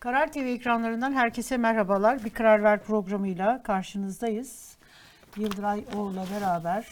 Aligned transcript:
Karar 0.00 0.32
TV 0.32 0.38
ekranlarından 0.38 1.12
herkese 1.12 1.56
merhabalar. 1.56 2.24
Bir 2.24 2.30
Karar 2.30 2.62
Ver 2.62 2.82
programıyla 2.84 3.62
karşınızdayız. 3.62 4.76
Yıldıray 5.36 5.84
Oğur'la 5.96 6.26
beraber. 6.34 6.86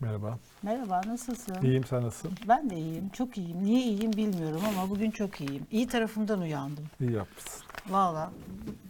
Merhaba. 0.00 0.38
Merhaba, 0.62 1.00
nasılsın? 1.06 1.62
İyiyim 1.62 1.84
sen 1.84 2.02
nasılsın? 2.02 2.38
Ben 2.48 2.70
de 2.70 2.76
iyiyim, 2.76 3.08
çok 3.08 3.38
iyiyim. 3.38 3.64
Niye 3.64 3.80
iyiyim 3.80 4.12
bilmiyorum 4.12 4.62
ama 4.68 4.90
bugün 4.90 5.10
çok 5.10 5.40
iyiyim. 5.40 5.66
İyi 5.70 5.86
tarafından 5.88 6.40
uyandım. 6.40 6.84
İyi 7.00 7.12
yapmışsın. 7.12 7.62
Valla 7.88 8.32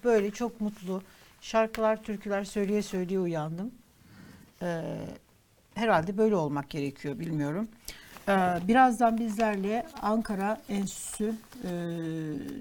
böyle 0.05 0.31
çok 0.31 0.61
mutlu. 0.61 1.03
Şarkılar, 1.41 2.03
türküler 2.03 2.45
söyleye 2.45 2.83
söyleye 2.83 3.21
uyandım. 3.21 3.71
Ee, 4.63 4.83
herhalde 5.75 6.19
böyle 6.19 6.37
olmak 6.37 6.71
gerekiyor, 6.71 7.19
bilmiyorum. 7.19 7.69
Ee, 8.29 8.33
birazdan 8.69 9.19
bizlerle 9.19 9.87
Ankara 10.03 10.61
Enstitüsü 10.69 11.35
e, 11.65 11.69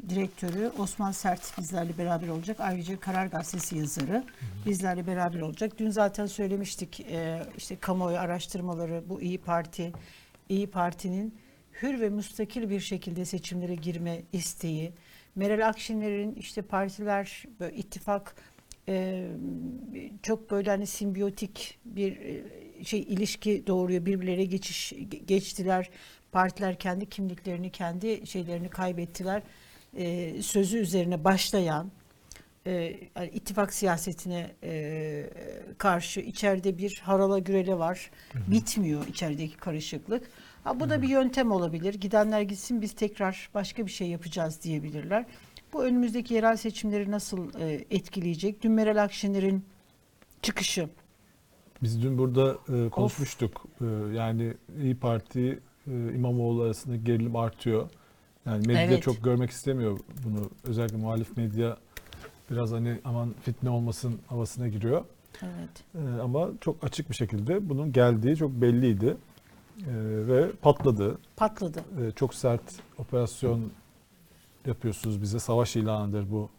direktörü 0.10 0.72
Osman 0.80 1.12
Sert 1.12 1.58
bizlerle 1.58 1.98
beraber 1.98 2.28
olacak. 2.28 2.58
Ayrıca 2.60 3.00
Karar 3.00 3.26
Gazetesi 3.26 3.78
yazarı 3.78 4.24
bizlerle 4.66 5.08
beraber 5.08 5.42
olacak. 5.42 5.72
Dün 5.78 5.90
zaten 5.90 6.26
söylemiştik 6.26 7.00
e, 7.00 7.42
işte 7.58 7.76
kamuoyu 7.76 8.18
araştırmaları 8.18 9.04
bu 9.10 9.22
İyi 9.22 9.38
Parti, 9.38 9.94
İyi 10.50 10.68
Parti'nin 10.68 11.36
hür 11.82 12.02
ve 12.02 12.10
müstakil 12.10 12.70
bir 12.70 12.80
şekilde 12.80 13.26
seçimlere 13.26 13.76
girme 13.76 14.22
isteği, 14.34 14.92
Meral 15.36 15.68
Akşener'in 15.68 16.36
işte 16.36 16.62
partiler 16.62 17.44
ittifak 17.76 18.36
e, 18.90 19.28
çok 20.24 20.52
böyle 20.52 20.70
hani 20.70 20.88
simbiyotik 20.88 21.80
bir 21.86 22.18
e, 22.18 22.44
şey 22.84 23.00
ilişki 23.00 23.68
doğuruyor. 23.68 24.06
Birbirlere 24.06 24.46
geçiş 24.46 24.94
geçtiler. 25.28 25.90
Partiler 26.32 26.80
kendi 26.80 27.10
kimliklerini, 27.10 27.72
kendi 27.72 28.28
şeylerini 28.28 28.70
kaybettiler. 28.70 29.42
E, 29.98 30.34
sözü 30.42 30.78
üzerine 30.78 31.24
başlayan 31.24 31.92
e, 32.66 32.72
yani 33.16 33.30
ittifak 33.34 33.74
siyasetine 33.74 34.52
e, 34.64 35.30
karşı 35.78 36.20
içeride 36.20 36.78
bir 36.78 37.02
harala 37.04 37.40
gürele 37.40 37.80
var. 37.80 38.12
Bitmiyor 38.48 39.08
içerideki 39.08 39.58
karışıklık. 39.58 40.30
Ha, 40.64 40.80
bu 40.80 40.90
da 40.90 41.02
bir 41.02 41.08
yöntem 41.10 41.52
olabilir. 41.52 41.94
Gidenler 41.94 42.42
gitsin 42.42 42.82
biz 42.82 42.94
tekrar 42.96 43.50
başka 43.54 43.86
bir 43.86 43.92
şey 43.92 44.08
yapacağız 44.08 44.64
diyebilirler. 44.64 45.26
Bu 45.74 45.84
önümüzdeki 45.84 46.34
yerel 46.34 46.58
seçimleri 46.58 47.12
nasıl 47.12 47.60
e, 47.60 47.86
etkileyecek? 47.92 48.64
Dün 48.64 48.72
Meral 48.72 49.04
Akşener'in 49.04 49.66
çıkışı. 50.42 50.90
Biz 51.86 52.02
dün 52.02 52.18
burada 52.18 52.58
e, 52.70 52.90
konuşmuştuk. 52.90 53.66
E, 53.82 53.86
yani 54.16 54.54
İyi 54.82 54.96
Parti 54.96 55.60
e, 55.88 55.92
İmamoğlu 55.92 56.62
arasında 56.62 56.96
gerilim 56.96 57.36
artıyor. 57.36 57.90
Yani 58.46 58.68
medya 58.68 58.82
Evet. 58.82 59.04
çok 59.04 59.24
görmek 59.24 59.50
istemiyor 59.50 60.00
bunu. 60.24 60.50
Özellikle 60.64 60.98
muhalif 60.98 61.38
medya 61.38 61.78
biraz 62.52 62.72
hani 62.72 63.00
aman 63.06 63.34
fitne 63.42 63.70
olmasın 63.70 64.20
havasına 64.28 64.68
giriyor. 64.68 65.06
Evet. 65.42 65.84
E, 65.96 66.22
ama 66.22 66.50
çok 66.62 66.84
açık 66.84 67.10
bir 67.10 67.16
şekilde 67.16 67.70
bunun 67.70 67.92
geldiği 67.92 68.36
çok 68.36 68.52
belliydi. 68.52 69.18
E, 69.80 69.94
ve 70.28 70.52
patladı. 70.52 71.18
Patladı. 71.36 71.80
E, 71.80 72.12
çok 72.12 72.36
sert 72.36 72.64
operasyon 72.98 73.72
yapıyorsunuz 74.66 75.22
bize. 75.22 75.40
Savaş 75.40 75.76
ilanıdır 75.76 76.32
bu 76.32 76.50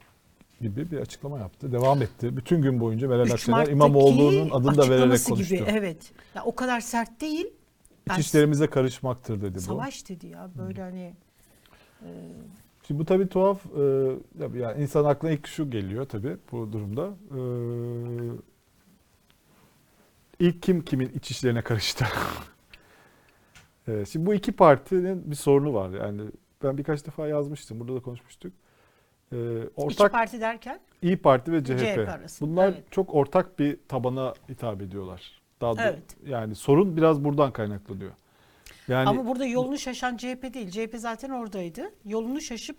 gibi 0.60 0.90
bir 0.90 0.98
açıklama 0.98 1.38
yaptı. 1.38 1.72
Devam 1.72 2.02
etti. 2.02 2.36
Bütün 2.36 2.62
gün 2.62 2.80
boyunca 2.80 3.08
Meral 3.08 3.26
3 3.26 3.32
Akşener 3.32 3.66
İmamoğlu'nun 3.66 4.50
adını 4.50 4.76
da 4.76 4.90
vererek 4.90 5.24
konuştu. 5.24 5.54
Gibi, 5.54 5.64
evet. 5.68 6.12
Ya 6.34 6.44
o 6.44 6.54
kadar 6.54 6.80
sert 6.80 7.20
değil. 7.20 7.46
İçişlerimize 8.12 8.66
karışmaktır 8.66 9.42
dedi 9.42 9.54
bu. 9.54 9.60
Savaş 9.60 10.08
dedi 10.08 10.26
ya 10.26 10.50
böyle 10.58 10.82
hani 10.82 11.14
e, 12.02 12.08
Şimdi 12.86 13.00
bu 13.00 13.04
tabii 13.04 13.28
tuhaf. 13.28 13.66
e, 13.66 13.80
yani 14.58 14.82
insan 14.82 15.04
aklına 15.04 15.32
ilk 15.32 15.46
şu 15.46 15.70
geliyor 15.70 16.04
tabii 16.04 16.36
bu 16.52 16.72
durumda. 16.72 17.10
E, 17.30 17.40
ilk 20.38 20.62
kim 20.62 20.84
kimin 20.84 21.08
iç 21.08 21.30
işlerine 21.30 21.62
karıştı? 21.62 22.04
E, 23.88 24.04
şimdi 24.04 24.26
bu 24.26 24.34
iki 24.34 24.52
partinin 24.52 25.30
bir 25.30 25.36
sorunu 25.36 25.74
var. 25.74 25.90
Yani 25.90 26.22
ben 26.62 26.78
birkaç 26.78 27.06
defa 27.06 27.28
yazmıştım. 27.28 27.80
Burada 27.80 27.94
da 27.94 28.00
konuşmuştuk. 28.00 28.52
E, 29.32 29.36
iki 29.62 29.70
ortak 29.76 30.12
parti 30.12 30.40
derken 30.40 30.80
İyi 31.02 31.16
Parti 31.16 31.52
ve 31.52 31.64
CHP. 31.64 31.78
CHP 31.78 32.08
arasında, 32.08 32.50
Bunlar 32.50 32.68
evet. 32.68 32.82
çok 32.90 33.14
ortak 33.14 33.58
bir 33.58 33.76
tabana 33.88 34.34
hitap 34.48 34.82
ediyorlar. 34.82 35.40
Daha 35.60 35.76
da- 35.76 35.82
Evet. 35.82 36.02
yani 36.26 36.54
sorun 36.54 36.96
biraz 36.96 37.24
buradan 37.24 37.50
kaynaklanıyor. 37.52 38.10
Yani 38.88 39.08
ama 39.08 39.26
burada 39.26 39.46
yolunu 39.46 39.78
şaşan 39.78 40.16
CHP 40.16 40.54
değil. 40.54 40.70
CHP 40.70 40.98
zaten 40.98 41.30
oradaydı. 41.30 41.82
Yolunu 42.04 42.40
şaşıp 42.40 42.76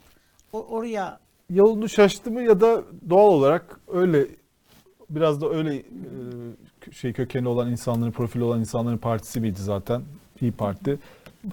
o- 0.54 0.66
oraya 0.66 1.20
yolunu 1.50 1.90
şaştı 1.90 2.32
mı 2.32 2.42
ya 2.42 2.62
da 2.62 2.84
doğal 3.10 3.28
olarak 3.34 3.80
öyle 3.88 4.26
biraz 5.10 5.42
da 5.42 5.50
öyle 5.50 5.76
e, 5.76 5.84
şey 6.92 7.14
kökeni 7.14 7.48
olan 7.48 7.72
insanların 7.72 8.12
profili 8.12 8.44
olan 8.44 8.60
insanların 8.60 8.98
partisi 8.98 9.42
miydi 9.42 9.62
zaten 9.62 10.02
İyi 10.42 10.52
Parti. 10.52 11.00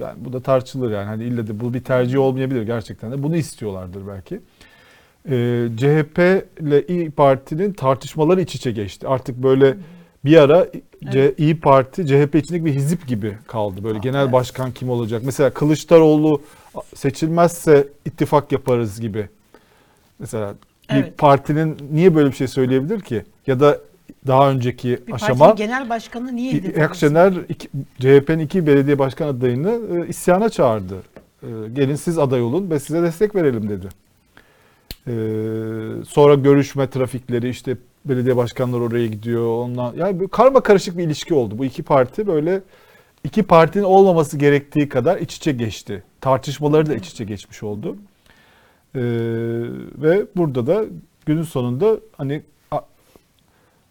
Yani 0.00 0.24
bu 0.24 0.32
da 0.32 0.40
tartışılır 0.42 0.90
yani 0.90 1.04
hani 1.04 1.24
illa 1.24 1.46
da 1.46 1.60
bu 1.60 1.74
bir 1.74 1.84
tercih 1.84 2.18
olmayabilir 2.18 2.62
gerçekten 2.62 3.12
de 3.12 3.22
bunu 3.22 3.36
istiyorlardır 3.36 4.06
belki. 4.06 4.40
Ee, 5.30 5.68
CHP 5.76 6.18
ile 6.60 6.86
İyi 6.86 7.10
Parti'nin 7.10 7.72
tartışmaları 7.72 8.40
iç 8.40 8.54
içe 8.54 8.72
geçti. 8.72 9.08
Artık 9.08 9.36
böyle 9.42 9.76
bir 10.24 10.36
ara 10.36 10.66
C- 11.12 11.34
İyi 11.38 11.60
Parti 11.60 12.06
CHP 12.06 12.34
içindeki 12.34 12.64
bir 12.64 12.74
hizip 12.74 13.06
gibi 13.06 13.38
kaldı. 13.46 13.84
Böyle 13.84 13.98
genel 13.98 14.22
evet. 14.22 14.32
başkan 14.32 14.72
kim 14.72 14.90
olacak? 14.90 15.22
Mesela 15.24 15.50
Kılıçdaroğlu 15.50 16.42
seçilmezse 16.94 17.88
ittifak 18.04 18.52
yaparız 18.52 19.00
gibi. 19.00 19.28
Mesela 20.18 20.54
bir 20.90 20.94
Evet. 20.94 21.18
partinin 21.18 21.76
niye 21.92 22.14
böyle 22.14 22.30
bir 22.30 22.36
şey 22.36 22.46
söyleyebilir 22.48 23.00
ki? 23.00 23.22
Ya 23.46 23.60
da 23.60 23.78
daha 24.26 24.50
önceki 24.50 24.98
bir 25.08 25.12
aşama 25.12 25.50
genel 25.50 25.88
başkanı 25.88 26.36
niye 26.36 26.62
Akşener 26.84 27.34
CHP'nin 27.98 28.38
iki 28.38 28.66
belediye 28.66 28.98
başkan 28.98 29.26
adayını 29.28 29.80
e, 30.04 30.08
isyana 30.08 30.48
çağırdı. 30.48 30.94
E, 31.42 31.48
gelin 31.72 31.94
siz 31.94 32.18
aday 32.18 32.42
olun 32.42 32.70
ve 32.70 32.80
size 32.80 33.02
destek 33.02 33.34
verelim 33.34 33.68
dedi. 33.68 33.88
E, 35.08 35.12
sonra 36.08 36.34
görüşme 36.34 36.90
trafikleri 36.90 37.48
işte 37.48 37.76
belediye 38.04 38.36
başkanları 38.36 38.82
oraya 38.82 39.06
gidiyor. 39.06 39.46
Ondan 39.46 39.94
yani 39.96 40.20
bir 40.20 40.28
karma 40.28 40.60
karışık 40.60 40.98
bir 40.98 41.04
ilişki 41.04 41.34
oldu. 41.34 41.58
Bu 41.58 41.64
iki 41.64 41.82
parti 41.82 42.26
böyle 42.26 42.62
iki 43.24 43.42
partinin 43.42 43.84
olmaması 43.84 44.38
gerektiği 44.38 44.88
kadar 44.88 45.18
iç 45.18 45.36
içe 45.36 45.52
geçti. 45.52 46.02
Tartışmaları 46.20 46.86
da 46.86 46.94
iç 46.94 47.08
içe 47.08 47.24
geçmiş 47.24 47.62
oldu. 47.62 47.96
E, 48.94 49.00
ve 49.98 50.26
burada 50.36 50.66
da 50.66 50.84
günün 51.26 51.42
sonunda 51.42 51.96
hani 52.16 52.42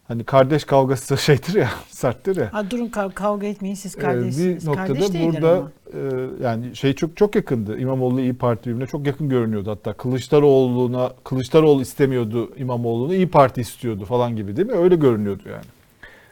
hani 0.08 0.24
kardeş 0.24 0.64
kavgası 0.64 1.16
şeydir 1.18 1.54
ya 1.54 1.70
serttir 1.88 2.36
ya. 2.36 2.52
Ha, 2.52 2.70
durun 2.70 2.86
kav- 2.86 3.12
kavga 3.14 3.46
etmeyin 3.46 3.74
siz 3.74 3.96
Ee, 3.96 4.00
kardeşsiniz. 4.00 4.62
bir 4.62 4.70
noktada 4.70 4.86
Kardeş 4.86 5.22
burada 5.26 5.52
ama. 5.56 5.70
e, 5.94 6.26
yani 6.42 6.76
şey 6.76 6.92
çok 6.92 7.16
çok 7.16 7.34
yakındı. 7.34 7.78
İmamoğlu 7.78 8.20
İyi 8.20 8.34
Parti 8.34 8.70
birbirine 8.70 8.86
çok 8.86 9.06
yakın 9.06 9.28
görünüyordu 9.28 9.70
hatta. 9.70 9.92
Kılıçdaroğlu'na 9.92 11.12
Kılıçdaroğlu 11.24 11.82
istemiyordu 11.82 12.50
İmamoğlu'nu, 12.56 13.14
İyi 13.14 13.28
Parti 13.30 13.60
istiyordu 13.60 14.04
falan 14.04 14.36
gibi 14.36 14.56
değil 14.56 14.68
mi? 14.68 14.74
Öyle 14.74 14.96
görünüyordu 14.96 15.42
yani. 15.50 15.64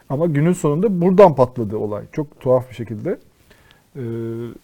Ama 0.09 0.25
günün 0.25 0.53
sonunda 0.53 1.01
buradan 1.01 1.35
patladı 1.35 1.77
olay. 1.77 2.03
Çok 2.11 2.39
tuhaf 2.39 2.69
bir 2.69 2.75
şekilde. 2.75 3.19
Ee, 3.95 4.01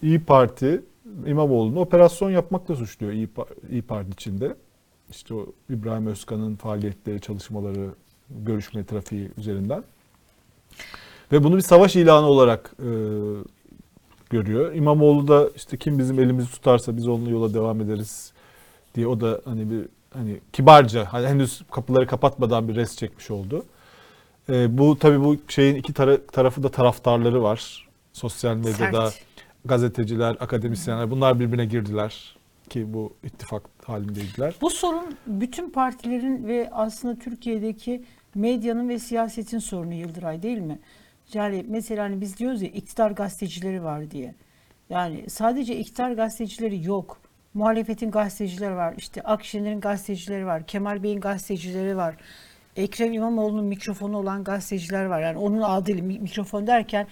İyi 0.02 0.20
Parti 0.20 0.82
İmamoğlu'nu 1.26 1.80
operasyon 1.80 2.30
yapmakla 2.30 2.76
suçluyor 2.76 3.14
İyi, 3.14 3.30
İyi 3.72 3.82
Parti 3.82 4.10
içinde. 4.12 4.56
İşte 5.10 5.34
o 5.34 5.46
İbrahim 5.70 6.08
Özkan'ın 6.08 6.56
faaliyetleri, 6.56 7.22
çalışmaları, 7.22 7.90
görüşme 8.30 8.86
trafiği 8.86 9.30
üzerinden. 9.38 9.84
Ve 11.32 11.44
bunu 11.44 11.56
bir 11.58 11.62
savaş 11.62 11.96
ilanı 11.96 12.26
olarak 12.26 12.72
e, 12.80 12.90
görüyor. 14.30 14.74
İmamoğlu 14.74 15.28
da 15.28 15.50
işte 15.56 15.78
kim 15.78 16.00
bizim 16.00 16.20
elimizi 16.20 16.52
tutarsa 16.52 16.98
biz 16.98 17.08
onunla 17.08 17.30
yola 17.30 17.54
devam 17.54 17.82
ederiz 17.82 18.34
diye 18.96 19.08
o 19.08 19.22
da 19.22 19.42
hani 19.46 19.72
bir 19.72 19.86
hani 20.14 20.38
kibarca 20.54 21.06
hani 21.14 21.28
henüz 21.28 21.62
kapıları 21.72 22.08
kapatmadan 22.08 22.68
bir 22.68 22.76
res 22.76 22.98
çekmiş 22.98 23.32
oldu. 23.32 23.66
E, 24.50 24.78
bu 24.78 25.00
tabii 25.00 25.24
bu 25.24 25.38
şeyin 25.48 25.76
iki 25.76 25.94
tara- 25.94 26.26
tarafı 26.28 26.64
da 26.64 26.70
taraftarları 26.70 27.44
var. 27.44 27.90
Sosyal 28.14 28.56
medyada 28.56 29.12
Sert. 29.12 29.24
gazeteciler, 29.66 30.38
akademisyenler 30.40 31.12
bunlar 31.12 31.40
birbirine 31.40 31.66
girdiler 31.66 32.36
ki 32.70 32.94
bu 32.94 33.14
ittifak 33.24 33.64
halindeydiler. 33.84 34.56
Bu 34.62 34.70
sorun 34.70 35.16
bütün 35.28 35.70
partilerin 35.70 36.48
ve 36.48 36.70
aslında 36.72 37.20
Türkiye'deki 37.20 38.04
medyanın 38.40 38.90
ve 38.90 39.00
siyasetin 39.00 39.60
sorunu 39.60 39.94
Yıldıray 39.94 40.44
değil 40.44 40.58
mi? 40.58 40.80
Yani 41.34 41.66
mesela 41.68 42.04
hani 42.04 42.22
biz 42.22 42.38
diyoruz 42.38 42.62
ya 42.62 42.70
iktidar 42.70 43.12
gazetecileri 43.12 43.84
var 43.84 44.12
diye. 44.12 44.36
Yani 44.90 45.30
sadece 45.30 45.78
iktidar 45.78 46.12
gazetecileri 46.12 46.86
yok. 46.86 47.22
Muhalefetin 47.54 48.12
gazetecileri 48.12 48.76
var. 48.76 48.94
İşte 48.98 49.22
Akşener'in 49.22 49.80
gazetecileri 49.80 50.46
var. 50.46 50.68
Kemal 50.68 51.04
Bey'in 51.04 51.20
gazetecileri 51.20 51.98
var. 51.98 52.16
Ekrem 52.76 53.14
İmamoğlu'nun 53.14 53.66
mikrofonu 53.66 54.18
olan 54.18 54.44
gazeteciler 54.44 55.06
var. 55.06 55.22
Yani 55.22 55.38
onun 55.38 55.62
adıyla 55.62 56.04
mi- 56.04 56.20
mikrofon 56.20 56.68
derken 56.68 57.08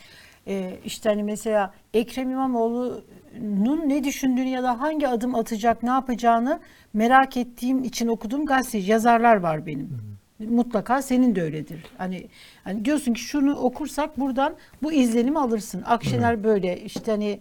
e, 0.48 0.80
işte 0.86 1.10
hani 1.10 1.24
mesela 1.24 1.74
Ekrem 1.94 2.30
İmamoğlu 2.32 3.04
Erdoğan'ın 3.36 3.90
ne 3.90 4.04
düşündüğünü 4.04 4.50
ya 4.50 4.64
da 4.64 4.80
hangi 4.80 5.08
adım 5.08 5.36
atacak, 5.36 5.84
ne 5.84 5.90
yapacağını 5.90 6.60
merak 6.94 7.38
ettiğim 7.38 7.84
için 7.84 8.08
okuduğum 8.08 8.46
gazeteci 8.46 8.92
yazarlar 8.92 9.36
var 9.36 9.66
benim. 9.66 10.17
Mutlaka 10.40 11.02
senin 11.02 11.36
de 11.36 11.42
öyledir. 11.42 11.84
Hani 11.98 12.28
hani 12.64 12.86
diyorsun 12.86 13.14
ki 13.14 13.22
şunu 13.22 13.56
okursak 13.56 14.20
buradan 14.20 14.56
bu 14.84 14.92
izlenimi 14.94 15.40
alırsın. 15.40 15.84
Akşener 15.86 16.44
böyle 16.44 16.82
işte 16.82 17.12
hani 17.12 17.40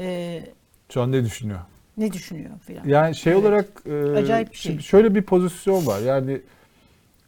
e, 0.00 0.40
Şu 0.92 1.02
an 1.02 1.12
ne 1.12 1.24
düşünüyor? 1.24 1.60
ne 1.96 2.12
düşünüyor 2.12 2.50
filan. 2.66 2.84
Yani 2.88 3.14
şey 3.14 3.32
Evet. 3.32 3.42
olarak 3.44 3.66
e, 3.86 3.92
Acayip 4.16 4.50
bir 4.52 4.56
şey. 4.56 4.78
şöyle 4.78 5.14
bir 5.14 5.22
pozisyon 5.22 5.86
var. 5.86 6.00
Yani 6.00 6.40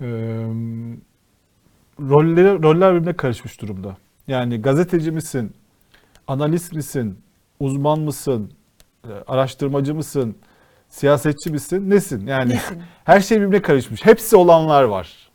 e, 0.01 0.07
rolleri 2.01 2.63
roller 2.63 2.95
birbirine 2.95 3.17
karışmış 3.17 3.61
durumda. 3.61 3.97
Yani 4.29 4.63
gazeteci 4.63 5.11
misin? 5.11 5.53
Analist 6.27 6.73
misin? 6.73 7.19
Uzman 7.61 8.01
mısın? 8.01 8.53
e, 9.05 9.13
Araştırmacı 9.27 9.95
mısın? 9.95 10.37
Siyasetçi 10.91 11.51
misin? 11.51 11.91
Nesin? 11.91 12.27
Yani 12.27 12.51
Nesin? 12.55 12.79
her 13.05 13.21
şey 13.21 13.41
birbirine 13.41 13.63
karışmış. 13.63 14.05
Hepsi 14.07 14.37
olanlar 14.37 14.83
var. 14.85 15.31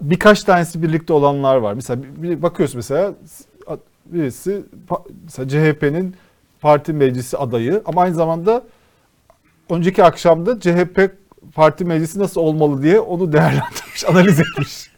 Birkaç 0.00 0.44
tanesi 0.44 0.82
birlikte 0.82 1.12
olanlar 1.12 1.56
var. 1.56 1.74
Mesela 1.74 2.02
bir- 2.16 2.42
bakıyorsun 2.42 2.78
mesela 2.78 3.14
birisi 4.06 4.62
mesela 5.24 5.48
CHP'nin 5.48 6.14
parti 6.60 6.92
meclisi 6.92 7.36
adayı 7.38 7.82
ama 7.84 8.02
aynı 8.02 8.14
zamanda 8.14 8.62
önceki 9.70 10.04
akşamda 10.04 10.60
CHP 10.60 11.10
parti 11.54 11.84
meclisi 11.84 12.18
nasıl 12.18 12.40
olmalı 12.40 12.82
diye 12.82 13.00
onu 13.00 13.32
değerlendirmiş, 13.32 14.04
analiz 14.08 14.40
etmiş. 14.40 14.92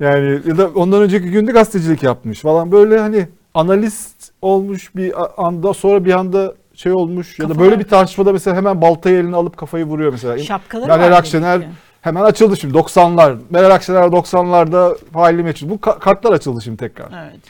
Yani 0.00 0.40
ya 0.46 0.58
da 0.58 0.68
ondan 0.68 1.02
önceki 1.02 1.30
günde 1.30 1.52
gazetecilik 1.52 2.02
yapmış 2.02 2.40
falan 2.40 2.72
böyle 2.72 2.98
hani 2.98 3.28
analist 3.54 4.32
olmuş 4.42 4.96
bir 4.96 5.14
anda 5.46 5.74
sonra 5.74 6.04
bir 6.04 6.12
anda 6.12 6.54
şey 6.76 6.92
olmuş 6.92 7.38
ya 7.38 7.48
da 7.48 7.52
Kafalar- 7.52 7.64
böyle 7.64 7.78
bir 7.78 7.84
tartışmada 7.84 8.32
mesela 8.32 8.56
hemen 8.56 8.80
baltayı 8.80 9.16
eline 9.18 9.36
alıp 9.36 9.56
kafayı 9.56 9.84
vuruyor 9.84 10.12
mesela. 10.12 10.38
Şapkaları 10.38 10.88
Meral 10.88 11.04
var 11.04 11.10
Akşener 11.18 11.60
ki. 11.60 11.68
hemen 12.00 12.22
açıldı 12.22 12.56
şimdi 12.56 12.74
90'lar. 12.78 13.36
Meral 13.50 13.70
Akşener 13.70 14.02
90'larda 14.02 14.96
faili 15.12 15.42
meçhul. 15.42 15.68
Bu 15.70 15.74
ka- 15.74 15.98
kartlar 15.98 16.32
açıldı 16.32 16.62
şimdi 16.62 16.76
tekrar. 16.76 17.26
Evet. 17.30 17.40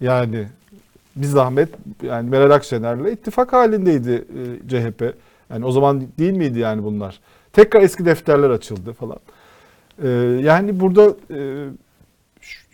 Yani 0.00 0.46
bir 1.16 1.26
zahmet 1.26 1.68
yani 2.02 2.30
Meral 2.30 2.50
Akşener'le 2.50 3.12
ittifak 3.12 3.52
halindeydi 3.52 4.24
e, 4.64 4.68
CHP. 4.68 5.14
Yani 5.50 5.64
o 5.66 5.72
zaman 5.72 6.02
değil 6.18 6.32
miydi 6.32 6.58
yani 6.58 6.84
bunlar? 6.84 7.20
Tekrar 7.52 7.82
eski 7.82 8.04
defterler 8.04 8.50
açıldı 8.50 8.92
falan. 8.92 9.18
E, 10.02 10.08
yani 10.42 10.80
burada 10.80 11.14
e, 11.30 11.38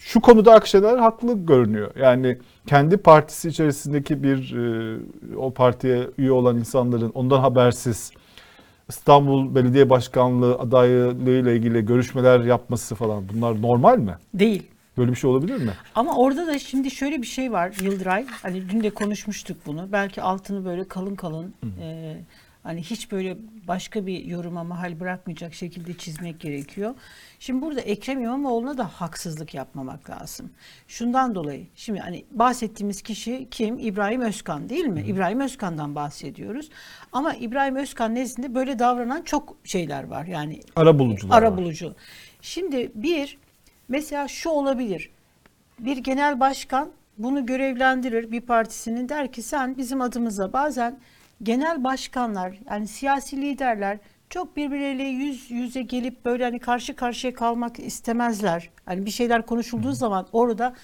şu- 0.06 0.20
konuda 0.20 0.53
Akşener 0.53 0.99
haklı 0.99 1.47
görünüyor. 1.47 1.91
Yani 1.97 2.38
kendi 2.67 2.97
partisi 2.97 3.49
içerisindeki 3.49 4.23
bir 4.23 4.56
e, 4.56 4.99
o 5.37 5.50
partiye 5.55 6.08
üye 6.19 6.32
olan 6.32 6.56
insanların 6.58 7.11
ondan 7.14 7.41
habersiz 7.41 8.11
İstanbul 8.88 9.55
Belediye 9.55 9.91
Başkanlığı 9.91 10.55
adaylığıyla 10.58 11.53
ilgili 11.53 11.87
görüşmeler 11.87 12.41
yapması 12.41 12.94
falan 12.94 13.25
bunlar 13.35 13.62
normal 13.62 13.99
mi? 13.99 14.14
Değil. 14.35 14.62
Böyle 14.99 15.11
bir 15.11 15.17
şey 15.17 15.31
olabilir 15.31 15.56
mi? 15.56 15.70
Ama 15.94 16.17
orada 16.17 16.47
da 16.47 16.58
şimdi 16.58 16.91
şöyle 16.91 17.23
bir 17.23 17.26
şey 17.26 17.53
var 17.53 17.73
Yıldıray. 17.82 18.26
Hani 18.43 18.70
dün 18.70 18.82
de 18.82 18.91
konuşmuştuk 18.91 19.56
bunu. 19.67 19.88
Belki 19.93 20.23
altını 20.23 20.64
böyle 20.64 20.88
kalın 20.88 21.14
kalın 21.14 21.55
e, 21.81 22.17
hani 22.66 22.82
hiç 22.82 23.12
böyle 23.12 23.36
başka 23.68 24.06
bir 24.06 24.24
yoruma 24.24 24.64
mahal 24.64 25.00
bırakmayacak 25.00 25.54
şekilde 25.54 25.94
çizmek 25.94 26.40
gerekiyor. 26.40 26.94
Şimdi 27.38 27.62
burada 27.62 27.80
Ekrem 27.80 28.22
İmamoğlu'na 28.22 28.78
da 28.78 28.84
haksızlık 28.84 29.54
yapmamak 29.54 30.10
lazım. 30.10 30.50
Şundan 30.88 31.34
dolayı 31.34 31.66
şimdi 31.74 32.00
hani 32.00 32.24
bahsettiğimiz 32.30 33.02
kişi 33.02 33.48
kim? 33.50 33.78
İbrahim 33.78 34.20
Özkan 34.20 34.68
değil 34.68 34.84
mi? 34.84 35.04
İbrahim 35.06 35.40
Özkan'dan 35.40 35.94
bahsediyoruz. 35.94 36.68
Ama 37.12 37.34
İbrahim 37.34 37.76
Özkan 37.76 38.14
nezdinde 38.14 38.54
böyle 38.54 38.78
davranan 38.78 39.22
çok 39.22 39.56
şeyler 39.64 40.04
var. 40.04 40.26
Yani 40.26 40.60
Ara 40.76 40.98
bulucular 40.98 41.38
ara 41.38 41.50
var. 41.50 41.58
bulucu. 41.58 41.94
Şimdi 42.40 42.92
bir 42.94 43.38
mesela 43.88 44.28
şu 44.28 44.50
olabilir. 44.50 45.10
Bir 45.78 45.96
genel 45.96 46.40
başkan 46.40 46.90
bunu 47.19 47.46
görevlendirir 47.46 48.30
bir 48.32 48.40
partisinin 48.40 49.08
der 49.08 49.32
ki 49.32 49.42
sen 49.42 49.76
bizim 49.76 50.00
adımıza 50.00 50.52
bazen 50.52 50.98
genel 51.42 51.84
başkanlar 51.84 52.58
yani 52.70 52.88
siyasi 52.88 53.36
liderler 53.42 53.98
çok 54.30 54.56
birbirleriyle 54.56 55.02
yüz 55.04 55.50
yüze 55.50 55.82
gelip 55.82 56.24
böyle 56.24 56.44
hani 56.44 56.58
karşı 56.58 56.96
karşıya 56.96 57.34
kalmak 57.34 57.78
istemezler. 57.78 58.70
Hani 58.86 59.06
bir 59.06 59.10
şeyler 59.10 59.46
konuşulduğu 59.46 59.92
zaman 59.92 60.26
orada 60.32 60.74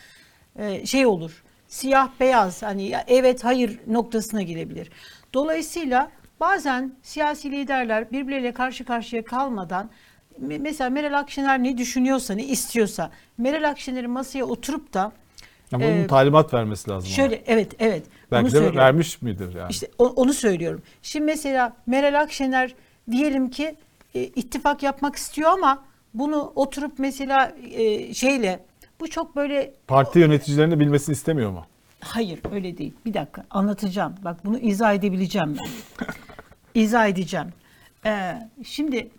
e, 0.57 0.87
şey 0.87 1.07
olur. 1.07 1.43
Siyah 1.69 2.09
beyaz 2.21 2.63
hani 2.63 2.93
evet 3.07 3.45
hayır 3.45 3.81
noktasına 3.87 4.43
gidebilir. 4.43 4.91
Dolayısıyla 5.35 6.11
bazen 6.41 6.93
siyasi 7.03 7.51
liderler 7.53 8.11
birbirleriyle 8.13 8.53
karşı 8.53 8.85
karşıya 8.85 9.25
kalmadan 9.25 9.91
me- 10.43 10.59
mesela 10.59 10.91
Meral 10.91 11.19
Akşener 11.19 11.63
ne 11.63 11.79
düşünüyorsa 11.79 12.35
ne 12.35 12.45
istiyorsa 12.45 13.11
Meral 13.39 13.69
Akşener'in 13.69 14.11
masaya 14.11 14.45
oturup 14.45 14.95
da 14.95 15.13
Ama 15.73 15.87
onun 15.87 16.03
Ee, 16.03 16.07
talimat 16.07 16.55
vermesi 16.55 16.91
lazım. 16.91 17.09
ona. 17.09 17.17
şöyle 17.17 17.43
evet 17.47 17.73
evet 17.79 18.03
onu 18.07 18.31
Belki 18.33 18.47
de 18.47 18.51
söylüyorum. 18.51 18.79
vermiş 18.79 19.23
midir 19.23 19.55
yani? 19.55 19.71
İşte 19.71 19.89
o- 19.99 20.07
onu 20.09 20.33
söylüyorum. 20.33 20.83
Şimdi 21.03 21.27
mesela 21.27 21.77
Meral 21.87 22.21
Akşener 22.21 22.75
diyelim 23.11 23.51
ki 23.51 23.77
e, 24.15 24.23
ittifak 24.23 24.83
yapmak 24.83 25.17
istiyor 25.17 25.51
ama 25.51 25.85
bunu 26.15 26.53
oturup 26.55 26.99
mesela 26.99 27.53
e, 27.73 28.15
şeyle 28.15 28.65
bu 29.01 29.11
çok 29.11 29.37
böyle 29.37 29.75
Parti 29.87 30.19
yöneticilerinin 30.19 30.75
de 30.75 30.81
bilmesini 30.81 31.13
istemiyor 31.13 31.51
mu? 31.51 31.67
hayır 32.01 32.41
öyle 32.53 32.79
değil. 32.79 32.93
Bir 33.07 33.15
dakika 33.15 33.45
anlatacağım. 33.51 34.15
Bak 34.25 34.45
bunu 34.45 34.59
izah 34.59 34.95
edebileceğim 34.95 35.57
ben. 35.59 36.07
izah 36.83 37.09
edeceğim. 37.09 37.47
Ee, 38.07 38.39
şimdi 38.65 39.11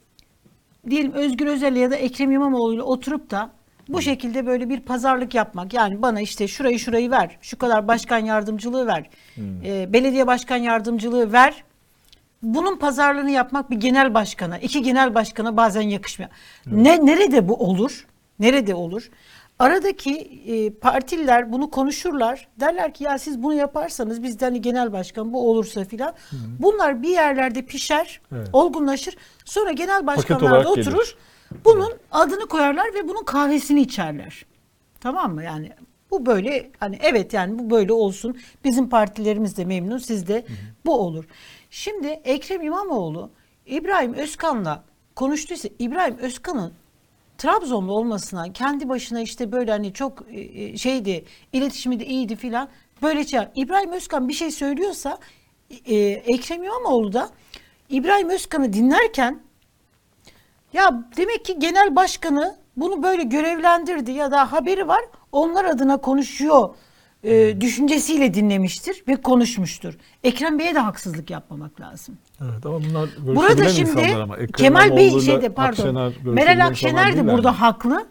diyelim 0.89 1.11
Özgür 1.13 1.47
Özel 1.47 1.75
ya 1.75 1.91
da 1.91 1.95
Ekrem 1.95 2.31
İmamoğlu 2.31 2.73
ile 2.73 2.81
oturup 2.81 3.31
da 3.31 3.51
bu 3.89 4.01
şekilde 4.01 4.45
böyle 4.45 4.69
bir 4.69 4.79
pazarlık 4.79 5.35
yapmak. 5.35 5.73
Yani 5.73 6.01
bana 6.01 6.21
işte 6.21 6.47
şurayı 6.47 6.79
şurayı 6.79 7.11
ver. 7.11 7.37
Şu 7.41 7.57
kadar 7.57 7.87
başkan 7.87 8.17
yardımcılığı 8.17 8.87
ver. 8.87 9.09
e, 9.65 9.93
belediye 9.93 10.27
başkan 10.27 10.57
yardımcılığı 10.57 11.31
ver. 11.33 11.63
Bunun 12.43 12.77
pazarlığını 12.77 13.31
yapmak 13.31 13.71
bir 13.71 13.75
genel 13.75 14.13
başkana, 14.13 14.57
iki 14.57 14.81
genel 14.81 15.15
başkana 15.15 15.57
bazen 15.57 15.81
yakışmıyor. 15.81 16.31
Ne 16.65 17.05
nerede 17.05 17.49
bu 17.49 17.55
olur? 17.55 18.07
Nerede 18.39 18.75
olur? 18.75 19.09
Aradaki 19.59 20.15
e, 20.47 20.69
partililer 20.69 21.51
bunu 21.51 21.69
konuşurlar. 21.69 22.47
Derler 22.59 22.93
ki 22.93 23.03
ya 23.03 23.17
siz 23.17 23.43
bunu 23.43 23.53
yaparsanız 23.53 24.23
biz 24.23 24.39
de 24.39 24.45
hani 24.45 24.61
genel 24.61 24.93
başkan 24.93 25.33
bu 25.33 25.49
olursa 25.49 25.85
filan. 25.85 26.13
Bunlar 26.59 27.03
bir 27.03 27.09
yerlerde 27.09 27.61
pişer, 27.65 28.21
Evet. 28.35 28.47
olgunlaşır. 28.53 29.15
Sonra 29.45 29.71
genel 29.71 30.07
başkanlar 30.07 30.51
olarak 30.51 30.65
da 30.65 30.69
oturur. 30.69 30.85
gelir. 30.85 31.15
Bunun 31.65 31.93
adını 32.11 32.45
koyarlar 32.45 32.93
ve 32.93 33.07
bunun 33.07 33.23
kahvesini 33.23 33.81
içerler. 33.81 34.45
Tamam 34.99 35.33
mı? 35.33 35.43
Yani 35.43 35.71
bu 36.11 36.25
böyle 36.25 36.71
hani 36.79 36.99
evet 37.01 37.33
yani 37.33 37.59
bu 37.59 37.69
böyle 37.69 37.93
olsun. 37.93 38.37
Bizim 38.63 38.89
partilerimiz 38.89 39.57
de 39.57 39.65
memnun, 39.65 39.97
siz 39.97 40.27
de 40.27 40.45
bu 40.85 40.99
olur. 40.99 41.25
Şimdi 41.69 42.07
Ekrem 42.07 42.61
İmamoğlu 42.61 43.29
İbrahim 43.65 44.13
Özkan'la 44.13 44.83
konuştuysa 45.15 45.69
İbrahim 45.79 46.17
Özkan'ın 46.17 46.73
Trabzonlu 47.37 47.93
olmasına 47.93 48.53
kendi 48.53 48.89
başına 48.89 49.21
işte 49.21 49.51
böyle 49.51 49.71
hani 49.71 49.93
çok 49.93 50.23
e, 50.31 50.41
e, 50.41 50.77
şeydi 50.77 51.25
iletişimi 51.53 51.99
de 51.99 52.05
iyiydi 52.05 52.35
filan 52.35 52.69
böyle 53.01 53.27
şey. 53.27 53.39
İbrahim 53.55 53.91
Özkan 53.91 54.27
bir 54.29 54.33
şey 54.33 54.51
söylüyorsa 54.51 55.17
e, 55.85 55.95
Ekrem 56.05 56.63
İmamoğlu 56.63 57.13
da 57.13 57.29
İbrahim 57.89 58.29
Özkan'ı 58.29 58.73
dinlerken 58.73 59.39
ya 60.73 61.03
demek 61.17 61.45
ki 61.45 61.59
genel 61.59 61.95
başkanı 61.95 62.55
bunu 62.77 63.03
böyle 63.03 63.23
görevlendirdi 63.23 64.11
ya 64.11 64.31
da 64.31 64.51
haberi 64.51 64.87
var 64.87 65.01
onlar 65.31 65.65
adına 65.65 65.97
konuşuyor 65.97 66.69
e, 67.23 67.61
düşüncesiyle 67.61 68.33
dinlemiştir 68.33 69.03
ve 69.07 69.15
konuşmuştur. 69.15 69.93
Ekrem 70.23 70.59
Bey'e 70.59 70.75
de 70.75 70.79
haksızlık 70.79 71.29
yapmamak 71.29 71.81
lazım. 71.81 72.17
Evet 72.41 72.65
ama 72.65 72.79
bunlar 72.83 73.09
Burada 73.17 73.69
şimdi 73.69 74.15
Kemal 74.57 74.97
Bey 74.97 75.21
şeyde 75.21 75.49
pardon 75.49 76.13
Meral 76.23 76.65
Akşener 76.65 77.15
de 77.17 77.27
burada 77.31 77.61
haklı. 77.61 78.07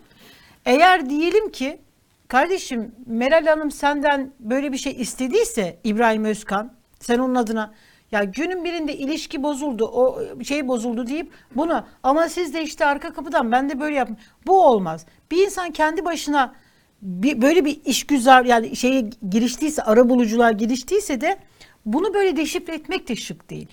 Eğer 0.65 1.11
diyelim 1.11 1.53
ki 1.53 1.81
kardeşim 2.29 2.95
Meral 3.07 3.47
Hanım 3.47 3.71
senden 3.71 4.33
böyle 4.41 4.73
bir 4.73 4.79
şey 4.79 4.93
istediyse 4.93 5.79
İbrahim 5.85 6.25
Özkan 6.25 6.73
sen 7.01 7.19
onun 7.19 7.35
adına 7.35 7.75
ya 8.13 8.25
günün 8.25 8.65
birinde 8.65 8.97
ilişki 8.97 9.43
bozuldu 9.43 9.87
o 9.87 10.21
şey 10.45 10.69
bozuldu 10.69 11.07
deyip 11.07 11.33
bunu 11.57 11.85
ama 12.03 12.29
siz 12.29 12.55
de 12.55 12.63
işte 12.63 12.85
arka 12.87 13.13
kapıdan 13.13 13.53
ben 13.53 13.71
de 13.71 13.81
böyle 13.81 13.97
yaptım. 13.97 14.17
Bu 14.47 14.67
olmaz. 14.67 15.07
Bir 15.31 15.45
insan 15.45 15.71
kendi 15.71 16.05
başına 16.05 16.55
bir, 17.03 17.43
böyle 17.43 17.65
bir 17.65 17.81
işgüzar 17.85 18.45
yani 18.45 18.77
şeye 18.77 19.11
giriştiyse 19.31 19.83
ara 19.83 20.09
bulucular 20.09 20.53
giriştiyse 20.53 21.21
de 21.21 21.39
bunu 21.87 22.15
böyle 22.15 22.37
deşifre 22.37 22.75
etmek 22.75 23.09
de 23.09 23.17
şık 23.17 23.51
değil. 23.51 23.67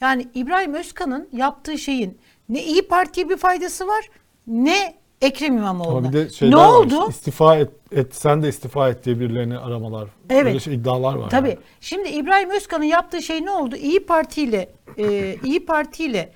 Yani 0.00 0.26
İbrahim 0.34 0.74
Özkan'ın 0.74 1.28
yaptığı 1.32 1.78
şeyin 1.78 2.18
ne 2.48 2.64
İyi 2.64 2.88
Parti'ye 2.88 3.28
bir 3.28 3.36
faydası 3.36 3.86
var 3.86 4.10
ne 4.46 4.94
Ekrem 5.22 5.56
İmamoğlu'na. 5.56 5.98
Ama 5.98 6.08
bir 6.08 6.12
de 6.12 6.30
şeyler 6.30 6.56
ne 6.56 6.60
var. 6.60 6.68
oldu? 6.68 7.08
İstifa 7.10 7.56
et, 7.56 7.70
et, 7.92 8.14
sen 8.14 8.42
de 8.42 8.48
istifa 8.48 8.88
et 8.88 9.04
diye 9.04 9.20
birilerini 9.20 9.58
aramalar. 9.58 10.08
Evet. 10.30 10.44
Böyle 10.44 10.60
şey, 10.60 10.74
iddialar 10.74 11.14
var. 11.14 11.30
Tabii. 11.30 11.48
yani. 11.48 11.58
Şimdi 11.80 12.08
İbrahim 12.08 12.50
Özkan'ın 12.50 12.84
yaptığı 12.84 13.22
şey 13.22 13.44
ne 13.44 13.50
oldu? 13.50 13.76
İyi 13.76 14.06
Parti 14.06 14.42
ile 14.42 14.68
e, 14.98 15.36
İyi 15.44 15.66
Parti 15.66 16.04
ile 16.04 16.32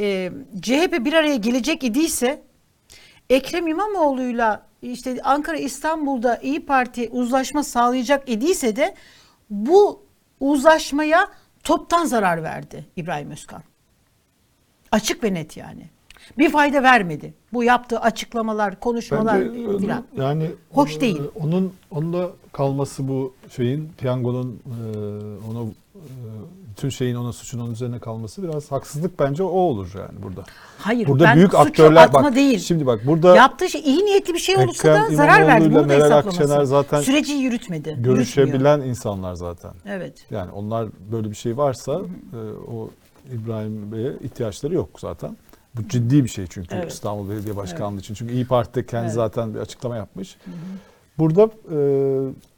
e, 0.00 0.32
CHP 0.62 1.04
bir 1.04 1.12
araya 1.12 1.36
gelecek 1.36 1.84
idiyse 1.84 2.42
Ekrem 3.30 3.66
İmamoğlu'yla 3.66 4.66
işte 4.82 5.18
Ankara 5.24 5.56
İstanbul'da 5.56 6.36
İyi 6.36 6.66
Parti 6.66 7.08
uzlaşma 7.12 7.64
sağlayacak 7.64 8.28
idiyse 8.28 8.76
de 8.76 8.94
bu 9.50 10.02
uzlaşmaya 10.40 11.28
toptan 11.64 12.04
zarar 12.04 12.42
verdi 12.42 12.84
İbrahim 12.96 13.30
Özkan. 13.30 13.62
Açık 14.92 15.24
ve 15.24 15.34
net 15.34 15.56
yani. 15.56 15.90
Bir 16.38 16.50
fayda 16.50 16.82
vermedi. 16.82 17.34
Bu 17.52 17.64
yaptığı 17.64 18.00
açıklamalar, 18.00 18.80
konuşmalar 18.80 19.40
Bence 19.40 19.68
onun- 19.68 19.78
filan. 19.78 20.04
yani 20.16 20.50
Hoş 20.72 20.96
e, 20.96 21.00
değil. 21.00 21.22
Onun 21.40 21.72
onda 21.90 22.30
kalması 22.52 23.08
bu 23.08 23.34
şeyin 23.56 23.88
piyangonun 23.98 24.60
e, 24.66 24.76
ona 25.50 25.62
e, 25.94 26.02
bütün 26.70 26.88
şeyin 26.88 27.14
ona 27.14 27.32
suçun 27.32 27.60
onun 27.60 27.72
üzerine 27.72 27.98
kalması 27.98 28.42
biraz 28.42 28.72
haksızlık 28.72 29.18
bence 29.18 29.42
o 29.42 29.48
olur 29.48 29.92
yani 29.98 30.22
burada. 30.22 30.44
Hayır, 30.78 31.06
Burada 31.06 31.24
ben 31.24 31.36
büyük 31.36 31.50
suçu 31.50 31.62
aktörler 31.62 32.04
atma 32.04 32.24
bak 32.24 32.34
değil. 32.34 32.58
şimdi 32.58 32.86
bak 32.86 33.00
burada 33.06 33.36
Yaptığı 33.36 33.68
şey 33.68 33.80
iyi 33.80 34.04
niyetli 34.04 34.34
bir 34.34 34.38
şey 34.38 34.56
olursa 34.56 34.88
Ekrem 34.88 35.12
da 35.12 35.16
zarar 35.16 35.46
verdi. 35.46 35.74
Bunu 35.74 35.88
da 35.88 35.92
hesaplaması. 35.92 36.66
Zaten 36.66 37.00
Süreci 37.00 37.32
yürütmedi. 37.32 37.88
Yürütmüyor. 37.88 38.14
görüşebilen 38.16 38.80
insanlar 38.80 39.34
zaten. 39.34 39.70
Evet. 39.86 40.26
Yani 40.30 40.50
onlar 40.52 40.88
böyle 41.12 41.30
bir 41.30 41.34
şey 41.36 41.56
varsa 41.56 41.92
e, 42.32 42.38
o 42.72 42.90
İbrahim 43.32 43.92
Bey'e 43.92 44.12
ihtiyaçları 44.24 44.74
yok 44.74 44.88
zaten. 45.00 45.36
Bu 45.76 45.88
ciddi 45.88 46.24
bir 46.24 46.28
şey 46.28 46.46
çünkü 46.46 46.74
Evet. 46.74 46.92
İstanbul 46.92 47.30
Belediye 47.30 47.56
Başkanlığı 47.56 48.00
için. 48.00 48.14
Çünkü 48.14 48.34
İyi 48.34 48.46
Parti'de 48.46 48.86
kendi 48.86 49.04
Evet. 49.04 49.14
zaten 49.14 49.54
bir 49.54 49.58
açıklama 49.58 49.96
yapmış. 49.96 50.36
Burada 51.18 51.50
e, 51.72 51.78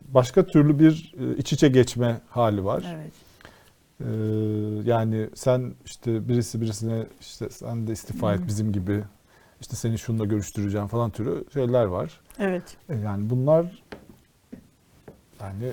başka 0.09 0.47
türlü 0.47 0.79
bir 0.79 1.15
e, 1.21 1.37
iç 1.37 1.53
içe 1.53 1.69
geçme 1.69 2.21
hali 2.29 2.65
var. 2.65 2.97
Evet. 2.97 3.13
E, 4.01 4.05
yani 4.91 5.29
sen 5.35 5.75
işte 5.85 6.29
birisi 6.29 6.61
birisine 6.61 7.07
işte 7.21 7.51
sen 7.51 7.87
de 7.87 7.93
istifa 7.93 8.35
et 8.35 8.41
bizim 8.47 8.73
gibi 8.73 9.05
işte 9.61 9.77
seni 9.77 9.99
şununla 9.99 10.25
görüştüreceğim 10.25 10.87
falan 10.87 11.11
türü 11.11 11.45
şeyler 11.53 11.85
var. 11.85 12.21
Evet. 12.39 12.77
E, 12.89 12.95
Yani 12.97 13.31
bunlar 13.31 13.83
yani 15.41 15.73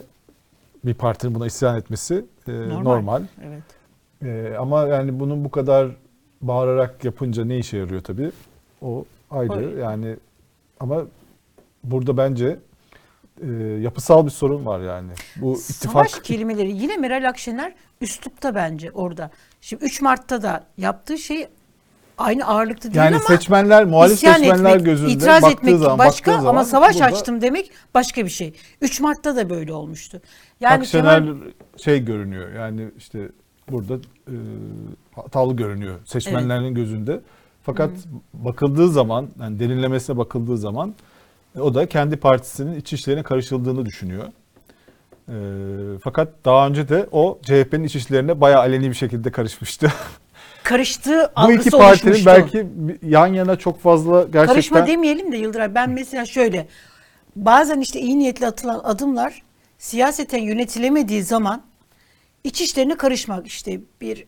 bir 0.86 0.94
partinin 0.94 1.36
buna 1.36 1.48
isyan 1.48 1.78
etmesi 1.78 2.26
e, 2.48 2.52
Normal. 2.52 2.84
normal. 2.84 3.24
Evet. 3.44 3.64
E, 4.24 4.58
ama 4.58 4.84
yani 4.88 5.20
bunun 5.20 5.46
bu 5.46 5.52
kadar 5.52 5.96
bağırarak 6.42 7.04
yapınca 7.04 7.46
ne 7.46 7.58
işe 7.58 7.78
yarıyor 7.78 8.02
tabii? 8.02 8.32
O 8.82 9.06
ayrı. 9.32 9.54
Öyle. 9.54 9.82
Yani 9.82 10.16
ama 10.80 11.06
burada 11.84 12.18
bence 12.18 12.60
e, 13.42 13.52
yapısal 13.82 14.26
bir 14.26 14.32
sorun 14.32 14.66
var 14.66 14.80
yani. 14.80 15.12
Bu 15.36 15.54
ittifak 15.54 15.92
Savaş 15.92 16.20
kelimeleri 16.24 16.72
yine 16.72 16.98
Meral 16.98 17.30
Akşener 17.30 17.74
üslupta 18.02 18.56
bence 18.56 18.92
orada. 18.92 19.32
Şimdi 19.62 19.86
3 19.86 20.02
Mart'ta 20.02 20.42
da 20.42 20.64
yaptığı 20.78 21.18
şey 21.18 21.48
aynı 22.18 22.46
ağırlıkta 22.48 22.84
değil 22.84 22.96
yani 22.96 23.16
ama 23.16 23.26
seçmenler, 23.26 23.86
muhalif 23.86 24.20
seçmenler 24.20 24.70
etmek, 24.70 24.86
gözünde 24.86 25.12
itiraz 25.12 25.44
baktığı 25.44 25.58
etmek 25.58 25.78
zaman, 25.78 26.00
başka 26.00 26.32
baktığı 26.32 26.50
ama 26.50 26.64
zaman 26.64 26.64
savaş 26.64 26.96
burada 26.96 27.06
açtım 27.06 27.42
demek 27.42 27.72
başka 27.94 28.26
bir 28.26 28.30
şey. 28.30 28.54
3 28.82 29.00
Mart'ta 29.00 29.36
da 29.36 29.50
böyle 29.50 29.74
olmuştu. 29.74 30.22
Yani 30.60 30.74
Akşener 30.74 31.24
Kemal 31.24 31.38
şey 31.78 32.06
görünüyor 32.06 32.54
yani 32.54 32.92
işte 32.98 33.30
burada 33.72 33.96
e, 34.28 34.36
hatalı 35.16 35.56
görünüyor 35.56 35.96
seçmenlerin 36.06 36.76
gözünde. 36.76 37.22
Fakat 37.64 37.92
bakıldığı 38.34 38.90
zaman 38.90 39.30
yani 39.42 39.60
derinlemesine 39.60 40.18
bakıldığı 40.18 40.58
zaman 40.58 40.96
e, 41.56 41.60
o 41.60 41.74
da 41.74 41.86
kendi 41.86 42.18
partisinin 42.18 42.76
iç 42.76 42.94
işlerine 42.94 43.24
karışıldığını 43.24 43.86
düşünüyor. 43.86 44.26
E, 45.30 45.36
fakat 46.04 46.30
daha 46.46 46.68
önce 46.68 46.90
de 46.90 47.08
o 47.12 47.40
CHP'nin 47.44 47.84
iç 47.84 47.96
işlerine 47.96 48.42
bayağı 48.42 48.60
aleni 48.60 48.90
bir 48.90 48.96
şekilde 48.96 49.32
karışmıştı. 49.32 49.94
karıştığı 50.64 51.20
Bu 51.20 51.42
algısı 51.42 51.70
iki 51.70 51.78
partinin 51.78 52.12
oluşmuştu. 52.14 52.26
belki 52.26 52.68
yan 53.04 53.28
yana 53.28 53.56
çok 53.56 53.80
fazla 53.82 54.22
gerçekten 54.22 54.46
Karışma 54.46 54.88
demeyelim 54.88 55.32
de 55.32 55.38
Yıldıray. 55.38 55.76
Ben 55.76 55.90
mesela 55.90 56.26
şöyle 56.26 56.68
bazen 57.36 57.80
işte 57.80 58.00
iyi 58.00 58.20
niyetli 58.20 58.48
atılan 58.48 58.82
adımlar 58.84 59.44
siyaseten 59.78 60.42
yönetilemediği 60.42 61.24
zaman 61.24 61.62
iç 62.44 62.62
işlerine 62.62 62.98
karışmak 62.98 63.48
işte 63.48 63.80
bir 64.02 64.26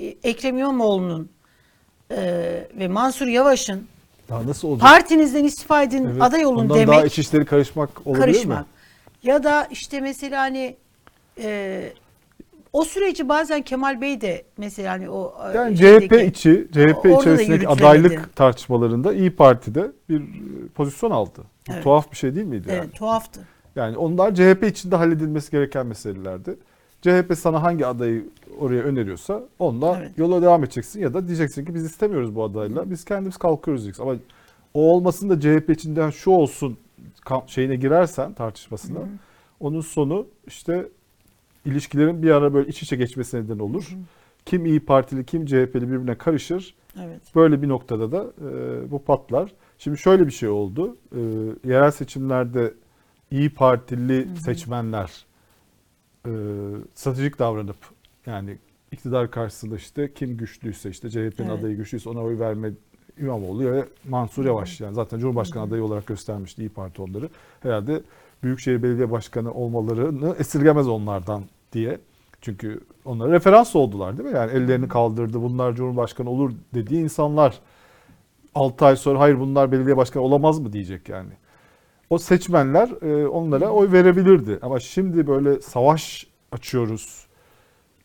Ekrem 0.00 0.58
İmamoğlu'nun 0.58 1.28
eee, 2.10 2.68
ve 2.78 2.88
Mansur 2.88 3.26
Yavaş'ın 3.26 3.86
daha 4.28 4.46
nasıl 4.46 4.68
olacak? 4.68 4.88
partinizden 4.90 5.44
istifa 5.44 5.82
edin 5.82 6.04
Evet, 6.06 6.22
aday 6.22 6.46
olun 6.46 6.56
ondan 6.58 6.74
demek 6.76 6.88
daha 6.88 7.04
iç 7.06 7.18
işleri 7.18 7.44
karışmak 7.44 8.06
olabilir 8.06 8.20
karışmak. 8.24 8.58
mi? 8.60 8.64
Ya 9.22 9.42
da 9.44 9.68
işte 9.70 10.00
mesela 10.00 10.40
hani 10.42 10.76
eee, 11.36 11.92
o 12.72 12.84
süreci 12.84 13.28
bazen 13.28 13.62
Kemal 13.62 14.00
Bey 14.00 14.20
de 14.20 14.44
mesela 14.56 14.92
hani 14.92 15.10
o 15.10 15.34
e, 15.52 15.56
Yani 15.56 15.76
şeydeki- 15.76 16.08
CHP 16.08 16.26
içi, 16.26 16.68
CHP 16.72 17.10
içerisindeki 17.20 17.68
adaylık 17.68 18.36
tartışmalarında 18.36 19.12
İyi 19.14 19.30
Parti'de 19.30 19.92
bir 20.08 20.20
e, 20.20 20.68
pozisyon 20.74 21.10
aldı. 21.10 21.40
Bu 21.68 21.72
Evet. 21.72 21.82
tuhaf 21.84 22.10
bir 22.12 22.16
şey 22.16 22.34
değil 22.34 22.46
miydi 22.46 22.68
Evet, 22.70 22.78
yani? 22.82 22.90
tuhaftı. 22.90 23.40
Yani 23.76 23.96
onlar 23.96 24.34
CHP 24.34 24.62
içinde 24.66 24.96
halledilmesi 24.96 25.50
gereken 25.50 25.86
meselelerdi. 25.86 26.56
CHP 27.02 27.38
sana 27.38 27.62
hangi 27.62 27.86
adayı 27.86 28.26
oraya 28.58 28.82
öneriyorsa 28.82 29.42
onunla 29.58 29.98
Evet. 29.98 30.18
yola 30.18 30.42
devam 30.42 30.64
edeceksin 30.64 31.00
ya 31.00 31.14
da 31.14 31.26
diyeceksin 31.26 31.64
ki 31.64 31.74
biz 31.74 31.84
istemiyoruz 31.84 32.34
bu 32.34 32.44
adayla. 32.44 32.90
Biz 32.90 33.04
kendimiz 33.04 33.36
kalkıyoruz 33.36 33.82
diyeceksin. 33.82 34.02
Ama 34.02 34.16
o 34.74 34.80
olmasın 34.80 35.30
da 35.30 35.40
CHP 35.40 35.70
içinden 35.70 36.10
şu 36.10 36.30
olsun 36.30 36.76
şeyine 37.46 37.76
girersen 37.76 38.32
tartışmasına 38.32 38.98
onun 39.60 39.80
sonu 39.80 40.26
işte 40.46 40.88
ilişkilerin 41.64 42.22
bir 42.22 42.30
ara 42.30 42.54
böyle 42.54 42.68
iç 42.68 42.82
içe 42.82 42.96
geçmesine 42.96 43.40
neden 43.44 43.58
olur. 43.58 43.96
Kim 44.46 44.66
İyi 44.66 44.80
Partili 44.80 45.26
kim 45.26 45.46
CHP'li 45.46 45.82
birbirine 45.82 46.14
karışır. 46.14 46.74
Evet. 47.02 47.20
Böyle 47.34 47.62
bir 47.62 47.68
noktada 47.68 48.12
da 48.12 48.26
e, 48.40 48.90
bu 48.90 49.02
patlar. 49.04 49.52
Şimdi 49.78 49.98
şöyle 49.98 50.26
bir 50.26 50.32
şey 50.32 50.48
oldu. 50.48 50.96
E, 51.12 51.20
yerel 51.64 51.90
seçimlerde 51.90 52.74
İyi 53.30 53.50
Partili 53.50 54.28
seçmenler 54.36 55.26
e, 56.26 56.30
stratejik 56.94 57.38
davranıp 57.38 57.76
yani 58.26 58.58
iktidar 58.92 59.30
karşısında 59.30 59.76
işte 59.76 60.12
kim 60.14 60.36
güçlüyse 60.36 60.90
işte 60.90 61.10
CHP'nin 61.10 61.48
Evet. 61.48 61.60
adayı 61.60 61.76
güçlüyse 61.76 62.10
ona 62.10 62.20
oy 62.20 62.38
verme 62.38 62.70
İmamoğlu 63.18 63.72
ve 63.72 63.84
Mansur 64.08 64.44
Yavaş 64.44 64.80
yani 64.80 64.94
zaten 64.94 65.18
Cumhurbaşkanı 65.18 65.62
adayı 65.62 65.84
olarak 65.84 66.06
göstermişti 66.06 66.62
İyi 66.62 66.68
Parti 66.68 67.02
onları. 67.02 67.28
Herhalde 67.60 68.02
Büyükşehir 68.42 68.82
Belediye 68.82 69.10
Başkanı 69.10 69.52
olmalarını 69.52 70.34
esirgemez 70.38 70.88
onlardan 70.88 71.42
diye. 71.72 71.98
Çünkü 72.40 72.80
onlara 73.04 73.32
referans 73.32 73.76
oldular 73.76 74.18
değil 74.18 74.28
mi? 74.28 74.36
Yani 74.36 74.52
ellerini 74.52 74.88
kaldırdı 74.88 75.42
bunlar 75.42 75.74
Cumhurbaşkanı 75.74 76.30
olur 76.30 76.52
dediği 76.74 77.00
insanlar 77.02 77.58
6 78.54 78.86
ay 78.86 78.96
sonra 78.96 79.20
hayır 79.20 79.40
bunlar 79.40 79.72
belediye 79.72 79.96
başkanı 79.96 80.22
olamaz 80.22 80.58
mı 80.58 80.72
diyecek 80.72 81.08
yani. 81.08 81.30
O 82.10 82.18
seçmenler 82.18 83.02
e, 83.02 83.26
onlara 83.26 83.68
oy 83.70 83.92
verebilirdi. 83.92 84.58
Ama 84.62 84.80
şimdi 84.80 85.26
böyle 85.26 85.60
savaş 85.60 86.26
açıyoruz. 86.52 87.26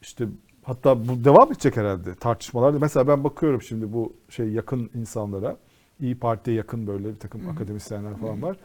İşte 0.02 0.28
hatta 0.64 1.08
bu 1.08 1.24
devam 1.24 1.52
edecek 1.52 1.78
herhalde 1.78 2.16
tartışmalarda. 2.16 2.80
Mesela 2.80 3.08
ben 3.08 3.24
bakıyorum 3.24 3.62
şimdi 3.62 3.94
bu 3.94 4.14
şey 4.30 4.50
yakın 4.50 4.90
insanlara. 4.96 5.58
İyi 6.00 6.20
Parti'ye 6.20 6.58
yakın 6.58 6.88
böyle 6.88 7.08
bir 7.08 7.20
takım 7.20 7.50
akademisyenler 7.50 8.18
falan 8.18 8.42
var. 8.42 8.58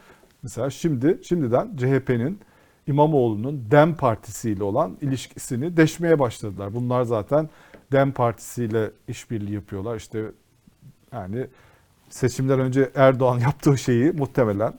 Mesela 0.42 0.70
şimdi 0.70 1.18
şimdiden 1.22 1.76
CHP'nin 1.76 2.40
İmamoğlu'nun 2.86 3.70
DEM 3.70 3.94
Partisi 3.94 4.50
ile 4.50 4.64
olan 4.64 4.96
ilişkisini 5.00 5.76
deşmeye 5.76 6.18
başladılar. 6.18 6.74
Bunlar 6.74 7.02
zaten 7.02 7.48
DEM 7.92 8.12
Partisi 8.12 8.64
ile 8.64 8.90
işbirliği 9.08 9.54
yapıyorlar. 9.54 9.96
İşte 9.96 10.24
yani 11.12 11.46
seçimden 12.10 12.60
önce 12.60 12.90
Erdoğan 12.94 13.38
yaptığı 13.48 13.78
şeyi 13.78 14.12
muhtemelen 14.12 14.74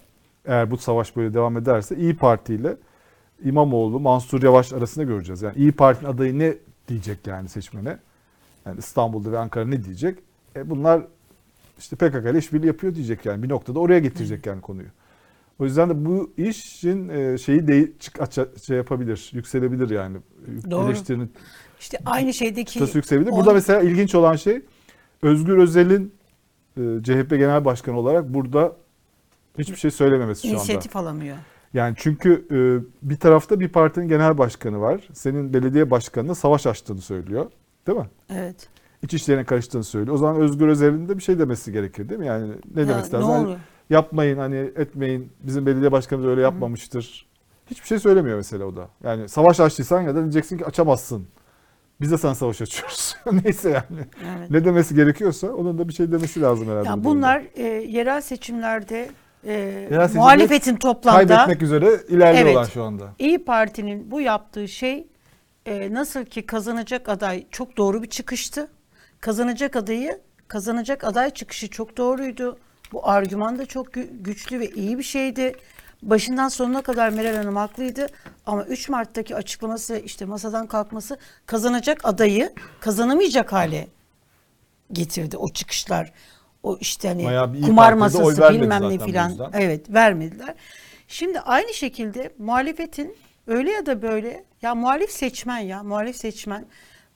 eğer 0.46 0.72
bu 0.72 0.78
savaş 0.78 1.16
böyle 1.16 1.34
devam 1.34 1.58
ederse 1.58 1.96
İyi 1.98 2.16
Parti 2.16 2.54
ile 2.56 2.78
İmamoğlu, 3.44 4.00
Mansur 4.00 4.44
Yavaş 4.44 4.74
arasında 4.74 5.06
göreceğiz. 5.06 5.42
Yani 5.42 5.58
İyi 5.58 5.72
Parti'nin 5.72 6.10
adayı 6.10 6.40
ne 6.40 6.54
diyecek 6.88 7.28
yani 7.28 7.50
seçmene? 7.50 7.98
Yani 8.66 8.80
İstanbul'da 8.80 9.32
ve 9.32 9.38
Ankara 9.40 9.66
ne 9.66 9.84
diyecek? 9.84 10.20
E 10.56 10.70
bunlar 10.70 11.02
işte 11.80 11.96
PKK 11.96 12.26
ile 12.32 12.38
işbirliği 12.38 12.68
yapıyor 12.68 12.96
diyecek 12.96 13.26
yani. 13.26 13.44
Bir 13.44 13.50
noktada 13.50 13.80
oraya 13.80 14.00
getirecek 14.00 14.46
yani 14.46 14.62
konuyu. 14.62 14.88
O 15.60 15.66
yüzden 15.66 15.90
de 15.90 16.06
bu 16.06 16.32
işin 16.38 17.10
e, 17.10 17.38
şeyi 17.38 17.68
de 17.68 17.88
şey 18.66 18.78
yapabilir, 18.78 19.30
yükselebilir 19.34 19.90
yani. 19.90 20.18
Doğru. 20.72 20.86
Eleştirinin 20.88 21.32
İşte 21.80 21.98
aynı 22.06 22.34
şeydeki 22.34 22.80
yükselebilir. 22.96 23.32
on- 23.32 23.38
Burada 23.38 23.54
mesela 23.54 23.82
ilginç 23.82 24.16
olan 24.16 24.36
şey 24.36 24.62
Özgür 25.22 25.58
Özel'in 25.58 26.14
e, 26.78 26.82
CHP 27.04 27.30
Genel 27.30 27.66
Başkanı 27.66 27.98
olarak 28.00 28.34
burada 28.34 28.76
hiçbir 29.60 29.76
şey 29.76 29.92
söylememesi 29.92 30.42
şu 30.42 30.48
anda. 30.48 30.58
inisiyatif 30.58 30.96
alamıyor. 30.96 31.38
Yani 31.74 31.94
çünkü 31.98 32.46
e, 32.52 32.58
bir 33.10 33.16
tarafta 33.18 33.60
bir 33.60 33.68
partinin 33.70 34.08
genel 34.08 34.38
başkanı 34.38 34.82
var. 34.82 35.08
Senin 35.14 35.54
belediye 35.54 35.92
başkanına 35.92 36.36
savaş 36.36 36.68
açtığını 36.68 37.02
söylüyor. 37.02 37.46
Değil 37.88 37.98
mi? 37.98 38.10
Evet. 38.30 38.70
iç 39.04 39.14
işlerine 39.14 39.44
karıştığını 39.44 39.84
söylüyor. 39.84 40.16
O 40.16 40.18
zaman 40.18 40.42
Özgür 40.42 40.68
Özel'in 40.68 41.10
de 41.10 41.18
bir 41.18 41.24
şey 41.24 41.40
demesi 41.40 41.72
gerekir 41.72 42.10
değil 42.10 42.20
mi? 42.20 42.28
Yani 42.28 42.52
ne 42.76 42.82
Ya, 42.82 42.88
demesi 42.88 43.10
ne 43.16 43.20
lazım? 43.20 43.32
Hani 43.32 43.58
yapmayın 43.90 44.38
hani 44.38 44.56
etmeyin. 44.56 45.32
Bizim 45.40 45.66
belediye 45.66 45.92
başkanımız 45.92 46.30
öyle 46.30 46.42
yapmamıştır. 46.42 47.28
Hiçbir 47.72 47.88
şey 47.88 48.00
söylemiyor 48.00 48.38
mesela 48.38 48.66
o 48.66 48.76
da. 48.76 48.90
Yani 49.04 49.30
savaş 49.30 49.60
açtıysan 49.60 50.02
ya 50.02 50.16
da 50.16 50.22
diyeceksin 50.22 50.58
ki 50.58 50.66
açamazsın. 50.66 51.28
Biz 52.02 52.12
de 52.12 52.18
sana 52.18 52.36
savaş 52.36 52.62
açıyoruz. 52.62 53.16
Neyse 53.44 53.70
yani. 53.70 54.02
Evet. 54.38 54.50
Ne 54.50 54.66
demesi 54.66 54.96
gerekiyorsa 54.96 55.48
onun 55.52 55.78
da 55.78 55.88
bir 55.88 55.94
şey 55.94 56.12
demesi 56.12 56.42
lazım 56.42 56.68
herhalde. 56.70 56.88
Ya 56.90 57.04
bunlar 57.04 57.44
e, 57.56 57.64
yerel 57.64 58.22
seçimlerde 58.22 59.10
e, 59.48 59.88
seçimde 59.90 60.08
muhalefetin 60.14 60.76
toplamda 60.76 61.28
kaybetmek 61.28 61.62
üzere 61.62 62.00
ilerliyorlar 62.10 62.62
Evet. 62.64 62.74
şu 62.74 62.84
anda. 62.84 63.10
İyi 63.20 63.44
Parti'nin 63.46 64.12
bu 64.12 64.22
yaptığı 64.22 64.68
şey 64.68 65.08
e, 65.66 65.94
nasıl 65.94 66.26
ki 66.26 66.46
kazanacak 66.46 67.10
aday 67.10 67.46
çok 67.52 67.78
doğru 67.78 68.04
bir 68.04 68.10
çıkıştı. 68.10 68.68
Kazanacak 69.20 69.76
adayı, 69.76 70.22
kazanacak 70.48 71.04
aday 71.04 71.30
çıkışı 71.30 71.70
çok 71.70 71.98
doğruydu. 71.98 72.58
Bu 72.92 73.10
argüman 73.10 73.60
da 73.60 73.66
çok 73.66 73.88
gü- 73.88 74.22
güçlü 74.24 74.60
ve 74.60 74.70
iyi 74.70 74.98
bir 74.98 75.04
şeydi. 75.04 75.56
Başından 76.04 76.48
sonuna 76.48 76.82
kadar 76.82 77.10
Meral 77.10 77.36
Hanım 77.36 77.56
haklıydı. 77.56 78.08
Ama 78.46 78.64
3 78.64 78.90
Mart'taki 78.90 79.36
açıklaması 79.36 79.98
işte 79.98 80.26
masadan 80.26 80.68
kalkması 80.68 81.18
kazanacak 81.46 82.00
adayı 82.04 82.54
kazanamayacak 82.80 83.54
hale 83.54 83.88
getirdi 84.92 85.38
o 85.38 85.50
çıkışlar. 85.50 86.12
O 86.64 86.78
işte 86.78 87.08
hani 87.08 87.24
kumar 87.62 87.94
masası 87.94 88.24
bilmem 88.54 88.90
ne 88.90 89.00
filan. 89.06 89.52
Evet 89.54 89.94
vermediler. 89.94 90.56
Şimdi 91.08 91.40
aynı 91.40 91.74
şekilde 91.74 92.34
muhalefetin 92.38 93.16
öyle 93.48 93.72
ya 93.72 93.86
da 93.86 94.02
böyle 94.02 94.44
ya 94.62 94.76
muhalif 94.76 95.12
seçmen 95.12 95.60
ya 95.60 95.84
muhalif 95.84 96.16
seçmen 96.16 96.66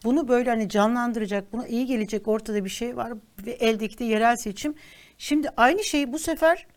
bunu 0.03 0.27
böyle 0.27 0.49
hani 0.49 0.69
canlandıracak 0.69 1.53
buna 1.53 1.67
iyi 1.67 1.85
gelecek 1.85 2.27
ortada 2.27 2.65
bir 2.65 2.69
şey 2.69 2.97
var 2.97 3.13
ve 3.45 3.51
eldeki 3.51 3.97
de 3.97 4.03
yerel 4.03 4.35
seçim. 4.35 4.75
Şimdi 5.17 5.49
aynı 5.57 5.83
şeyi 5.83 6.13
bu 6.13 6.19
sefer 6.19 6.67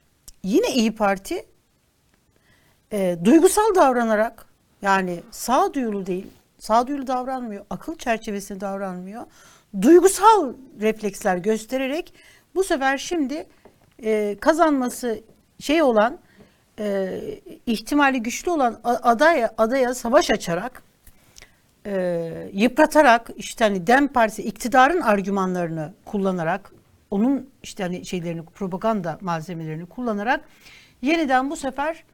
yine 0.43 0.75
İyi 0.75 0.95
Parti 0.95 1.47
e, 2.93 3.19
duygusal 3.25 3.75
davranarak 3.75 4.47
yani 4.83 5.21
sağduyulu 5.31 6.07
değil, 6.07 6.27
sağduyulu 6.59 7.07
davranmıyor, 7.07 7.65
akıl 7.71 7.97
çerçevesinde 7.97 8.61
davranmıyor. 8.61 9.23
Duygusal 9.83 10.53
refleksler 10.81 11.37
göstererek 11.37 12.15
bu 12.57 12.65
sefer 12.65 12.99
şimdi 12.99 13.47
e, 14.03 14.37
kazanması 14.41 15.21
şey 15.61 15.83
olan 15.83 16.19
e, 16.79 17.21
ihtimali 17.67 18.23
güçlü 18.23 18.51
olan 18.51 18.81
adaya 18.85 19.55
adaya 19.59 19.95
savaş 19.95 20.31
açarak 20.31 20.83
e, 21.87 22.51
yıpratarak 22.53 23.31
işte 23.37 23.65
hani 23.65 23.87
Dem 23.87 24.09
Partisi 24.09 24.43
iktidarın 24.43 25.01
argümanlarını 25.01 25.95
kullanarak 26.05 26.73
onun 27.11 27.51
işte 27.63 27.83
hani 27.83 28.07
şeylerini 28.07 28.45
propaganda 28.45 29.19
malzemelerini 29.21 29.87
kullanarak 29.87 30.41
yeniden 31.03 31.51
bu 31.51 31.57
sefer 31.57 32.05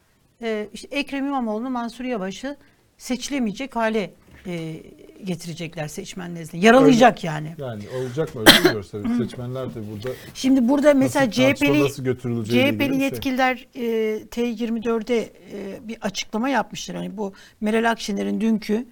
e, 0.43 0.69
işte 0.73 0.89
Ekrem 0.91 1.27
İmamoğlu 1.27 1.71
Mansur 1.71 2.05
Yavaş'ı 2.05 2.57
seçilemeyecek 2.99 3.77
hale 3.77 4.11
e, 4.47 4.83
getirecekler 5.25 5.89
seçmen 5.89 6.35
nezdinde. 6.35 6.67
Yaralayacak 6.67 7.25
yani. 7.25 7.55
Yani 7.59 7.83
olacak 8.01 8.35
mı 8.35 8.41
öyle 8.41 8.83
tabii. 8.91 9.15
Seçmenler 9.19 9.75
de 9.75 9.81
burada 9.93 10.15
Şimdi 10.35 10.69
burada 10.69 10.95
mesela 10.95 11.27
nasıl, 11.27 11.33
CHP'li 11.33 11.85
nasıl 11.85 12.05
CHP'li 12.45 13.03
yetkililer 13.03 13.67
e, 13.75 13.83
T24'e 14.23 15.17
e, 15.17 15.89
bir 15.89 15.99
açıklama 16.01 16.49
yapmışlar. 16.49 16.97
Hani 16.97 17.17
bu 17.17 17.33
Meral 17.61 17.91
Akşener'in 17.91 18.41
dünkü 18.41 18.87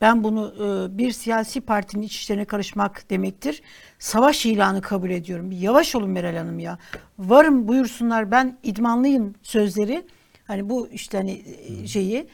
ben 0.00 0.24
bunu 0.24 0.54
e, 0.56 0.98
bir 0.98 1.12
siyasi 1.12 1.60
partinin 1.60 2.02
iç 2.02 2.16
işlerine 2.16 2.44
karışmak 2.44 3.10
demektir. 3.10 3.62
Savaş 3.98 4.46
ilanı 4.46 4.82
kabul 4.82 5.10
ediyorum. 5.10 5.50
Bir 5.50 5.56
yavaş 5.56 5.94
olun 5.94 6.10
Meral 6.10 6.36
Hanım 6.36 6.58
ya. 6.58 6.78
Varım 7.18 7.68
buyursunlar 7.68 8.30
ben 8.30 8.58
idmanlıyım 8.62 9.34
sözleri. 9.42 10.06
Hani 10.44 10.68
bu 10.70 10.88
işte 10.88 11.18
hani 11.18 11.42
e, 11.82 11.86
şeyi 11.86 12.26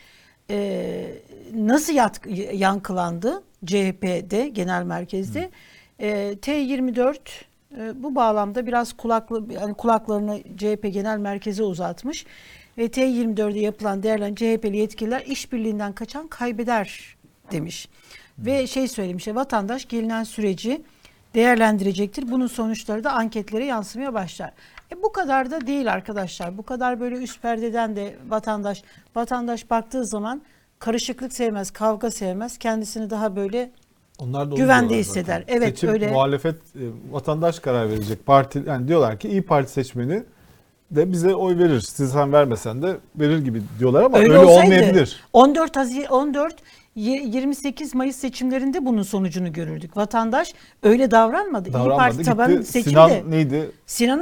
e, 0.52 1.08
nasıl 1.54 1.92
yat, 1.92 2.20
yankılandı 2.52 3.42
CHP'de 3.66 4.48
genel 4.48 4.82
merkezde. 4.82 5.50
E, 5.98 6.32
T24 6.32 7.16
e, 7.78 8.02
bu 8.02 8.14
bağlamda 8.14 8.66
biraz 8.66 8.92
kulaklı 8.92 9.52
yani 9.52 9.74
kulaklarını 9.74 10.42
CHP 10.56 10.92
genel 10.92 11.18
merkeze 11.18 11.62
uzatmış 11.62 12.26
ve 12.78 12.86
T24'de 12.86 13.58
yapılan 13.58 14.02
değerlendirme 14.02 14.56
CHP'li 14.56 14.76
yetkililer 14.76 15.20
işbirliğinden 15.26 15.92
kaçan 15.92 16.28
kaybeder 16.28 17.16
demiş. 17.52 17.88
Ve 18.38 18.66
şey 18.66 18.88
söylemiş 18.88 19.26
ya, 19.26 19.34
vatandaş 19.34 19.88
gelinen 19.88 20.24
süreci 20.24 20.82
değerlendirecektir. 21.34 22.30
Bunun 22.30 22.46
sonuçları 22.46 23.04
da 23.04 23.12
anketlere 23.12 23.64
yansımaya 23.64 24.14
başlar. 24.14 24.52
E 24.92 25.02
bu 25.02 25.12
kadar 25.12 25.50
da 25.50 25.66
değil 25.66 25.92
arkadaşlar. 25.92 26.58
Bu 26.58 26.62
kadar 26.62 27.00
böyle 27.00 27.16
üst 27.16 27.42
perdeden 27.42 27.96
de 27.96 28.16
vatandaş 28.28 28.82
vatandaş 29.16 29.70
baktığı 29.70 30.04
zaman 30.06 30.42
karışıklık 30.78 31.32
sevmez, 31.32 31.70
kavga 31.70 32.10
sevmez. 32.10 32.58
Kendisini 32.58 33.10
daha 33.10 33.36
böyle 33.36 33.70
Onlar 34.18 34.50
da 34.50 34.54
Güvende 34.54 34.98
hisseder. 34.98 35.40
zaten. 35.40 35.54
Evet, 35.56 35.68
Seçim, 35.68 35.88
öyle. 35.90 36.10
muhalefet, 36.12 36.54
e, 36.54 36.80
vatandaş 37.10 37.58
karar 37.58 37.90
verecek. 37.90 38.26
Parti 38.26 38.62
yani 38.66 38.88
diyorlar 38.88 39.18
ki 39.18 39.28
İyi 39.28 39.42
Parti 39.42 39.72
seçmeni 39.72 40.22
de 40.90 41.12
bize 41.12 41.34
oy 41.34 41.58
verir. 41.58 41.80
Siz 41.80 42.12
sen 42.12 42.32
vermesen 42.32 42.82
de 42.82 42.96
verir 43.16 43.38
gibi 43.38 43.62
diyorlar 43.78 44.02
ama 44.02 44.18
öyle, 44.18 44.38
olsaydı, 44.38 44.64
olmayabilir. 44.66 45.20
14 45.32 45.76
Haziran 45.76 46.12
14 46.12 46.52
y- 46.52 46.58
28 46.94 47.94
Mayıs 47.94 48.16
seçimlerinde 48.16 48.86
bunun 48.86 49.02
sonucunu 49.02 49.52
görürdük. 49.52 49.96
Vatandaş 49.96 50.54
öyle 50.82 51.10
davranmadı. 51.10 51.68
İyi 51.68 51.72
Davranmadı. 51.72 51.98
Parti 51.98 52.22
tabanı 52.22 52.64
seçimde 52.64 52.90
Sinan 52.90 53.08
Sinan, 53.08 53.30
neydi? 53.30 53.70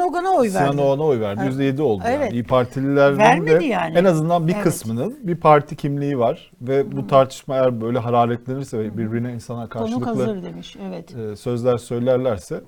Ogan'a 0.03 0.31
oy 0.31 0.55
verdi. 0.55 0.71
Sinan 0.73 0.79
Oğan'a 0.79 1.03
oy 1.03 1.21
verdi. 1.21 1.41
Evet. 1.45 1.55
%7 1.55 1.83
oldu 1.83 2.03
yani. 2.05 2.15
Evet. 2.15 2.33
İyi 2.33 2.45
Partililerin 2.45 3.19
Vermedi 3.19 3.61
de 3.61 3.65
yani. 3.65 3.99
en 3.99 4.05
azından 4.05 4.49
bir 4.49 4.55
Evet. 4.55 4.65
kısmının 4.65 5.19
bir 5.23 5.37
parti 5.37 5.77
kimliği 5.77 6.19
var 6.19 6.53
ve 6.61 6.93
bu 6.97 7.07
tartışma 7.07 7.57
eğer 7.57 7.81
böyle 7.81 7.99
hararetlenirse 7.99 8.79
ve 8.79 8.99
birbirine 8.99 9.39
Konuk 9.47 9.71
karşılıklı 9.71 10.07
hazır 10.07 10.43
demiş. 10.43 10.77
Evet. 10.89 11.17
e, 11.17 11.37
sözler 11.37 11.79
söylerlerse 11.79 12.61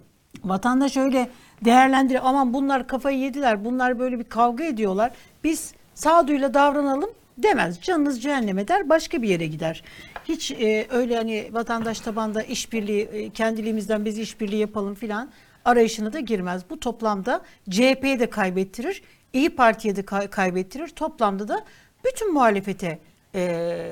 Vatandaş 0.44 0.96
öyle 0.96 1.28
değerlendir. 1.64 2.20
Aman 2.22 2.54
bunlar 2.54 2.86
kafayı 2.86 3.18
yediler. 3.18 3.64
Bunlar 3.64 3.98
böyle 3.98 4.18
bir 4.18 4.24
kavga 4.24 4.64
ediyorlar. 4.64 5.10
Biz 5.44 5.74
sağduyuyla 5.94 6.54
davranalım 6.54 7.10
demez. 7.38 7.80
Canınız 7.80 8.22
cehenneme 8.22 8.68
der. 8.68 8.88
Başka 8.88 9.22
bir 9.22 9.28
yere 9.28 9.46
gider. 9.46 9.82
Hiç 10.24 10.50
e, 10.50 10.86
öyle 10.90 11.16
hani 11.16 11.48
vatandaş 11.52 12.00
tabanda 12.00 12.42
işbirliği 12.42 13.02
e, 13.02 13.30
kendiliğimizden 13.30 14.04
biz 14.04 14.18
işbirliği 14.18 14.60
yapalım 14.60 14.94
filan 14.94 15.30
arayışına 15.64 16.12
da 16.12 16.20
girmez. 16.20 16.62
Bu 16.70 16.80
toplamda 16.80 17.40
CHP'ye 17.70 18.20
de 18.20 18.30
kaybettirir. 18.30 19.02
İyi 19.32 19.50
Parti'ye 19.50 19.96
de 19.96 20.02
kay- 20.02 20.30
kaybettirir. 20.30 20.88
Toplamda 20.88 21.48
da 21.48 21.64
bütün 22.04 22.32
muhalefete 22.34 22.98
e, 23.34 23.86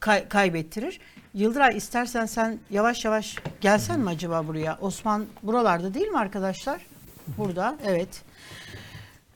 kay- 0.00 0.28
kaybettirir. 0.28 1.00
Yıldıray 1.34 1.76
istersen 1.76 2.26
sen 2.26 2.58
yavaş 2.70 3.04
yavaş 3.04 3.36
gelsen 3.60 4.00
mi 4.00 4.10
acaba 4.10 4.46
buraya? 4.46 4.78
Osman 4.80 5.26
buralarda 5.42 5.94
değil 5.94 6.08
mi 6.08 6.18
arkadaşlar? 6.18 6.80
Burada 7.38 7.76
evet. 7.86 8.22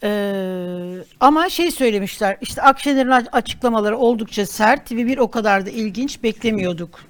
Ee, 0.03 0.97
ama 1.21 1.49
şey 1.49 1.71
söylemişler 1.71 2.37
işte 2.41 2.63
Akşener'in 2.63 3.27
açıklamaları 3.33 3.99
oldukça 3.99 4.47
sert 4.47 4.93
ve 4.93 5.07
bir 5.07 5.19
o 5.19 5.31
kadar 5.31 5.67
da 5.67 5.71
ilginç 5.71 6.23
beklemiyorduk. 6.23 7.01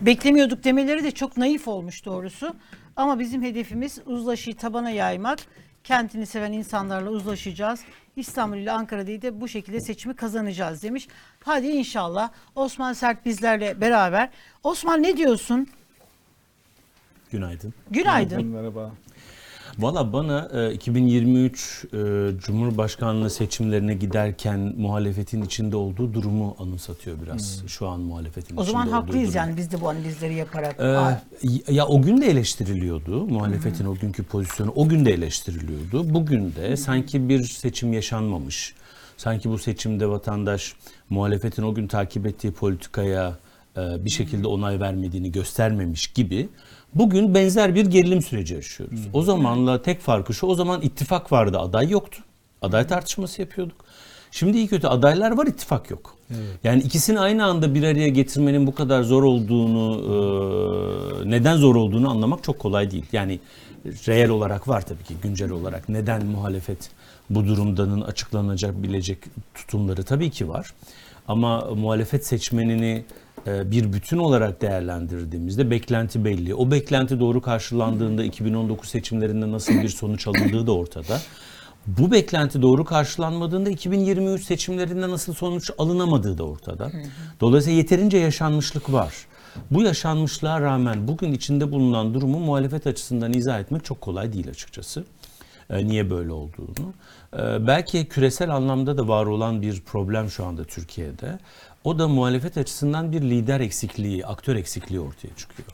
Beklemiyorduk 0.00 0.64
demeleri 0.64 1.04
de 1.04 1.10
çok 1.10 1.36
naif 1.36 1.68
olmuş 1.68 2.04
doğrusu. 2.04 2.54
Ama 2.96 3.18
bizim 3.18 3.42
hedefimiz 3.42 3.98
uzlaşıyı 4.06 4.56
tabana 4.56 4.90
yaymak. 4.90 5.38
Kentini 5.84 6.26
seven 6.26 6.52
insanlarla 6.52 7.10
uzlaşacağız. 7.10 7.80
İstanbul 8.16 8.56
ile 8.56 8.72
Ankara 8.72 9.06
değil 9.06 9.22
de 9.22 9.40
bu 9.40 9.48
şekilde 9.48 9.80
seçimi 9.80 10.14
kazanacağız 10.16 10.82
demiş. 10.82 11.08
Hadi 11.44 11.66
inşallah 11.66 12.30
Osman 12.54 12.92
Sert 12.92 13.24
bizlerle 13.26 13.80
beraber. 13.80 14.28
Osman 14.64 15.02
ne 15.02 15.16
diyorsun? 15.16 15.68
Günaydın. 17.30 17.74
Günaydın. 17.90 18.46
merhaba. 18.46 18.92
Valla 19.78 20.12
bana 20.12 20.48
e, 20.54 20.72
2023 20.74 21.84
e, 21.84 21.98
Cumhurbaşkanlığı 22.38 23.30
seçimlerine 23.30 23.94
giderken 23.94 24.74
muhalefetin 24.76 25.42
içinde 25.42 25.76
olduğu 25.76 26.14
durumu 26.14 26.56
anımsatıyor 26.58 27.16
biraz. 27.26 27.62
Şu 27.66 27.88
an 27.88 28.00
muhalefetin 28.00 28.56
O 28.56 28.64
zaman 28.64 28.82
içinde 28.82 28.96
olduğu 28.96 29.06
haklıyız 29.06 29.28
durum. 29.28 29.36
yani 29.38 29.56
biz 29.56 29.72
de 29.72 29.80
bu 29.80 29.88
analizleri 29.88 30.34
yaparak. 30.34 30.76
Ee, 30.80 31.72
ya 31.72 31.86
o 31.86 32.02
gün 32.02 32.20
de 32.20 32.26
eleştiriliyordu 32.26 33.26
muhalefetin 33.26 33.84
o 33.86 33.94
günkü 33.94 34.22
pozisyonu 34.22 34.72
o 34.74 34.88
gün 34.88 35.04
de 35.04 35.12
eleştiriliyordu. 35.12 36.14
Bugün 36.14 36.54
de 36.54 36.76
sanki 36.76 37.28
bir 37.28 37.44
seçim 37.44 37.92
yaşanmamış. 37.92 38.74
Sanki 39.16 39.50
bu 39.50 39.58
seçimde 39.58 40.08
vatandaş 40.08 40.74
muhalefetin 41.10 41.62
o 41.62 41.74
gün 41.74 41.86
takip 41.86 42.26
ettiği 42.26 42.52
politikaya 42.52 43.38
e, 43.76 44.04
bir 44.04 44.10
şekilde 44.10 44.46
onay 44.46 44.80
vermediğini 44.80 45.32
göstermemiş 45.32 46.06
gibi 46.06 46.48
bugün 46.98 47.34
benzer 47.34 47.74
bir 47.74 47.86
gerilim 47.86 48.22
süreci 48.22 48.54
yaşıyoruz. 48.54 49.00
O 49.12 49.22
zamanla 49.22 49.82
tek 49.82 50.00
farkı 50.00 50.34
şu 50.34 50.46
o 50.46 50.54
zaman 50.54 50.82
ittifak 50.82 51.32
vardı 51.32 51.58
aday 51.58 51.90
yoktu. 51.90 52.22
Aday 52.62 52.86
tartışması 52.86 53.40
yapıyorduk. 53.40 53.84
Şimdi 54.30 54.56
iyi 54.56 54.68
kötü 54.68 54.86
adaylar 54.86 55.36
var, 55.36 55.46
ittifak 55.46 55.90
yok. 55.90 56.16
Yani 56.64 56.82
ikisini 56.82 57.20
aynı 57.20 57.44
anda 57.44 57.74
bir 57.74 57.82
araya 57.82 58.08
getirmenin 58.08 58.66
bu 58.66 58.74
kadar 58.74 59.02
zor 59.02 59.22
olduğunu, 59.22 60.02
e, 61.24 61.30
neden 61.30 61.56
zor 61.56 61.76
olduğunu 61.76 62.10
anlamak 62.10 62.44
çok 62.44 62.58
kolay 62.58 62.90
değil. 62.90 63.04
Yani 63.12 63.40
reel 63.86 64.28
olarak 64.28 64.68
var 64.68 64.86
tabii 64.86 65.04
ki 65.04 65.14
güncel 65.22 65.50
olarak. 65.50 65.88
Neden 65.88 66.26
muhalefet 66.26 66.90
bu 67.30 67.46
durumdanın 67.46 68.00
açıklanacak 68.00 68.82
bilecek 68.82 69.18
tutumları 69.54 70.02
tabii 70.02 70.30
ki 70.30 70.48
var. 70.48 70.74
Ama 71.28 71.64
muhalefet 71.74 72.26
seçmenini 72.26 73.04
bir 73.46 73.92
bütün 73.92 74.18
olarak 74.18 74.62
değerlendirdiğimizde 74.62 75.70
beklenti 75.70 76.24
belli. 76.24 76.54
O 76.54 76.70
beklenti 76.70 77.20
doğru 77.20 77.42
karşılandığında 77.42 78.24
2019 78.24 78.88
seçimlerinde 78.88 79.50
nasıl 79.50 79.72
bir 79.72 79.88
sonuç 79.88 80.26
alındığı 80.26 80.66
da 80.66 80.72
ortada. 80.72 81.18
Bu 81.86 82.12
beklenti 82.12 82.62
doğru 82.62 82.84
karşılanmadığında 82.84 83.70
2023 83.70 84.44
seçimlerinde 84.44 85.10
nasıl 85.10 85.34
sonuç 85.34 85.70
alınamadığı 85.78 86.38
da 86.38 86.44
ortada. 86.44 86.90
Dolayısıyla 87.40 87.76
yeterince 87.78 88.18
yaşanmışlık 88.18 88.92
var. 88.92 89.14
Bu 89.70 89.82
yaşanmışlığa 89.82 90.60
rağmen 90.60 91.08
bugün 91.08 91.32
içinde 91.32 91.72
bulunan 91.72 92.14
durumu 92.14 92.38
muhalefet 92.38 92.86
açısından 92.86 93.32
izah 93.32 93.60
etmek 93.60 93.84
çok 93.84 94.00
kolay 94.00 94.32
değil 94.32 94.50
açıkçası. 94.50 95.04
E, 95.70 95.86
niye 95.86 96.10
böyle 96.10 96.32
olduğunu. 96.32 96.92
E, 97.32 97.66
belki 97.66 98.08
küresel 98.08 98.50
anlamda 98.50 98.98
da 98.98 99.08
var 99.08 99.26
olan 99.26 99.62
bir 99.62 99.80
problem 99.80 100.30
şu 100.30 100.44
anda 100.44 100.64
Türkiye'de. 100.64 101.38
O 101.86 101.98
da 101.98 102.08
muhalefet 102.08 102.58
açısından 102.58 103.12
bir 103.12 103.22
lider 103.22 103.60
eksikliği, 103.60 104.26
aktör 104.26 104.56
eksikliği 104.56 105.00
ortaya 105.00 105.36
çıkıyor. 105.36 105.68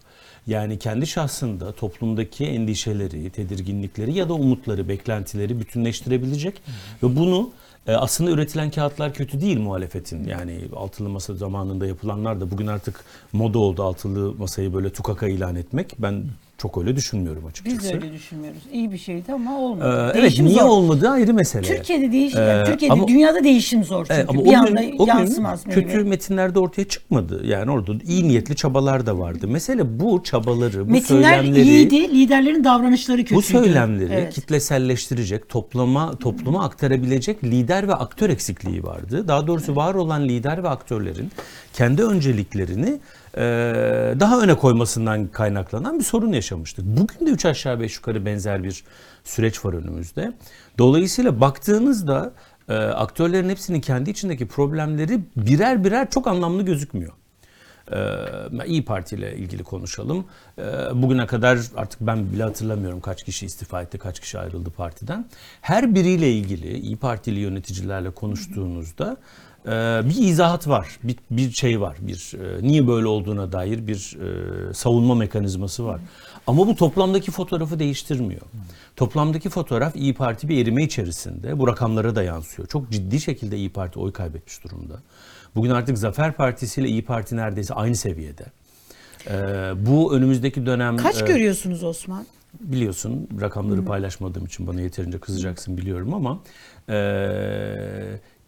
Yani 0.47 0.79
kendi 0.79 1.07
şahsında 1.07 1.73
toplumdaki 1.73 2.47
endişeleri, 2.47 3.31
tedirginlikleri 3.31 4.13
ya 4.13 4.29
da 4.29 4.35
umutları, 4.35 4.89
beklentileri 4.89 5.61
bütünleştirebilecek 5.61 6.63
ve 7.03 7.17
bunu 7.17 7.51
e, 7.87 7.93
aslında 7.93 8.31
üretilen 8.31 8.71
kağıtlar 8.71 9.15
kötü 9.15 9.41
değil 9.41 9.59
muhalefetin. 9.59 10.29
Yani 10.29 10.61
altılı 10.77 11.09
masa 11.09 11.35
zamanında 11.35 11.87
yapılanlar 11.87 12.41
da 12.41 12.51
bugün 12.51 12.67
artık 12.67 13.05
moda 13.33 13.59
oldu 13.59 13.83
altılı 13.83 14.35
masayı 14.35 14.75
böyle 14.75 14.91
tukaka 14.91 15.29
ilan 15.29 15.57
etmek. 15.57 15.95
Ben 15.99 16.25
çok 16.63 16.79
öyle 16.79 16.97
düşünmüyorum 16.97 17.47
açıkçası. 17.47 17.77
Biz 17.79 17.89
de 17.91 17.95
öyle 17.95 18.13
düşünmüyoruz. 18.13 18.61
İyi 18.73 18.93
bir 18.93 18.99
şeydi 18.99 19.33
ama 19.33 19.59
olmadı. 19.59 20.13
Ee, 20.15 20.19
evet 20.19 20.41
niye 20.41 20.61
zor. 20.61 20.69
olmadığı 20.69 21.09
ayrı 21.09 21.35
mesele. 21.35 21.63
Türkiye'de 21.77 22.13
değişim, 22.13 22.41
Ee, 22.41 22.63
Türkiye'de 22.67 22.93
ama- 22.93 23.09
dünyada 23.09 23.45
değişim 23.45 23.85
zor 23.85 24.05
çünkü. 24.07 24.15
Evet, 24.15 24.27
ama 24.31 24.45
bir 24.45 24.53
anda 24.55 24.81
o 24.99 25.07
yansımaz 25.07 25.67
meyve. 25.67 25.83
kötü 25.83 26.05
metinlerde 26.05 26.59
ortaya 26.59 26.85
çıkmadı. 26.85 27.47
Yani 27.47 27.71
orada 27.71 27.93
iyi 28.07 28.29
niyetli 28.29 28.57
çabalar 28.57 29.07
da 29.07 29.19
vardı. 29.19 29.49
Mesele 29.49 30.01
bu 30.01 30.23
çabaları, 30.23 30.89
bu 30.89 30.93
Metinler 30.93 31.35
söylemleri, 31.39 31.63
iyiydi, 31.69 31.97
liderlerin 32.15 32.65
davranışları 32.65 33.19
kötüydü. 33.19 33.39
bu 33.39 33.43
söylemleri 33.43 34.13
Evet. 34.13 34.35
kitleselleştirecek, 34.35 35.49
toplama 35.49 36.19
topluma 36.19 36.65
aktarabilecek 36.65 37.45
lider 37.45 37.89
ve 37.89 37.95
aktör 37.95 38.31
eksikliği 38.31 38.83
vardı. 38.85 39.29
Daha 39.29 39.47
doğrusu 39.47 39.77
var 39.77 39.95
olan 39.95 40.29
lider 40.29 40.63
ve 40.65 40.69
aktörlerin 40.69 41.31
kendi 41.73 42.03
önceliklerini 42.03 42.99
daha 44.21 44.41
öne 44.41 44.55
koymasından 44.55 45.27
kaynaklanan 45.27 45.99
bir 45.99 46.05
sorun 46.05 46.33
yaşamıştık. 46.33 46.85
Bugün 46.85 47.27
de 47.27 47.31
üç 47.31 47.47
aşağı 47.47 47.81
beş 47.81 47.97
yukarı 47.97 48.27
benzer 48.27 48.65
bir 48.65 48.85
süreç 49.25 49.65
var 49.65 49.73
önümüzde. 49.73 50.33
Dolayısıyla 50.79 51.41
baktığınızda 51.41 52.33
e, 52.69 52.75
aktörlerin 52.75 53.49
hepsinin 53.49 53.81
kendi 53.81 54.11
içindeki 54.11 54.49
problemleri 54.49 55.21
birer 55.37 55.85
birer 55.85 56.11
çok 56.11 56.27
anlamlı 56.27 56.63
gözükmüyor. 56.63 57.13
Ee, 57.93 58.67
İyi 58.67 58.85
Parti 58.85 59.17
ile 59.17 59.37
ilgili 59.37 59.65
konuşalım. 59.65 60.25
Bugüne 60.95 61.27
kadar 61.27 61.59
artık 61.77 62.01
ben 62.01 62.33
bile 62.33 62.43
hatırlamıyorum 62.43 63.01
kaç 63.01 63.23
kişi 63.23 63.47
istifa 63.47 63.83
etti, 63.83 63.99
kaç 63.99 64.21
kişi 64.21 64.39
ayrıldı 64.39 64.71
partiden. 64.71 65.29
Her 65.61 65.95
biriyle 65.95 66.33
ilgili 66.33 66.79
İyi 66.79 66.97
Partili 66.97 67.41
yöneticilerle 67.41 68.11
konuştuğunuzda 68.11 69.17
e, 69.67 69.71
bir 70.05 70.29
izahat 70.29 70.69
var, 70.69 70.89
bir, 71.03 71.17
bir 71.31 71.53
şey 71.53 71.81
var, 71.81 71.97
bir 72.01 72.33
e, 72.35 72.63
niye 72.63 72.87
böyle 72.87 73.07
olduğuna 73.07 73.53
dair 73.53 73.87
bir 73.87 74.17
e, 74.71 74.75
savunma 74.75 75.15
mekanizması 75.15 75.85
var. 75.87 76.01
Ama 76.47 76.67
bu 76.67 76.77
toplamdaki 76.77 77.31
fotoğrafı 77.31 77.79
değiştirmiyor. 77.79 78.43
Toplamdaki 78.97 79.49
fotoğraf 79.49 79.97
İyi 79.97 80.15
Parti 80.15 80.49
bir 80.49 80.63
erime 80.63 80.83
içerisinde. 80.83 81.59
Bu 81.59 81.69
rakamlara 81.69 82.15
da 82.15 82.23
yansıyor. 82.23 82.69
Çok 82.69 82.91
ciddi 82.91 83.21
şekilde 83.21 83.57
İyi 83.57 83.73
Parti 83.73 83.99
oy 83.99 84.13
kaybetmiş 84.13 84.65
durumda. 84.65 85.03
Bugün 85.55 85.71
artık 85.71 85.99
Zafer 85.99 86.33
Partisi 86.33 86.81
ile 86.81 86.89
İyi 86.89 87.05
Parti 87.05 87.37
neredeyse 87.37 87.75
aynı 87.75 87.97
seviyede. 87.97 88.45
Ee, 89.27 89.33
bu 89.87 90.15
önümüzdeki 90.15 90.67
dönem 90.67 90.97
Kaç 90.97 91.23
e, 91.23 91.27
görüyorsunuz 91.27 91.83
Osman? 91.83 92.27
biliyorsun 92.61 93.29
rakamları 93.41 93.85
paylaşmadığım 93.85 94.45
için 94.45 94.67
bana 94.67 94.81
yeterince 94.81 95.19
kızacaksın 95.19 95.77
biliyorum 95.77 96.15
ama 96.15 96.41
e, 96.89 96.97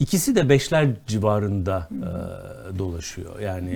ikisi 0.00 0.37
de 0.37 0.48
beşler 0.48 0.88
civarında 1.07 1.88
e, 1.92 2.78
dolaşıyor. 2.78 3.40
Yani 3.40 3.70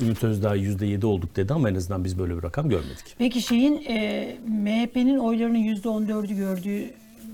e, 0.00 0.04
Ümit 0.04 0.24
Özdağ 0.24 0.54
yüzde 0.54 0.86
yedi 0.86 1.06
olduk 1.06 1.36
dedi 1.36 1.52
ama 1.54 1.70
en 1.70 1.74
azından 1.74 2.04
biz 2.04 2.18
böyle 2.18 2.36
bir 2.38 2.42
rakam 2.42 2.68
görmedik. 2.68 3.14
Peki 3.18 3.42
şeyin 3.42 3.82
e, 3.88 4.36
MHP'nin 4.48 5.18
oylarının 5.18 5.58
%14'ü 5.58 6.34
gördüğü 6.36 6.84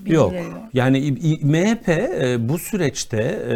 Yok. 0.05 0.31
bilgileri 0.31 0.53
var. 0.53 0.61
Yani 0.73 0.99
İ- 0.99 1.33
İ- 1.33 1.45
MHP 1.45 1.89
e, 1.89 2.49
bu 2.49 2.57
süreçte 2.59 3.17
e, 3.21 3.55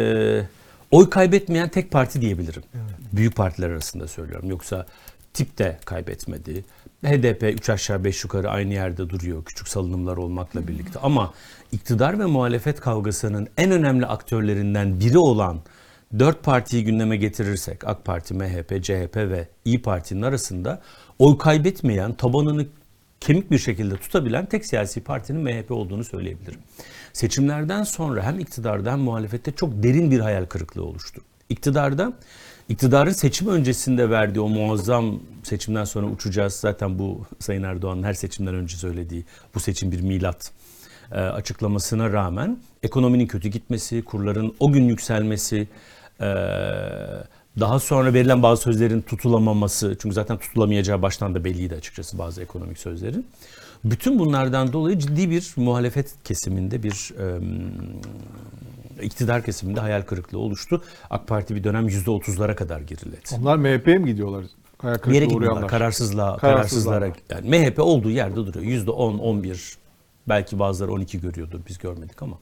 oy 0.90 1.10
kaybetmeyen 1.10 1.68
tek 1.68 1.90
parti 1.90 2.20
diyebilirim. 2.20 2.62
Büyük 3.12 3.36
partiler 3.36 3.70
arasında 3.70 4.08
söylüyorum. 4.08 4.50
Yoksa 4.50 4.86
tip 5.34 5.58
de 5.58 5.78
kaybetmedi. 5.84 6.64
HDP 7.04 7.42
3 7.42 7.70
aşağı 7.70 8.04
5 8.04 8.24
yukarı 8.24 8.50
aynı 8.50 8.72
yerde 8.74 9.10
duruyor 9.10 9.44
küçük 9.44 9.68
salınımlar 9.68 10.16
olmakla 10.16 10.68
birlikte. 10.68 10.98
Ama 10.98 11.34
iktidar 11.72 12.18
ve 12.18 12.26
muhalefet 12.26 12.80
kavgasının 12.80 13.48
en 13.56 13.70
önemli 13.70 14.06
aktörlerinden 14.06 15.00
biri 15.00 15.18
olan 15.18 15.60
dört 16.18 16.42
partiyi 16.42 16.84
gündeme 16.84 17.16
getirirsek 17.16 17.84
AK 17.84 18.04
Parti, 18.04 18.34
MHP, 18.34 18.84
CHP 18.84 19.16
ve 19.16 19.48
İyi 19.64 19.82
Parti'nin 19.82 20.22
arasında 20.22 20.82
oy 21.18 21.38
kaybetmeyen, 21.38 22.14
tabanını 22.14 22.66
kemik 23.20 23.50
bir 23.50 23.58
şekilde 23.58 23.96
tutabilen 23.96 24.46
tek 24.46 24.66
siyasi 24.66 25.00
partinin 25.00 25.42
MHP 25.42 25.70
olduğunu 25.70 26.04
söyleyebilirim. 26.04 26.60
Seçimlerden 27.12 27.82
sonra 27.82 28.22
hem 28.22 28.40
iktidarda 28.40 28.92
hem 28.92 29.00
muhalefette 29.00 29.52
çok 29.52 29.82
derin 29.82 30.10
bir 30.10 30.20
hayal 30.20 30.46
kırıklığı 30.46 30.84
oluştu. 30.84 31.22
İktidarda 31.48 32.12
iktidarın 32.72 33.12
seçim 33.12 33.48
öncesinde 33.48 34.10
verdiği 34.10 34.40
o 34.40 34.48
muazzam 34.48 35.20
seçimden 35.42 35.84
sonra 35.84 36.06
uçacağız. 36.06 36.54
Zaten 36.54 36.98
bu 36.98 37.20
Sayın 37.38 37.62
Erdoğan'ın 37.62 38.02
her 38.02 38.14
seçimden 38.14 38.54
önce 38.54 38.76
söylediği 38.76 39.24
bu 39.54 39.60
seçim 39.60 39.92
bir 39.92 40.00
milat 40.00 40.50
e, 41.12 41.14
açıklamasına 41.14 42.12
rağmen 42.12 42.58
ekonominin 42.82 43.26
kötü 43.26 43.48
gitmesi, 43.48 44.04
kurların 44.04 44.54
o 44.60 44.72
gün 44.72 44.88
yükselmesi, 44.88 45.68
e, 46.20 46.26
daha 47.60 47.78
sonra 47.78 48.14
verilen 48.14 48.42
bazı 48.42 48.62
sözlerin 48.62 49.02
tutulamaması, 49.02 49.96
çünkü 50.02 50.14
zaten 50.14 50.36
tutulamayacağı 50.36 51.02
baştan 51.02 51.34
da 51.34 51.44
belliydi 51.44 51.74
açıkçası 51.74 52.18
bazı 52.18 52.42
ekonomik 52.42 52.78
sözlerin. 52.78 53.26
Bütün 53.84 54.18
bunlardan 54.18 54.72
dolayı 54.72 54.98
ciddi 54.98 55.30
bir 55.30 55.52
muhalefet 55.56 56.14
kesiminde 56.24 56.82
bir 56.82 57.12
e, 57.18 57.38
iktidar 59.02 59.44
kesiminde 59.44 59.80
hayal 59.80 60.02
kırıklığı 60.02 60.38
oluştu. 60.38 60.82
AK 61.10 61.28
Parti 61.28 61.54
bir 61.54 61.64
dönem 61.64 61.88
%30'lara 61.88 62.54
kadar 62.54 62.80
geriledi. 62.80 63.20
Onlar 63.40 63.56
MHP'ye 63.56 63.98
mi 63.98 64.06
gidiyorlar? 64.06 64.44
Hayal 64.78 64.98
Bir 65.06 65.12
yere 65.14 65.24
gidiyorlar 65.24 65.68
kararsızlığa, 65.68 66.36
Kararsızlığa. 66.36 66.92
kararsızlara. 66.94 67.12
Yani 67.30 67.70
MHP 67.70 67.78
olduğu 67.78 68.10
yerde 68.10 68.36
duruyor. 68.36 68.64
Yüzde 68.64 68.90
10, 68.90 69.18
11 69.18 69.76
belki 70.28 70.58
bazıları 70.58 70.92
12 70.92 71.20
görüyordur 71.20 71.60
biz 71.68 71.78
görmedik 71.78 72.22
ama. 72.22 72.38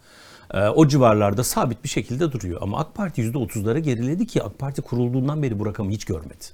e, 0.55 0.69
o 0.69 0.89
civarlarda 0.89 1.45
sabit 1.45 1.85
bir 1.85 1.89
şekilde 1.89 2.33
duruyor. 2.33 2.59
Ama 2.63 2.79
AK 2.79 2.95
Parti 2.95 3.21
yüzde 3.21 3.39
30'lara 3.39 3.79
geriledi 3.79 4.27
ki 4.27 4.43
AK 4.43 4.59
Parti 4.59 4.83
kurulduğundan 4.83 5.43
beri 5.43 5.59
bu 5.59 5.67
rakamı 5.67 5.91
hiç 5.91 6.05
görmedi. 6.05 6.45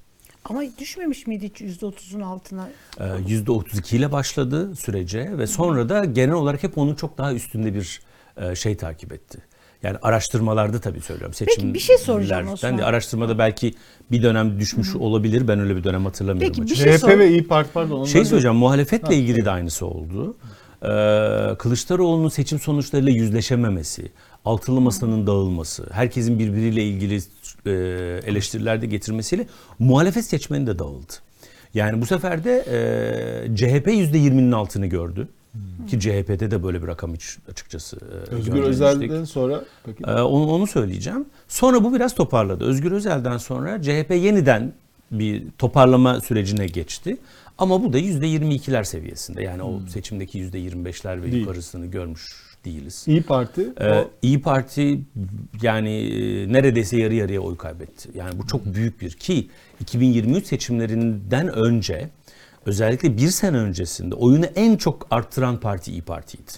Ama 0.44 0.62
düşmemiş 0.78 1.26
miydi 1.26 1.44
hiç 1.54 1.60
%30'un 1.60 2.20
altına? 2.20 2.68
Ee, 3.00 3.04
%32 3.04 3.96
ile 3.96 4.12
başladı 4.12 4.76
sürece 4.76 5.38
ve 5.38 5.46
sonra 5.46 5.88
da 5.88 6.04
genel 6.04 6.34
olarak 6.34 6.62
hep 6.62 6.78
onun 6.78 6.94
çok 6.94 7.18
daha 7.18 7.32
üstünde 7.34 7.74
bir 7.74 8.00
e, 8.36 8.54
şey 8.54 8.76
takip 8.76 9.12
etti. 9.12 9.38
Yani 9.86 9.98
araştırmalarda 10.02 10.80
tabii 10.80 11.00
söylüyorum. 11.00 11.34
Peki, 11.38 11.74
bir 11.74 11.78
şey 11.78 11.98
soracağım 11.98 12.42
seçimlerden 12.48 12.52
Osman. 12.52 12.78
de 12.78 12.84
araştırmada 12.84 13.38
belki 13.38 13.74
bir 14.10 14.22
dönem 14.22 14.60
düşmüş 14.60 14.96
olabilir. 14.96 15.48
Ben 15.48 15.60
öyle 15.60 15.76
bir 15.76 15.84
dönem 15.84 16.04
hatırlamıyorum. 16.04 16.48
Peki, 16.48 16.60
bir 16.62 16.66
açıkçası. 16.66 16.88
şey 16.90 16.98
CHP 16.98 17.12
sor- 17.12 17.18
ve 17.18 17.28
İyi 17.30 17.46
Parti 17.46 17.72
pardon. 17.72 18.04
Şey 18.04 18.24
söyleyeceğim 18.24 18.56
muhalefetle 18.56 19.16
ilgili 19.16 19.44
de 19.44 19.50
aynısı 19.50 19.86
oldu. 19.86 20.36
Ee, 20.82 20.86
Kılıçdaroğlu'nun 21.58 22.28
seçim 22.28 22.58
sonuçlarıyla 22.60 23.12
yüzleşememesi, 23.12 24.12
altılı 24.44 24.80
masanın 24.80 25.26
dağılması, 25.26 25.86
herkesin 25.92 26.38
birbiriyle 26.38 26.82
ilgili 26.82 27.20
e, 27.66 27.70
eleştiriler 28.26 28.82
de 28.82 28.86
getirmesiyle 28.86 29.46
muhalefet 29.78 30.24
seçmeni 30.24 30.66
de 30.66 30.78
dağıldı. 30.78 31.12
Yani 31.74 32.02
bu 32.02 32.06
sefer 32.06 32.44
de 32.44 32.64
e, 33.50 33.56
CHP 33.56 33.86
%20'nin 33.86 34.52
altını 34.52 34.86
gördü. 34.86 35.28
Ki 35.88 36.00
CHP'de 36.00 36.50
de 36.50 36.62
böyle 36.62 36.82
bir 36.82 36.86
rakam 36.86 37.14
hiç 37.14 37.38
açıkçası 37.50 37.96
e, 38.30 38.34
Özgür. 38.34 38.62
Özel'den 38.62 39.24
sonra 39.24 39.64
peki. 39.84 40.02
Ee, 40.06 40.10
onu, 40.12 40.46
onu 40.52 40.66
söyleyeceğim. 40.66 41.24
Sonra 41.48 41.84
bu 41.84 41.94
biraz 41.94 42.14
toparladı. 42.14 42.64
Özgür 42.64 42.92
Özel'den 42.92 43.38
sonra 43.38 43.82
CHP 43.82 44.10
yeniden 44.10 44.72
bir 45.10 45.42
toparlama 45.58 46.20
sürecine 46.20 46.66
geçti. 46.66 47.16
Ama 47.58 47.82
bu 47.84 47.92
da 47.92 47.98
%22'ler 47.98 48.84
seviyesinde. 48.84 49.42
Yani 49.42 49.62
o 49.62 49.80
seçimdeki 49.88 50.38
%25'ler 50.38 51.22
ve 51.22 51.32
Değil. 51.32 51.40
yukarısını 51.40 51.86
görmüş 51.86 52.32
değiliz. 52.64 53.04
İyi 53.06 53.22
Parti 53.22 53.72
Ee, 53.80 53.90
o- 53.90 54.10
İyi 54.22 54.40
Parti 54.42 55.00
yani 55.62 55.90
e, 55.90 56.52
neredeyse 56.52 56.96
yarı 57.00 57.14
yarıya 57.14 57.40
oy 57.40 57.56
kaybetti. 57.56 58.08
Yani 58.14 58.38
bu 58.38 58.46
çok 58.46 58.66
büyük 58.74 59.00
bir 59.00 59.10
ki 59.10 59.48
2023 59.80 60.46
seçimlerinden 60.46 61.48
önce 61.48 62.08
özellikle 62.66 63.16
bir 63.16 63.28
sene 63.28 63.56
öncesinde 63.56 64.14
oyunu 64.14 64.44
en 64.44 64.76
çok 64.76 65.06
arttıran 65.10 65.60
parti 65.60 65.92
İyi 65.92 66.02
Parti'ydi. 66.02 66.52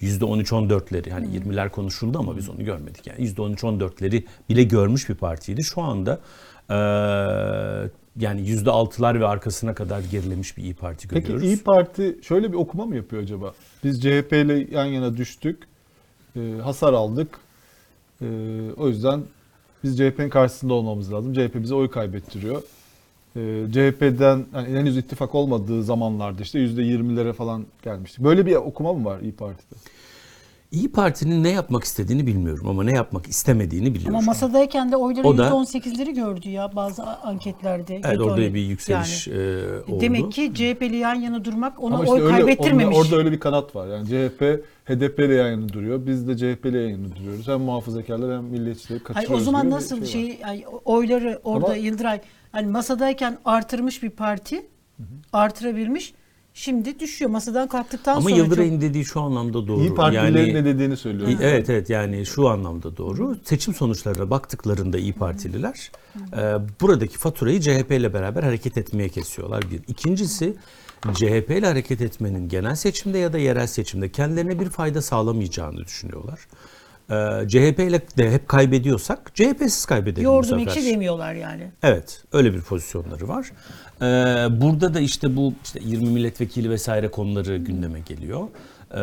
%13-14'leri 0.00 1.10
hani 1.10 1.26
20'ler 1.26 1.70
konuşuldu 1.70 2.18
ama 2.18 2.36
biz 2.36 2.48
onu 2.48 2.64
görmedik. 2.64 3.06
Yani 3.06 3.28
%13-14'leri 3.28 4.24
bile 4.48 4.62
görmüş 4.62 5.08
bir 5.08 5.14
partiydi. 5.14 5.64
Şu 5.64 5.82
anda 5.82 6.20
e, 6.70 6.76
yani 8.16 8.40
%6'lar 8.40 9.20
ve 9.20 9.26
arkasına 9.26 9.74
kadar 9.74 10.00
gerilemiş 10.10 10.56
bir 10.56 10.62
İyi 10.62 10.74
Parti 10.74 11.08
Peki 11.08 11.22
görüyoruz. 11.22 11.44
İyi 11.44 11.58
Parti 11.58 12.18
şöyle 12.22 12.52
bir 12.52 12.56
okuma 12.56 12.86
mı 12.86 12.96
yapıyor 12.96 13.22
acaba? 13.22 13.52
Biz 13.84 14.00
CHP 14.00 14.32
ile 14.32 14.66
yan 14.70 14.84
yana 14.84 15.16
düştük, 15.16 15.62
e, 16.36 16.40
hasar 16.62 16.92
aldık. 16.92 17.38
E, 18.20 18.26
o 18.76 18.88
yüzden 18.88 19.22
biz 19.84 19.98
CHP'nin 19.98 20.28
karşısında 20.28 20.74
olmamız 20.74 21.12
lazım. 21.12 21.34
CHP 21.34 21.54
bize 21.54 21.74
oy 21.74 21.90
kaybettiriyor. 21.90 22.62
E, 23.36 23.40
CHP'den 23.72 24.44
yani 24.54 24.68
henüz 24.78 24.96
ittifak 24.96 25.34
olmadığı 25.34 25.82
zamanlarda 25.82 26.42
işte 26.42 26.58
%20'lere 26.58 27.32
falan 27.32 27.66
gelmişti. 27.82 28.24
Böyle 28.24 28.46
bir 28.46 28.54
okuma 28.56 28.92
mı 28.92 29.04
var 29.04 29.20
İyi 29.20 29.32
Parti'de? 29.32 29.74
İyi 30.72 30.92
Parti'nin 30.92 31.44
ne 31.44 31.50
yapmak 31.50 31.84
istediğini 31.84 32.26
bilmiyorum 32.26 32.68
ama 32.68 32.84
ne 32.84 32.92
yapmak 32.92 33.26
istemediğini 33.26 33.94
biliyorum. 33.94 34.14
Ama 34.16 34.24
masadayken 34.26 34.92
de 34.92 34.96
oyları 34.96 35.28
O 35.28 35.38
da- 35.38 35.48
%18'leri 35.48 36.14
gördü 36.14 36.48
ya 36.48 36.76
bazı 36.76 37.02
anketlerde. 37.02 38.00
Evet 38.04 38.20
orada 38.20 38.40
oy- 38.40 38.54
bir 38.54 38.60
yükseliş 38.60 39.26
Yani. 39.26 39.38
e, 39.38 39.92
oldu. 39.92 40.00
Demek 40.00 40.32
ki 40.32 40.52
CHP'li 40.54 40.96
yan 40.96 41.14
yana 41.14 41.44
durmak 41.44 41.82
ona 41.82 41.94
Ama 41.94 42.04
işte 42.04 42.14
oy 42.14 42.20
öyle, 42.22 42.30
kaybettirmemiş. 42.30 42.86
orada, 42.96 42.98
orada 42.98 43.16
öyle 43.16 43.32
bir 43.32 43.40
kanat 43.40 43.76
var. 43.76 43.86
Yani 43.88 44.06
CHP 44.06 44.62
HDP 44.84 45.18
ile 45.26 45.34
yan 45.34 45.50
yana 45.50 45.68
duruyor. 45.68 46.06
Biz 46.06 46.28
de 46.28 46.36
CHP 46.36 46.66
ile 46.68 46.78
yan 46.80 46.90
yana 46.90 47.16
duruyoruz. 47.16 47.48
Hem 47.48 47.60
muhafazakarlar 47.60 48.36
hem 48.36 48.44
milliyetçileri 48.44 49.00
Hayır, 49.04 49.04
kaçırıyoruz. 49.04 49.42
o 49.42 49.44
zaman 49.44 49.66
bir 49.66 49.70
nasıl 49.70 50.00
var. 50.00 50.06
şey, 50.06 50.38
ay, 50.44 50.64
oyları 50.84 51.40
orada 51.44 51.66
Ama- 51.66 51.76
Yıldıray 51.76 52.20
hani 52.52 52.66
masadayken 52.66 53.38
artırmış 53.44 54.02
bir 54.02 54.10
parti 54.10 54.66
artırabilmiş. 55.32 56.14
Şimdi 56.54 57.00
düşüyor 57.00 57.30
masadan 57.30 57.68
kalktıktan 57.68 58.16
Ama 58.16 58.22
sonra 58.28 58.36
Yıldıray'ın 58.36 58.80
dediği 58.80 59.04
şu 59.04 59.20
anlamda 59.20 59.66
doğru. 59.66 59.80
İyi 59.80 59.94
Partililerin 59.94 60.46
yani, 60.46 60.54
ne 60.54 60.64
dediğini 60.64 60.96
söylüyor. 60.96 61.30
Evet 61.40 61.70
evet 61.70 61.90
yani 61.90 62.26
şu 62.26 62.48
anlamda 62.48 62.96
doğru. 62.96 63.36
Seçim 63.44 63.74
sonuçlarına 63.74 64.30
baktıklarında 64.30 64.98
İyi 64.98 65.12
Partililer 65.12 65.90
e, 66.36 66.40
buradaki 66.80 67.18
faturayı 67.18 67.60
CHP 67.60 67.90
ile 67.90 68.14
beraber 68.14 68.42
hareket 68.42 68.78
etmeye 68.78 69.08
kesiyorlar 69.08 69.70
bir. 69.70 69.80
İkincisi 69.88 70.56
CHP 71.14 71.50
ile 71.50 71.66
hareket 71.66 72.00
etmenin 72.00 72.48
genel 72.48 72.74
seçimde 72.74 73.18
ya 73.18 73.32
da 73.32 73.38
yerel 73.38 73.66
seçimde 73.66 74.12
kendilerine 74.12 74.60
bir 74.60 74.70
fayda 74.70 75.02
sağlamayacağını 75.02 75.84
düşünüyorlar. 75.84 76.40
E, 77.12 77.48
CHP 77.48 77.78
ile 77.78 78.00
de 78.18 78.30
hep 78.30 78.48
kaybediyorsak 78.48 79.34
CHP'siz 79.34 79.84
kaybedelim 79.84 80.28
bu 80.28 80.32
yoğurdum 80.32 80.58
sefer. 80.58 80.76
ekşi 80.76 80.90
demiyorlar 80.90 81.34
yani. 81.34 81.70
Evet, 81.82 82.24
öyle 82.32 82.54
bir 82.54 82.60
pozisyonları 82.60 83.28
var. 83.28 83.52
Ee, 84.02 84.04
burada 84.60 84.94
da 84.94 85.00
işte 85.00 85.36
bu 85.36 85.54
işte 85.64 85.80
20 85.82 86.08
milletvekili 86.10 86.70
vesaire 86.70 87.10
konuları 87.10 87.56
gündeme 87.56 88.00
geliyor. 88.00 88.48
Ee, 88.94 88.98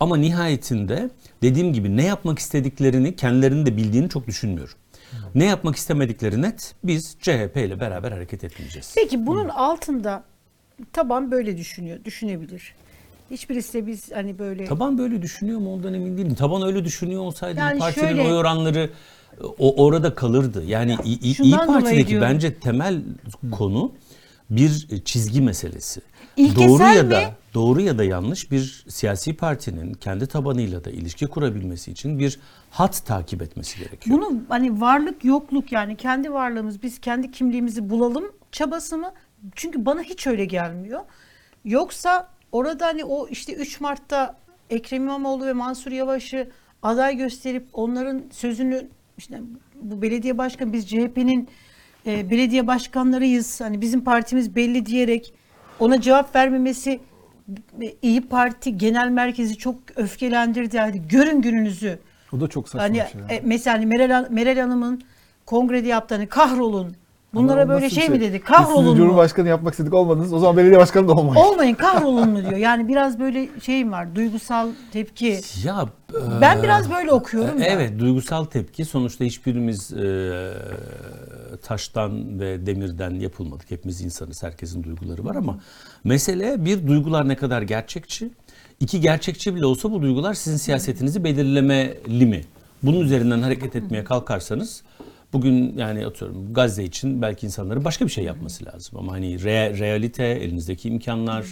ama 0.00 0.16
nihayetinde 0.16 1.10
dediğim 1.42 1.72
gibi 1.72 1.96
ne 1.96 2.04
yapmak 2.04 2.38
istediklerini 2.38 3.16
kendilerinin 3.16 3.66
de 3.66 3.76
bildiğini 3.76 4.08
çok 4.08 4.26
düşünmüyorum. 4.26 4.74
Ne 5.34 5.44
yapmak 5.44 5.76
istemedikleri 5.76 6.42
net. 6.42 6.74
Biz 6.84 7.16
CHP 7.20 7.56
ile 7.56 7.80
beraber 7.80 8.12
hareket 8.12 8.44
etmeyeceğiz. 8.44 8.92
Peki 8.94 9.26
bunun 9.26 9.48
altında 9.48 10.24
taban 10.92 11.30
böyle 11.30 11.56
düşünüyor, 11.56 12.04
düşünebilir. 12.04 12.74
Hiçbirisi 13.30 13.74
de 13.74 13.86
biz 13.86 14.12
hani 14.12 14.38
böyle 14.38 14.64
Taban 14.64 14.98
böyle 14.98 15.22
düşünüyor 15.22 15.58
mu 15.58 15.74
ondan 15.74 15.94
emin 15.94 16.18
değilim. 16.18 16.34
Taban 16.34 16.62
öyle 16.62 16.84
düşünüyor 16.84 17.22
olsaydı 17.22 17.58
Yani 17.60 17.72
İYİ 17.74 17.78
Parti'nin 17.80 18.06
şöyle- 18.06 18.22
oy 18.22 18.32
oranları 18.32 18.90
o 19.58 19.84
orada 19.84 20.14
kalırdı. 20.14 20.64
Yani 20.66 20.96
İ- 21.04 21.18
İyi 21.20 21.38
dolayı 21.38 21.66
Parti'deki 21.66 22.20
bence 22.20 22.54
temel 22.54 23.02
konu 23.52 23.92
bir 24.50 24.86
çizgi 25.04 25.40
meselesi. 25.40 26.00
İlkesel 26.36 26.68
doğru 26.68 26.82
ya 26.82 27.02
mi? 27.02 27.10
da 27.10 27.34
doğru 27.54 27.80
ya 27.80 27.98
da 27.98 28.04
yanlış 28.04 28.50
bir 28.50 28.84
siyasi 28.88 29.36
partinin 29.36 29.94
kendi 29.94 30.26
tabanıyla 30.26 30.84
da 30.84 30.90
ilişki 30.90 31.26
kurabilmesi 31.26 31.90
için 31.90 32.18
bir 32.18 32.38
hat 32.70 33.06
takip 33.06 33.42
etmesi 33.42 33.78
gerekiyor. 33.78 34.16
Bunu 34.18 34.40
hani 34.48 34.80
varlık 34.80 35.24
yokluk 35.24 35.72
yani 35.72 35.96
kendi 35.96 36.32
varlığımız 36.32 36.82
biz 36.82 37.00
kendi 37.00 37.30
kimliğimizi 37.30 37.90
bulalım 37.90 38.24
çabası 38.52 38.98
mı? 38.98 39.12
Çünkü 39.54 39.86
bana 39.86 40.02
hiç 40.02 40.26
öyle 40.26 40.44
gelmiyor. 40.44 41.00
Yoksa 41.64 42.28
orada 42.52 42.86
hani 42.86 43.04
o 43.04 43.28
işte 43.28 43.52
3 43.54 43.80
Mart'ta 43.80 44.36
Ekrem 44.70 45.02
İmamoğlu 45.02 45.46
ve 45.46 45.52
Mansur 45.52 45.92
Yavaş'ı 45.92 46.48
aday 46.82 47.16
gösterip 47.16 47.66
onların 47.72 48.22
sözünü 48.30 48.86
işte 49.18 49.40
bu 49.82 50.02
belediye 50.02 50.38
başkanı 50.38 50.72
biz 50.72 50.88
CHP'nin 50.88 51.48
e, 52.06 52.30
belediye 52.30 52.66
başkanlarıyız. 52.66 53.60
Hani 53.60 53.80
bizim 53.80 54.04
partimiz 54.04 54.56
belli 54.56 54.86
diyerek 54.86 55.34
ona 55.80 56.00
cevap 56.00 56.36
vermemesi 56.36 57.00
e, 57.80 57.94
İyi 58.02 58.20
Parti 58.20 58.78
genel 58.78 59.08
merkezi 59.08 59.56
çok 59.58 59.76
öfkelendirdi. 59.96 60.78
Hadi 60.78 61.08
görün 61.08 61.42
gününüzü. 61.42 61.98
O 62.32 62.40
da 62.40 62.48
çok 62.48 62.68
saçma 62.68 62.82
Hani 62.82 62.94
bir 62.94 63.12
şey. 63.12 63.20
yani. 63.20 63.32
e, 63.32 63.40
mesela 63.44 63.76
hani 63.76 63.86
Meral, 63.86 64.26
Meral 64.30 64.56
Hanım'ın 64.60 65.02
kongrede 65.46 65.88
yaptığını 65.88 66.28
kahrolun. 66.28 66.96
Bunlara 67.34 67.62
Ama 67.62 67.72
böyle 67.74 67.90
şey 67.90 68.04
bir 68.04 68.08
mi 68.08 68.20
dedi? 68.20 68.34
Biz 68.34 68.42
Kahrolun 68.44 68.84
mu? 68.84 68.96
Cumhurbaşkanı 68.96 69.48
yapmak 69.48 69.72
istedik 69.74 69.94
olmadınız. 69.94 70.32
O 70.32 70.38
zaman 70.38 70.56
belediye 70.56 70.78
başkanı 70.78 71.08
da 71.08 71.12
olmayın. 71.12 71.46
Olmayın 71.46 71.74
kahrolun 71.74 72.28
mu 72.30 72.40
diyor. 72.42 72.56
Yani 72.56 72.88
biraz 72.88 73.20
böyle 73.20 73.48
şeyim 73.62 73.92
var. 73.92 74.14
Duygusal 74.14 74.68
tepki. 74.92 75.40
Ya 75.64 75.86
Ben 76.40 76.58
e, 76.58 76.62
biraz 76.62 76.90
böyle 76.90 77.12
okuyorum 77.12 77.60
da. 77.60 77.64
Evet, 77.64 77.98
duygusal 77.98 78.44
tepki. 78.44 78.84
Sonuçta 78.84 79.24
hiçbirimiz 79.24 79.92
e, 79.92 80.52
taştan 81.62 82.40
ve 82.40 82.66
demirden 82.66 83.10
yapılmadık. 83.10 83.70
Hepimiz 83.70 84.00
insanız, 84.00 84.42
herkesin 84.42 84.82
duyguları 84.84 85.24
var 85.24 85.36
ama 85.36 85.58
mesele 86.04 86.64
bir 86.64 86.86
duygular 86.86 87.28
ne 87.28 87.36
kadar 87.36 87.62
gerçekçi, 87.62 88.30
iki 88.80 89.00
gerçekçi 89.00 89.54
bile 89.54 89.66
olsa 89.66 89.90
bu 89.90 90.02
duygular 90.02 90.34
sizin 90.34 90.56
siyasetinizi 90.56 91.24
belirlemeli 91.24 92.26
mi? 92.26 92.40
Bunun 92.82 93.00
üzerinden 93.00 93.42
hareket 93.42 93.76
etmeye 93.76 94.04
kalkarsanız 94.04 94.82
bugün 95.32 95.78
yani 95.78 96.06
atıyorum 96.06 96.54
Gazze 96.54 96.84
için 96.84 97.22
belki 97.22 97.46
insanların 97.46 97.84
başka 97.84 98.04
bir 98.06 98.10
şey 98.10 98.24
yapması 98.24 98.64
lazım 98.64 98.98
ama 98.98 99.12
hani 99.12 99.26
rea- 99.34 99.78
realite, 99.78 100.24
elinizdeki 100.24 100.88
imkanlar, 100.88 101.44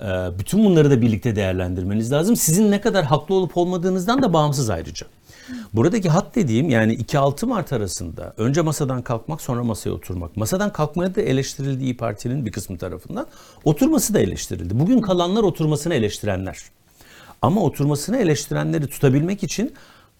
e, 0.00 0.38
bütün 0.38 0.64
bunları 0.64 0.90
da 0.90 1.02
birlikte 1.02 1.36
değerlendirmeniz 1.36 2.12
lazım. 2.12 2.36
Sizin 2.36 2.70
ne 2.70 2.80
kadar 2.80 3.04
haklı 3.04 3.34
olup 3.34 3.56
olmadığınızdan 3.56 4.22
da 4.22 4.32
bağımsız 4.32 4.70
ayrıca. 4.70 5.06
Buradaki 5.72 6.08
hat 6.08 6.34
dediğim 6.34 6.70
yani 6.70 6.94
2-6 6.94 7.46
Mart 7.46 7.72
arasında 7.72 8.34
önce 8.36 8.60
masadan 8.60 9.02
kalkmak 9.02 9.40
sonra 9.40 9.64
masaya 9.64 9.90
oturmak. 9.90 10.36
Masadan 10.36 10.72
kalkmaya 10.72 11.14
da 11.14 11.20
eleştirildi 11.20 11.84
İYİ 11.84 11.96
Parti'nin 11.96 12.46
bir 12.46 12.52
kısmı 12.52 12.78
tarafından. 12.78 13.26
Oturması 13.64 14.14
da 14.14 14.20
eleştirildi. 14.20 14.78
Bugün 14.80 15.00
kalanlar 15.00 15.42
oturmasını 15.42 15.94
eleştirenler. 15.94 16.58
Ama 17.42 17.60
oturmasını 17.60 18.16
eleştirenleri 18.16 18.86
tutabilmek 18.86 19.42
için 19.42 19.74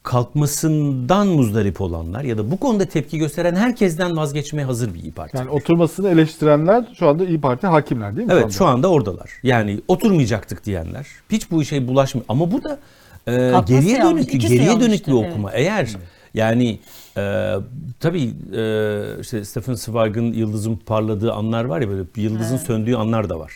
kalkmasından 0.08 1.26
muzdarip 1.26 1.80
olanlar 1.80 2.22
ya 2.22 2.38
da 2.38 2.50
bu 2.50 2.56
konuda 2.56 2.84
tepki 2.84 3.18
gösteren 3.18 3.56
herkesten 3.56 4.16
vazgeçmeye 4.16 4.64
hazır 4.64 4.94
bir 4.94 5.00
İYİ 5.00 5.12
Parti. 5.12 5.36
Yani 5.36 5.50
oturmasını 5.50 6.08
eleştirenler 6.08 6.84
şu 6.98 7.08
anda 7.08 7.24
İyi 7.24 7.40
Parti 7.40 7.66
hakimler 7.66 8.16
değil 8.16 8.26
mi? 8.26 8.32
Evet 8.32 8.44
anda? 8.44 8.52
şu 8.52 8.66
anda 8.66 8.90
oradalar. 8.90 9.30
Yani 9.42 9.80
oturmayacaktık 9.88 10.64
diyenler. 10.64 11.06
Hiç 11.30 11.50
bu 11.50 11.62
işe 11.62 11.88
bulaşmıyor. 11.88 12.24
Ama 12.28 12.52
bu 12.52 12.64
da 12.64 12.78
e, 13.26 13.50
Kalkması 13.50 13.72
geriye 13.72 13.98
yanlış, 13.98 14.12
dönük 14.12 14.34
ikisi 14.34 14.54
geriye 14.54 14.80
dönük 14.80 15.06
bir 15.06 15.12
okuma. 15.12 15.52
Eğer 15.52 15.88
yani 16.34 16.78
e, 17.16 17.54
tabii 18.00 18.30
e, 18.56 19.20
işte 19.20 19.44
Stephen 19.44 19.74
Zweig'ın 19.74 20.32
yıldızın 20.32 20.76
parladığı 20.76 21.32
anlar 21.32 21.64
var 21.64 21.80
ya 21.80 21.88
böyle 21.88 22.02
yıldızın 22.16 22.56
söndüğü 22.56 22.96
anlar 22.96 23.28
da 23.28 23.38
var. 23.38 23.52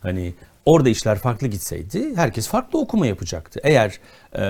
Hani 0.00 0.34
orada 0.66 0.88
işler 0.88 1.18
farklı 1.18 1.46
gitseydi 1.46 2.16
herkes 2.16 2.48
farklı 2.48 2.78
okuma 2.78 3.06
yapacaktı. 3.06 3.60
Eğer 3.64 4.00
e, 4.34 4.42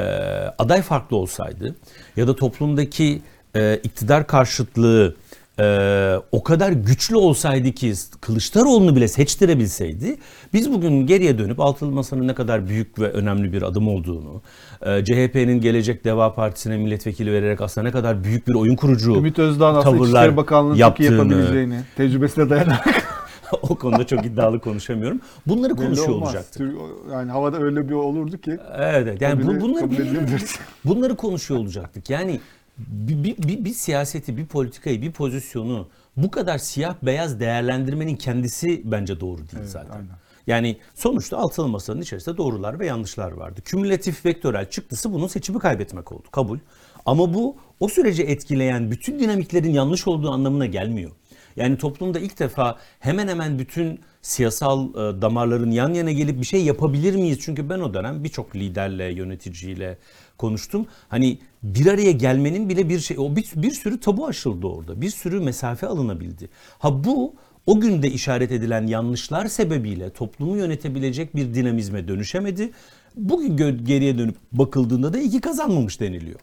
aday 0.59 0.83
farklı 0.83 1.17
olsaydı 1.17 1.75
ya 2.17 2.29
da 2.29 2.37
toplumdaki 2.37 3.23
e, 3.57 3.81
iktidar 3.83 4.27
karşıtlığı 4.27 5.17
e, 5.61 6.17
o 6.33 6.43
kadar 6.43 6.73
güçlü 6.73 7.17
olsaydı 7.17 7.73
ki 7.73 7.93
Kılıçdaroğlu'nu 8.21 8.97
bile 8.97 9.09
seçtirebilseydi 9.09 10.17
biz 10.53 10.73
bugün 10.73 11.07
geriye 11.07 11.39
dönüp 11.39 11.61
Altılı 11.61 11.93
Masa'nın 11.93 12.29
ne 12.29 12.35
kadar 12.35 12.69
büyük 12.69 12.99
ve 12.99 13.11
önemli 13.11 13.53
bir 13.53 13.63
adım 13.63 13.89
olduğunu, 13.89 14.43
e, 14.83 15.05
CHP'nin 15.05 15.61
Gelecek 15.61 16.05
Deva 16.05 16.35
Partisi'ne 16.35 16.77
milletvekili 16.77 17.33
vererek 17.33 17.61
aslında 17.61 17.87
ne 17.87 17.93
kadar 17.93 18.25
büyük 18.25 18.49
bir 18.49 18.55
oyun 18.55 18.77
kurucu 18.77 19.15
Ümit 19.17 19.39
Özdağ'ın 19.39 19.75
aslında 19.75 19.97
tavırlar 19.97 20.21
İçişleri 20.21 20.37
Bakanlığı'nın 20.37 20.77
yapabileceğini, 20.77 21.81
tecrübesine 21.97 22.51
dayanarak 22.51 23.16
o 23.63 23.75
konuda 23.75 24.07
çok 24.07 24.27
iddialı 24.27 24.61
konuşamıyorum. 24.61 25.21
Bunları 25.47 25.79
belli 25.79 25.85
konuşuyor 25.85 26.09
olmaz. 26.09 26.29
olacaktık. 26.29 26.73
Yani 27.13 27.31
havada 27.31 27.59
öyle 27.59 27.89
bir 27.89 27.95
olurdu 27.95 28.39
ki 28.39 28.59
Evet, 28.77 29.21
yani 29.23 29.47
bu, 29.47 29.61
bunları 29.61 29.91
bunları 30.85 31.17
konuşuyor 31.17 31.61
olacaktık. 31.61 32.11
Yani 32.11 32.41
bir, 32.79 33.25
bir, 33.25 33.49
bir, 33.49 33.65
bir 33.65 33.75
siyaseti, 33.75 34.37
bir 34.37 34.47
politikayı, 34.47 35.03
bir 35.03 35.13
pozisyonu 35.13 35.89
bu 36.17 36.31
kadar 36.31 36.59
siyah 36.59 36.95
beyaz 37.03 37.41
değerlendirmenin 37.41 38.17
kendisi 38.17 38.83
bence 38.85 39.21
doğru 39.21 39.39
değil 39.39 39.49
Evet, 39.57 39.69
zaten. 39.69 39.91
aynen. 39.91 40.17
Yani 40.47 40.77
sonuçta 40.95 41.39
altılı 41.39 41.69
masanın 41.69 42.01
içerisinde 42.01 42.37
doğrular 42.37 42.81
ve 42.81 42.87
yanlışlar 42.87 43.33
vardı. 43.33 43.61
Kümülatif 43.65 44.25
vektörel 44.25 44.71
çıktısı 44.71 45.13
bunun 45.13 45.27
seçimi 45.27 45.59
kaybetmek 45.59 46.13
oldu. 46.13 46.25
Kabul. 46.31 46.59
Ama 47.07 47.35
bu 47.35 47.57
o 47.81 47.89
süreci 47.89 48.23
etkileyen 48.23 48.91
bütün 48.91 49.19
dinamiklerin 49.19 49.71
yanlış 49.71 50.09
olduğu 50.09 50.31
anlamına 50.31 50.67
gelmiyor. 50.67 51.11
Yani 51.57 51.79
toplumda 51.79 52.19
ilk 52.19 52.39
defa 52.39 52.79
hemen 53.01 53.29
hemen 53.29 53.59
bütün 53.59 54.01
siyasal 54.23 54.91
e, 54.91 55.23
damarların 55.23 55.71
yan 55.71 55.95
yana 55.95 56.13
gelip 56.13 56.41
bir 56.41 56.47
şey 56.47 56.65
yapabilir 56.65 57.15
miyiz? 57.15 57.39
Çünkü 57.43 57.69
ben 57.69 57.79
o 57.79 57.95
dönem 57.95 58.25
birçok 58.25 58.57
liderle, 58.57 59.05
yöneticiyle 59.05 59.99
konuştum. 60.39 60.87
Hani 61.09 61.39
bir 61.63 61.87
araya 61.87 62.13
gelmenin 62.13 62.69
bile 62.69 62.89
bir 62.89 63.01
şey, 63.01 63.19
o 63.19 63.37
bir, 63.37 63.47
bir 63.57 63.71
sürü 63.71 64.01
tabu 64.01 64.27
aşıldı 64.27 64.67
orada. 64.67 65.01
Bir 65.01 65.11
sürü 65.11 65.41
mesafe 65.41 65.87
alınabildi. 65.87 66.49
Ha 66.79 67.05
bu 67.05 67.35
o 67.67 67.81
günde 67.81 68.11
işaret 68.11 68.53
edilen 68.53 68.87
yanlışlar 68.87 69.47
sebebiyle 69.47 70.11
toplumu 70.11 70.57
yönetebilecek 70.57 71.37
bir 71.37 71.55
dinamizme 71.55 72.09
dönüşemedi. 72.09 72.71
Bugün 73.17 73.85
geriye 73.85 74.19
dönüp 74.19 74.37
bakıldığında 74.53 75.13
da 75.13 75.19
iki 75.19 75.41
kazanmamış 75.41 76.01
deniliyor. 76.01 76.41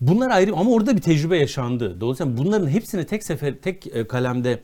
Bunlar 0.00 0.30
ayrı 0.30 0.52
ama 0.56 0.70
orada 0.70 0.96
bir 0.96 1.00
tecrübe 1.00 1.38
yaşandı. 1.38 2.00
Dolayısıyla 2.00 2.36
bunların 2.36 2.68
hepsini 2.68 3.06
tek 3.06 3.24
sefer 3.24 3.54
tek 3.62 3.86
e, 3.86 4.06
kalemde 4.06 4.62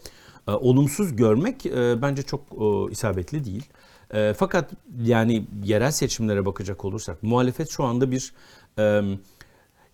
e, 0.49 0.51
olumsuz 0.51 1.17
görmek 1.17 1.67
e, 1.67 2.03
bence 2.03 2.23
çok 2.23 2.41
e, 2.41 2.93
isabetli 2.93 3.45
değil. 3.45 3.65
E, 4.15 4.35
fakat 4.39 4.71
yani 5.03 5.47
yerel 5.65 5.91
seçimlere 5.91 6.47
bakacak 6.47 6.85
olursak 6.85 7.23
muhalefet 7.23 7.71
şu 7.71 7.85
anda 7.85 8.11
bir 8.11 8.33
e, 8.79 9.03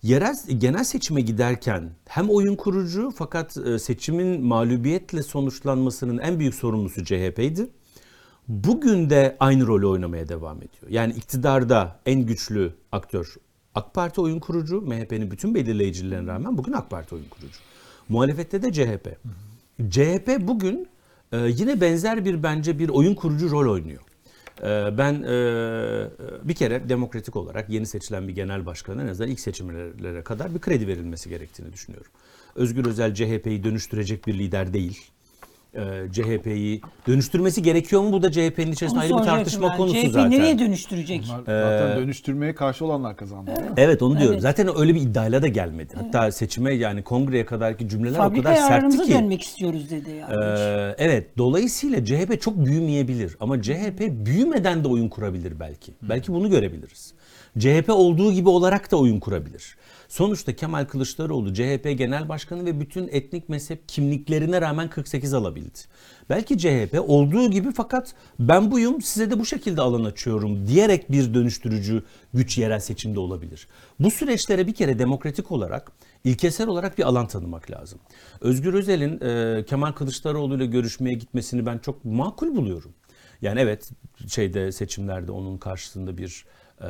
yerel 0.01 0.35
genel 0.57 0.83
seçime 0.83 1.21
giderken 1.21 1.91
hem 2.05 2.29
oyun 2.29 2.55
kurucu 2.55 3.11
fakat 3.15 3.57
e, 3.57 3.79
seçimin 3.79 4.45
mağlubiyetle 4.45 5.23
sonuçlanmasının 5.23 6.17
en 6.17 6.39
büyük 6.39 6.55
sorumlusu 6.55 7.05
CHP'ydi. 7.05 7.69
Bugün 8.47 9.09
de 9.09 9.37
aynı 9.39 9.67
rolü 9.67 9.85
oynamaya 9.85 10.29
devam 10.29 10.57
ediyor. 10.57 10.89
Yani 10.89 11.13
iktidarda 11.13 11.99
en 12.05 12.25
güçlü 12.25 12.73
aktör 12.91 13.35
AK 13.75 13.93
Parti 13.93 14.21
oyun 14.21 14.39
kurucu, 14.39 14.81
MHP'nin 14.81 15.31
bütün 15.31 15.55
belirleyicilerine 15.55 16.27
rağmen 16.27 16.57
bugün 16.57 16.73
AK 16.73 16.89
Parti 16.89 17.15
oyun 17.15 17.29
kurucu. 17.29 17.57
Muhalefette 18.09 18.61
de 18.61 18.73
CHP. 18.73 19.07
CHP 19.89 20.47
bugün 20.47 20.87
e, 21.31 21.37
yine 21.37 21.81
benzer 21.81 22.25
bir 22.25 22.43
bence 22.43 22.79
bir 22.79 22.89
oyun 22.89 23.15
kurucu 23.15 23.51
rol 23.51 23.71
oynuyor. 23.73 24.01
E, 24.63 24.97
ben 24.97 25.13
e, 25.13 25.37
bir 26.43 26.53
kere 26.53 26.89
demokratik 26.89 27.35
olarak 27.35 27.69
yeni 27.69 27.85
seçilen 27.85 28.27
bir 28.27 28.35
genel 28.35 28.65
başkanın 28.65 28.99
en 28.99 29.07
azından 29.07 29.31
ilk 29.31 29.39
seçimlere 29.39 30.23
kadar 30.23 30.55
bir 30.55 30.59
kredi 30.59 30.87
verilmesi 30.87 31.29
gerektiğini 31.29 31.73
düşünüyorum. 31.73 32.11
Özgür 32.55 32.85
Özel 32.85 33.13
CHP'yi 33.13 33.63
dönüştürecek 33.63 34.27
bir 34.27 34.33
lider 34.33 34.73
değil. 34.73 35.11
E, 35.75 35.81
CHP'yi 36.11 36.81
dönüştürmesi 37.07 37.61
gerekiyor 37.61 38.01
mu? 38.01 38.11
Bu 38.11 38.21
da 38.23 38.31
CHP'nin 38.31 38.71
içerisinde 38.71 38.99
ayrı 39.01 39.13
bir 39.17 39.23
tartışma 39.23 39.69
ben. 39.69 39.77
konusu 39.77 39.95
CHP 40.01 40.11
zaten. 40.11 40.31
nereye 40.31 40.59
dönüştürecek? 40.59 41.23
Bunlar 41.27 41.39
Ee, 41.39 41.79
zaten 41.79 41.97
dönüştürmeye 42.01 42.55
karşı 42.55 42.85
olanlar 42.85 43.17
kazandı. 43.17 43.51
Evet 43.77 44.01
onu 44.01 44.17
diyorum. 44.17 44.33
Evet. 44.33 44.41
Zaten 44.41 44.69
öyle 44.77 44.95
bir 44.95 45.01
iddiayla 45.01 45.41
da 45.41 45.47
gelmedi. 45.47 45.93
Hatta 45.95 46.31
seçime 46.31 46.73
yani 46.73 47.03
kongreye 47.03 47.45
kadarki 47.45 47.89
cümleler 47.89 48.19
o 48.19 48.21
Fabrika 48.21 48.43
kadar 48.43 48.55
sertti 48.67 49.03
ki. 49.03 49.13
dönmek 49.13 49.41
istiyoruz 49.43 49.89
dedi 49.89 50.09
yani. 50.11 50.33
Ee, 50.45 50.95
evet 50.97 51.37
dolayısıyla 51.37 52.05
CHP 52.05 52.41
çok 52.41 52.65
büyümeyebilir 52.65 53.37
ama 53.39 53.61
CHP 53.61 53.99
büyümeden 54.25 54.83
de 54.83 54.87
oyun 54.87 55.09
kurabilir 55.09 55.59
belki. 55.59 55.93
Belki 56.01 56.33
bunu 56.33 56.49
görebiliriz. 56.49 57.13
CHP 57.59 57.89
olduğu 57.89 58.31
gibi 58.33 58.49
olarak 58.49 58.91
da 58.91 58.97
oyun 58.97 59.19
kurabilir. 59.19 59.75
Sonuçta 60.13 60.55
Kemal 60.55 60.85
Kılıçdaroğlu 60.85 61.53
CHP 61.53 61.97
Genel 61.97 62.29
Başkanı 62.29 62.65
ve 62.65 62.79
bütün 62.79 63.07
etnik 63.07 63.49
mezhep 63.49 63.89
kimliklerine 63.89 64.61
rağmen 64.61 64.89
48 64.89 65.33
alabildi. 65.33 65.79
Belki 66.29 66.57
CHP 66.57 67.03
olduğu 67.07 67.51
gibi 67.51 67.71
fakat 67.71 68.15
ben 68.39 68.71
buyum 68.71 69.01
size 69.01 69.31
de 69.31 69.39
bu 69.39 69.45
şekilde 69.45 69.81
alan 69.81 70.03
açıyorum 70.03 70.67
diyerek 70.67 71.11
bir 71.11 71.33
dönüştürücü 71.33 72.03
güç 72.33 72.57
yerel 72.57 72.79
seçimde 72.79 73.19
olabilir. 73.19 73.67
Bu 73.99 74.11
süreçlere 74.11 74.67
bir 74.67 74.73
kere 74.73 74.99
demokratik 74.99 75.51
olarak 75.51 75.91
ilkesel 76.23 76.67
olarak 76.67 76.97
bir 76.97 77.03
alan 77.03 77.27
tanımak 77.27 77.71
lazım. 77.71 77.99
Özgür 78.41 78.73
Özel'in 78.73 79.19
e, 79.21 79.65
Kemal 79.65 79.91
Kılıçdaroğlu 79.91 80.55
ile 80.55 80.65
görüşmeye 80.65 81.13
gitmesini 81.13 81.65
ben 81.65 81.77
çok 81.77 82.05
makul 82.05 82.55
buluyorum. 82.55 82.93
Yani 83.41 83.59
evet 83.59 83.89
şeyde 84.27 84.71
seçimlerde 84.71 85.31
onun 85.31 85.57
karşısında 85.57 86.17
bir 86.17 86.45
e, 86.81 86.87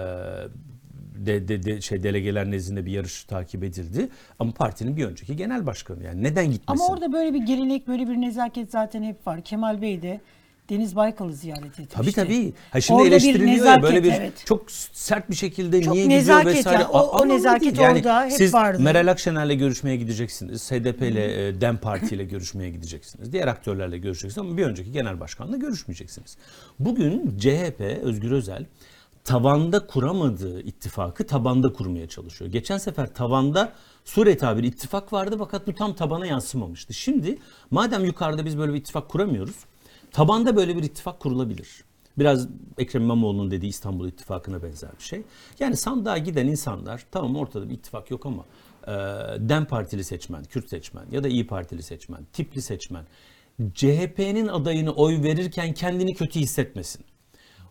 de, 1.15 1.47
de, 1.47 1.63
de- 1.63 1.81
şey 1.81 2.03
delegeler 2.03 2.51
nezdinde 2.51 2.85
bir 2.85 2.91
yarış 2.91 3.23
takip 3.23 3.63
edildi 3.63 4.09
ama 4.39 4.51
partinin 4.51 4.97
bir 4.97 5.05
önceki 5.05 5.35
genel 5.35 5.65
başkanı 5.65 6.03
yani 6.03 6.23
neden 6.23 6.51
gitmesin? 6.51 6.83
Ama 6.83 6.93
orada 6.93 7.13
böyle 7.13 7.33
bir 7.33 7.41
gelenek, 7.45 7.87
böyle 7.87 8.07
bir 8.07 8.21
nezaket 8.21 8.71
zaten 8.71 9.03
hep 9.03 9.27
var. 9.27 9.41
Kemal 9.43 9.81
Bey 9.81 10.01
de 10.01 10.21
Deniz 10.69 10.95
Baykal'ı 10.95 11.33
ziyaret 11.33 11.65
etmişti. 11.65 11.93
Tabii 11.95 12.11
tabii. 12.11 12.53
Ha 12.71 12.81
şimdi 12.81 12.97
Orada 13.01 13.05
bir 13.07 13.11
eleştiriliyor 13.11 13.47
ya 13.49 13.55
nezaket, 13.55 13.83
böyle 13.83 14.03
bir 14.03 14.11
evet. 14.11 14.43
çok 14.45 14.71
sert 14.71 15.29
bir 15.29 15.35
şekilde 15.35 15.81
Çok 15.81 15.93
niye 15.93 16.09
nezaket 16.09 16.43
gidiyor 16.47 16.57
vesaire. 16.59 16.81
yani. 16.81 16.91
O- 16.91 17.19
o 17.19 17.27
nezaket 17.29 17.77
değil. 17.77 17.89
orada 17.89 18.25
hep 18.25 18.31
siz 18.31 18.53
vardı. 18.53 18.79
Meral 18.81 19.07
Akşener'le 19.11 19.57
görüşmeye 19.57 19.95
gideceksiniz. 19.97 20.71
HDP 20.71 21.01
ile 21.01 21.47
e, 21.47 21.61
DEM 21.61 21.77
Parti 21.77 22.15
ile 22.15 22.23
görüşmeye 22.23 22.69
gideceksiniz. 22.69 23.33
Diğer 23.33 23.47
aktörlerle 23.47 23.97
görüşeceksiniz 23.97 24.47
ama 24.47 24.57
bir 24.57 24.63
önceki 24.63 24.91
genel 24.91 25.19
başkanla 25.19 25.57
görüşmeyeceksiniz. 25.57 26.37
Bugün 26.79 27.37
CHP 27.39 27.81
Özgür 28.03 28.31
Özel 28.31 28.65
tavanda 29.23 29.87
kuramadığı 29.87 30.61
ittifakı 30.61 31.27
tabanda 31.27 31.73
kurmaya 31.73 32.07
çalışıyor. 32.07 32.51
Geçen 32.51 32.77
sefer 32.77 33.13
tavanda 33.13 33.73
sure 34.05 34.37
tabiri 34.37 34.67
ittifak 34.67 35.13
vardı 35.13 35.35
fakat 35.39 35.67
bu 35.67 35.75
tam 35.75 35.95
tabana 35.95 36.25
yansımamıştı. 36.25 36.93
Şimdi 36.93 37.37
madem 37.71 38.05
yukarıda 38.05 38.45
biz 38.45 38.57
böyle 38.57 38.73
bir 38.73 38.77
ittifak 38.77 39.09
kuramıyoruz 39.09 39.55
Tabanda 40.13 40.55
böyle 40.55 40.77
bir 40.77 40.83
ittifak 40.83 41.19
kurulabilir. 41.19 41.83
Biraz 42.17 42.47
Ekrem 42.77 43.01
İmamoğlu'nun 43.01 43.51
dediği 43.51 43.67
İstanbul 43.67 44.07
İttifakı'na 44.07 44.63
benzer 44.63 44.91
bir 44.99 45.03
şey. 45.03 45.23
Yani 45.59 45.77
sandığa 45.77 46.17
giden 46.17 46.47
insanlar 46.47 47.05
tamam 47.11 47.35
ortada 47.35 47.69
bir 47.69 47.73
ittifak 47.73 48.11
yok 48.11 48.25
ama 48.25 48.45
e, 48.87 48.91
DEM 49.49 49.65
Partili 49.65 50.03
seçmen, 50.03 50.43
Kürt 50.43 50.69
seçmen 50.69 51.05
ya 51.11 51.23
da 51.23 51.27
İyi 51.27 51.47
Partili 51.47 51.83
seçmen, 51.83 52.19
tipli 52.33 52.61
seçmen 52.61 53.05
CHP'nin 53.73 54.47
adayını 54.47 54.91
oy 54.91 55.23
verirken 55.23 55.73
kendini 55.73 56.13
kötü 56.13 56.39
hissetmesin. 56.39 57.05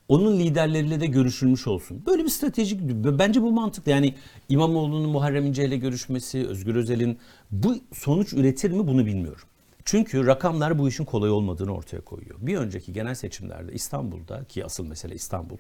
Onun 0.09 0.39
liderleriyle 0.39 1.01
de 1.01 1.07
görüşülmüş 1.07 1.67
olsun. 1.67 2.03
Böyle 2.07 2.25
bir 2.25 2.29
stratejik 2.29 2.81
bence 3.05 3.43
bu 3.43 3.53
mantıklı. 3.53 3.91
Yani 3.91 4.15
İmamoğlu'nun 4.49 5.11
Muharrem 5.11 5.47
İnce 5.47 5.65
ile 5.65 5.77
görüşmesi, 5.77 6.47
Özgür 6.47 6.75
Özel'in 6.77 7.19
bu 7.51 7.77
sonuç 7.95 8.33
üretir 8.33 8.71
mi 8.71 8.87
bunu 8.87 9.07
bilmiyorum. 9.07 9.45
Çünkü 9.85 10.27
rakamlar 10.27 10.79
bu 10.79 10.89
işin 10.89 11.05
kolay 11.05 11.31
olmadığını 11.31 11.75
ortaya 11.75 12.01
koyuyor. 12.01 12.37
Bir 12.41 12.57
önceki 12.57 12.93
genel 12.93 13.15
seçimlerde 13.15 13.73
İstanbul'da 13.73 14.45
ki 14.45 14.65
asıl 14.65 14.87
mesele 14.87 15.15
İstanbul. 15.15 15.57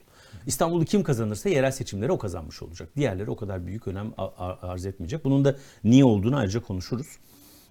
İstanbul'u 0.47 0.85
kim 0.85 1.03
kazanırsa 1.03 1.49
yerel 1.49 1.71
seçimleri 1.71 2.13
o 2.13 2.19
kazanmış 2.19 2.63
olacak. 2.63 2.89
Diğerleri 2.97 3.31
o 3.31 3.37
kadar 3.37 3.67
büyük 3.67 3.89
önem 3.89 4.13
arz 4.63 4.87
etmeyecek. 4.87 5.25
Bunun 5.25 5.45
da 5.45 5.57
niye 5.85 6.05
olduğunu 6.05 6.37
ayrıca 6.37 6.61
konuşuruz. 6.63 7.07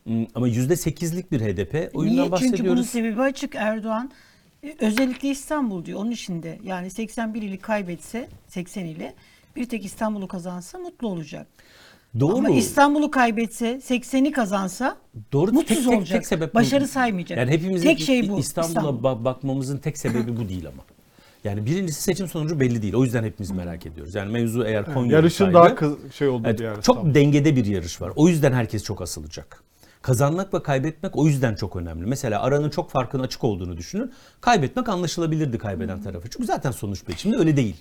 Hmm, 0.03 0.25
Ama 0.35 0.47
%8'lik 0.49 1.31
bir 1.31 1.39
HDP 1.41 1.95
oyundan 1.95 2.15
Niye? 2.15 2.23
Çünkü 2.25 2.31
bahsediyoruz. 2.31 2.71
bunun 2.71 2.81
sebebi 2.83 3.21
açık 3.21 3.55
Erdoğan. 3.55 4.11
Özellikle 4.79 5.29
İstanbul 5.29 5.85
diyor. 5.85 5.99
Onun 5.99 6.11
içinde 6.11 6.59
yani 6.63 6.89
81 6.89 7.41
ili 7.41 7.57
kaybetse 7.57 8.27
80 8.47 8.85
ile 8.85 9.13
bir 9.55 9.65
tek 9.69 9.85
İstanbul'u 9.85 10.27
kazansa 10.27 10.77
mutlu 10.77 11.07
olacak. 11.07 11.47
Doğru. 12.19 12.35
Ama 12.37 12.49
İstanbul'u 12.49 13.11
kaybetse 13.11 13.75
80'i 13.87 14.31
kazansa 14.31 14.97
Doğru. 15.31 15.51
mutsuz 15.51 15.77
tek, 15.77 15.85
tek, 15.87 15.97
olacak. 15.97 16.17
Tek 16.17 16.27
sebep 16.27 16.53
bu. 16.53 16.57
Başarı 16.59 16.87
saymayacak. 16.87 17.37
Yani 17.37 17.51
hepimizin 17.51 17.87
tek 17.87 17.99
şey 17.99 18.29
bu. 18.29 18.39
İstanbul'a 18.39 18.67
İstanbul. 18.79 19.03
ba- 19.03 19.25
bakmamızın 19.25 19.77
tek 19.77 19.97
sebebi 19.97 20.37
bu 20.37 20.49
değil 20.49 20.67
ama. 20.67 20.83
Yani 21.43 21.65
birincisi 21.65 22.01
seçim 22.01 22.27
sonucu 22.27 22.59
belli 22.59 22.81
değil. 22.81 22.93
O 22.93 23.03
yüzden 23.03 23.23
hepimiz 23.23 23.51
merak 23.51 23.85
ediyoruz. 23.85 24.15
Yani 24.15 24.31
mevzu 24.31 24.63
eğer 24.63 24.93
Konya 24.93 25.11
Yarışın 25.11 25.45
olsaydı- 25.45 25.53
daha 25.53 25.75
kız, 25.75 25.93
şey 26.13 26.27
olduğu 26.27 26.47
Evet, 26.47 26.59
bir 26.59 26.65
çok 26.65 26.77
İstanbul. 26.79 27.13
dengede 27.13 27.55
bir 27.55 27.65
yarış 27.65 28.01
var. 28.01 28.11
O 28.15 28.27
yüzden 28.27 28.51
herkes 28.53 28.83
çok 28.83 29.01
asılacak. 29.01 29.63
Kazanmak 30.01 30.53
ve 30.53 30.63
kaybetmek 30.63 31.17
o 31.17 31.27
yüzden 31.27 31.55
çok 31.55 31.75
önemli. 31.75 32.05
Mesela 32.05 32.41
aranın 32.41 32.69
çok 32.69 32.91
farkın 32.91 33.19
açık 33.19 33.43
olduğunu 33.43 33.77
düşünün. 33.77 34.11
Kaybetmek 34.41 34.89
anlaşılabilirdi 34.89 35.57
kaybeden 35.57 36.01
tarafı. 36.01 36.29
Çünkü 36.29 36.45
zaten 36.45 36.71
sonuç 36.71 37.07
belli. 37.07 37.17
Şimdi 37.17 37.37
öyle 37.37 37.57
değil. 37.57 37.75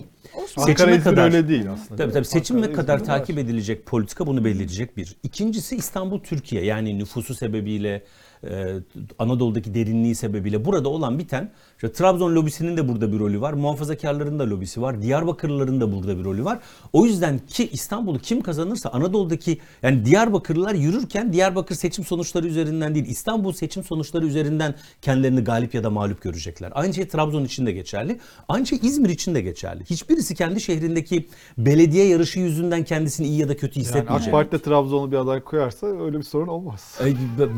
Ankara 0.57 0.91
İzmir 0.91 1.17
öyle 1.17 1.47
değil 1.47 1.71
aslında. 1.71 2.03
Tabii 2.03 2.13
tabii 2.13 2.25
seçim 2.25 2.55
Ankara, 2.55 2.71
ne 2.71 2.75
kadar 2.75 2.99
var. 2.99 3.05
takip 3.05 3.37
edilecek 3.37 3.85
politika 3.85 4.27
bunu 4.27 4.45
belirleyecek 4.45 4.97
bir. 4.97 5.15
İkincisi 5.23 5.75
İstanbul 5.75 6.19
Türkiye 6.19 6.65
yani 6.65 6.99
nüfusu 6.99 7.35
sebebiyle 7.35 8.03
e, 8.43 8.75
Anadolu'daki 9.19 9.73
derinliği 9.73 10.15
sebebiyle 10.15 10.65
burada 10.65 10.89
olan 10.89 11.19
biten 11.19 11.51
işte 11.75 11.91
Trabzon 11.91 12.35
lobisinin 12.35 12.77
de 12.77 12.87
burada 12.87 13.11
bir 13.11 13.19
rolü 13.19 13.41
var. 13.41 13.53
Muhafazakarların 13.53 14.39
da 14.39 14.49
lobisi 14.49 14.81
var. 14.81 15.01
Diyarbakırlıların 15.01 15.81
da 15.81 15.91
burada 15.91 16.17
bir 16.17 16.23
rolü 16.23 16.45
var. 16.45 16.59
O 16.93 17.05
yüzden 17.05 17.39
ki 17.39 17.69
İstanbul'u 17.71 18.19
kim 18.19 18.41
kazanırsa 18.41 18.89
Anadolu'daki 18.89 19.57
yani 19.83 20.05
Diyarbakırlılar 20.05 20.73
yürürken 20.73 21.33
Diyarbakır 21.33 21.75
seçim 21.75 22.05
sonuçları 22.05 22.47
üzerinden 22.47 22.95
değil 22.95 23.05
İstanbul 23.05 23.53
seçim 23.53 23.83
sonuçları 23.83 24.25
üzerinden 24.25 24.75
kendilerini 25.01 25.41
galip 25.41 25.73
ya 25.73 25.83
da 25.83 25.89
mağlup 25.89 26.21
görecekler. 26.21 26.71
Aynı 26.75 26.93
şey 26.93 27.07
Trabzon 27.07 27.43
için 27.43 27.65
de 27.65 27.71
geçerli. 27.71 28.19
Aynı 28.49 28.67
şey 28.67 28.79
İzmir 28.81 29.09
için 29.09 29.35
de 29.35 29.41
geçerli. 29.41 29.83
Hiçbirisi 29.85 30.35
kendi 30.35 30.61
şehrindeki 30.61 31.27
belediye 31.57 32.07
yarışı 32.07 32.39
yüzünden 32.39 32.83
kendisini 32.83 33.27
iyi 33.27 33.39
ya 33.39 33.49
da 33.49 33.57
kötü 33.57 33.79
Yani 33.79 33.85
hissetmeyecek. 33.85 34.27
AK 34.27 34.31
Parti'de 34.31 34.59
Trabzonlu 34.59 35.11
bir 35.11 35.17
aday 35.17 35.41
koyarsa 35.43 35.87
öyle 35.87 36.17
bir 36.17 36.23
sorun 36.23 36.47
olmaz. 36.47 36.97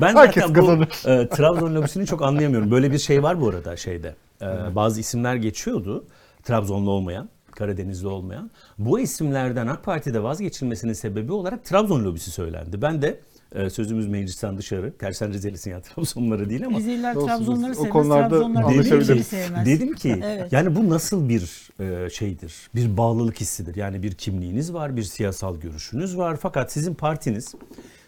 Ben 0.02 0.16
Herkes 0.16 0.44
zaten 0.44 0.64
bu 0.64 0.73
kazanır. 0.80 1.22
e, 1.22 1.30
Trabzon 1.30 1.76
lobisini 1.76 2.06
çok 2.06 2.22
anlayamıyorum. 2.22 2.72
Böyle 2.72 2.92
bir 2.92 3.00
şey 3.00 3.24
var 3.24 3.42
bu 3.42 3.50
arada 3.50 3.78
şeyde. 3.78 4.16
Ee, 4.42 4.76
bazı 4.76 5.00
isimler 5.00 5.36
geçiyordu. 5.36 6.06
Trabzonlu 6.44 6.92
olmayan, 6.92 7.30
Karadenizli 7.52 8.08
olmayan. 8.08 8.52
Bu 8.78 9.00
isimlerden 9.00 9.68
AK 9.68 9.84
Parti'de 9.84 10.24
vazgeçilmesinin 10.24 10.94
sebebi 10.94 11.32
olarak 11.32 11.66
Trabzon 11.66 12.04
lobisi 12.04 12.32
söylendi. 12.32 12.82
Ben 12.82 13.02
de 13.02 13.20
e, 13.56 13.70
sözümüz 13.70 14.08
meclisten 14.08 14.58
dışarı. 14.58 14.98
Tersen 14.98 15.34
Rizelisin 15.34 15.72
ya 15.72 15.82
Trabzonları 15.96 16.50
değil 16.50 16.66
ama. 16.66 16.78
Rizeliler 16.78 17.14
Trabzonları 17.14 17.72
o 17.72 17.76
sevmez. 17.76 17.92
konularda 17.92 18.30
Trabzonlar 18.30 18.64
anlaşabiliriz. 18.64 19.10
Rizelileri 19.10 19.24
sevmez. 19.24 19.66
Dedim 19.66 19.94
ki 19.94 20.22
Evet. 20.26 20.54
yani 20.54 20.76
bu 20.76 20.90
nasıl 20.90 21.30
bir 21.30 21.70
e, 21.80 22.10
şeydir? 22.10 22.56
Bir 22.76 22.98
bağlılık 22.98 23.42
hissidir. 23.42 23.76
Yani 23.76 24.04
bir 24.04 24.12
kimliğiniz 24.12 24.74
var, 24.74 24.98
bir 24.98 25.04
siyasal 25.04 25.56
görüşünüz 25.56 26.18
var. 26.18 26.38
Fakat 26.42 26.72
sizin 26.72 26.94
partiniz 26.94 27.56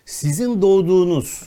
sizin 0.06 0.62
doğduğunuz 0.62 1.44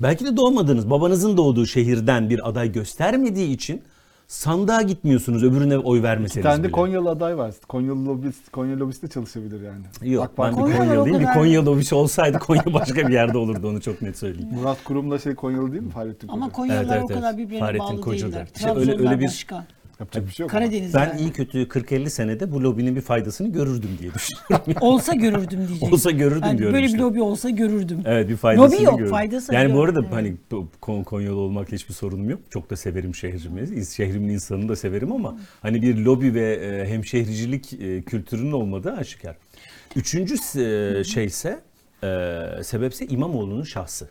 belki 0.00 0.24
de 0.26 0.36
doğmadığınız, 0.36 0.90
babanızın 0.90 1.36
doğduğu 1.36 1.66
şehirden 1.66 2.30
bir 2.30 2.48
aday 2.48 2.72
göstermediği 2.72 3.54
için 3.54 3.82
sandığa 4.26 4.82
gitmiyorsunuz 4.82 5.44
öbürüne 5.44 5.78
oy 5.78 6.02
vermeseniz 6.02 6.58
de 6.58 6.62
bile. 6.62 6.70
Konyalı 6.72 7.10
aday 7.10 7.38
var. 7.38 7.54
Konyalı 7.68 8.06
lobist, 8.06 8.50
Konya 8.50 8.78
lobisi 8.78 9.02
de 9.02 9.08
çalışabilir 9.08 9.60
yani. 9.62 10.12
Yok 10.12 10.24
AK 10.24 10.38
ben 10.38 10.56
bir 10.56 10.74
o 10.74 10.76
Konyalıyım. 10.76 11.20
Bir 11.20 11.26
Konya 11.26 11.64
lobisi 11.64 11.94
olsaydı 11.94 12.38
Konya 12.38 12.64
başka 12.74 13.08
bir 13.08 13.12
yerde 13.12 13.38
olurdu 13.38 13.68
onu 13.68 13.80
çok 13.80 14.02
net 14.02 14.18
söyleyeyim. 14.18 14.48
Murat 14.54 14.84
Kurum 14.84 15.10
da 15.10 15.18
şey 15.18 15.34
Konyalı 15.34 15.72
değil 15.72 15.82
mi 15.82 15.90
Fahrettin 15.90 16.28
Ama 16.28 16.44
Koca? 16.46 16.56
Konyalılar 16.56 16.96
Evet, 16.96 17.04
evet, 17.08 17.16
o 17.16 17.20
kadar 17.20 17.38
birbirine 17.38 17.60
Fahrettin 17.60 17.88
bağlı 17.88 18.00
Kocaeli. 18.00 18.32
değiller. 18.32 18.48
İşte 18.56 18.70
öyle- 18.74 18.92
öyle 18.98 19.20
bir- 19.20 19.26
başka. 19.26 19.66
Yapacak 20.00 20.26
bir 20.26 20.32
şey 20.32 20.44
yok. 20.44 20.50
Karadenizler. 20.50 21.10
Ben 21.12 21.18
iyi 21.18 21.32
kötü 21.32 21.62
40-50 21.68 22.10
senede 22.10 22.52
bu 22.52 22.62
lobinin 22.62 22.96
bir 22.96 23.00
faydasını 23.00 23.52
görürdüm 23.52 23.90
diye 24.00 24.14
düşünüyorum. 24.14 24.74
Olsa 24.80 25.14
görürdüm 25.14 25.68
diyecek. 25.68 25.92
Olsa 25.92 26.10
görürdüm 26.10 26.42
Yani 26.44 26.58
diyorum 26.58 26.74
Böyle 26.74 26.86
işte. 26.86 26.98
bir 26.98 27.02
lobi 27.02 27.22
olsa 27.22 27.50
görürdüm. 27.50 28.02
Evet 28.04 28.28
bir 28.28 28.36
faydasını 28.36 28.76
Lobi 28.76 28.84
yok, 28.84 28.92
görüyorum. 28.92 29.16
faydası 29.16 29.54
Yani 29.54 29.72
bu 29.72 29.76
yok. 29.76 29.84
arada 29.88 30.00
Evet. 30.00 30.12
hani 30.12 30.36
bu 30.50 30.68
Kon- 30.80 31.02
Konyalı 31.04 31.36
olmakla 31.36 31.72
hiçbir 31.76 31.94
sorunum 31.94 32.30
yok. 32.30 32.40
Çok 32.50 32.70
da 32.70 32.76
severim 32.76 33.14
şehrimi. 33.14 33.86
Şehrimin 33.86 34.28
insanını 34.28 34.68
da 34.68 34.76
severim 34.76 35.12
ama 35.12 35.38
hani 35.62 35.82
bir 35.82 35.96
lobi 35.96 36.34
ve 36.34 36.54
e, 36.54 36.88
hemşehricilik 36.88 37.72
e, 37.72 38.02
kültürünün 38.02 38.52
olmadığı 38.52 38.92
aşikar. 38.92 39.36
Üçüncü 39.96 40.34
e, 40.34 41.04
şeyse 41.04 41.60
sebepse 42.62 43.06
İmamoğlu'nun 43.06 43.62
şahsı. 43.62 44.08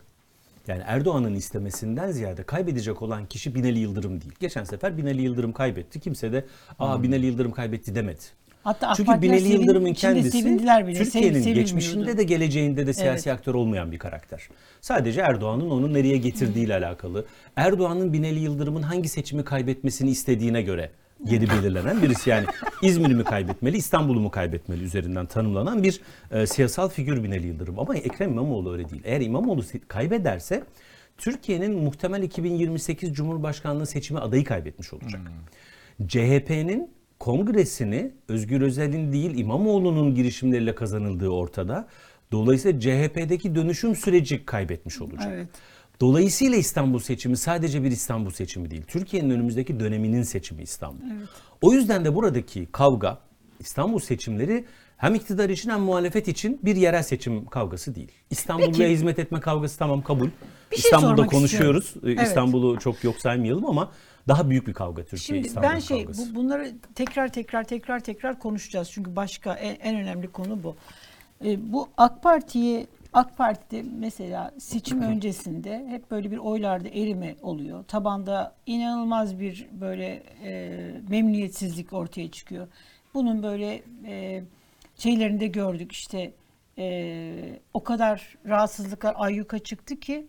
Yani 0.68 0.82
Erdoğan'ın 0.86 1.34
istemesinden 1.34 2.10
ziyade 2.10 2.42
kaybedecek 2.42 3.02
olan 3.02 3.26
kişi 3.26 3.54
Binali 3.54 3.78
Yıldırım 3.78 4.20
değil. 4.20 4.32
Geçen 4.40 4.64
sefer 4.64 4.98
Binali 4.98 5.22
Yıldırım 5.22 5.52
kaybetti. 5.52 6.00
Kimse 6.00 6.32
de 6.32 6.44
aa 6.78 7.02
Binali 7.02 7.26
Yıldırım 7.26 7.52
kaybetti 7.52 7.94
demedi. 7.94 8.22
Hatta 8.64 8.92
Çünkü 8.96 9.22
Binali 9.22 9.48
Yıldırım'ın 9.48 9.92
kendisi 9.92 10.42
Türkiye'nin 10.94 11.54
geçmişinde 11.54 12.18
de 12.18 12.22
geleceğinde 12.22 12.86
de 12.86 12.92
siyasi 12.92 13.32
aktör 13.32 13.54
olmayan 13.54 13.92
bir 13.92 13.98
karakter. 13.98 14.48
Sadece 14.80 15.20
Erdoğan'ın 15.20 15.70
onu 15.70 15.94
nereye 15.94 16.16
getirdiğiyle 16.16 16.74
alakalı. 16.74 17.24
Erdoğan'ın 17.56 18.12
Binali 18.12 18.38
Yıldırım'ın 18.38 18.82
hangi 18.82 19.08
seçimi 19.08 19.44
kaybetmesini 19.44 20.10
istediğine 20.10 20.62
göre 20.62 20.90
yeri 21.24 21.50
belirlenen 21.50 22.02
birisi. 22.02 22.30
Yani 22.30 22.46
İzmir'i 22.82 23.14
mi 23.14 23.24
kaybetmeli, 23.24 23.76
İstanbul'u 23.76 24.20
mu 24.20 24.30
kaybetmeli 24.30 24.84
üzerinden 24.84 25.26
tanımlanan 25.26 25.82
bir 25.82 26.00
e, 26.30 26.46
siyasal 26.46 26.88
figür 26.88 27.22
Binali 27.24 27.46
Yıldırım. 27.46 27.78
Ama 27.78 27.96
Ekrem 27.96 28.30
İmamoğlu 28.32 28.72
öyle 28.72 28.90
değil. 28.90 29.02
Eğer 29.04 29.20
İmamoğlu 29.20 29.60
se- 29.60 29.80
kaybederse 29.88 30.62
Türkiye'nin 31.18 31.78
muhtemel 31.78 32.22
2028 32.22 33.12
Cumhurbaşkanlığı 33.12 33.86
seçimi 33.86 34.20
adayı 34.20 34.44
kaybetmiş 34.44 34.92
olacak. 34.92 35.20
CHP'nin 36.06 36.90
kongresini 37.18 38.12
Özgür 38.28 38.60
Özel'in 38.60 39.12
değil 39.12 39.38
İmamoğlu'nun 39.38 40.14
girişimleriyle 40.14 40.74
kazanıldığı 40.74 41.28
ortada. 41.28 41.88
Dolayısıyla 42.32 42.80
CHP'deki 42.80 43.54
dönüşüm 43.54 43.96
süreci 43.96 44.44
kaybetmiş 44.46 45.00
olacak. 45.00 45.28
Evet. 45.32 45.48
Dolayısıyla 46.00 46.58
İstanbul 46.58 46.98
seçimi 46.98 47.36
sadece 47.36 47.82
bir 47.82 47.90
İstanbul 47.90 48.30
seçimi 48.30 48.70
değil. 48.70 48.82
Türkiye'nin 48.86 49.30
önümüzdeki 49.30 49.80
döneminin 49.80 50.22
seçimi 50.22 50.62
İstanbul. 50.62 51.04
O 51.62 51.72
yüzden 51.72 52.04
de 52.04 52.14
buradaki 52.14 52.66
kavga 52.72 53.18
İstanbul 53.60 53.98
seçimleri 53.98 54.64
hem 54.96 55.14
iktidar 55.14 55.48
için 55.48 55.70
hem 55.70 55.80
muhalefet 55.80 56.28
için 56.28 56.60
bir 56.62 56.76
yerel 56.76 57.02
seçim 57.02 57.46
kavgası 57.46 57.94
değil. 57.94 58.12
İstanbulluya 58.30 58.88
hizmet 58.88 59.18
etme 59.18 59.40
kavgası 59.40 59.78
tamam 59.78 60.02
kabul. 60.02 60.28
Bir 60.72 60.76
şey 60.76 60.90
İstanbul'da 60.90 61.26
konuşuyoruz. 61.26 61.84
istiyorum. 61.84 62.08
Ee, 62.08 62.12
Evet. 62.12 62.26
İstanbul'u 62.28 62.78
çok 62.78 63.04
yok 63.04 63.16
saymayalım 63.16 63.66
ama 63.66 63.92
daha 64.28 64.50
büyük 64.50 64.66
bir 64.66 64.72
kavga 64.72 65.02
Türkiye 65.02 65.18
Şimdi 65.18 65.46
İstanbul 65.46 65.68
ben 65.68 65.78
şey 65.78 66.00
kavgası. 66.00 66.34
bu, 66.34 66.34
bunları 66.34 66.72
tekrar 66.94 67.28
tekrar 67.32 67.64
tekrar 67.64 68.00
tekrar 68.00 68.38
konuşacağız. 68.38 68.90
Çünkü 68.90 69.16
başka 69.16 69.54
en, 69.54 69.74
en 69.74 69.96
önemli 70.00 70.28
konu 70.28 70.62
bu. 70.62 70.76
E, 71.44 71.72
bu 71.72 71.88
AK 71.96 72.22
Parti'yi 72.22 72.86
AK 73.12 73.36
Parti'de 73.36 73.82
mesela 73.98 74.50
seçim 74.58 75.02
öncesinde 75.02 75.86
hep 75.88 76.10
böyle 76.10 76.30
bir 76.30 76.36
oylarda 76.36 76.88
erime 76.88 77.36
oluyor. 77.42 77.84
Tabanda 77.84 78.54
inanılmaz 78.66 79.40
bir 79.40 79.66
böyle 79.72 80.22
e, 80.44 80.70
memnuniyetsizlik 81.08 81.92
ortaya 81.92 82.30
çıkıyor. 82.30 82.68
Bunun 83.14 83.42
böyle 83.42 83.82
e, 84.06 84.42
şeylerini 84.98 85.40
de 85.40 85.46
gördük 85.46 85.92
işte 85.92 86.32
e, 86.78 87.34
o 87.74 87.82
kadar 87.84 88.36
rahatsızlıklar 88.46 89.14
ayyuka 89.18 89.58
çıktı 89.58 90.00
ki 90.00 90.26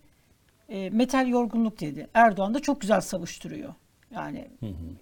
e, 0.68 0.90
metal 0.90 1.28
yorgunluk 1.28 1.80
dedi. 1.80 2.06
Erdoğan 2.14 2.54
da 2.54 2.60
çok 2.60 2.80
güzel 2.80 3.00
savuşturuyor. 3.00 3.74
Yani 4.14 4.48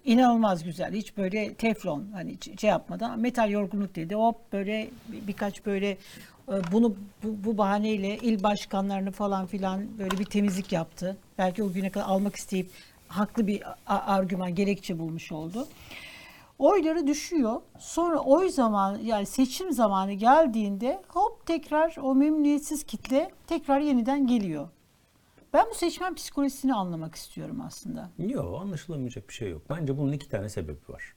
inanılmaz 0.05 0.63
güzel. 0.63 0.93
Hiç 0.93 1.17
böyle 1.17 1.53
teflon 1.53 2.07
hani 2.13 2.35
şey 2.61 2.69
yapmadan 2.69 3.19
metal 3.19 3.49
yorgunluk 3.49 3.95
dedi. 3.95 4.15
Hop 4.15 4.53
böyle 4.53 4.89
bir- 5.07 5.27
birkaç 5.27 5.65
böyle 5.65 5.97
bunu 6.71 6.95
bu, 7.23 7.43
bu 7.43 7.57
bahaneyle 7.57 8.17
il 8.17 8.43
başkanlarını 8.43 9.11
falan 9.11 9.45
filan 9.45 9.97
böyle 9.99 10.19
bir 10.19 10.25
temizlik 10.25 10.71
yaptı. 10.71 11.17
Belki 11.37 11.63
o 11.63 11.71
güne 11.71 11.89
kadar 11.89 12.05
almak 12.05 12.35
isteyip 12.35 12.69
haklı 13.07 13.47
bir 13.47 13.63
argüman 13.87 14.55
gerekçe 14.55 14.99
bulmuş 14.99 15.31
oldu. 15.31 15.67
Oyları 16.59 17.07
düşüyor. 17.07 17.61
Sonra 17.79 18.19
oy 18.19 18.49
zaman 18.49 18.97
yani 18.97 19.25
seçim 19.25 19.73
zamanı 19.73 20.13
geldiğinde 20.13 21.01
hop 21.07 21.45
tekrar 21.45 21.95
o 22.01 22.15
memnuniyetsiz 22.15 22.83
kitle 22.83 23.31
tekrar 23.47 23.79
yeniden 23.79 24.27
geliyor. 24.27 24.69
Ben 25.53 25.65
bu 25.71 25.75
seçmen 25.75 26.15
psikolojisini 26.15 26.73
anlamak 26.73 27.15
istiyorum 27.15 27.61
aslında. 27.65 28.09
Yok 28.19 28.61
anlaşılamayacak 28.61 29.29
bir 29.29 29.33
şey 29.33 29.49
yok. 29.49 29.61
Bence 29.69 29.97
bunun 29.97 30.11
iki 30.11 30.29
tane 30.29 30.49
sebebi 30.49 30.79
var. 30.89 31.13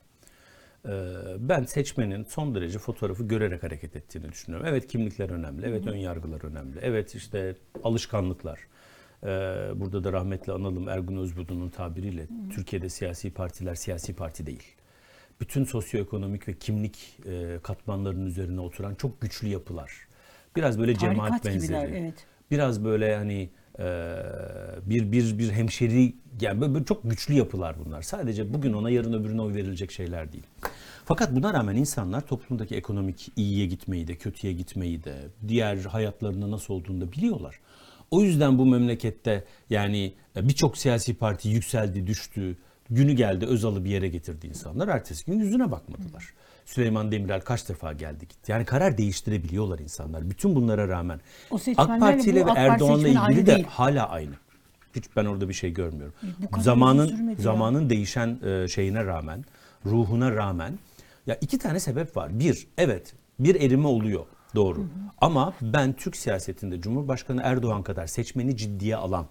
Ee, 0.89 0.91
ben 1.39 1.65
seçmenin 1.65 2.25
son 2.25 2.55
derece 2.55 2.79
fotoğrafı 2.79 3.25
görerek 3.25 3.63
hareket 3.63 3.97
ettiğini 3.97 4.29
düşünüyorum. 4.33 4.67
Evet 4.71 4.87
kimlikler 4.87 5.31
önemli, 5.31 5.67
evet 5.67 5.87
ön 5.87 5.97
yargılar 5.97 6.45
önemli, 6.45 6.79
evet 6.83 7.15
işte 7.15 7.57
alışkanlıklar. 7.85 8.61
Ee, 9.25 9.27
burada 9.75 10.05
da 10.05 10.13
rahmetli 10.13 10.53
analım 10.53 10.89
Ergun 10.89 11.17
Özbudu'nun 11.17 11.69
tabiriyle 11.69 12.27
Türkiye'de 12.55 12.89
siyasi 12.89 13.31
partiler 13.31 13.75
siyasi 13.75 14.15
parti 14.15 14.47
değil. 14.47 14.75
Bütün 15.41 15.65
sosyoekonomik 15.65 16.49
ve 16.49 16.59
kimlik 16.59 17.19
e, 17.27 17.59
katmanlarının 17.63 18.27
üzerine 18.27 18.61
oturan 18.61 18.95
çok 18.95 19.21
güçlü 19.21 19.49
yapılar. 19.49 19.93
Biraz 20.57 20.79
böyle 20.79 20.95
cemaat 20.99 21.29
Tarikat 21.29 21.45
benzeri. 21.45 21.63
gibiler, 21.63 22.01
evet. 22.01 22.27
Biraz 22.51 22.85
böyle 22.85 23.17
hani 23.17 23.51
bir 24.87 25.13
bir 25.13 25.39
bir 25.39 25.51
hemşeri 25.51 26.15
yani 26.41 26.61
böyle, 26.61 26.85
çok 26.85 27.11
güçlü 27.11 27.35
yapılar 27.35 27.77
bunlar. 27.85 28.03
Sadece 28.03 28.55
bugün 28.55 28.73
ona 28.73 28.91
yarın 28.91 29.13
öbürüne 29.13 29.43
oy 29.43 29.55
verilecek 29.55 29.91
şeyler 29.91 30.33
değil. 30.33 30.45
Fakat 31.05 31.35
buna 31.35 31.55
rağmen 31.55 31.77
insanlar 31.77 32.27
toplumdaki 32.27 32.77
ekonomik 32.77 33.33
iyiye 33.37 33.67
gitmeyi 33.67 34.09
de 34.09 34.15
kötüye 34.17 34.53
gitmeyi 34.53 35.05
de 35.05 35.15
diğer 35.49 35.77
hayatlarında 35.77 36.51
nasıl 36.51 36.75
olduğunu 36.75 37.01
da 37.01 37.13
biliyorlar. 37.13 37.61
O 38.11 38.23
yüzden 38.23 38.59
bu 38.59 38.67
memlekette 38.67 39.45
yani 39.71 40.15
birçok 40.37 40.79
siyasi 40.79 41.15
parti 41.15 41.49
yükseldi, 41.49 42.07
düştü. 42.07 42.57
Günü 42.91 43.13
geldi 43.13 43.47
Özal'ı 43.47 43.85
bir 43.85 43.91
yere 43.91 44.09
getirdi 44.09 44.47
insanlar. 44.47 44.89
Ertesi 44.89 45.27
gün 45.27 45.39
yüzüne 45.39 45.71
bakmadılar. 45.71 46.33
Süleyman 46.67 47.13
Demirel 47.13 47.41
kaç 47.41 47.69
defa 47.69 47.93
geldi 47.93 48.29
gitti. 48.29 48.53
Yani 48.53 48.65
karar 48.65 48.99
değiştirebiliyorlar 48.99 49.79
insanlar. 49.79 50.31
Bütün 50.31 50.55
bunlara 50.57 50.89
rağmen. 50.89 51.21
AK 51.77 52.01
Parti 52.01 52.31
ile 52.31 52.47
ve 52.47 52.51
Erdoğan'la 52.57 53.09
ilgili 53.09 53.47
de 53.47 53.55
değil. 53.55 53.67
hala 53.69 54.09
aynı. 54.09 54.35
Hiç 54.97 55.05
ben 55.17 55.25
orada 55.25 55.49
bir 55.49 55.55
şey 55.55 55.73
görmüyorum. 55.73 56.15
bu 56.57 56.61
Zamanın 56.61 57.07
sürmedi 57.07 57.41
ya. 57.41 57.45
zamanın 57.45 57.91
değişen 57.91 58.39
e, 58.45 58.69
şeyine 58.69 59.05
rağmen, 59.05 59.45
ruhuna 59.87 60.37
rağmen 60.37 60.79
ya 61.27 61.35
iki 61.41 61.59
tane 61.59 61.81
sebep 61.81 62.17
var. 62.17 62.39
Bir, 62.41 62.67
evet 62.79 63.15
bir 63.39 63.61
erime 63.61 63.87
oluyor. 63.89 64.27
Doğru. 64.55 64.87
Ama 65.21 65.55
ben 65.63 65.93
Türk 65.93 66.17
siyasetinde 66.17 66.81
Cumhurbaşkanı 66.81 67.41
Erdoğan 67.45 67.83
kadar 67.83 68.07
seçmeni 68.07 68.57
ciddiye 68.57 68.97
alan, 68.97 69.27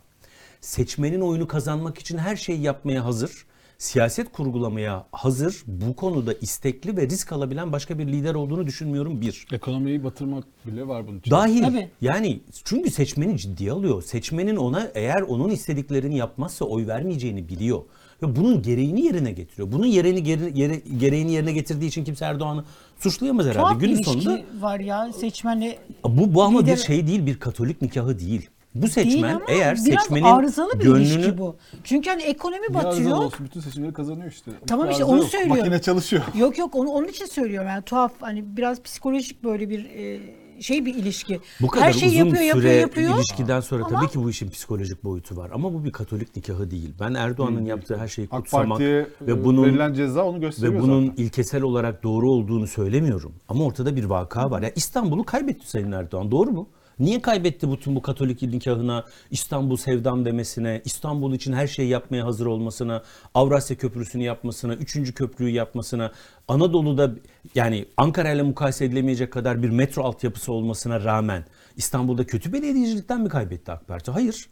seçmenin 0.61 1.21
oyunu 1.21 1.47
kazanmak 1.47 1.97
için 1.97 2.17
her 2.17 2.35
şeyi 2.35 2.61
yapmaya 2.61 3.05
hazır, 3.05 3.45
siyaset 3.85 4.31
kurgulamaya 4.31 5.05
hazır, 5.11 5.63
bu 5.67 5.95
konuda 5.95 6.33
istekli 6.33 6.97
ve 6.97 7.07
risk 7.09 7.31
alabilen 7.31 7.71
başka 7.71 7.99
bir 7.99 8.07
lider 8.07 8.35
olduğunu 8.35 8.67
düşünmüyorum 8.67 9.21
bir. 9.21 9.45
Ekonomiyi 9.51 10.03
batırmak 10.03 10.43
bile 10.65 10.87
var 10.87 11.07
bunun 11.07 11.19
için. 11.19 11.31
Dahil. 11.31 11.63
Tabii. 11.63 11.89
Yani 12.01 12.39
çünkü 12.63 12.91
seçmeni 12.91 13.37
ciddiye 13.37 13.71
alıyor. 13.71 14.01
Seçmenin 14.03 14.55
ona 14.55 14.91
eğer 14.95 15.21
onun 15.21 15.49
istediklerini 15.49 16.17
yapmazsa 16.17 16.65
oy 16.65 16.87
vermeyeceğini 16.87 17.49
biliyor. 17.49 17.81
Ve 18.23 18.35
bunun 18.35 18.61
gereğini 18.61 19.01
yerine 19.01 19.31
getiriyor. 19.31 19.71
Bunun 19.71 19.91
gereğini, 19.91 20.23
gere- 20.23 20.51
yere- 20.55 20.81
gereğini 20.99 21.31
yerine 21.31 21.51
getirdiği 21.51 21.87
için 21.87 22.03
kimse 22.03 22.25
Erdoğan'ı 22.25 22.63
suçlayamaz 22.99 23.45
herhalde. 23.45 23.59
Tuhaf 23.63 23.79
Günün 23.79 23.91
ilişki 23.95 24.11
sonunda 24.11 24.41
var 24.59 24.79
ya 24.79 25.13
seçmenle 25.13 25.79
bu, 26.05 26.33
bu 26.33 26.43
ama 26.43 26.59
Lider- 26.59 26.75
bir 26.75 26.81
şey 26.81 27.07
değil, 27.07 27.25
bir 27.25 27.39
katolik 27.39 27.81
nikahı 27.81 28.19
değil. 28.19 28.49
Bu 28.75 28.81
Değil 28.81 28.93
seçmen 28.93 29.35
ama 29.35 29.45
eğer 29.49 29.75
biraz 29.85 30.03
seçmenin 30.03 30.25
arızalı 30.25 30.79
bir 30.79 30.85
ilişki 30.85 31.17
gönlünü 31.17 31.37
bu. 31.37 31.55
Çünkü 31.83 32.09
hani 32.09 32.21
ekonomi 32.21 32.61
Niye 32.69 32.79
arızalı 32.81 32.91
batıyor. 32.97 33.17
olsun? 33.17 33.45
Bütün 33.45 33.59
seçimleri 33.59 33.93
kazanıyor 33.93 34.31
işte. 34.31 34.51
Tamam 34.67 34.89
işte 34.89 35.03
Arıza 35.03 35.13
onu 35.13 35.21
yok. 35.21 35.29
söylüyorum. 35.29 35.57
Makine 35.57 35.81
çalışıyor. 35.81 36.23
Yok 36.37 36.57
yok 36.57 36.75
onu 36.75 36.89
onun 36.89 37.07
için 37.07 37.25
söylüyorum 37.25 37.69
yani 37.69 37.83
tuhaf 37.83 38.11
hani 38.19 38.57
biraz 38.57 38.81
psikolojik 38.83 39.43
böyle 39.43 39.69
bir 39.69 39.85
e, 39.85 40.19
şey 40.61 40.85
bir 40.85 40.95
ilişki. 40.95 41.39
Bu 41.61 41.67
kadar 41.67 41.87
Her 41.87 41.93
şeyi 41.93 42.09
uzun 42.09 42.17
yapıyor 42.25 42.43
yapıyor 42.43 42.61
süre 42.63 42.73
yapıyor. 42.73 43.15
ilişkiden 43.17 43.59
sonra 43.59 43.83
Ama- 43.85 43.99
tabii 43.99 44.11
ki 44.11 44.23
bu 44.23 44.29
işin 44.29 44.49
psikolojik 44.49 45.03
boyutu 45.03 45.37
var. 45.37 45.51
Ama 45.53 45.73
bu 45.73 45.83
bir 45.85 45.91
Katolik 45.91 46.35
nikahı 46.35 46.71
değil. 46.71 46.93
Ben 46.99 47.13
Erdoğan'ın 47.13 47.65
yaptığı 47.65 47.97
her 47.97 48.07
şeyi 48.07 48.27
AK 48.31 48.39
kutsamak 48.39 48.67
Parti'ye 48.69 49.07
ve 49.21 49.31
e, 49.31 49.43
bunun 49.43 49.63
verilen 49.63 49.93
ceza 49.93 50.23
onu 50.25 50.39
gösteriyor 50.41 50.73
ve 50.73 50.79
bunun 50.81 51.07
zaten. 51.07 51.23
ilkesel 51.23 51.61
olarak 51.61 52.03
doğru 52.03 52.31
olduğunu 52.31 52.67
söylemiyorum. 52.67 53.33
Ama 53.49 53.63
ortada 53.65 53.95
bir 53.95 54.03
vaka 54.03 54.51
var. 54.51 54.61
Ya 54.61 54.71
İstanbul'u 54.75 55.23
kaybetti 55.23 55.69
Sayın 55.69 55.91
Erdoğan. 55.91 56.31
Doğru 56.31 56.51
mu? 56.51 56.67
Niye 57.01 57.21
kaybetti 57.21 57.71
bütün 57.71 57.95
bu 57.95 58.01
Katolik 58.01 58.41
nikahına, 58.41 59.05
İstanbul 59.31 59.77
sevdam 59.77 60.25
demesine, 60.25 60.81
İstanbul 60.85 61.33
için 61.33 61.53
her 61.53 61.67
şeyi 61.67 61.89
yapmaya 61.89 62.25
hazır 62.25 62.45
olmasına, 62.45 63.03
Avrasya 63.33 63.77
Köprüsü'nü 63.77 64.23
yapmasına, 64.23 64.73
üçüncü 64.73 65.13
köprüyü 65.13 65.53
yapmasına, 65.53 66.11
Anadolu'da 66.47 67.11
yani 67.55 67.85
Ankara 67.97 68.31
ile 68.31 68.41
mukayese 68.41 68.85
edilemeyecek 68.85 69.33
kadar 69.33 69.63
bir 69.63 69.69
metro 69.69 70.03
altyapısı 70.03 70.53
olmasına 70.53 71.03
rağmen 71.03 71.45
İstanbul'da 71.77 72.23
kötü 72.23 72.53
belediyecilikten 72.53 73.21
mi 73.21 73.29
kaybetti 73.29 73.71
AK 73.71 73.87
Parti? 73.87 74.11
Hayır. 74.11 74.47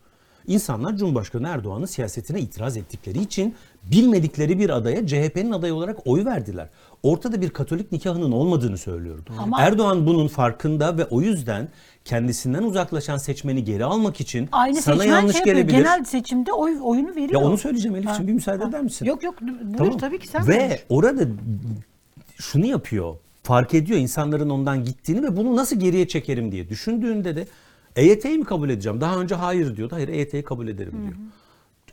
İnsanlar 0.48 0.98
Cumhurbaşkanı 0.98 1.48
Erdoğan'ın 1.48 1.86
siyasetine 1.86 2.40
itiraz 2.40 2.78
ettikleri 2.78 3.22
için 3.22 3.56
bilmedikleri 3.84 4.60
bir 4.60 4.70
adaya 4.70 5.08
CHP'nin 5.08 5.52
adayı 5.52 5.74
olarak 5.74 6.08
oy 6.08 6.26
verdiler. 6.26 6.70
Ortada 7.04 7.42
bir 7.42 7.50
Katolik 7.50 7.92
nikahının 7.92 8.32
olmadığını 8.32 8.78
söylüyorum. 8.78 9.26
Ama- 9.40 9.62
Erdoğan 9.62 10.06
bunun 10.08 10.28
farkında 10.28 10.98
ve 10.98 11.06
o 11.06 11.22
yüzden 11.22 11.68
kendisinden 12.06 12.64
uzaklaşan 12.64 13.18
seçmeni 13.18 13.64
geri 13.64 13.86
almak 13.86 14.22
için 14.22 14.50
Aynı 14.52 14.82
sana 14.82 15.06
yanlış 15.06 15.32
şey 15.36 15.40
yapıyor, 15.40 15.56
gelebilir. 15.58 15.78
Genel 15.78 16.04
seçimde 16.04 16.54
oy, 16.54 16.78
oyunu 16.84 17.10
veriyor. 17.10 17.42
Ya 17.42 17.48
onu 17.48 17.58
söyleyeceğim 17.58 17.96
Elif'ciğim 17.98 18.28
bir 18.28 18.34
müsaade 18.34 18.64
ha. 18.64 18.70
eder 18.70 18.82
misin? 18.82 19.06
Yok 19.06 19.24
yok 19.24 19.42
buyur 19.42 19.78
Tamam. 19.78 19.98
tabii 19.98 20.20
ki 20.20 20.28
sen 20.28 20.48
Ve 20.48 20.58
konuş. 20.68 20.80
orada 20.90 21.24
şunu 22.38 22.66
yapıyor. 22.66 23.16
Fark 23.44 23.74
ediyor 23.74 24.00
insanların 24.00 24.50
ondan 24.50 24.86
gittiğini 24.86 25.24
ve 25.24 25.38
bunu 25.38 25.56
nasıl 25.56 25.80
geriye 25.80 26.08
çekerim 26.08 26.52
diye 26.52 26.70
düşündüğünde 26.70 27.36
de 27.36 27.48
EYT'yi 27.96 28.38
mi 28.38 28.46
kabul 28.46 28.70
edeceğim? 28.70 29.02
Daha 29.02 29.16
önce 29.18 29.36
hayır 29.36 29.76
diyordu. 29.78 29.96
Hayır 29.96 30.08
EYT'yi 30.08 30.44
kabul 30.44 30.68
ederim 30.68 30.94
diyor. 31.04 31.16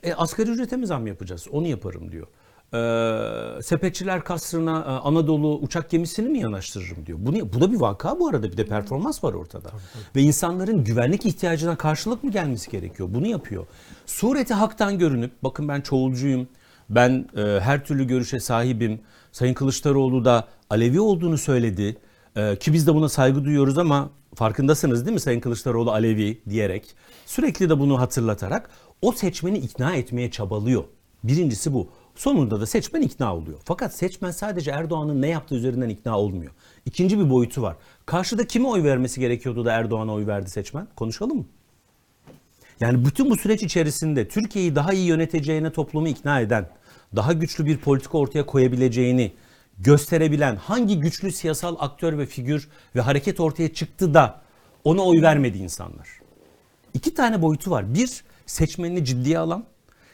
E, 0.03 0.13
asgari 0.13 0.49
ücrete 0.51 0.77
mi 0.77 0.87
zam 0.87 1.07
yapacağız? 1.07 1.47
Onu 1.51 1.67
yaparım 1.67 2.11
diyor. 2.11 2.27
Ee, 2.73 3.61
sepetçiler 3.61 4.23
kasrına 4.23 4.79
e, 4.79 5.07
Anadolu 5.07 5.59
uçak 5.59 5.89
gemisini 5.89 6.29
mi 6.29 6.39
yanaştırırım 6.39 7.05
diyor. 7.05 7.17
Bu, 7.21 7.53
bu 7.53 7.61
da 7.61 7.71
bir 7.71 7.79
vaka 7.79 8.19
bu 8.19 8.27
arada 8.27 8.51
bir 8.51 8.57
de 8.57 8.65
performans 8.65 9.23
var 9.23 9.33
ortada. 9.33 9.69
Ve 10.15 10.21
insanların 10.21 10.83
güvenlik 10.83 11.25
ihtiyacına 11.25 11.75
karşılık 11.75 12.23
mı 12.23 12.31
gelmesi 12.31 12.71
gerekiyor? 12.71 13.09
Bunu 13.11 13.27
yapıyor. 13.27 13.65
Sureti 14.05 14.53
haktan 14.53 14.99
görünüp 14.99 15.31
bakın 15.43 15.67
ben 15.67 15.81
çoğulcuyum. 15.81 16.47
Ben 16.89 17.29
e, 17.37 17.41
her 17.41 17.85
türlü 17.85 18.07
görüşe 18.07 18.39
sahibim. 18.39 18.99
Sayın 19.31 19.53
Kılıçdaroğlu 19.53 20.25
da 20.25 20.47
Alevi 20.69 20.99
olduğunu 20.99 21.37
söyledi. 21.37 21.97
E, 22.35 22.55
ki 22.55 22.73
biz 22.73 22.87
de 22.87 22.95
buna 22.95 23.09
saygı 23.09 23.45
duyuyoruz 23.45 23.77
ama 23.77 24.09
farkındasınız 24.35 25.05
değil 25.05 25.13
mi 25.13 25.19
Sayın 25.19 25.39
Kılıçdaroğlu 25.39 25.91
Alevi 25.91 26.41
diyerek. 26.49 26.95
Sürekli 27.25 27.69
de 27.69 27.79
bunu 27.79 27.99
hatırlatarak 27.99 28.69
o 29.01 29.11
seçmeni 29.11 29.57
ikna 29.57 29.95
etmeye 29.95 30.31
çabalıyor. 30.31 30.83
Birincisi 31.23 31.73
bu. 31.73 31.89
Sonunda 32.17 32.61
da 32.61 32.65
seçmen 32.65 33.01
ikna 33.01 33.35
oluyor. 33.35 33.59
Fakat 33.65 33.95
seçmen 33.95 34.31
sadece 34.31 34.71
Erdoğan'ın 34.71 35.21
ne 35.21 35.27
yaptığı 35.27 35.55
üzerinden 35.55 35.89
ikna 35.89 36.19
olmuyor. 36.19 36.51
İkinci 36.85 37.19
bir 37.19 37.29
boyutu 37.29 37.61
var. 37.61 37.75
Karşıda 38.05 38.47
kime 38.47 38.67
oy 38.67 38.83
vermesi 38.83 39.19
gerekiyordu 39.19 39.65
da 39.65 39.71
Erdoğan'a 39.71 40.13
oy 40.13 40.27
verdi 40.27 40.49
seçmen? 40.49 40.87
Konuşalım 40.95 41.37
mı? 41.37 41.45
Yani 42.79 43.05
bütün 43.05 43.29
bu 43.29 43.37
süreç 43.37 43.63
içerisinde 43.63 44.27
Türkiye'yi 44.27 44.75
daha 44.75 44.93
iyi 44.93 45.07
yöneteceğine 45.07 45.71
toplumu 45.71 46.07
ikna 46.07 46.41
eden, 46.41 46.69
daha 47.15 47.33
güçlü 47.33 47.65
bir 47.65 47.77
politika 47.77 48.17
ortaya 48.17 48.45
koyabileceğini 48.45 49.31
gösterebilen 49.79 50.55
hangi 50.55 50.99
güçlü 50.99 51.31
siyasal 51.31 51.75
aktör 51.79 52.17
ve 52.17 52.25
figür 52.25 52.69
ve 52.95 53.01
hareket 53.01 53.39
ortaya 53.39 53.73
çıktı 53.73 54.13
da 54.13 54.41
ona 54.83 55.01
oy 55.01 55.21
vermedi 55.21 55.57
insanlar. 55.57 56.09
İki 56.93 57.13
tane 57.13 57.41
boyutu 57.41 57.71
var. 57.71 57.93
Bir, 57.93 58.23
seçmenini 58.45 59.05
ciddiye 59.05 59.39
alan, 59.39 59.65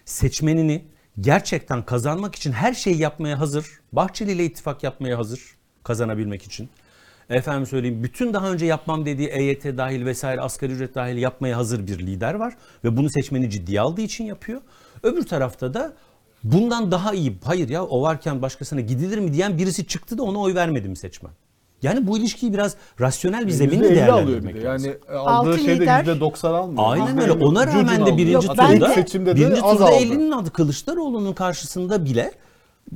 seçmenini 0.05 0.92
gerçekten 1.19 1.85
kazanmak 1.85 2.35
için 2.35 2.51
her 2.51 2.73
şeyi 2.73 3.01
yapmaya 3.01 3.39
hazır, 3.39 3.67
Bahçeli 3.91 4.31
ile 4.31 4.45
ittifak 4.45 4.83
yapmaya 4.83 5.17
hazır 5.17 5.41
kazanabilmek 5.83 6.43
için. 6.43 6.69
Efendim 7.29 7.65
söyleyeyim 7.65 8.03
bütün 8.03 8.33
daha 8.33 8.51
önce 8.51 8.65
yapmam 8.65 9.05
dediği 9.05 9.27
EYT 9.27 9.63
dahil 9.63 10.05
vesaire 10.05 10.41
asgari 10.41 10.71
ücret 10.71 10.95
dahil 10.95 11.17
yapmaya 11.17 11.57
hazır 11.57 11.87
bir 11.87 11.99
lider 11.99 12.33
var 12.33 12.53
ve 12.83 12.97
bunu 12.97 13.09
seçmeni 13.09 13.49
ciddiye 13.49 13.81
aldığı 13.81 14.01
için 14.01 14.25
yapıyor. 14.25 14.61
Öbür 15.03 15.23
tarafta 15.25 15.73
da 15.73 15.93
bundan 16.43 16.91
daha 16.91 17.13
iyi 17.13 17.37
hayır 17.43 17.69
ya 17.69 17.85
o 17.85 18.01
varken 18.01 18.41
başkasına 18.41 18.81
gidilir 18.81 19.17
mi 19.17 19.33
diyen 19.33 19.57
birisi 19.57 19.87
çıktı 19.87 20.17
da 20.17 20.23
ona 20.23 20.39
oy 20.39 20.55
vermedi 20.55 20.89
mi 20.89 20.97
seçmen? 20.97 21.31
Yani 21.83 22.07
bu 22.07 22.17
ilişkiyi 22.17 22.53
biraz 22.53 22.75
rasyonel 23.01 23.47
bir 23.47 23.51
zeminle 23.51 23.87
%50 23.87 24.11
alıyor 24.11 24.27
bir 24.27 24.43
değerlendirmek 24.43 24.55
de. 24.55 24.63
lazım. 24.63 24.89
Yani 24.91 24.97
e, 25.09 25.15
aldığı 25.15 25.49
Altı 25.49 25.59
şeyde 25.59 25.83
lider- 25.85 26.05
%90 26.19 26.47
almıyor. 26.47 26.83
Aynen 26.87 27.17
%50 27.17 27.21
öyle. 27.21 27.31
Ona 27.31 27.65
cücün 27.65 27.79
rağmen 27.79 27.97
de 27.99 28.01
alıyor. 28.03 28.17
birinci 28.17 28.47
Yok, 28.47 28.57
ben 28.57 28.73
turda, 28.73 28.89
de- 28.89 28.93
seçimde 28.93 29.31
de 29.31 29.35
birinci 29.35 29.61
az 29.61 29.71
turda 29.73 29.85
aldı. 29.85 29.95
50'nin 29.95 30.31
adı 30.31 30.51
Kılıçdaroğlu'nun 30.51 31.33
karşısında 31.33 32.05
bile 32.05 32.31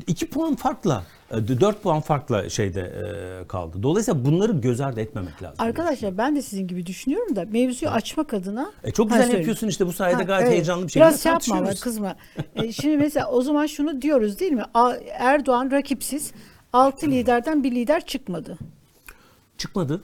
2 0.07 0.29
puan 0.29 0.55
farkla, 0.55 1.03
4 1.31 1.83
puan 1.83 2.01
farkla 2.01 2.49
şeyde 2.49 2.81
e, 2.81 3.47
kaldı. 3.47 3.83
Dolayısıyla 3.83 4.25
bunları 4.25 4.51
göz 4.51 4.81
ardı 4.81 5.01
etmemek 5.01 5.43
lazım. 5.43 5.55
Arkadaşlar 5.65 6.17
ben 6.17 6.35
de 6.35 6.41
sizin 6.41 6.67
gibi 6.67 6.85
düşünüyorum 6.85 7.35
da 7.35 7.45
mevzuyu 7.51 7.91
açmak 7.91 8.33
adına 8.33 8.71
E, 8.83 8.91
çok 8.91 9.09
güzel 9.09 9.23
söyle. 9.23 9.37
yapıyorsun 9.37 9.67
işte 9.67 9.85
bu 9.87 9.93
sayede 9.93 10.17
Ha, 10.17 10.23
gayet 10.23 10.43
evet. 10.43 10.53
heyecanlı 10.53 10.83
bir 10.83 10.89
şekilde 10.91 11.03
Biraz 11.09 11.23
şey 11.23 11.31
yapma 11.31 11.55
ama 11.55 11.65
tartışıyoruz. 11.65 11.79
kızma. 11.95 12.15
E, 12.55 12.71
şimdi 12.71 12.97
mesela 12.97 13.29
o 13.31 13.41
zaman 13.41 13.65
şunu 13.65 14.01
diyoruz 14.01 14.39
değil 14.39 14.51
mi? 14.51 14.63
A- 14.73 14.93
Erdoğan 15.19 15.71
rakipsiz. 15.71 16.31
Altı 16.73 17.07
liderden 17.07 17.63
bir 17.63 17.71
lider 17.71 18.05
çıkmadı. 18.05 18.57
Çıkmadı. 19.57 20.01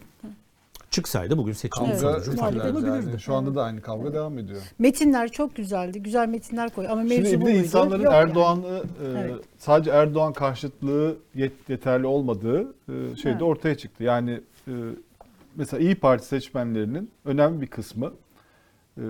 Çıksaydı 0.91 1.37
bugün 1.37 1.53
seçim 1.53 1.85
Kavga 1.85 1.97
sonucu 1.97 2.35
farklı 2.35 2.61
olabilirdi. 2.63 3.05
yani. 3.09 3.19
Şu 3.19 3.33
anda 3.35 3.55
da 3.55 3.63
aynı 3.63 3.81
kavga 3.81 4.13
devam 4.13 4.37
ediyor. 4.39 4.61
Metinler 4.79 5.31
çok 5.31 5.55
güzeldi. 5.55 6.03
Güzel 6.03 6.27
metinler 6.27 6.69
koy. 6.69 6.87
Ama 6.89 7.01
mevzu 7.03 7.29
Şimdi 7.29 7.35
bu 7.41 7.41
bir 7.41 7.45
de 7.45 7.53
muydu? 7.53 7.65
insanların 7.65 8.03
Yok 8.03 8.13
yani. 8.13 8.29
Erdoğan'ı 8.29 8.83
e, 9.05 9.07
Evet. 9.19 9.35
sadece 9.57 9.91
Erdoğan 9.91 10.33
karşıtlığı 10.33 11.15
yet- 11.35 11.51
yeterli 11.69 12.05
olmadığı 12.05 12.61
e, 12.61 13.15
şey 13.15 13.31
Evet. 13.31 13.39
de 13.39 13.43
ortaya 13.43 13.77
çıktı. 13.77 14.03
Yani 14.03 14.41
e, 14.67 14.71
mesela 15.55 15.83
İyi 15.83 15.95
Parti 15.95 16.25
seçmenlerinin 16.25 17.11
önemli 17.25 17.61
bir 17.61 17.67
kısmı 17.67 18.11
e, 18.97 19.03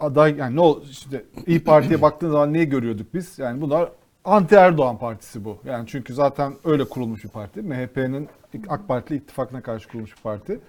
aday 0.00 0.36
yani 0.36 0.56
ne 0.56 0.60
ol 0.60 0.82
işte 0.90 1.24
İyi 1.46 1.64
Parti'ye 1.64 2.02
baktığın 2.02 2.30
zaman 2.30 2.52
neyi 2.52 2.68
görüyorduk 2.68 3.14
biz? 3.14 3.38
Yani 3.38 3.60
bunlar 3.60 3.88
anti 4.24 4.54
Erdoğan 4.54 4.98
partisi 4.98 5.44
bu. 5.44 5.58
Yani 5.64 5.86
çünkü 5.86 6.14
zaten 6.14 6.54
öyle 6.64 6.84
kurulmuş 6.84 7.24
bir 7.24 7.28
parti. 7.28 7.62
MHP'nin 7.62 8.28
AK 8.68 8.88
Parti 8.88 9.14
ile 9.14 9.22
ittifakına 9.22 9.62
karşı 9.62 9.88
kurulmuş 9.88 10.16
bir 10.16 10.22
parti. 10.22 10.60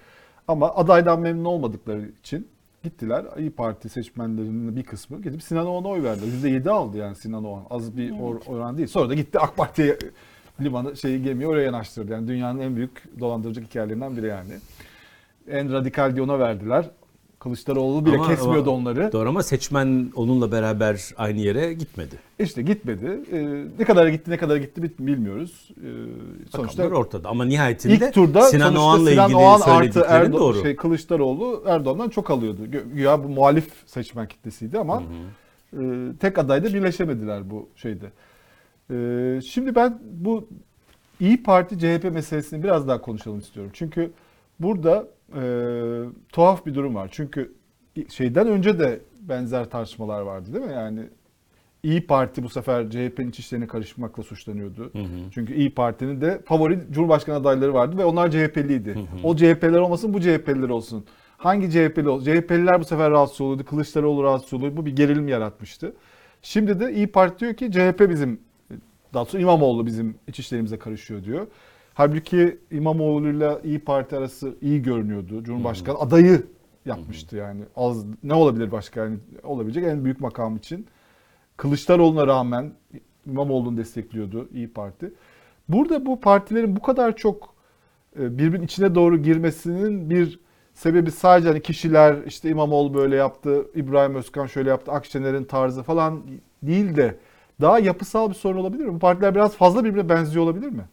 Ama 0.48 0.74
adaydan 0.74 1.20
memnun 1.20 1.44
olmadıkları 1.44 2.08
için 2.20 2.48
gittiler. 2.82 3.24
İyi 3.38 3.50
Parti 3.50 3.88
seçmenlerinin 3.88 4.76
bir 4.76 4.82
kısmı 4.82 5.22
gidip 5.22 5.42
Sinan 5.42 5.66
Oğan'a 5.66 5.88
oy 5.88 6.02
verdi. 6.02 6.20
%7 6.26 6.70
aldı 6.70 6.96
yani 6.96 7.16
Sinan 7.16 7.44
Oğan. 7.44 7.64
Az 7.70 7.96
bir 7.96 8.10
or- 8.10 8.46
oran 8.46 8.76
değil. 8.76 8.88
Sonra 8.88 9.08
da 9.08 9.14
gitti 9.14 9.38
AK 9.38 9.56
Parti'ye 9.56 9.98
limanı 10.60 10.96
şeyi 10.96 11.22
gemiyi 11.22 11.48
oraya 11.48 11.62
yanaştırdı. 11.64 12.12
Yani 12.12 12.28
dünyanın 12.28 12.60
en 12.60 12.76
büyük 12.76 13.20
dolandırıcılık 13.20 13.68
hikayelerinden 13.70 14.16
biri 14.16 14.26
yani. 14.26 14.52
En 15.48 15.72
radikal 15.72 16.12
diye 16.14 16.22
ona 16.22 16.38
verdiler. 16.38 16.90
Kılıçdaroğlu 17.44 18.06
bile 18.06 18.14
Ama- 18.14 18.26
kesmiyordu 18.28 18.70
ama- 18.70 18.78
onları. 18.78 19.12
Doğru 19.12 19.28
ama 19.28 19.42
seçmen 19.42 20.12
onunla 20.16 20.52
beraber 20.52 21.10
aynı 21.16 21.40
yere 21.40 21.72
gitmedi. 21.72 22.14
İşte 22.38 22.62
gitmedi. 22.62 23.20
Ee, 23.32 23.64
ne 23.78 23.84
kadar 23.84 24.06
gitti 24.08 24.30
ne 24.30 24.36
kadar 24.36 24.56
gitti 24.56 24.82
bil- 24.82 25.06
bilmiyoruz. 25.06 25.68
Ee, 25.76 25.82
sonuçta 26.56 26.82
Rakamlar 26.82 27.00
ortada 27.00 27.28
ama 27.28 27.44
nihayetinde 27.44 27.94
ilk 27.94 28.12
turda 28.14 28.42
Sinan 28.42 28.76
Oğan'la 28.76 29.10
Sinan 29.10 29.24
ilgili 29.30 29.36
Oğan 29.42 29.60
artı 29.60 30.00
Erdo- 30.00 30.32
doğru. 30.32 30.62
şey 30.62 30.76
Kılıçdaroğlu 30.76 31.62
Erdoğan'dan 31.66 32.08
çok 32.08 32.30
alıyordu. 32.30 32.60
Güya 32.94 33.24
bu 33.24 33.28
muhalif 33.28 33.70
seçmen 33.86 34.28
kitlesiydi 34.28 34.78
ama 34.78 35.02
e, 35.72 35.78
tek 36.20 36.38
adayda 36.38 36.74
birleşemediler 36.74 37.50
bu 37.50 37.68
şeyde. 37.76 38.06
E, 38.90 39.40
şimdi 39.40 39.74
ben 39.74 39.98
bu 40.12 40.48
İyi 41.20 41.42
Parti 41.42 41.78
CHP 41.78 42.10
meselesini 42.10 42.62
biraz 42.62 42.88
daha 42.88 43.00
konuşalım 43.00 43.38
istiyorum. 43.38 43.70
Çünkü 43.74 44.10
burada 44.60 45.06
e, 45.36 45.42
tuhaf 46.32 46.66
bir 46.66 46.74
durum 46.74 46.94
var. 46.94 47.08
Çünkü 47.12 47.52
şeyden 48.08 48.46
önce 48.46 48.78
de 48.78 49.00
benzer 49.20 49.70
tartışmalar 49.70 50.20
vardı 50.20 50.54
değil 50.54 50.64
mi? 50.64 50.72
Yani 50.72 51.00
İyi 51.82 52.06
Parti 52.06 52.42
bu 52.42 52.48
sefer 52.48 52.90
CHP'nin 52.90 53.28
iç 53.28 53.38
işlerine 53.38 53.66
karışmakla 53.66 54.22
suçlanıyordu. 54.22 54.92
Çünkü 55.30 55.54
İyi 55.54 55.74
Parti'nin 55.74 56.20
de 56.20 56.40
favori 56.44 56.78
Cumhurbaşkanı 56.90 57.36
adayları 57.36 57.74
vardı 57.74 57.98
ve 57.98 58.04
onlar 58.04 58.30
CHP'liydi. 58.30 58.94
O 59.22 59.36
CHP'ler 59.36 59.78
olmasın 59.78 60.14
bu 60.14 60.20
CHP'liler 60.20 60.68
olsun. 60.68 61.04
Hangi 61.36 61.70
CHP'li 61.70 62.08
olsun? 62.08 62.24
CHP'liler 62.24 62.80
bu 62.80 62.84
sefer 62.84 63.10
rahatsız 63.10 63.40
oluyordu. 63.40 63.64
Kılıçdaroğlu 63.64 64.22
rahatsız 64.22 64.54
oluyordu. 64.54 64.76
Bu 64.76 64.86
bir 64.86 64.96
gerilim 64.96 65.28
yaratmıştı. 65.28 65.92
Şimdi 66.42 66.80
de 66.80 66.92
İyi 66.92 67.06
Parti 67.06 67.40
diyor 67.40 67.54
ki 67.54 67.70
CHP 67.72 68.10
bizim, 68.10 68.40
daha 69.14 69.24
sonra 69.24 69.42
İmamoğlu 69.42 69.86
bizim 69.86 70.14
iç 70.28 70.38
işlerimize 70.38 70.78
karışıyor 70.78 71.24
diyor. 71.24 71.46
Halbuki 71.94 72.58
İmamoğlu'yla 72.70 73.60
İyi 73.64 73.78
Parti 73.78 74.16
arası 74.16 74.54
iyi 74.60 74.82
görünüyordu. 74.82 75.44
Cumhurbaşkanı 75.44 75.98
adayı 75.98 76.42
yapmıştı 76.84 77.36
yani. 77.36 77.60
Az 77.76 78.04
ne 78.22 78.34
olabilir 78.34 78.72
başka 78.72 79.00
yani 79.00 79.18
olabilecek 79.42 79.84
en 79.84 80.04
büyük 80.04 80.20
makam 80.20 80.56
için. 80.56 80.86
Kılıçdaroğlu'na 81.56 82.26
rağmen 82.26 82.72
İmamoğlu'nu 83.26 83.76
destekliyordu 83.76 84.48
İyi 84.52 84.68
Parti. 84.68 85.12
Burada 85.68 86.06
bu 86.06 86.20
partilerin 86.20 86.76
bu 86.76 86.82
kadar 86.82 87.16
çok 87.16 87.54
e, 88.20 88.38
birbirinin 88.38 88.64
içine 88.64 88.94
doğru 88.94 89.22
girmesinin 89.22 90.10
bir 90.10 90.40
sebebi 90.74 91.10
sadece 91.10 91.48
hani 91.48 91.62
kişiler 91.62 92.16
işte 92.26 92.50
İmamoğlu 92.50 92.94
böyle 92.94 93.16
yaptı, 93.16 93.66
İbrahim 93.74 94.14
Özkan 94.14 94.46
şöyle 94.46 94.70
yaptı, 94.70 94.92
Akşener'in 94.92 95.44
tarzı 95.44 95.82
falan 95.82 96.22
değil 96.62 96.96
de 96.96 97.18
daha 97.60 97.78
yapısal 97.78 98.28
bir 98.28 98.34
sorun 98.34 98.58
olabilir 98.58 98.84
mi? 98.84 98.94
Bu 98.94 98.98
partiler 98.98 99.34
biraz 99.34 99.56
fazla 99.56 99.84
birbirine 99.84 100.08
benziyor 100.08 100.44
olabilir 100.44 100.68
mi? 100.68 100.84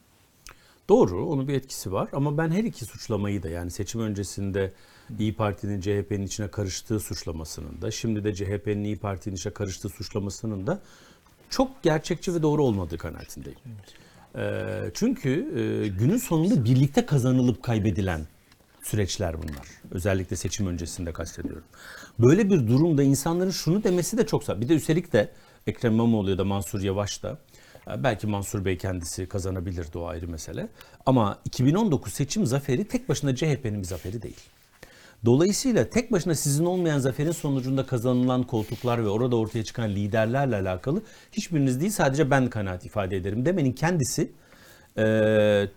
Doğru, 0.92 1.26
onun 1.30 1.48
bir 1.48 1.54
etkisi 1.54 1.92
var 1.92 2.10
ama 2.14 2.38
ben 2.38 2.52
her 2.52 2.64
iki 2.64 2.86
suçlamayı 2.86 3.44
da 3.44 3.50
yani 3.50 3.72
seçim 3.72 4.02
öncesinde 4.02 4.74
İyi 5.20 5.36
Parti'nin 5.36 5.82
CHP'nin 5.82 6.26
içine 6.26 6.48
karıştığı 6.48 7.00
suçlamasının 7.00 7.82
da 7.82 7.92
şimdi 7.92 8.24
de 8.24 8.36
CHP'nin 8.36 8.84
İyi 8.84 8.98
Parti'nin 8.98 9.36
içine 9.36 9.54
karıştığı 9.54 9.90
suçlamasının 9.90 10.68
da 10.68 10.82
çok 11.50 11.84
gerçekçi 11.84 12.34
ve 12.34 12.42
doğru 12.42 12.64
olmadığı 12.64 12.98
kanaatindeyim. 12.98 13.60
Ee, 14.36 14.92
çünkü 14.94 15.30
e, 15.30 15.88
günün 15.88 16.18
sonunda 16.18 16.66
birlikte 16.66 17.06
kazanılıp 17.06 17.64
kaybedilen 17.64 18.22
süreçler 18.84 19.36
bunlar. 19.38 19.68
Özellikle 19.92 20.36
seçim 20.36 20.68
öncesinde 20.68 21.14
kastediyorum. 21.14 21.64
Böyle 22.20 22.50
bir 22.50 22.68
durumda 22.68 23.04
insanların 23.04 23.52
şunu 23.52 23.84
demesi 23.84 24.18
de 24.18 24.26
çok 24.26 24.62
Bir 24.62 24.70
de 24.70 24.76
üstelik 24.76 25.14
de 25.14 25.30
Ekrem 25.68 25.94
İmamoğlu 25.94 26.30
ya 26.30 26.38
da 26.38 26.44
Mansur 26.44 26.82
Yavaş 26.82 27.24
da 27.24 27.38
belki 27.88 28.28
Mansur 28.28 28.66
Bey 28.66 28.78
kendisi 28.78 29.26
kazanabilirdi 29.26 29.98
o 29.98 30.06
ayrı 30.08 30.28
mesele. 30.28 30.68
Ama 31.06 31.40
2019 31.46 32.14
seçim 32.14 32.46
zaferi 32.46 32.88
tek 32.88 33.10
başına 33.10 33.36
CHP'nin 33.36 33.80
bir 33.80 33.88
zaferi 33.88 34.22
değil. 34.22 34.40
Dolayısıyla 35.26 35.90
tek 35.90 36.12
başına 36.12 36.36
sizin 36.36 36.66
olmayan 36.66 37.00
zaferin 37.00 37.32
sonucunda 37.32 37.86
kazanılan 37.86 38.44
koltuklar 38.44 39.04
ve 39.04 39.10
orada 39.10 39.36
ortaya 39.36 39.64
çıkan 39.64 39.90
liderlerle 39.90 40.56
alakalı 40.56 41.02
hiçbiriniz 41.32 41.80
değil 41.80 41.92
sadece 41.92 42.32
ben 42.32 42.50
kanaat 42.50 42.86
ifade 42.86 43.18
ederim 43.18 43.46
demenin 43.46 43.72
kendisi 43.72 44.32
eee, 44.98 45.70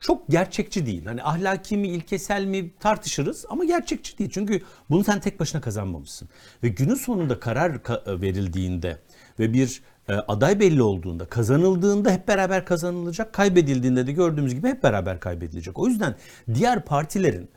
çok 0.00 0.28
gerçekçi 0.28 0.86
değil. 0.86 1.06
Hani 1.06 1.22
ahlaki 1.22 1.76
mi, 1.76 1.88
ilkesel 1.88 2.44
mi 2.44 2.70
tartışırız 2.80 3.46
ama 3.48 3.64
gerçekçi 3.64 4.18
değil. 4.18 4.30
Çünkü 4.34 4.62
bunu 4.90 5.04
sen 5.04 5.20
tek 5.20 5.40
başına 5.40 5.60
kazanmamışsın. 5.60 6.28
Ve 6.62 6.68
günün 6.68 6.94
sonunda 6.94 7.40
karar 7.40 7.70
ka- 7.74 8.20
verildiğinde 8.22 8.98
ve 9.38 9.52
bir 9.52 9.82
e, 9.99 9.99
aday 10.08 10.60
belli 10.60 10.82
olduğunda, 10.82 11.24
kazanıldığında 11.24 12.10
hep 12.10 12.28
beraber 12.28 12.64
kazanılacak, 12.64 13.32
kaybedildiğinde 13.32 14.06
de 14.06 14.12
gördüğümüz 14.12 14.54
gibi 14.54 14.68
hep 14.68 14.82
beraber 14.82 15.20
kaybedilecek. 15.20 15.78
O 15.78 15.86
yüzden 15.88 16.14
diğer 16.54 16.84
partilerin 16.84 17.48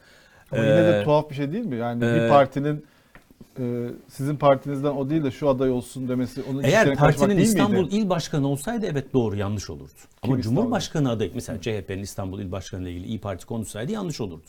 Ama 0.52 0.62
yine 0.62 0.84
de 0.84 1.00
e, 1.00 1.04
tuhaf 1.04 1.30
bir 1.30 1.36
şey 1.36 1.52
değil 1.52 1.66
mi? 1.66 1.76
Yani 1.76 2.06
e, 2.06 2.16
bir 2.16 2.30
partinin 2.30 2.86
e, 3.60 3.90
sizin 4.10 4.36
partinizden 4.36 4.92
o 4.92 5.10
değil 5.10 5.24
de 5.24 5.32
şu 5.32 5.50
aday 5.50 5.72
olsun 5.72 6.10
demesi 6.10 6.44
onun 6.52 6.64
Eğer 6.64 6.96
partinin 6.96 7.38
İstanbul 7.38 7.82
miydi? 7.82 7.96
il 7.96 8.10
başkanı 8.10 8.48
olsaydı 8.48 8.86
evet 8.92 9.14
doğru 9.14 9.36
yanlış 9.36 9.70
olurdu. 9.70 9.92
Ama 10.22 10.38
İstanbul? 10.38 10.42
Cumhurbaşkanı 10.42 11.12
adayı 11.12 11.32
mesela 11.36 11.62
CHP'nin 11.62 12.04
İstanbul 12.04 12.40
il 12.40 12.52
başkanı 12.52 12.82
ile 12.84 12.92
ilgili 12.92 13.08
İyi 13.08 13.20
Parti 13.22 13.46
konuşsaydı 13.46 13.92
yanlış 13.92 14.22
olurdu. 14.22 14.44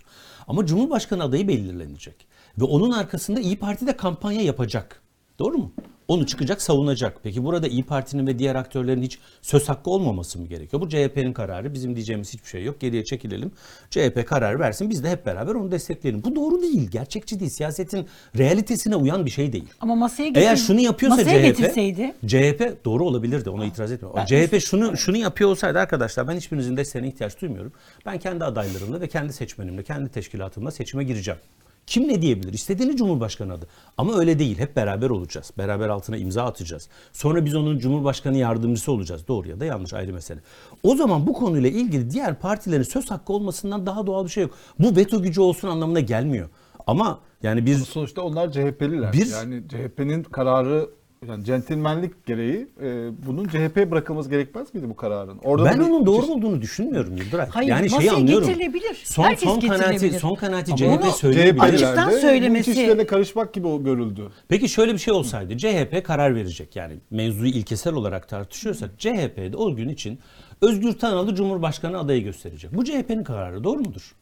Ama 0.48 0.66
Cumhurbaşkanı 0.66 1.22
adayı 1.22 1.48
belirlenecek. 1.48 2.26
Ve 2.58 2.64
onun 2.64 2.90
arkasında 2.90 3.40
İyi 3.40 3.58
Parti 3.58 3.86
de 3.86 3.96
kampanya 3.96 4.42
yapacak. 4.42 5.02
Doğru 5.38 5.58
mu? 5.58 5.72
Onu 6.08 6.26
çıkacak 6.26 6.62
savunacak. 6.62 7.20
Peki 7.22 7.44
burada 7.44 7.68
İyi 7.68 7.82
Parti'nin 7.82 8.26
ve 8.26 8.38
diğer 8.38 8.54
aktörlerin 8.54 9.02
hiç 9.02 9.18
söz 9.42 9.68
hakkı 9.68 9.90
olmaması 9.90 10.38
mı 10.38 10.46
gerekiyor? 10.46 10.82
Bu 10.82 10.88
CHP'nin 10.88 11.32
kararı. 11.32 11.74
Bizim 11.74 11.94
diyeceğimiz 11.96 12.34
hiçbir 12.34 12.48
şey 12.48 12.64
yok. 12.64 12.80
Geriye 12.80 13.04
çekilelim. 13.04 13.52
CHP 13.90 14.26
karar 14.26 14.60
versin. 14.60 14.90
Biz 14.90 15.04
de 15.04 15.10
hep 15.10 15.26
beraber 15.26 15.54
onu 15.54 15.70
destekleyelim. 15.70 16.24
Bu 16.24 16.36
doğru 16.36 16.62
değil. 16.62 16.90
Gerçekçi 16.90 17.40
değil. 17.40 17.50
Siyasetin 17.50 18.06
realitesine 18.38 18.96
uyan 18.96 19.26
bir 19.26 19.30
şey 19.30 19.52
değil. 19.52 19.68
Ama 19.80 19.94
masaya 19.94 20.28
getir, 20.28 20.40
Eğer 20.40 20.56
şunu 20.56 20.80
yapıyorsa 20.80 21.16
masaya 21.16 21.38
CHP, 21.38 21.58
getirseydi 21.58 22.14
CHP 22.26 22.84
doğru 22.84 23.04
olabilirdi. 23.04 23.50
Ona 23.50 23.64
itiraz 23.64 23.92
etmiyorum. 23.92 24.20
Ben- 24.20 24.46
CHP 24.46 24.60
şunu 24.60 24.96
şunu 24.96 25.16
yapıyor 25.16 25.50
olsaydı 25.50 25.78
arkadaşlar 25.78 26.28
ben 26.28 26.36
hiçbirinizin 26.36 26.76
desteğine 26.76 27.08
ihtiyaç 27.08 27.40
duymuyorum. 27.40 27.72
Ben 28.06 28.18
kendi 28.18 28.44
adaylarımla 28.44 29.00
ve 29.00 29.08
kendi 29.08 29.32
seçmenimle, 29.32 29.82
kendi 29.82 30.08
teşkilatımla 30.10 30.70
seçime 30.70 31.04
gireceğim. 31.04 31.40
Kim 31.86 32.08
ne 32.08 32.22
diyebilir? 32.22 32.52
İstediğini 32.52 32.96
Cumhurbaşkanı 32.96 33.52
adı. 33.52 33.66
Ama 33.98 34.14
öyle 34.18 34.38
değil. 34.38 34.58
Hep 34.58 34.76
beraber 34.76 35.10
olacağız. 35.10 35.50
Beraber 35.58 35.88
altına 35.88 36.16
imza 36.16 36.44
atacağız. 36.44 36.88
Sonra 37.12 37.44
biz 37.44 37.54
onun 37.54 37.78
Cumhurbaşkanı 37.78 38.36
yardımcısı 38.36 38.92
olacağız. 38.92 39.28
Doğru 39.28 39.48
ya 39.48 39.60
da 39.60 39.64
yanlış 39.64 39.94
ayrı 39.94 40.12
mesele. 40.12 40.40
O 40.82 40.96
zaman 40.96 41.26
bu 41.26 41.32
konuyla 41.32 41.68
ilgili 41.70 42.10
diğer 42.10 42.40
partilerin 42.40 42.82
söz 42.82 43.10
hakkı 43.10 43.32
olmasından 43.32 43.86
daha 43.86 44.06
doğal 44.06 44.24
bir 44.24 44.30
şey 44.30 44.42
yok. 44.42 44.54
Bu 44.78 44.96
veto 44.96 45.22
gücü 45.22 45.40
olsun 45.40 45.68
anlamına 45.68 46.00
gelmiyor. 46.00 46.48
Ama 46.86 47.20
yani 47.42 47.66
bir 47.66 47.76
Sonuçta 47.76 48.22
onlar 48.22 48.52
CHP'liler. 48.52 49.12
Bir- 49.12 49.26
Yani 49.30 49.62
CHP'nin 49.68 50.22
kararı 50.22 50.90
yani 51.28 51.44
centilmenlik 51.44 52.26
gereği 52.26 52.68
e, 52.82 53.10
bunun 53.26 53.48
CHP'ye 53.48 53.90
bırakılması 53.90 54.30
gerekmez 54.30 54.74
miydi 54.74 54.88
bu 54.88 54.96
kararın? 54.96 55.38
Orada 55.44 55.64
ben 55.64 55.78
onun 55.78 56.06
doğru 56.06 56.26
olduğunu 56.26 56.62
düşünmüyorum 56.62 57.16
Yıldıray. 57.16 57.48
Hayır, 57.48 57.68
yani 57.68 57.90
şeyi 57.90 58.10
anlıyorum. 58.10 58.48
getirilebilir. 58.48 59.02
Son 59.04 59.24
Herkes 59.24 59.48
son 59.48 59.60
kanaati 59.60 60.10
son 60.10 60.34
kanaati 60.34 60.72
Ama 60.84 60.98
CHP 60.98 61.16
söyleyebilir. 61.16 61.62
Açıktan 61.62 62.10
söylemesi- 62.10 62.66
bu 62.66 62.70
iç 62.70 62.78
işlerine 62.78 63.06
karışmak 63.06 63.54
gibi 63.54 63.66
o 63.66 63.84
görüldü. 63.84 64.28
Peki 64.48 64.68
şöyle 64.68 64.92
bir 64.92 64.98
şey 64.98 65.14
olsaydı 65.14 65.58
CHP 65.58 66.04
karar 66.04 66.34
verecek 66.34 66.76
yani 66.76 66.94
mevzuyu 67.10 67.50
ilkesel 67.50 67.94
olarak 67.94 68.28
tartışıyorsak 68.28 68.90
CHP'de 68.98 69.56
o 69.56 69.76
gün 69.76 69.88
için 69.88 70.18
Özgür 70.60 70.92
Tanalı 70.92 71.34
Cumhurbaşkanı 71.34 71.98
adayı 71.98 72.24
gösterecek. 72.24 72.74
Bu 72.74 72.84
CHP'nin 72.84 73.24
kararı 73.24 73.64
doğru 73.64 73.80
mudur? 73.80 74.14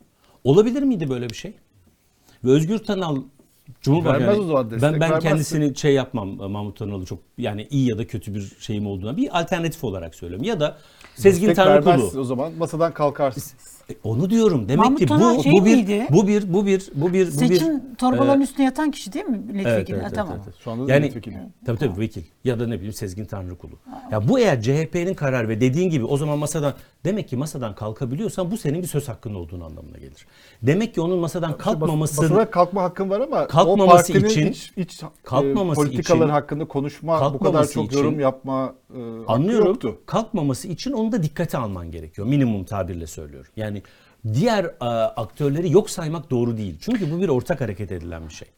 Olabilir 0.45 0.83
miydi 0.83 1.11
böyle 1.11 1.31
bir 1.31 1.35
şey? 1.35 1.53
Ve 2.45 2.51
Özgür 2.51 2.79
Tanal 2.79 3.17
Cumhurbaşkanı 3.81 4.27
Vermez 4.27 4.39
o 4.39 4.45
zaman 4.45 4.71
destek, 4.71 4.83
ben 4.83 4.93
ben 4.93 5.01
vermezse. 5.01 5.29
kendisini 5.29 5.77
şey 5.77 5.95
yapmam 5.95 6.41
e, 6.41 6.47
Mahmut 6.47 6.79
Tanalı 6.79 7.07
çok 7.07 7.19
yani 7.39 7.67
iyi 7.71 7.91
ya 7.91 7.99
da 7.99 8.07
kötü 8.07 8.35
bir 8.35 8.53
şeyim 8.61 8.87
olduğuna 8.87 9.17
bir 9.17 9.41
alternatif 9.41 9.85
olarak 9.85 10.15
söylüyorum. 10.15 10.47
Ya 10.47 10.61
da 10.61 10.79
Sezgin 11.15 11.49
Destek 11.49 11.65
Tanrıkulu. 11.65 12.21
o 12.21 12.25
zaman 12.25 12.53
masadan 12.53 12.95
kalkarsın. 12.95 13.59
E, 13.93 13.97
Onu 14.09 14.31
diyorum. 14.31 14.69
Demek 14.69 14.79
Mahmut 14.85 14.99
ki 14.99 15.09
bu 15.09 15.43
şey 15.43 15.53
bu 15.53 15.65
bir 15.65 15.77
miydi? 15.77 16.07
bu 16.11 16.27
bir 16.29 16.53
bu 16.53 16.67
bir 16.67 16.91
bu 16.95 17.07
bir 17.07 17.11
bu 17.11 17.13
bir 17.13 17.27
seçim 17.31 17.95
torbalarının 17.95 18.41
e, 18.41 18.45
üstüne 18.45 18.65
yatan 18.67 18.91
kişi 18.91 19.13
değil 19.13 19.25
mi 19.25 19.41
milletvekili? 19.53 20.01
Ha, 20.01 20.09
tamam. 20.15 20.39
Şu 20.65 20.71
anda 20.71 20.87
da 20.89 20.93
Yani 20.93 21.01
milletvekili. 21.03 21.39
tabii 21.67 21.79
tabii 21.79 22.01
vekil 22.01 22.23
ya 22.45 22.61
da 22.61 22.67
ne 22.67 22.75
bileyim 22.77 22.93
Sezgin 22.93 23.25
Tanrıkulu. 23.25 23.73
Ya 24.11 24.29
bu 24.29 24.39
eğer 24.39 24.63
CHP'nin 24.63 25.15
karar 25.15 25.49
ve 25.49 25.61
dediğin 25.61 25.91
gibi 25.91 26.05
o 26.05 26.17
zaman 26.17 26.39
masadan 26.39 26.75
demek 27.05 27.29
ki 27.29 27.37
masadan 27.37 27.75
kalkabiliyorsan 27.75 28.51
bu 28.51 28.57
senin 28.57 28.83
bir 28.83 28.87
söz 28.87 29.09
hakkın 29.09 29.35
olduğunu 29.35 29.65
anlamına 29.65 29.99
gelir. 29.99 30.27
Demek 30.63 30.95
ki 30.95 31.01
onun 31.01 31.19
masadan 31.19 31.59
kalkmaması 31.59 32.23
Basına 32.23 32.51
kalkma 32.51 32.83
hakkın 32.83 33.11
var 33.11 33.21
ama 33.21 33.47
Kalkmaması 33.47 34.13
o 34.13 34.17
için- 34.17 34.47
iç, 34.47 34.73
iç 34.77 35.03
kalkmaması 35.25 35.81
e, 35.81 35.85
politikaları 35.85 36.25
için- 36.25 36.33
hakkında 36.33 36.65
konuşma, 36.65 37.35
bu 37.35 37.39
kadar 37.39 37.69
çok 37.69 37.87
için- 37.87 37.99
yorum 37.99 38.21
yapma 38.21 38.75
e, 38.95 38.99
hakkı 38.99 39.33
Anlıyorum. 39.33 39.67
yoktu. 39.67 39.99
Kalkmaması 40.07 40.69
için 40.69 40.93
onu 40.93 41.13
da 41.13 41.23
dikkate 41.23 41.59
alman 41.59 41.91
gerekiyor. 41.91 42.27
Minimum 42.29 42.65
tabirle 42.65 43.07
söylüyorum. 43.07 43.51
Yani 43.57 43.82
diğer 44.35 44.65
e, 44.65 44.85
aktörleri 45.17 45.73
yok 45.73 45.91
saymak 45.91 46.31
doğru 46.31 46.57
değil. 46.57 46.77
Çünkü 46.81 47.13
bu 47.13 47.21
bir 47.23 47.29
ortak 47.29 47.61
hareket 47.61 47.93
edilen 47.93 48.29
bir 48.29 48.33
şey. 48.35 48.49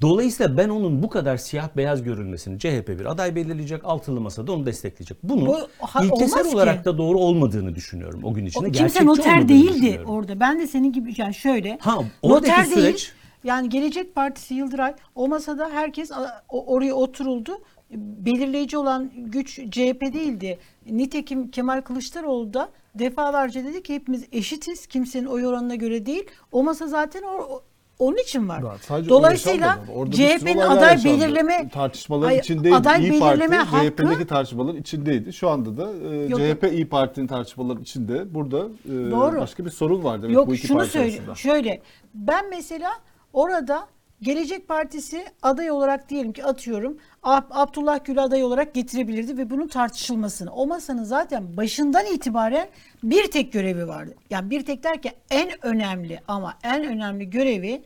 Dolayısıyla 0.00 0.56
ben 0.56 0.68
onun 0.68 1.02
bu 1.02 1.08
kadar 1.08 1.36
siyah 1.36 1.68
beyaz 1.76 2.02
görülmesini 2.02 2.58
CHP 2.58 2.88
bir 2.88 3.04
aday 3.04 3.34
belirleyecek, 3.36 3.84
altılı 3.84 4.20
masada 4.20 4.52
onu 4.52 4.66
destekleyecek. 4.66 5.18
Bunun 5.22 5.46
Bu 5.46 5.56
ha- 5.80 6.04
ilkesel 6.04 6.38
olmaz 6.38 6.50
ki. 6.50 6.56
olarak 6.56 6.84
da 6.84 6.98
doğru 6.98 7.18
olmadığını 7.18 7.74
düşünüyorum 7.74 8.20
o 8.24 8.34
gün 8.34 8.46
içinde. 8.46 8.66
O 8.68 8.70
kimse 8.72 9.06
noter 9.06 9.48
değildi 9.48 10.00
orada. 10.06 10.40
Ben 10.40 10.58
de 10.60 10.66
senin 10.66 10.92
gibi 10.92 11.12
yani 11.16 11.34
şöyle. 11.34 11.78
Ha, 11.80 11.98
noter 12.24 12.64
süreç- 12.64 12.76
değil. 12.84 13.08
Yani 13.44 13.68
Gelecek 13.68 14.14
Partisi 14.14 14.54
Yıldıray 14.54 14.94
o 15.14 15.28
masada 15.28 15.70
herkes 15.70 16.10
oraya 16.48 16.94
oturuldu. 16.94 17.58
Belirleyici 17.90 18.78
olan 18.78 19.10
güç 19.16 19.54
CHP 19.70 20.00
değildi. 20.00 20.58
Nitekim 20.90 21.50
Kemal 21.50 21.80
Kılıçdaroğlu 21.80 22.54
da 22.54 22.68
defalarca 22.98 23.64
dedi 23.64 23.82
ki 23.82 23.94
hepimiz 23.94 24.24
eşitiz. 24.32 24.86
Kimsenin 24.86 25.26
oy 25.26 25.46
oranına 25.46 25.74
göre 25.74 26.06
değil. 26.06 26.24
O 26.52 26.62
masa 26.62 26.86
zaten 26.86 27.22
o, 27.22 27.60
onun 27.98 28.16
için 28.16 28.48
var. 28.48 28.62
Sadece 28.80 29.08
Dolayısıyla 29.10 29.78
CHP'nin 30.12 30.58
aday 30.58 30.92
yaşandı. 30.92 31.04
belirleme 31.20 31.68
tartışmaların 31.68 32.28
Ay, 32.30 32.38
içindeydi. 32.38 32.74
aday 32.74 33.08
İyi 33.08 33.18
Parti 33.20 33.40
belirleme 33.40 33.56
hakkı- 33.56 33.86
CHP'deki 33.90 34.26
tartışmaların 34.26 34.80
içindeydi. 34.80 35.32
Şu 35.32 35.48
anda 35.48 35.76
da 35.76 36.14
e, 36.14 36.26
Yok, 36.28 36.40
CHP 36.40 36.72
İyi 36.72 36.88
Parti'nin 36.88 37.26
tartışmaların 37.26 37.82
içinde. 37.82 38.34
Burada 38.34 38.58
e, 38.58 39.10
Doğru. 39.10 39.40
başka 39.40 39.64
bir 39.64 39.70
sorun 39.70 40.04
var 40.04 40.22
demek 40.22 40.34
Yok 40.36 40.46
bu 40.48 40.54
iki 40.54 40.66
şunu 40.66 40.78
parti 40.78 40.90
söyle. 40.92 41.12
arasında. 41.12 41.34
Şöyle 41.34 41.82
ben 42.14 42.50
mesela 42.50 42.90
orada 43.32 43.86
Gelecek 44.22 44.68
Partisi 44.68 45.26
aday 45.42 45.70
olarak 45.70 46.08
diyelim 46.08 46.32
ki 46.32 46.44
atıyorum 46.44 46.98
Ab- 47.22 47.46
Abdullah 47.50 48.04
Gül 48.04 48.22
aday 48.22 48.44
olarak 48.44 48.74
getirebilirdi 48.74 49.38
ve 49.38 49.50
bunun 49.50 49.68
tartışılmasını. 49.68 50.52
O 50.52 50.66
masanın 50.66 51.04
zaten 51.04 51.56
başından 51.56 52.06
itibaren 52.06 52.68
bir 53.02 53.30
tek 53.30 53.52
görevi 53.52 53.88
vardı. 53.88 54.14
Yani 54.30 54.50
bir 54.50 54.64
tek 54.64 54.84
derken 54.84 55.12
en 55.30 55.66
önemli 55.66 56.20
ama 56.28 56.58
en 56.62 56.84
önemli 56.84 57.30
görevi 57.30 57.82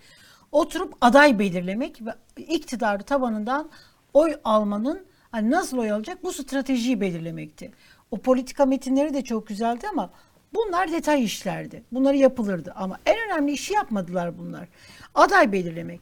oturup 0.53 0.95
aday 1.01 1.39
belirlemek 1.39 2.03
ve 2.07 2.15
iktidarı 2.43 3.03
tabanından 3.03 3.71
oy 4.15 4.35
almanın 4.45 5.07
hani 5.31 5.51
nasıl 5.51 5.79
oy 5.79 5.93
alacak 5.93 6.25
bu 6.25 6.33
stratejiyi 6.33 7.01
belirlemekti. 7.01 7.71
O 8.11 8.17
politika 8.17 8.67
metinleri 8.67 9.15
de 9.15 9.25
çok 9.25 9.47
güzeldi 9.47 9.87
ama 9.93 10.11
Bunlar 10.55 10.93
detay 10.93 11.25
işlerdi. 11.25 11.83
Bunları 11.93 12.17
yapılırdı 12.17 12.73
ama 12.77 12.99
en 13.07 13.17
önemli 13.27 13.53
işi 13.53 13.73
yapmadılar 13.75 14.39
bunlar. 14.39 14.69
Aday 15.15 15.53
belirlemek. 15.53 16.01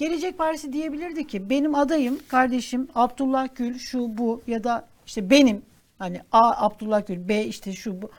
Gelecek 0.00 0.38
Partisi 0.38 0.72
diyebilirdi 0.72 1.26
ki 1.26 1.50
benim 1.50 1.74
adayım 1.74 2.18
kardeşim 2.28 2.88
Abdullah 2.94 3.48
Gül 3.54 3.78
şu 3.78 4.18
bu 4.18 4.42
ya 4.46 4.64
da 4.64 4.88
işte 5.06 5.30
benim 5.30 5.62
hani 5.98 6.20
A 6.32 6.66
Abdullah 6.66 7.06
Gül 7.06 7.28
B 7.28 7.44
işte 7.44 7.72
şu 7.72 8.02
bu. 8.02 8.10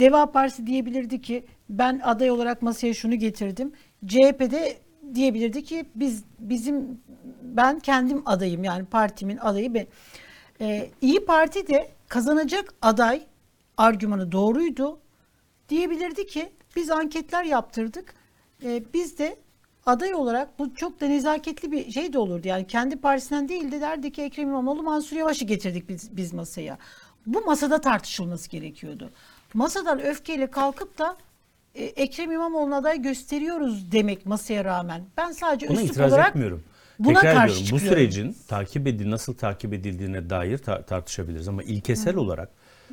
Deva 0.00 0.26
Partisi 0.26 0.66
diyebilirdi 0.66 1.20
ki 1.20 1.44
ben 1.70 2.00
aday 2.04 2.30
olarak 2.30 2.62
masaya 2.62 2.94
şunu 2.94 3.14
getirdim. 3.14 3.72
CHP'de 4.06 4.76
diyebilirdi 5.14 5.64
ki 5.64 5.84
biz 5.94 6.24
bizim 6.38 7.00
ben 7.42 7.78
kendim 7.78 8.22
adayım 8.26 8.64
yani 8.64 8.84
partimin 8.84 9.36
adayı 9.36 9.74
ben. 9.74 9.86
Ee, 10.60 10.90
İyi 11.00 11.24
Parti 11.24 11.66
de 11.66 11.88
kazanacak 12.08 12.74
aday 12.82 13.22
argümanı 13.76 14.32
doğruydu. 14.32 14.98
Diyebilirdi 15.68 16.26
ki 16.26 16.52
biz 16.76 16.90
anketler 16.90 17.44
yaptırdık. 17.44 18.14
Ee, 18.64 18.82
biz 18.94 19.18
de 19.18 19.36
aday 19.86 20.14
olarak 20.14 20.58
bu 20.58 20.74
çok 20.74 21.00
da 21.00 21.06
nezaketli 21.06 21.72
bir 21.72 21.90
şey 21.90 22.12
de 22.12 22.18
olurdu. 22.18 22.48
Yani 22.48 22.66
kendi 22.66 22.96
partisinden 22.96 23.48
değil 23.48 23.72
de 23.72 23.80
derdi 23.80 24.12
ki 24.12 24.22
Ekrem 24.22 24.48
İmamoğlu 24.48 24.82
Mansur 24.82 25.16
Yavaş'ı 25.16 25.44
getirdik 25.44 25.88
biz, 25.88 26.16
biz 26.16 26.32
masaya. 26.32 26.78
Bu 27.26 27.40
masada 27.40 27.80
tartışılması 27.80 28.50
gerekiyordu. 28.50 29.10
Masadan 29.54 30.00
öfkeyle 30.00 30.46
kalkıp 30.46 30.98
da 30.98 31.16
e, 31.74 31.84
Ekrem 31.84 32.32
İmamoğlu'na 32.32 32.76
aday 32.76 33.02
gösteriyoruz 33.02 33.92
demek 33.92 34.26
masaya 34.26 34.64
rağmen. 34.64 35.02
Ben 35.16 35.32
sadece 35.32 35.68
Buna 35.68 35.82
üslup 35.82 36.06
olarak 36.06 36.28
etmiyorum. 36.28 36.62
buna 36.98 37.20
Tekrar 37.20 37.34
karşı 37.34 37.54
ediyorum. 37.54 37.72
Bu 37.72 37.78
çıkıyorum. 37.80 37.98
sürecin 38.12 38.36
takip 38.48 38.86
edil 38.86 39.10
nasıl 39.10 39.34
takip 39.34 39.72
edildiğine 39.72 40.30
dair 40.30 40.58
ta- 40.58 40.82
tartışabiliriz 40.82 41.48
ama 41.48 41.62
ilkesel 41.62 42.16
olarak 42.16 42.48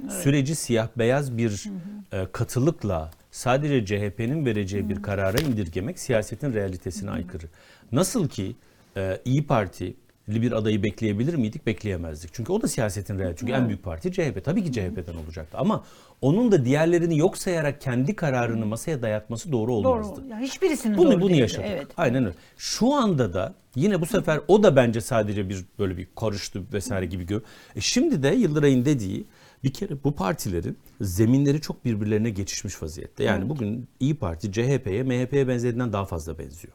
süreci 0.09 0.55
siyah 0.55 0.87
beyaz 0.97 1.37
bir 1.37 1.63
e, 2.11 2.27
katılıkla 2.31 3.11
sadece 3.33 3.85
CHP'nin 3.85 4.45
vereceği 4.45 4.89
bir 4.89 5.01
karara 5.01 5.37
indirgemek 5.37 5.99
siyasetin 5.99 6.53
realitesine 6.53 7.11
aykırı. 7.11 7.45
Nasıl 7.91 8.27
ki 8.27 8.55
e, 8.97 9.21
İyi 9.25 9.47
Parti 9.47 9.93
bir 10.27 10.51
adayı 10.51 10.83
bekleyebilir 10.83 11.33
miydik? 11.35 11.65
Bekleyemezdik. 11.65 12.33
Çünkü 12.33 12.51
o 12.51 12.61
da 12.61 12.67
siyasetin 12.67 13.19
realitesi. 13.19 13.39
Çünkü 13.39 13.53
en 13.53 13.67
büyük 13.67 13.83
parti 13.83 14.11
CHP. 14.11 14.45
Tabii 14.45 14.63
ki 14.63 14.71
CHP'den 14.71 15.15
olacaktı. 15.25 15.57
Ama 15.57 15.83
onun 16.21 16.51
da 16.51 16.65
diğerlerini 16.65 17.17
yok 17.17 17.37
sayarak 17.37 17.81
kendi 17.81 18.15
kararını 18.15 18.65
masaya 18.65 19.01
dayatması 19.01 19.51
doğru 19.51 19.73
olmazdı. 19.73 20.21
Doğru. 20.21 20.27
Yani 20.29 20.45
hiçbirisinin 20.45 20.97
Bunu 20.97 21.11
doğru 21.11 21.21
bunu 21.21 21.29
değildi. 21.29 21.41
yaşadık. 21.41 21.65
Evet. 21.69 21.87
Aynen 21.97 22.25
öyle. 22.25 22.35
Şu 22.57 22.93
anda 22.93 23.33
da 23.33 23.53
yine 23.75 24.01
bu 24.01 24.05
sefer 24.05 24.39
o 24.47 24.63
da 24.63 24.75
bence 24.75 25.01
sadece 25.01 25.49
bir 25.49 25.65
böyle 25.79 25.97
bir 25.97 26.07
karıştı 26.15 26.61
vesaire 26.73 27.05
gibi 27.05 27.25
gör. 27.25 27.41
E 27.75 27.81
şimdi 27.81 28.23
de 28.23 28.27
Yıldıray'ın 28.27 28.85
dediği 28.85 29.25
bir 29.63 29.73
kere 29.73 30.03
bu 30.03 30.15
partilerin 30.15 30.77
zeminleri 31.01 31.61
çok 31.61 31.85
birbirlerine 31.85 32.29
geçişmiş 32.29 32.83
vaziyette. 32.83 33.23
Yani 33.23 33.49
bugün 33.49 33.87
İyi 33.99 34.15
Parti 34.15 34.51
CHP'ye, 34.51 35.03
MHP'ye 35.03 35.47
benzediğinden 35.47 35.93
daha 35.93 36.05
fazla 36.05 36.39
benziyor. 36.39 36.73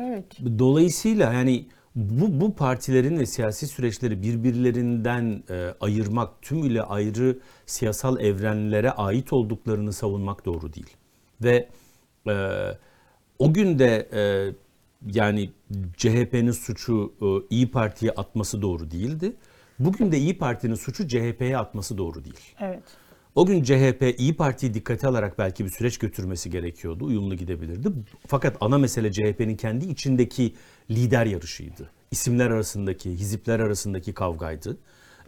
Evet. 0.00 0.24
Dolayısıyla 0.58 1.32
yani 1.32 1.66
bu, 1.94 2.40
bu 2.40 2.54
partilerin 2.54 3.18
ve 3.18 3.26
siyasi 3.26 3.66
süreçleri 3.66 4.22
birbirlerinden 4.22 5.42
e, 5.50 5.74
ayırmak, 5.80 6.42
tümüyle 6.42 6.82
ayrı 6.82 7.38
siyasal 7.66 8.20
evrenlere 8.20 8.90
ait 8.90 9.32
olduklarını 9.32 9.92
savunmak 9.92 10.44
doğru 10.46 10.72
değil. 10.72 10.96
Ve 11.42 11.68
e, 12.28 12.34
o 13.38 13.52
gün 13.52 13.78
de 13.78 14.08
e, 14.12 14.22
yani 15.14 15.50
CHP'nin 15.96 16.50
suçu 16.50 17.12
e, 17.22 17.54
İyi 17.54 17.70
Parti'ye 17.70 18.12
atması 18.12 18.62
doğru 18.62 18.90
değildi. 18.90 19.32
Bugün 19.84 20.12
de 20.12 20.18
İyi 20.18 20.38
Parti'nin 20.38 20.74
suçu 20.74 21.08
CHP'ye 21.08 21.58
atması 21.58 21.98
doğru 21.98 22.24
değil. 22.24 22.54
Evet. 22.60 22.82
O 23.34 23.46
gün 23.46 23.62
CHP 23.62 24.14
İyi 24.18 24.36
Parti'yi 24.36 24.74
dikkate 24.74 25.08
alarak 25.08 25.38
belki 25.38 25.64
bir 25.64 25.70
süreç 25.70 25.98
götürmesi 25.98 26.50
gerekiyordu. 26.50 27.04
Uyumlu 27.04 27.34
gidebilirdi. 27.34 27.88
Fakat 28.26 28.56
ana 28.60 28.78
mesele 28.78 29.12
CHP'nin 29.12 29.56
kendi 29.56 29.86
içindeki 29.86 30.54
lider 30.90 31.26
yarışıydı. 31.26 31.90
İsimler 32.10 32.50
arasındaki, 32.50 33.10
hizipler 33.10 33.60
arasındaki 33.60 34.12
kavgaydı. 34.14 34.76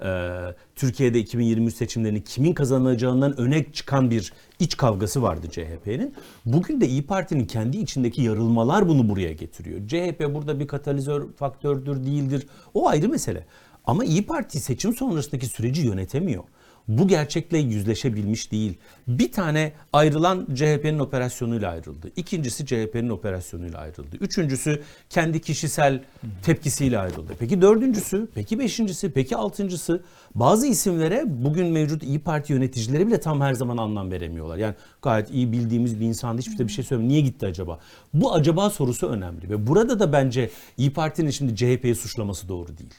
Ee, 0.02 0.30
Türkiye'de 0.74 1.18
2023 1.18 1.74
seçimlerini 1.74 2.24
kimin 2.24 2.52
kazanacağından 2.52 3.40
öne 3.40 3.72
çıkan 3.72 4.10
bir 4.10 4.32
iç 4.58 4.76
kavgası 4.76 5.22
vardı 5.22 5.46
CHP'nin. 5.50 6.14
Bugün 6.46 6.80
de 6.80 6.88
İyi 6.88 7.06
Parti'nin 7.06 7.46
kendi 7.46 7.78
içindeki 7.78 8.22
yarılmalar 8.22 8.88
bunu 8.88 9.08
buraya 9.08 9.32
getiriyor. 9.32 9.88
CHP 9.88 10.34
burada 10.34 10.60
bir 10.60 10.66
katalizör 10.66 11.32
faktördür, 11.32 12.06
değildir. 12.06 12.46
O 12.74 12.88
ayrı 12.88 13.08
mesele. 13.08 13.46
Ama 13.84 14.04
İyi 14.04 14.26
Parti 14.26 14.60
seçim 14.60 14.96
sonrasındaki 14.96 15.46
süreci 15.46 15.82
yönetemiyor 15.82 16.44
bu 16.88 17.08
gerçekle 17.08 17.58
yüzleşebilmiş 17.58 18.52
değil. 18.52 18.78
Bir 19.08 19.32
tane 19.32 19.72
ayrılan 19.92 20.46
CHP'nin 20.54 20.98
operasyonuyla 20.98 21.70
ayrıldı. 21.70 22.10
İkincisi 22.16 22.66
CHP'nin 22.66 23.08
operasyonuyla 23.08 23.78
ayrıldı. 23.78 24.16
Üçüncüsü 24.20 24.82
kendi 25.10 25.40
kişisel 25.40 26.02
tepkisiyle 26.42 26.98
ayrıldı. 26.98 27.32
Peki 27.38 27.62
dördüncüsü, 27.62 28.28
peki 28.34 28.58
beşincisi, 28.58 29.10
peki 29.12 29.36
altıncısı 29.36 30.02
bazı 30.34 30.66
isimlere 30.66 31.24
bugün 31.26 31.66
mevcut 31.66 32.02
İyi 32.02 32.18
Parti 32.18 32.52
yöneticileri 32.52 33.06
bile 33.06 33.20
tam 33.20 33.40
her 33.40 33.54
zaman 33.54 33.76
anlam 33.76 34.10
veremiyorlar. 34.10 34.56
Yani 34.56 34.74
gayet 35.02 35.30
iyi 35.30 35.52
bildiğimiz 35.52 36.00
bir 36.00 36.06
insan 36.06 36.38
hiçbir 36.38 36.58
de 36.58 36.66
bir 36.66 36.72
şey 36.72 36.84
söylemiyor. 36.84 37.10
Niye 37.10 37.20
gitti 37.20 37.46
acaba? 37.46 37.80
Bu 38.14 38.34
acaba 38.34 38.70
sorusu 38.70 39.06
önemli 39.06 39.50
ve 39.50 39.66
burada 39.66 40.00
da 40.00 40.12
bence 40.12 40.50
İyi 40.76 40.92
Parti'nin 40.92 41.30
şimdi 41.30 41.56
CHP'yi 41.56 41.94
suçlaması 41.94 42.48
doğru 42.48 42.78
değil. 42.78 42.94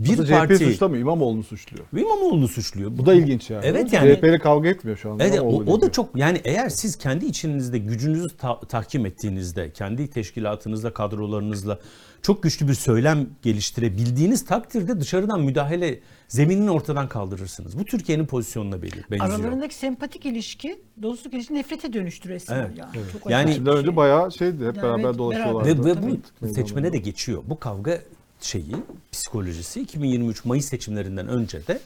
Bir 0.00 0.12
Aslında 0.12 0.28
parti 0.38 0.58
CHP 0.58 0.64
suçlamıyor, 0.64 1.02
İmamoğlu'nu 1.02 1.42
suçluyor. 1.42 1.84
İmamoğlu'nu 1.96 2.48
suçluyor. 2.48 2.98
Bu 2.98 3.06
da 3.06 3.14
ilginç 3.14 3.50
yani. 3.50 3.64
Evet 3.66 3.92
yani- 3.92 4.14
CHP 4.16 4.24
ile 4.24 4.38
kavga 4.38 4.68
etmiyor 4.68 4.98
şu 4.98 5.10
anda. 5.12 5.24
Evet, 5.24 5.40
o, 5.40 5.44
o 5.46 5.80
da 5.80 5.92
çok 5.92 6.16
yani 6.16 6.40
eğer 6.44 6.68
siz 6.68 6.96
kendi 6.96 7.26
içinizde 7.26 7.78
gücünüzü 7.78 8.36
ta- 8.36 8.60
tahkim 8.60 9.06
ettiğinizde, 9.06 9.70
kendi 9.72 10.10
teşkilatınızla, 10.10 10.94
kadrolarınızla 10.94 11.78
çok 12.22 12.42
güçlü 12.42 12.68
bir 12.68 12.74
söylem 12.74 13.26
geliştirebildiğiniz 13.42 14.44
takdirde 14.44 15.00
dışarıdan 15.00 15.40
müdahale 15.40 16.00
zeminini 16.28 16.70
ortadan 16.70 17.08
kaldırırsınız. 17.08 17.78
Bu 17.78 17.84
Türkiye'nin 17.84 18.26
pozisyonuna 18.26 18.82
beli- 18.82 19.10
benziyor. 19.10 19.30
Aralarındaki 19.30 19.74
sempatik 19.74 20.26
ilişki, 20.26 20.80
dostluk 21.02 21.34
ilişki 21.34 21.54
nefrete 21.54 21.92
dönüştü 21.92 22.28
resmen. 22.28 22.56
Evet, 22.56 22.78
yani. 22.78 22.90
evet. 22.96 23.06
Çok 23.12 23.30
Yani- 23.30 23.50
önce 23.70 23.82
şey. 23.86 23.96
bayağı 23.96 24.32
şeydi 24.32 24.66
hep 24.66 24.76
Ya 24.76 24.82
beraber 24.82 25.04
evet, 25.04 25.18
dolaşıyorlardı. 25.18 25.84
Ve, 25.84 25.90
ve 25.90 25.96
bu 26.42 26.48
seçmene 26.54 26.92
de 26.92 26.98
geçiyor. 26.98 27.42
Bu 27.46 27.58
kavga 27.58 27.98
şeyi, 28.44 28.76
psikolojisi 29.12 29.80
2023 29.80 30.44
Mayıs 30.44 30.64
seçimlerinden 30.64 31.28
önce 31.28 31.66
de 31.66 31.80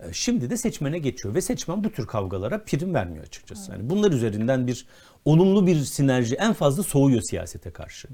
e, 0.00 0.12
şimdi 0.12 0.50
de 0.50 0.56
seçmene 0.56 0.98
geçiyor 0.98 1.34
ve 1.34 1.40
seçmen 1.40 1.84
bu 1.84 1.92
tür 1.92 2.06
kavgalara 2.06 2.64
prim 2.64 2.94
vermiyor 2.94 3.24
açıkçası. 3.24 3.72
Yani 3.72 3.90
bunlar 3.90 4.12
üzerinden 4.12 4.66
bir 4.66 4.86
olumlu 5.24 5.66
bir 5.66 5.76
sinerji 5.84 6.34
en 6.34 6.52
fazla 6.52 6.82
soğuyor 6.82 7.22
siyasete 7.22 7.70
karşı. 7.70 8.08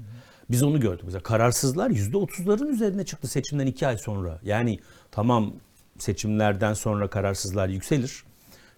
Biz 0.51 0.63
onu 0.63 0.79
gördük. 0.79 1.03
Mesela 1.05 1.23
kararsızlar 1.23 1.89
%30'ların 1.89 2.71
üzerine 2.71 3.05
çıktı 3.05 3.27
seçimden 3.27 3.65
iki 3.65 3.87
ay 3.87 3.97
sonra. 3.97 4.39
Yani 4.43 4.79
tamam 5.11 5.53
seçimlerden 5.99 6.73
sonra 6.73 7.09
kararsızlar 7.09 7.67
yükselir. 7.67 8.23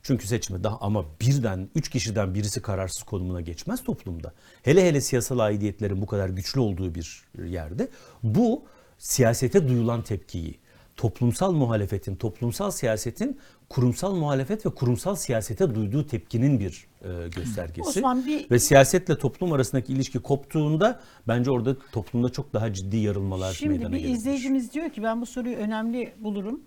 Çünkü 0.04 0.28
seçime 0.28 0.64
daha 0.64 0.78
ama 0.82 1.06
birden 1.22 1.70
üç 1.76 1.90
kişiden 1.90 2.34
birisi 2.34 2.62
kararsız 2.62 3.04
konumuna 3.04 3.42
geçmez 3.42 3.84
toplumda. 3.84 4.34
Hele 4.64 4.88
hele 4.88 5.02
siyasal 5.02 5.40
aidiyetlerin 5.40 6.02
bu 6.02 6.06
kadar 6.06 6.30
güçlü 6.30 6.60
olduğu 6.60 6.96
bir 6.96 7.26
yerde 7.46 7.88
bu 8.24 8.64
siyasete 9.02 9.68
duyulan 9.68 10.02
tepkiyi, 10.04 10.60
toplumsal 10.98 11.52
muhalefetin, 11.52 12.16
toplumsal 12.16 12.72
siyasetin 12.72 13.40
kurumsal 13.70 14.16
muhalefet 14.16 14.66
ve 14.66 14.70
kurumsal 14.70 15.16
siyasete 15.16 15.76
duyduğu 15.76 16.08
tepkinin 16.08 16.60
bir 16.60 16.88
e, 17.02 17.28
göstergesi. 17.36 17.90
Osman, 17.90 18.26
bir- 18.26 18.50
Ve 18.52 18.60
siyasetle 18.60 19.18
toplum 19.18 19.54
arasındaki 19.54 19.94
ilişki 19.94 20.20
koptuğunda 20.20 21.00
bence 21.28 21.52
orada 21.52 21.76
toplumda 21.92 22.30
çok 22.30 22.54
daha 22.54 22.74
ciddi 22.74 22.98
yarılmalar 22.98 23.54
Şimdi 23.54 23.70
meydana 23.74 23.92
bir 23.92 23.98
gelebilir. 23.98 24.18
izleyicimiz 24.18 24.74
diyor 24.74 24.90
ki 24.90 25.04
ben 25.04 25.22
bu 25.22 25.26
soruyu 25.26 25.56
önemli 25.56 26.14
bulurum. 26.20 26.62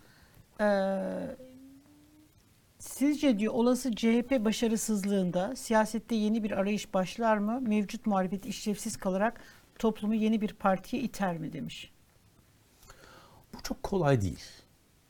Ee, 0.61 0.66
sizce 2.78 3.39
diyor 3.39 3.53
olası 3.55 3.95
CHP 3.97 4.45
başarısızlığında 4.45 5.57
siyasette 5.57 6.14
yeni 6.14 6.43
bir 6.45 6.51
arayış 6.51 6.95
başlar 6.95 7.37
mı? 7.37 7.61
Mevcut 7.61 8.07
muhalefet 8.07 8.47
işlevsiz 8.47 8.97
kalarak 8.97 9.41
toplumu 9.78 10.14
yeni 10.14 10.41
bir 10.41 10.53
partiye 10.53 11.03
iter 11.03 11.39
mi 11.39 11.53
demiş. 11.53 11.91
Bu 13.59 13.63
çok 13.63 13.83
kolay 13.83 14.21
değil. 14.21 14.41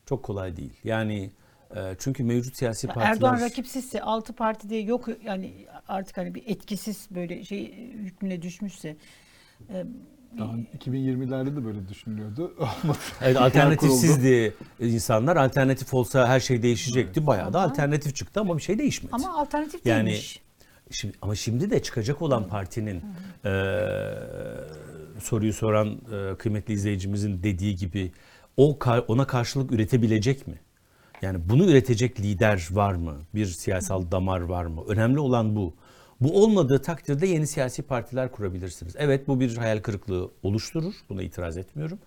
Çok 0.06 0.22
kolay 0.22 0.56
değil. 0.56 0.72
Yani 0.84 1.30
e, 1.76 1.80
çünkü 1.98 2.24
mevcut 2.24 2.56
siyasi 2.56 2.86
partiler... 2.86 3.06
Erdoğan 3.06 3.40
rakipsizse 3.40 4.02
altı 4.02 4.32
partide 4.32 4.76
yok 4.76 5.08
yani 5.24 5.66
artık 5.88 6.16
hani 6.16 6.34
bir 6.34 6.42
etkisiz 6.46 7.06
böyle 7.10 7.44
şey 7.44 7.74
hükmüne 7.92 8.42
düşmüşse 8.42 8.96
e, 9.70 9.84
Daha 10.38 10.52
2020'lerde 10.78 11.56
de 11.56 11.64
böyle 11.64 11.88
düşünülüyordu. 11.88 12.54
Olmadı. 12.58 12.98
Evet, 13.22 13.36
alternatifsizdi 13.36 14.54
insanlar. 14.80 15.36
Alternatif 15.36 15.94
olsa 15.94 16.28
her 16.28 16.40
şey 16.40 16.62
değişecekti. 16.62 17.26
Bayağı 17.26 17.52
da 17.52 17.58
Ama- 17.60 17.70
alternatif 17.70 18.16
çıktı 18.16 18.40
ama 18.40 18.56
bir 18.56 18.62
şey 18.62 18.78
değişmedi. 18.78 19.12
ama 19.14 19.38
alternatif 19.38 19.86
Yani 19.86 20.06
değilmiş. 20.06 20.40
Şimdi, 20.90 21.14
ama 21.22 21.34
şimdi 21.34 21.70
de 21.70 21.82
çıkacak 21.82 22.22
olan 22.22 22.48
partinin 22.48 23.02
eee, 23.44 24.14
soruyu 25.20 25.52
soran 25.52 25.88
eee, 26.12 26.36
kıymetli 26.38 26.74
izleyicimizin 26.74 27.42
dediği 27.42 27.76
gibi 27.76 28.12
o 28.56 28.78
ona 29.08 29.26
karşılık 29.26 29.72
üretebilecek 29.72 30.46
mi? 30.46 30.54
Yani 31.22 31.38
bunu 31.48 31.70
üretecek 31.70 32.20
lider 32.20 32.68
var 32.70 32.94
mı? 32.94 33.14
Bir 33.34 33.46
siyasal 33.46 34.10
damar 34.10 34.40
var 34.40 34.64
mı? 34.64 34.82
Önemli 34.88 35.20
olan 35.20 35.56
bu. 35.56 35.74
Bu 36.20 36.42
olmadığı 36.42 36.82
takdirde 36.82 37.26
yeni 37.26 37.46
siyasi 37.46 37.82
partiler 37.82 38.32
kurabilirsiniz. 38.32 38.94
Evet 38.98 39.28
bu 39.28 39.40
bir 39.40 39.56
hayal 39.56 39.78
kırıklığı 39.78 40.30
oluşturur. 40.42 40.94
Buna 41.08 41.22
itiraz 41.22 41.56
etmiyorum. 41.56 41.98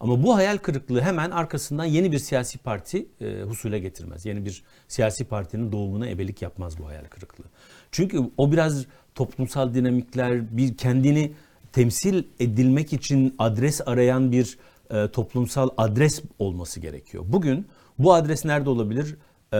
Ama 0.00 0.22
bu 0.22 0.36
hayal 0.36 0.58
kırıklığı 0.58 1.00
hemen 1.00 1.30
arkasından 1.30 1.84
yeni 1.84 2.12
bir 2.12 2.18
siyasi 2.18 2.58
parti 2.58 3.06
e, 3.20 3.42
husule 3.42 3.78
getirmez. 3.78 4.26
Yeni 4.26 4.44
bir 4.44 4.62
siyasi 4.88 5.24
partinin 5.24 5.72
doğumuna 5.72 6.08
ebelik 6.08 6.42
yapmaz 6.42 6.78
bu 6.78 6.86
hayal 6.86 7.04
kırıklığı. 7.04 7.44
Çünkü 7.92 8.20
o 8.36 8.52
biraz 8.52 8.84
toplumsal 9.14 9.74
dinamikler, 9.74 10.56
bir 10.56 10.76
kendini 10.76 11.32
temsil 11.72 12.24
edilmek 12.40 12.92
için 12.92 13.34
adres 13.38 13.80
arayan 13.86 14.32
bir 14.32 14.58
e, 14.90 15.08
toplumsal 15.08 15.68
adres 15.76 16.22
olması 16.38 16.80
gerekiyor. 16.80 17.24
Bugün 17.26 17.66
bu 17.98 18.14
adres 18.14 18.44
nerede 18.44 18.70
olabilir? 18.70 19.16
E, 19.52 19.58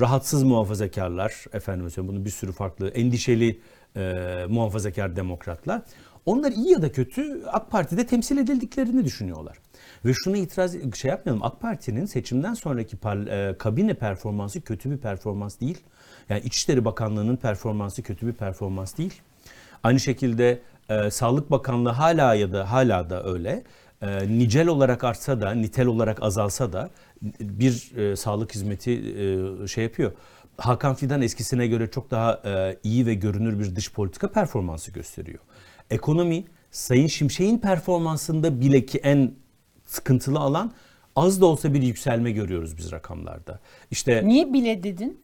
rahatsız 0.00 0.42
muhafazakarlar, 0.42 1.44
efendim 1.52 1.90
söyleyeyim 1.90 2.16
bunu 2.16 2.24
bir 2.24 2.30
sürü 2.30 2.52
farklı 2.52 2.88
endişeli 2.88 3.60
e, 3.96 4.46
muhafazakar 4.48 5.16
demokratlar. 5.16 5.82
Onlar 6.26 6.52
iyi 6.52 6.70
ya 6.70 6.82
da 6.82 6.92
kötü 6.92 7.44
AK 7.46 7.70
Parti'de 7.70 8.06
temsil 8.06 8.38
edildiklerini 8.38 9.04
düşünüyorlar. 9.04 9.58
Ve 10.04 10.12
şunu 10.14 10.36
itiraz 10.36 10.94
şey 10.94 11.10
yapmayalım. 11.10 11.44
AK 11.44 11.60
Parti'nin 11.60 12.06
seçimden 12.06 12.54
sonraki 12.54 12.96
par, 12.96 13.16
e, 13.16 13.58
kabine 13.58 13.94
performansı 13.94 14.60
kötü 14.60 14.90
bir 14.90 14.96
performans 14.96 15.60
değil. 15.60 15.78
Yani 16.28 16.40
İçişleri 16.44 16.84
Bakanlığı'nın 16.84 17.36
performansı 17.36 18.02
kötü 18.02 18.26
bir 18.26 18.32
performans 18.32 18.98
değil. 18.98 19.20
Aynı 19.82 20.00
şekilde 20.00 20.60
e, 20.88 21.10
Sağlık 21.10 21.50
Bakanlığı 21.50 21.90
hala 21.90 22.34
ya 22.34 22.52
da 22.52 22.72
hala 22.72 23.10
da 23.10 23.24
öyle. 23.24 23.62
E, 24.02 24.38
nicel 24.38 24.68
olarak 24.68 25.04
artsa 25.04 25.40
da, 25.40 25.50
nitel 25.50 25.86
olarak 25.86 26.22
azalsa 26.22 26.72
da 26.72 26.90
bir 27.40 27.96
e, 27.96 28.16
sağlık 28.16 28.54
hizmeti 28.54 28.92
e, 28.92 29.66
şey 29.66 29.84
yapıyor. 29.84 30.12
Hakan 30.58 30.94
Fidan 30.94 31.22
eskisine 31.22 31.66
göre 31.66 31.90
çok 31.90 32.10
daha 32.10 32.42
e, 32.44 32.78
iyi 32.82 33.06
ve 33.06 33.14
görünür 33.14 33.58
bir 33.58 33.76
dış 33.76 33.92
politika 33.92 34.28
performansı 34.32 34.92
gösteriyor. 34.92 35.38
Ekonomi 35.90 36.44
Sayın 36.70 37.06
Şimşek'in 37.06 37.58
performansında 37.58 38.60
bile 38.60 38.86
ki 38.86 38.98
en 38.98 39.34
sıkıntılı 39.86 40.38
alan 40.38 40.72
az 41.16 41.40
da 41.40 41.46
olsa 41.46 41.74
bir 41.74 41.82
yükselme 41.82 42.30
görüyoruz 42.30 42.76
biz 42.76 42.92
rakamlarda. 42.92 43.60
İşte 43.90 44.22
Niye 44.24 44.52
bile 44.52 44.82
dedin? 44.82 45.20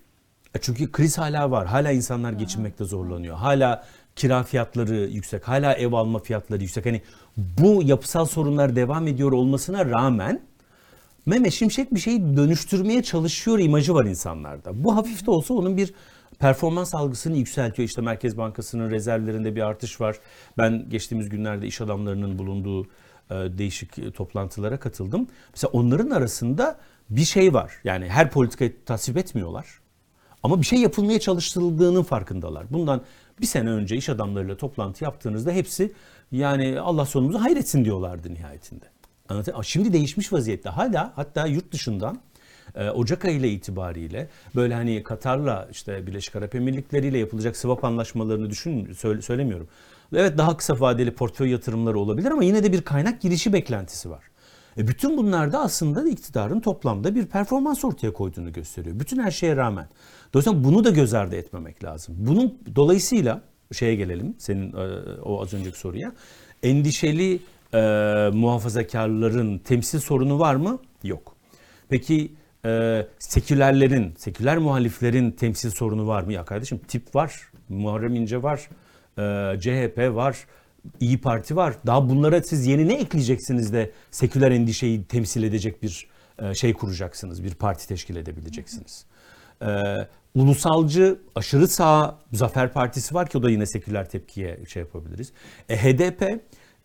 e 0.54 0.58
Çünkü 0.60 0.92
kriz 0.92 1.18
hala 1.18 1.50
var. 1.50 1.66
Hala 1.66 1.90
insanlar 1.90 2.32
geçinmekte 2.32 2.84
zorlanıyor. 2.84 3.36
Hala 3.36 3.84
kira 4.16 4.42
fiyatları 4.42 4.96
yüksek. 4.96 5.48
Hala 5.48 5.74
ev 5.74 5.92
alma 5.92 6.18
fiyatları 6.18 6.62
yüksek. 6.62 6.86
Hani 6.86 7.02
bu 7.36 7.82
yapısal 7.82 8.24
sorunlar 8.24 8.76
devam 8.76 9.06
ediyor 9.06 9.32
olmasına 9.32 9.84
rağmen 9.86 10.42
Mehmet 11.26 11.52
Şimşek 11.52 11.94
bir 11.94 12.00
şeyi 12.00 12.36
dönüştürmeye 12.36 13.02
çalışıyor 13.02 13.58
imajı 13.58 13.94
var 13.94 14.04
insanlarda. 14.04 14.84
Bu 14.84 14.96
hafif 14.96 15.26
de 15.26 15.30
olsa 15.30 15.54
onun 15.54 15.76
bir 15.76 15.94
performans 16.38 16.94
algısını 16.94 17.36
yükseltiyor. 17.36 17.88
İşte 17.88 18.02
Merkez 18.02 18.36
Bankası'nın 18.36 18.90
rezervlerinde 18.90 19.56
bir 19.56 19.60
artış 19.60 20.00
var. 20.00 20.16
Ben 20.58 20.90
geçtiğimiz 20.90 21.28
günlerde 21.28 21.66
iş 21.66 21.80
adamlarının 21.80 22.38
bulunduğu 22.38 22.82
e, 22.82 22.88
değişik 23.30 23.98
e, 23.98 24.10
toplantılara 24.10 24.80
katıldım. 24.80 25.28
Mesela 25.54 25.70
onların 25.70 26.10
arasında 26.10 26.78
bir 27.10 27.24
şey 27.24 27.54
var. 27.54 27.72
Yani 27.84 28.08
her 28.08 28.30
politikayı 28.30 28.84
tasvip 28.84 29.16
etmiyorlar. 29.16 29.66
Ama 30.42 30.60
bir 30.60 30.66
şey 30.66 30.78
yapılmaya 30.78 31.20
çalışıldığının 31.20 32.02
farkındalar. 32.02 32.66
Bundan 32.70 33.02
bir 33.42 33.46
sene 33.46 33.70
önce 33.70 33.96
iş 33.96 34.08
adamlarıyla 34.08 34.56
toplantı 34.56 35.04
yaptığınızda 35.04 35.50
hepsi 35.50 35.92
yani 36.32 36.80
Allah 36.80 37.06
sonumuzu 37.06 37.40
hayretsin 37.40 37.84
diyorlardı 37.84 38.34
nihayetinde. 38.34 38.84
Anlatayım. 39.28 39.64
Şimdi 39.64 39.92
değişmiş 39.92 40.32
vaziyette. 40.32 40.68
Hala 40.68 41.12
hatta 41.16 41.46
yurt 41.46 41.72
dışından 41.72 42.18
e, 42.74 42.90
Ocak 42.90 43.24
ayı 43.24 43.36
ile 43.36 43.48
itibariyle 43.50 44.28
böyle 44.54 44.74
hani 44.74 45.02
Katar'la 45.02 45.68
işte 45.72 46.06
Birleşik 46.06 46.36
Arap 46.36 46.54
Emirlikleri 46.54 47.06
ile 47.06 47.18
yapılacak 47.18 47.56
swap 47.56 47.84
anlaşmalarını 47.84 48.50
düşün 48.50 48.92
söyle- 48.92 49.22
söylemiyorum. 49.22 49.68
Evet 50.16 50.38
daha 50.38 50.56
kısa 50.56 50.80
vadeli 50.80 51.14
portföy 51.14 51.50
yatırımları 51.50 51.98
olabilir 51.98 52.30
ama 52.30 52.44
yine 52.44 52.64
de 52.64 52.72
bir 52.72 52.82
kaynak 52.82 53.20
girişi 53.20 53.52
beklentisi 53.52 54.10
var. 54.10 54.24
E 54.78 54.88
bütün 54.88 55.16
bunlar 55.16 55.52
da 55.52 55.60
aslında 55.60 56.08
iktidarın 56.08 56.60
toplamda 56.60 57.14
bir 57.14 57.26
performans 57.26 57.84
ortaya 57.84 58.12
koyduğunu 58.12 58.52
gösteriyor. 58.52 59.00
Bütün 59.00 59.18
her 59.22 59.30
şeye 59.30 59.56
rağmen. 59.56 59.88
Dolayısıyla 60.34 60.64
bunu 60.64 60.84
da 60.84 60.90
göz 60.90 61.14
ardı 61.14 61.36
etmemek 61.36 61.84
lazım. 61.84 62.14
Bunun 62.18 62.58
dolayısıyla 62.76 63.42
şeye 63.72 63.94
gelelim 63.94 64.34
senin 64.38 64.72
e, 64.72 65.20
o 65.22 65.42
az 65.42 65.54
önceki 65.54 65.78
soruya. 65.78 66.12
Endişeli 66.62 67.40
e, 67.74 67.78
muhafazakarların 68.32 69.58
temsil 69.58 69.98
sorunu 69.98 70.38
var 70.38 70.54
mı? 70.54 70.78
Yok. 71.04 71.36
Peki 71.88 72.32
e, 72.64 73.06
sekülerlerin, 73.18 74.14
seküler 74.18 74.58
muhaliflerin 74.58 75.30
temsil 75.30 75.70
sorunu 75.70 76.06
var 76.06 76.22
mı? 76.22 76.32
Ya 76.32 76.44
kardeşim 76.44 76.80
tip 76.88 77.14
var, 77.14 77.50
Muharrem 77.68 78.14
İnce 78.14 78.42
var, 78.42 78.68
e, 79.18 79.60
CHP 79.60 80.14
var, 80.14 80.36
İyi 81.00 81.20
Parti 81.20 81.56
var. 81.56 81.74
Daha 81.86 82.08
bunlara 82.08 82.42
siz 82.42 82.66
yeni 82.66 82.88
ne 82.88 82.94
ekleyeceksiniz 82.94 83.72
de 83.72 83.90
seküler 84.10 84.50
endişeyi 84.50 85.04
temsil 85.04 85.42
edecek 85.42 85.82
bir 85.82 86.08
e, 86.38 86.54
şey 86.54 86.72
kuracaksınız, 86.72 87.44
bir 87.44 87.54
parti 87.54 87.88
teşkil 87.88 88.16
edebileceksiniz. 88.16 89.06
E, 89.66 89.68
ulusalcı, 90.34 91.18
aşırı 91.34 91.68
sağ 91.68 92.18
Zafer 92.32 92.72
Partisi 92.72 93.14
var 93.14 93.28
ki 93.28 93.38
o 93.38 93.42
da 93.42 93.50
yine 93.50 93.66
seküler 93.66 94.08
tepkiye 94.10 94.60
şey 94.68 94.82
yapabiliriz. 94.82 95.32
E, 95.68 95.76
HDP 95.76 96.40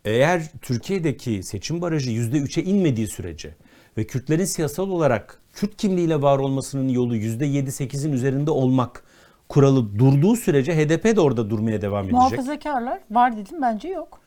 eğer 0.06 0.42
Türkiye'deki 0.62 1.44
seçim 1.44 1.82
barajı 1.82 2.12
%3'e 2.12 2.64
inmediği 2.64 3.08
sürece 3.08 3.56
ve 3.98 4.08
Kürtlerin 4.08 4.46
siyasal 4.46 4.90
olarak 4.90 5.42
Kürt 5.54 5.78
kimliğiyle 5.78 6.22
var 6.22 6.40
olmasının 6.40 6.90
yolu 6.90 7.16
%7-8'in 7.16 8.12
üzerinde 8.14 8.52
olmak 8.52 9.04
kuralı 9.50 10.00
durduğu 10.00 10.36
sürece 10.36 10.76
HDP 10.76 11.16
de 11.16 11.22
orada 11.22 11.50
durmaya 11.50 11.82
devam 11.82 12.00
edecek. 12.04 12.14
Muhafazakarlar 12.20 13.00
var 13.12 13.38
dedim 13.38 13.62
bence 13.62 13.88
yok. 13.88 14.20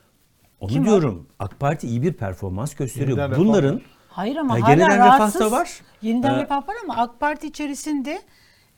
Onu 0.61 0.71
Kim 0.71 0.81
var? 0.83 0.87
diyorum. 0.87 1.27
AK 1.39 1.61
Parti 1.61 1.87
iyi 1.87 2.03
bir 2.03 2.13
performans 2.13 2.75
gösteriyor. 2.75 3.19
Yeniden 3.19 3.39
Bunların 3.39 3.75
var. 3.75 3.83
Hayır 4.09 4.37
ama 4.37 4.59
Ya 4.59 4.65
hala 4.65 4.71
yeniden 4.71 4.91
refah 4.91 5.05
da 5.05 5.19
rahatsız. 5.19 5.53
var. 5.53 5.81
Yeniden 6.03 6.35
Ee, 6.35 6.43
refah 6.43 6.69
var 6.69 6.75
ama 6.85 6.97
AK 6.97 7.21
Parti 7.21 7.47
içerisinde 7.47 8.19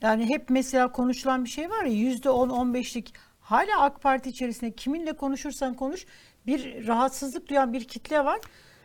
yani 0.03 0.29
hep 0.29 0.51
mesela 0.51 0.93
konuşulan 0.93 1.45
bir 1.45 1.51
şey 1.51 1.71
var 1.71 1.85
ya 1.85 1.93
yüzde 1.93 2.31
on, 2.31 2.49
on 2.49 2.75
beşlik 2.75 3.15
hala 3.41 3.81
AK 3.81 4.03
Parti 4.03 4.31
içerisinde 4.31 4.71
kiminle 4.71 5.13
konuşursan 5.13 5.75
konuş 5.75 6.07
bir 6.47 6.87
rahatsızlık 6.87 7.49
duyan 7.49 7.73
bir 7.73 7.85
kitle 7.85 8.25
var. 8.25 8.41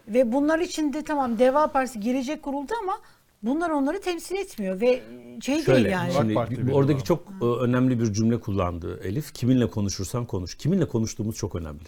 Ve 0.07 0.31
bunlar 0.31 0.59
içinde 0.59 1.03
tamam 1.03 1.39
Deva 1.39 1.67
Partisi 1.67 1.99
gelecek 1.99 2.43
kuruldu 2.43 2.73
ama 2.83 2.99
bunlar 3.43 3.69
onları 3.69 4.01
temsil 4.01 4.35
etmiyor 4.35 4.81
ve 4.81 5.03
şey 5.41 5.61
Şöyle, 5.61 5.83
değil 5.83 5.93
yani. 5.93 6.13
şimdi 6.13 6.33
Parti 6.33 6.73
oradaki 6.73 7.03
çok 7.03 7.27
e, 7.41 7.45
önemli 7.45 7.99
bir 7.99 8.13
cümle 8.13 8.39
kullandı 8.39 8.99
Elif. 9.03 9.33
Kiminle 9.33 9.69
konuşursan 9.69 10.25
konuş. 10.25 10.55
Kiminle 10.55 10.87
konuştuğumuz 10.87 11.35
çok 11.35 11.55
önemli. 11.55 11.83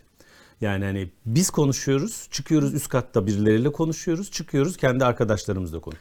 Yani 0.62 0.86
hani 0.86 1.10
biz 1.26 1.50
konuşuyoruz, 1.50 2.28
çıkıyoruz 2.32 2.74
üst 2.74 2.90
katta 2.90 3.28
birileriyle 3.28 3.72
konuşuyoruz, 3.72 4.32
çıkıyoruz 4.32 4.78
kendi 4.78 5.06
arkadaşlarımızla 5.06 5.80
konuş. 5.80 5.98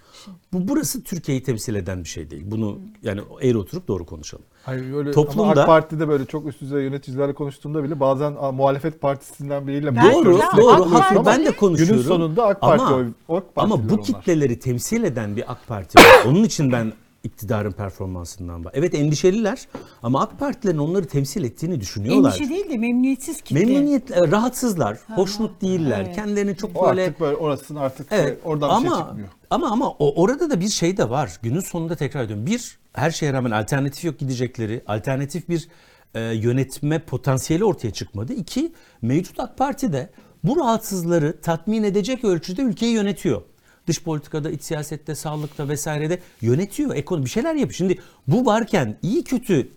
Bu 0.53 0.69
burası 0.69 1.03
Türkiye'yi 1.03 1.43
temsil 1.43 1.75
eden 1.75 2.05
bir 2.05 2.09
şey 2.09 2.31
değil. 2.31 2.43
Bunu 2.47 2.79
yani 3.03 3.21
eğri 3.43 3.59
oturup 3.59 3.89
doğru 3.89 4.07
konuşalım. 4.07 4.45
Hayır 4.63 4.95
öyle 4.95 5.11
Toplumda- 5.11 5.43
ama 5.53 5.61
AK 5.61 5.67
Parti'de 5.67 6.09
böyle 6.09 6.25
çok 6.27 6.47
üst 6.47 6.61
düzey 6.61 6.83
yöneticilerle 6.85 7.35
konuştuğunda 7.35 7.85
bile 7.85 8.01
bazen 8.01 8.37
a, 8.41 8.53
muhalefet 8.53 9.01
partisinden 9.01 9.67
biriyle 9.67 9.97
Ben- 9.97 10.13
Doğru, 10.13 10.33
ya, 10.39 10.51
doğru. 10.57 10.71
AK. 10.73 10.93
Parti- 10.93 11.27
Ben 11.27 11.45
de 11.47 11.57
konuşuyorum. 11.57 11.97
Günün 11.97 12.09
sonunda 12.09 12.47
AK 12.47 12.61
Parti 12.61 12.83
ama, 12.85 12.97
oy- 12.97 13.13
AK 13.29 13.45
ama 13.57 13.89
bu 13.89 13.95
onlar. 13.95 14.05
kitleleri 14.05 14.59
temsil 14.59 15.05
eden 15.05 15.37
bir 15.37 15.53
AK 15.53 15.67
Parti 15.67 15.99
var. 15.99 16.05
Onun 16.27 16.43
için 16.45 16.73
ben 16.73 16.93
iktidarın 17.25 17.73
performansından 17.73 18.65
var. 18.65 18.73
Evet 18.77 18.95
endişeliler 18.95 19.69
ama 20.03 20.21
AK 20.21 20.39
Partilerin 20.39 20.79
onları 20.79 21.07
temsil 21.07 21.45
ettiğini 21.45 21.81
düşünüyorlar. 21.81 22.31
Endişe 22.31 22.51
değil 22.51 22.71
de 22.71 22.77
memnuniyetsiz 22.79 23.41
kitle. 23.41 23.65
Memnuniyet, 23.65 24.11
e, 24.11 24.31
rahatsızlar, 24.31 24.99
hoşnut 25.15 25.63
değiller. 25.63 26.03
evet. 26.07 26.17
Kendilerini 26.17 26.57
çok 26.57 26.77
O 26.77 26.89
böyle 26.89 27.03
artık 27.03 27.21
böyle 27.21 27.37
orasının 27.37 27.81
artık 27.81 28.07
Evet. 28.11 28.27
şey, 28.29 28.39
oradan 28.45 28.69
ama, 28.69 28.85
bir 28.85 28.89
şey 28.89 28.99
çıkmıyor. 28.99 29.29
Ama 29.51 29.71
ama 29.71 29.91
o, 29.91 30.23
orada 30.23 30.51
da 30.51 30.61
bir 30.61 30.69
şey 30.69 30.97
de 30.97 31.11
var. 31.11 31.39
Günün 31.43 31.61
sonunda 31.61 31.97
tekrar 31.97 32.25
ediyorum. 32.25 32.47
Bir, 32.47 32.79
her 32.93 33.11
şeye 33.11 33.33
rağmen 33.33 33.51
alternatif 33.51 34.05
yok 34.05 34.19
gidecekleri. 34.19 34.83
Alternatif 34.87 35.49
bir 35.49 35.69
e, 36.15 36.21
yönetme 36.21 36.99
potansiyeli 36.99 37.65
ortaya 37.65 37.91
çıkmadı. 37.91 38.33
İki, 38.33 38.73
mevcut 39.03 39.41
AK 39.41 39.59
Parti 39.59 39.93
de 39.93 40.11
bu 40.45 40.57
rahatsızları 40.57 41.41
tatmin 41.41 41.83
edecek 41.83 42.25
ölçüde 42.25 42.63
ülkeyi 42.63 42.93
yönetiyor. 42.93 43.43
Dış 43.89 44.03
politikada, 44.03 44.51
iç 44.51 44.63
siyasette, 44.63 45.15
sağlıkta 45.15 45.69
vesairede 45.69 46.19
yönetiyor. 46.41 46.95
Ekonomi 46.95 47.25
bir 47.25 47.31
şeyler 47.31 47.55
yapıyor. 47.55 47.73
Şimdi 47.73 47.99
bu 48.27 48.47
varken 48.47 48.97
iyi 49.03 49.25
kötü 49.25 49.69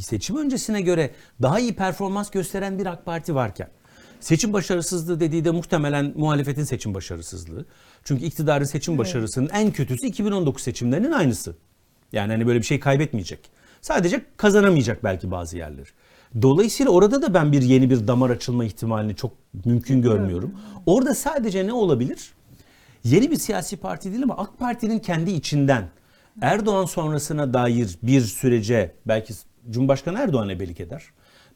seçim 0.00 0.36
öncesine 0.36 0.80
göre 0.80 1.10
daha 1.42 1.60
iyi 1.60 1.74
performans 1.74 2.30
gösteren 2.30 2.78
bir 2.78 2.86
AK 2.86 3.04
Parti 3.04 3.34
varken 3.34 3.68
Seçim 4.20 4.52
başarısızlığı 4.52 5.20
dediği 5.20 5.44
de 5.44 5.50
muhtemelen 5.50 6.12
muhalefetin 6.16 6.64
seçim 6.64 6.94
başarısızlığı. 6.94 7.66
Çünkü 8.04 8.24
iktidarın 8.24 8.64
seçim 8.64 8.98
başarısının 8.98 9.48
en 9.48 9.70
kötüsü 9.70 10.06
2019 10.06 10.62
seçimlerinin 10.62 11.12
aynısı. 11.12 11.56
Yani 12.12 12.32
hani 12.32 12.46
böyle 12.46 12.58
bir 12.58 12.64
şey 12.64 12.80
kaybetmeyecek. 12.80 13.50
Sadece 13.80 14.24
kazanamayacak 14.36 15.04
belki 15.04 15.30
bazı 15.30 15.56
yerleri. 15.56 15.88
Dolayısıyla 16.42 16.92
orada 16.92 17.22
da 17.22 17.34
ben 17.34 17.52
bir 17.52 17.62
yeni 17.62 17.90
bir 17.90 18.06
damar 18.06 18.30
açılma 18.30 18.64
ihtimalini 18.64 19.16
çok 19.16 19.32
mümkün 19.64 20.02
görmüyorum. 20.02 20.54
Orada 20.86 21.14
sadece 21.14 21.66
ne 21.66 21.72
olabilir? 21.72 22.32
Yeni 23.10 23.30
bir 23.30 23.36
siyasi 23.36 23.76
parti 23.76 24.10
değil 24.12 24.22
ama 24.22 24.36
AK 24.36 24.58
Parti'nin 24.58 24.98
kendi 24.98 25.30
içinden 25.30 25.88
Erdoğan 26.40 26.84
sonrasına 26.84 27.54
dair 27.54 27.98
bir 28.02 28.20
sürece 28.20 28.94
belki 29.06 29.34
Cumhurbaşkanı 29.70 30.18
Erdoğan 30.18 30.48
ebelik 30.48 30.80
eder. 30.80 31.02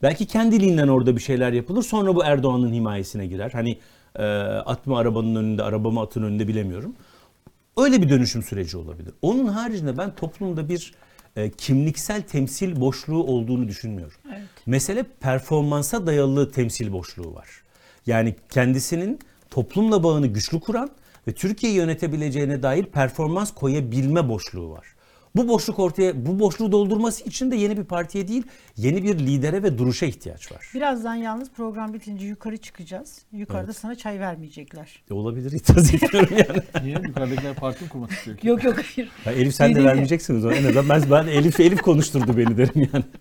Belki 0.03 0.27
kendiliğinden 0.27 0.89
orada 0.89 1.17
bir 1.17 1.21
şeyler 1.21 1.53
yapılır. 1.53 1.83
Sonra 1.83 2.15
bu 2.15 2.25
Erdoğan'ın 2.25 2.73
himayesine 2.73 3.27
girer. 3.27 3.51
Hani 3.51 3.79
e, 4.17 4.25
at 4.67 4.87
mı 4.87 4.97
arabanın 4.97 5.35
önünde, 5.35 5.63
araba 5.63 5.91
mı 5.91 6.01
atın 6.01 6.23
önünde 6.23 6.49
bilemiyorum. 6.49 6.95
Öyle 7.77 8.03
bir 8.03 8.09
dönüşüm 8.09 8.43
süreci 8.43 8.77
olabilir. 8.77 9.15
Onun 9.23 9.47
haricinde 9.47 9.99
ben 9.99 10.15
toplumda 10.15 10.69
bir 10.69 10.95
e, 11.37 11.51
kimliksel 11.51 12.23
temsil 12.23 12.81
boşluğu 12.81 13.25
olduğunu 13.25 13.69
düşünmüyorum. 13.69 14.17
Evet. 14.29 14.43
Mesele 14.67 15.03
performansa 15.21 16.07
dayalı 16.07 16.53
temsil 16.53 16.93
boşluğu 16.93 17.35
var. 17.35 17.49
Yani 18.07 18.35
kendisinin 18.51 19.19
toplumla 19.51 20.03
bağını 20.03 20.27
güçlü 20.27 20.61
kuran 20.61 20.91
ve 21.27 21.33
Türkiye'yi 21.33 21.79
yönetebileceğine 21.79 22.63
dair 22.63 22.85
performans 22.85 23.55
koyabilme 23.55 24.29
boşluğu 24.29 24.71
var. 24.71 24.87
Bu 25.37 25.49
boşluk 25.49 25.79
ortaya, 25.79 26.27
bu 26.27 26.39
boşluğu 26.39 26.73
doldurması 26.73 27.25
için 27.25 27.51
de 27.51 27.57
yeni 27.57 27.77
bir 27.77 27.85
partiye 27.85 28.29
değil, 28.29 28.43
yeni 28.77 29.03
bir 29.03 29.19
lidere 29.19 29.63
ve 29.63 29.79
duruşa 29.79 30.07
ihtiyaç 30.07 30.53
var. 30.53 30.71
Birazdan 30.75 31.15
yalnız 31.15 31.51
program 31.51 31.95
bitince 31.95 32.27
yukarı 32.27 32.57
çıkacağız. 32.57 33.19
Yukarıda 33.33 33.73
sana 33.73 33.95
çay 33.95 34.21
vermeyecekler. 34.21 35.03
E, 35.11 35.15
olabilir, 35.15 35.53
itiraz 35.53 35.95
etmiyorum 35.95 36.37
yani. 36.49 36.85
Niye? 36.85 36.99
Yukarıdakiler 37.07 37.55
parti 37.55 37.85
mi 37.85 37.91
kurmak 37.91 38.11
istiyor 38.11 38.37
ki? 38.37 38.49
Yok 38.49 38.65
yok 38.65 38.77
hayır. 38.97 39.11
Ya 39.27 39.33
Elif 39.33 39.55
sen 39.55 39.71
de 39.71 39.75
Dedi 39.75 39.81
ya. 39.83 39.87
vermeyeceksiniz 39.89 40.45
o. 40.45 40.51
En 40.53 40.65
azından 40.65 40.89
ben, 40.89 41.11
ben 41.11 41.27
Elif 41.27 41.61
Elif 41.61 41.83
konuşturdu 41.83 42.37
beni 42.37 42.57
derim 42.57 42.89
yani. 42.93 43.05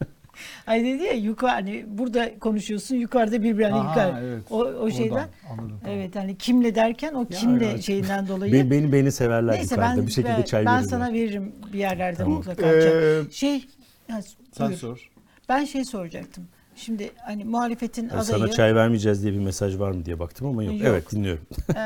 Ay 0.68 0.84
dedi 0.84 1.04
ya 1.04 1.14
yukarı 1.14 1.52
hani 1.52 1.86
burada 1.88 2.40
konuşuyorsun 2.40 2.96
yukarıda 2.96 3.44
bir 3.44 3.58
bir 3.58 3.64
hani 3.64 3.76
Aha, 3.76 3.90
yukarı. 3.90 4.26
evet. 4.26 4.44
O, 4.50 4.56
o 4.58 4.60
Oradan, 4.64 4.90
şeyden. 4.90 5.28
anladım, 5.52 5.80
tamam. 5.84 5.98
Evet 5.98 6.16
hani 6.16 6.38
kimle 6.38 6.76
derken 6.76 7.14
o 7.14 7.26
kimle 7.26 7.66
evet. 7.66 7.84
şeyinden 7.84 8.28
dolayı. 8.28 8.54
Beni, 8.54 8.72
beni, 8.72 8.94
beni 8.94 9.12
severler 9.12 9.54
Neyse 9.54 9.76
yukarıda. 9.76 9.98
ben 9.98 10.08
bir 10.08 10.12
şekilde 10.12 10.38
ben, 10.38 10.44
çay 10.44 10.66
ben 10.66 10.76
verirler. 10.76 10.90
sana 10.90 11.14
veririm 11.14 11.52
bir 11.74 11.80
yerlerde 11.80 12.18
Tamam. 12.18 12.34
mutlaka. 12.34 12.68
Ee, 12.68 13.22
şey 13.32 13.66
ha, 14.12 14.20
Sen 14.52 14.68
buyur. 14.68 14.80
sor. 14.80 15.10
Ben 15.50 15.66
şey 15.66 15.86
soracaktım. 15.86 16.48
Şimdi 16.76 17.12
hani 17.26 17.46
muhalefetin 17.46 18.02
Yani 18.02 18.14
adayı 18.14 18.26
Sana 18.26 18.52
çay 18.52 18.76
vermeyeceğiz 18.76 19.24
diye 19.24 19.34
bir 19.34 19.40
mesaj 19.40 19.80
var 19.80 19.92
mı 19.92 20.06
diye 20.06 20.20
baktım 20.20 20.48
ama 20.48 20.64
yok. 20.64 20.74
Yok. 20.74 20.84
Evet 20.86 21.12
dinliyorum. 21.12 21.46
e, 21.76 21.82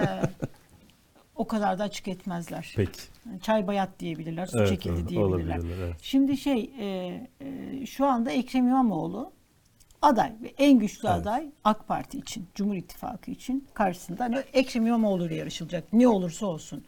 o 1.36 1.48
kadar 1.48 1.80
da 1.80 1.84
açık 1.84 2.08
etmezler. 2.08 2.74
Peki. 2.76 3.00
Çay 3.42 3.68
bayat 3.68 4.00
diyebilirler, 4.00 4.46
su 4.46 4.58
Evet, 4.60 4.70
çekildi 4.70 4.98
evet, 5.00 5.10
diyebilirler. 5.10 5.60
evet. 5.78 5.96
Şimdi 6.02 6.38
şey 6.38 6.72
e, 6.80 6.86
e, 7.42 7.86
şu 7.86 8.06
anda 8.06 8.32
Ekrem 8.32 8.68
İmamoğlu 8.68 9.32
aday 10.02 10.34
ve 10.44 10.54
en 10.58 10.80
güçlü 10.80 11.08
Evet. 11.08 11.18
aday 11.22 11.50
AK 11.64 11.88
Parti 11.88 12.18
için, 12.18 12.48
Cumhur 12.56 12.76
İttifakı 12.76 13.32
için 13.32 13.68
karşısında 13.74 14.24
hani 14.24 14.36
Ekrem 14.54 14.88
İmamoğlu 14.88 15.26
ile 15.26 15.36
yarışılacak. 15.36 15.94
Ne 15.94 16.08
olursa 16.08 16.46
olsun. 16.46 16.84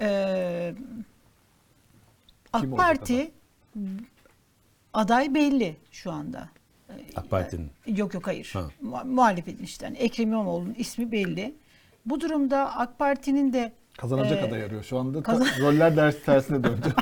Ee, 0.00 0.74
AK 2.52 2.60
Kim 2.60 2.76
Parti 2.76 3.30
aday 4.92 5.34
belli 5.34 5.76
şu 5.90 6.10
anda. 6.12 6.48
AK 7.16 7.30
Parti'nin. 7.30 7.70
Yok 7.86 8.14
yok 8.14 8.26
hayır. 8.26 8.50
Ha. 8.52 8.68
Mu- 8.80 9.04
Muhalefetin 9.04 9.64
işte. 9.64 9.86
Yani 9.86 9.96
Ekrem 9.96 10.28
İmamoğlu'nun 10.28 10.74
ismi 10.78 11.12
belli. 11.12 11.54
Bu 12.10 12.20
durumda 12.20 12.76
AK 12.76 12.98
Parti'nin 12.98 13.52
de 13.52 13.72
Kazanacak 13.98 14.42
e, 14.42 14.46
aday 14.48 14.62
arıyor. 14.64 14.82
Şu 14.84 14.98
anda 14.98 15.22
ta- 15.22 15.32
kazan- 15.32 15.48
roller 15.60 15.96
ders 15.96 16.16
tersine 16.24 16.64
döndü. 16.64 16.94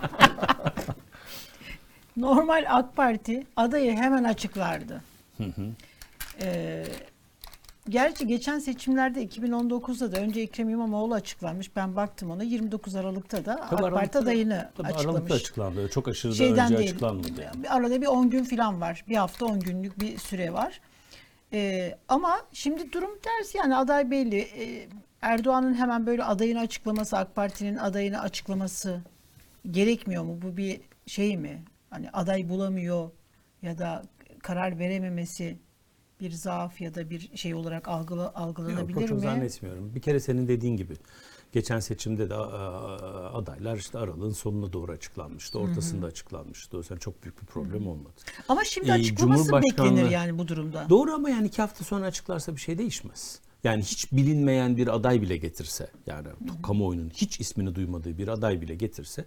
Normal 2.16 2.64
AK 2.68 2.96
Parti 2.96 3.46
adayı 3.56 3.96
hemen 3.96 4.24
açıklardı. 4.24 5.02
Ee, 6.42 6.84
gerçi 7.88 8.26
geçen 8.26 8.58
seçimlerde 8.58 9.24
2019'da 9.24 10.12
da 10.12 10.20
önce 10.20 10.40
Ekrem 10.40 10.68
İmamoğlu 10.68 11.14
açıklanmış. 11.14 11.76
Ben 11.76 11.96
baktım 11.96 12.30
ona 12.30 12.42
29 12.42 12.94
Aralık'ta 12.94 13.44
da 13.44 13.54
AK 13.54 13.70
Parti 13.70 13.84
Aralıkta- 13.84 14.18
adayını 14.18 14.70
tabii 14.76 14.86
açıklamış. 14.88 15.06
Aralıkta 15.16 15.34
açıklandı. 15.34 15.88
Çok 15.90 16.08
aşırı 16.08 16.32
da 16.32 16.36
Şeyden 16.36 16.64
önce 16.66 16.78
değil. 16.78 16.90
açıklanmadı. 16.90 17.28
Yani. 17.42 17.70
Arada 17.70 18.02
bir 18.02 18.06
10 18.06 18.30
gün 18.30 18.44
falan 18.44 18.80
var. 18.80 19.04
Bir 19.08 19.16
hafta 19.16 19.46
10 19.46 19.60
günlük 19.60 20.00
bir 20.00 20.18
süre 20.18 20.52
var. 20.52 20.80
Ee, 21.56 21.98
ama 22.08 22.40
şimdi 22.52 22.92
durum 22.92 23.18
tersi 23.22 23.58
yani 23.58 23.76
aday 23.76 24.10
belli. 24.10 24.38
Ee, 24.38 24.88
Erdoğan'ın 25.22 25.74
hemen 25.74 26.06
böyle 26.06 26.24
adayını 26.24 26.60
açıklaması, 26.60 27.16
AK 27.18 27.34
Parti'nin 27.34 27.76
adayını 27.76 28.20
açıklaması 28.20 29.00
gerekmiyor 29.70 30.24
mu? 30.24 30.38
Bu 30.42 30.56
bir 30.56 30.80
şey 31.06 31.36
mi? 31.36 31.62
Hani 31.90 32.10
aday 32.10 32.48
bulamıyor 32.48 33.10
ya 33.62 33.78
da 33.78 34.02
karar 34.42 34.78
verememesi 34.78 35.58
bir 36.20 36.30
zaaf 36.30 36.80
ya 36.80 36.94
da 36.94 37.10
bir 37.10 37.36
şey 37.36 37.54
olarak 37.54 37.88
algıla, 37.88 38.22
Yok, 38.22 38.32
algılanabilir 38.34 39.08
çok 39.08 39.16
mi? 39.18 39.22
zannetmiyorum. 39.22 39.94
Bir 39.94 40.00
kere 40.00 40.20
senin 40.20 40.48
dediğin 40.48 40.76
gibi 40.76 40.94
geçen 41.56 41.80
seçimde 41.80 42.30
de 42.30 42.34
adaylar 42.34 43.76
işte 43.76 43.98
aralığın 43.98 44.30
sonuna 44.32 44.72
doğru 44.72 44.92
açıklanmıştı. 44.92 45.58
Ortasında 45.58 46.06
açıklanmıştı. 46.06 46.76
O 46.76 46.80
yüzden 46.80 46.96
çok 46.96 47.22
büyük 47.22 47.40
bir 47.42 47.46
problem 47.46 47.86
olmadı. 47.88 48.14
Ama 48.48 48.64
şimdi 48.64 48.88
Ee, 48.88 48.92
açıklaması 48.92 49.44
Cumhurbaşkanlığı- 49.44 49.62
beklenir 49.96 50.10
yani 50.10 50.38
bu 50.38 50.48
durumda. 50.48 50.86
Doğru 50.88 51.12
ama 51.14 51.30
yani 51.30 51.46
iki 51.46 51.62
hafta 51.62 51.84
sonra 51.84 52.06
açıklarsa 52.06 52.56
bir 52.56 52.60
şey 52.60 52.78
değişmez. 52.78 53.40
Yani 53.64 53.82
hiç 53.82 54.12
bilinmeyen 54.12 54.76
bir 54.76 54.94
aday 54.94 55.22
bile 55.22 55.36
getirse 55.36 55.90
yani 56.06 56.28
kamuoyunun 56.62 57.10
hiç 57.10 57.40
ismini 57.40 57.74
duymadığı 57.74 58.18
bir 58.18 58.28
aday 58.28 58.60
bile 58.60 58.74
getirse 58.74 59.24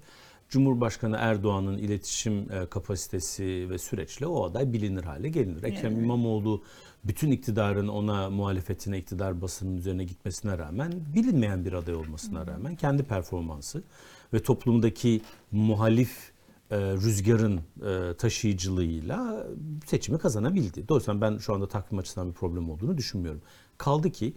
Cumhurbaşkanı 0.50 1.18
Erdoğan'ın 1.20 1.78
iletişim 1.78 2.52
e, 2.52 2.66
kapasitesi 2.66 3.68
ve 3.70 3.78
süreçle 3.78 4.28
o 4.28 4.46
aday 4.46 4.74
bilinir 4.74 5.04
hale 5.04 5.30
gelinir. 5.30 5.64
Ekrem 5.64 5.92
Yani. 5.92 6.04
İmamoğlu 6.04 6.64
bütün 7.04 7.32
iktidarın 7.32 7.88
ona 7.88 8.30
muhalefetine 8.30 8.98
iktidar 8.98 9.42
basının 9.42 9.78
üzerine 9.78 10.04
gitmesine 10.04 10.58
rağmen 10.58 10.94
bilinmeyen 11.16 11.66
bir 11.66 11.74
aday 11.74 11.96
olmasına 11.96 12.48
rağmen 12.48 12.76
kendi 12.76 13.04
performansı 13.04 13.84
ve 14.34 14.44
toplumdaki 14.44 15.22
muhalif 15.52 16.32
e, 16.72 16.78
rüzgarın 16.78 17.58
e, 17.58 18.14
taşıyıcılığıyla 18.14 19.48
seçimi 19.86 20.18
kazanabildi. 20.18 20.88
Dolayısıyla 20.88 21.22
ben 21.22 21.38
şu 21.38 21.54
anda 21.54 21.68
takvim 21.68 22.00
açısından 22.00 22.30
bir 22.30 22.34
problem 22.34 22.70
olduğunu 22.70 22.98
düşünmüyorum. 22.98 23.42
Kaldı 23.78 24.10
ki 24.12 24.34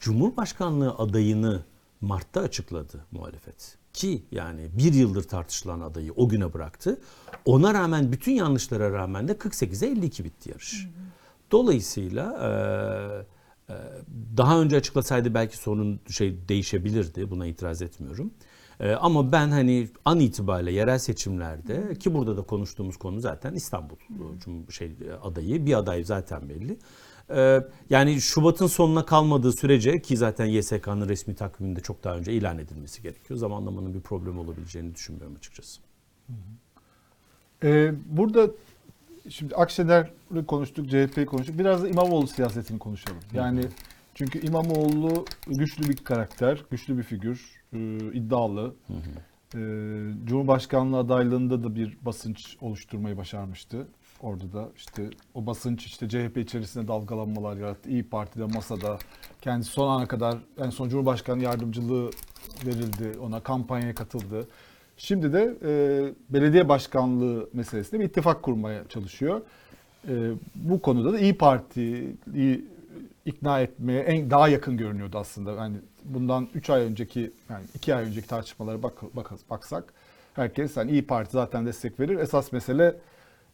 Cumhurbaşkanlığı 0.00 0.94
adayını 0.94 1.64
Mart'ta 2.00 2.40
açıkladı 2.40 3.06
muhalefet. 3.12 3.78
Ki 3.96 4.22
yani 4.32 4.68
bir 4.72 4.94
yıldır 4.94 5.22
tartışılan 5.22 5.80
adayı 5.80 6.12
o 6.16 6.28
güne 6.28 6.52
bıraktı. 6.52 7.00
Ona 7.44 7.74
rağmen 7.74 8.12
bütün 8.12 8.32
yanlışlara 8.32 8.92
rağmen 8.92 9.28
de 9.28 9.32
48'e 9.32 9.88
52 9.88 10.24
bitti 10.24 10.50
yarış. 10.50 10.86
Dolayısıyla 11.50 12.32
e, 13.68 13.72
e, 13.72 13.76
daha 14.36 14.60
önce 14.60 14.76
açıklasaydı 14.76 15.34
belki 15.34 15.56
sorun 15.56 16.00
şey 16.10 16.48
değişebilirdi. 16.48 17.30
Buna 17.30 17.46
itiraz 17.46 17.82
etmiyorum. 17.82 18.30
E, 18.80 18.92
ama 18.92 19.32
ben 19.32 19.48
hani 19.48 19.88
an 20.04 20.20
itibariyle 20.20 20.72
yerel 20.72 20.98
seçimlerde 20.98 21.94
ki 21.94 22.14
burada 22.14 22.36
da 22.36 22.42
konuştuğumuz 22.42 22.96
konu 22.96 23.20
zaten 23.20 23.54
İstanbul 23.54 23.96
Cum- 24.44 24.72
şey 24.72 24.86
e, 24.86 25.12
adayı. 25.12 25.66
Bir 25.66 25.78
aday 25.78 26.04
zaten 26.04 26.48
belli. 26.48 26.78
E, 27.30 27.60
yani 27.90 28.20
Şubat'ın 28.20 28.66
sonuna 28.66 29.06
kalmadığı 29.06 29.52
sürece 29.52 30.02
ki 30.02 30.16
zaten 30.16 30.46
YSK'nın 30.46 31.08
resmi 31.08 31.34
takviminde 31.34 31.80
çok 31.80 32.04
daha 32.04 32.16
önce 32.16 32.32
ilan 32.32 32.58
edilmesi 32.58 33.02
gerekiyor. 33.02 33.38
Zamanlamanın 33.38 33.94
bir 33.94 34.00
problem 34.00 34.38
olabileceğini 34.38 34.94
düşünmüyorum 34.94 35.36
açıkçası. 35.36 35.80
Ee, 37.64 37.92
burada 38.06 38.50
şimdi 39.28 39.54
Akşener'i 39.54 40.46
konuştuk, 40.46 40.90
CHP'yi 40.90 41.26
konuştuk. 41.26 41.58
Biraz 41.58 41.82
da 41.82 41.88
İmamoğlu 41.88 42.26
siyasetini 42.26 42.78
konuşalım. 42.78 43.18
Yani 43.32 43.60
çünkü 44.14 44.46
İmamoğlu 44.46 45.24
güçlü 45.46 45.88
bir 45.88 45.96
karakter, 45.96 46.64
güçlü 46.70 46.98
bir 46.98 47.02
figür, 47.02 47.62
e, 47.72 47.98
iddialı. 48.12 48.74
E, 49.54 49.58
Cumhurbaşkanlığı 50.24 50.98
adaylığında 50.98 51.64
da 51.64 51.74
bir 51.74 51.96
basınç 52.02 52.56
oluşturmayı 52.60 53.16
başarmıştı. 53.16 53.88
Orada 54.22 54.52
da 54.52 54.68
işte 54.76 55.10
o 55.34 55.46
basınç 55.46 55.86
işte 55.86 56.08
CHP 56.08 56.36
içerisinde 56.36 56.88
dalgalanmalar 56.88 57.56
yarattı. 57.56 57.90
İyi 57.90 58.02
Parti'de, 58.08 58.44
masada 58.44 58.98
kendisi 59.40 59.70
son 59.70 59.88
ana 59.88 60.08
kadar 60.08 60.38
en 60.58 60.70
son 60.70 60.88
Cumhurbaşkanı 60.88 61.42
yardımcılığı 61.42 62.10
verildi. 62.66 63.18
Ona 63.18 63.40
kampanyaya 63.40 63.94
katıldı. 63.94 64.48
Şimdi 64.96 65.32
de 65.32 65.56
e, 65.64 65.70
belediye 66.30 66.68
başkanlığı 66.68 67.48
meselesinde 67.52 68.00
bir 68.00 68.04
ittifak 68.04 68.42
kurmaya 68.42 68.88
çalışıyor. 68.88 69.40
E, 70.08 70.30
bu 70.54 70.82
konuda 70.82 71.12
da 71.12 71.18
İyi 71.18 71.38
Parti'yi 71.38 72.64
ikna 73.26 73.60
etmeye 73.60 74.00
en 74.00 74.30
daha 74.30 74.48
yakın 74.48 74.76
görünüyordu 74.76 75.18
aslında. 75.18 75.52
Yani 75.52 75.76
bundan 76.04 76.48
3 76.54 76.70
ay 76.70 76.82
önceki 76.82 77.32
yani 77.50 77.64
2 77.74 77.94
ay 77.94 78.04
önceki 78.04 78.28
tartışmalara 78.28 78.82
bak, 78.82 78.92
bak, 79.16 79.30
baksak 79.50 79.94
herkes 80.34 80.76
hani 80.76 80.90
İyi 80.90 81.06
Parti 81.06 81.32
zaten 81.32 81.66
destek 81.66 82.00
verir. 82.00 82.18
Esas 82.18 82.52
mesele 82.52 82.96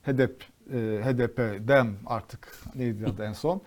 HDP, 0.02 0.42
e, 0.72 1.00
HDP, 1.04 1.68
DEM 1.68 1.96
artık 2.06 2.58
neydi 2.74 3.06
adı 3.06 3.22
en 3.24 3.32
son. 3.32 3.62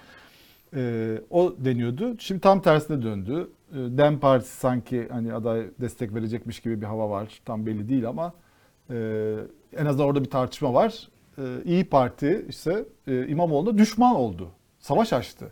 E, 0.75 1.21
o 1.29 1.55
deniyordu. 1.57 2.15
Şimdi 2.19 2.41
tam 2.41 2.61
tersine 2.61 3.01
döndü. 3.01 3.49
E, 3.71 3.75
DEM 3.75 4.19
Partisi 4.19 4.55
sanki 4.57 5.07
hani 5.11 5.33
aday 5.33 5.67
destek 5.81 6.15
verecekmiş 6.15 6.59
gibi 6.59 6.81
bir 6.81 6.85
hava 6.85 7.09
var. 7.09 7.41
Tam 7.45 7.65
belli 7.65 7.89
değil 7.89 8.07
ama 8.07 8.33
e, 8.89 8.95
en 9.77 9.85
azından 9.85 10.07
orada 10.07 10.23
bir 10.23 10.29
tartışma 10.29 10.73
var. 10.73 11.09
E, 11.37 11.43
İyi 11.65 11.85
Parti 11.85 12.45
ise 12.49 12.85
e, 13.07 13.27
İmamoğlu'na 13.27 13.77
düşman 13.77 14.15
oldu. 14.15 14.49
Savaş 14.79 15.13
açtı. 15.13 15.51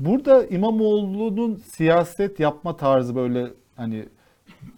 Burada 0.00 0.46
İmamoğlu'nun 0.46 1.54
siyaset 1.54 2.40
yapma 2.40 2.76
tarzı 2.76 3.16
böyle 3.16 3.46
hani 3.76 4.08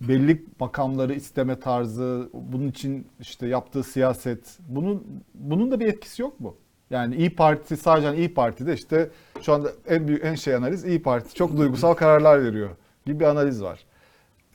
belli 0.01 0.45
makamları 0.61 1.15
isteme 1.15 1.61
tarzı, 1.61 2.31
bunun 2.33 2.69
için 2.69 3.07
işte 3.21 3.47
yaptığı 3.47 3.83
siyaset, 3.83 4.59
bunun 4.69 5.23
bunun 5.35 5.71
da 5.71 5.81
bir 5.81 5.87
etkisi 5.87 6.23
yok 6.23 6.41
mu? 6.41 6.57
Yani 6.91 7.17
İyi 7.17 7.37
Parti 7.37 7.77
sadece 7.77 8.17
İyi 8.17 8.35
Parti'de 8.35 8.75
işte 8.75 9.11
şu 9.43 9.53
anda 9.53 9.73
en 9.87 10.09
büyük 10.09 10.25
en 10.25 10.35
şey 10.35 10.55
analiz 10.55 10.85
İyi 10.85 11.03
Parti 11.03 11.35
çok 11.35 11.57
duygusal 11.57 11.95
kararlar 11.95 12.45
veriyor 12.45 12.71
gibi 13.07 13.21
bir 13.21 13.25
analiz 13.25 13.63
var. 13.63 13.85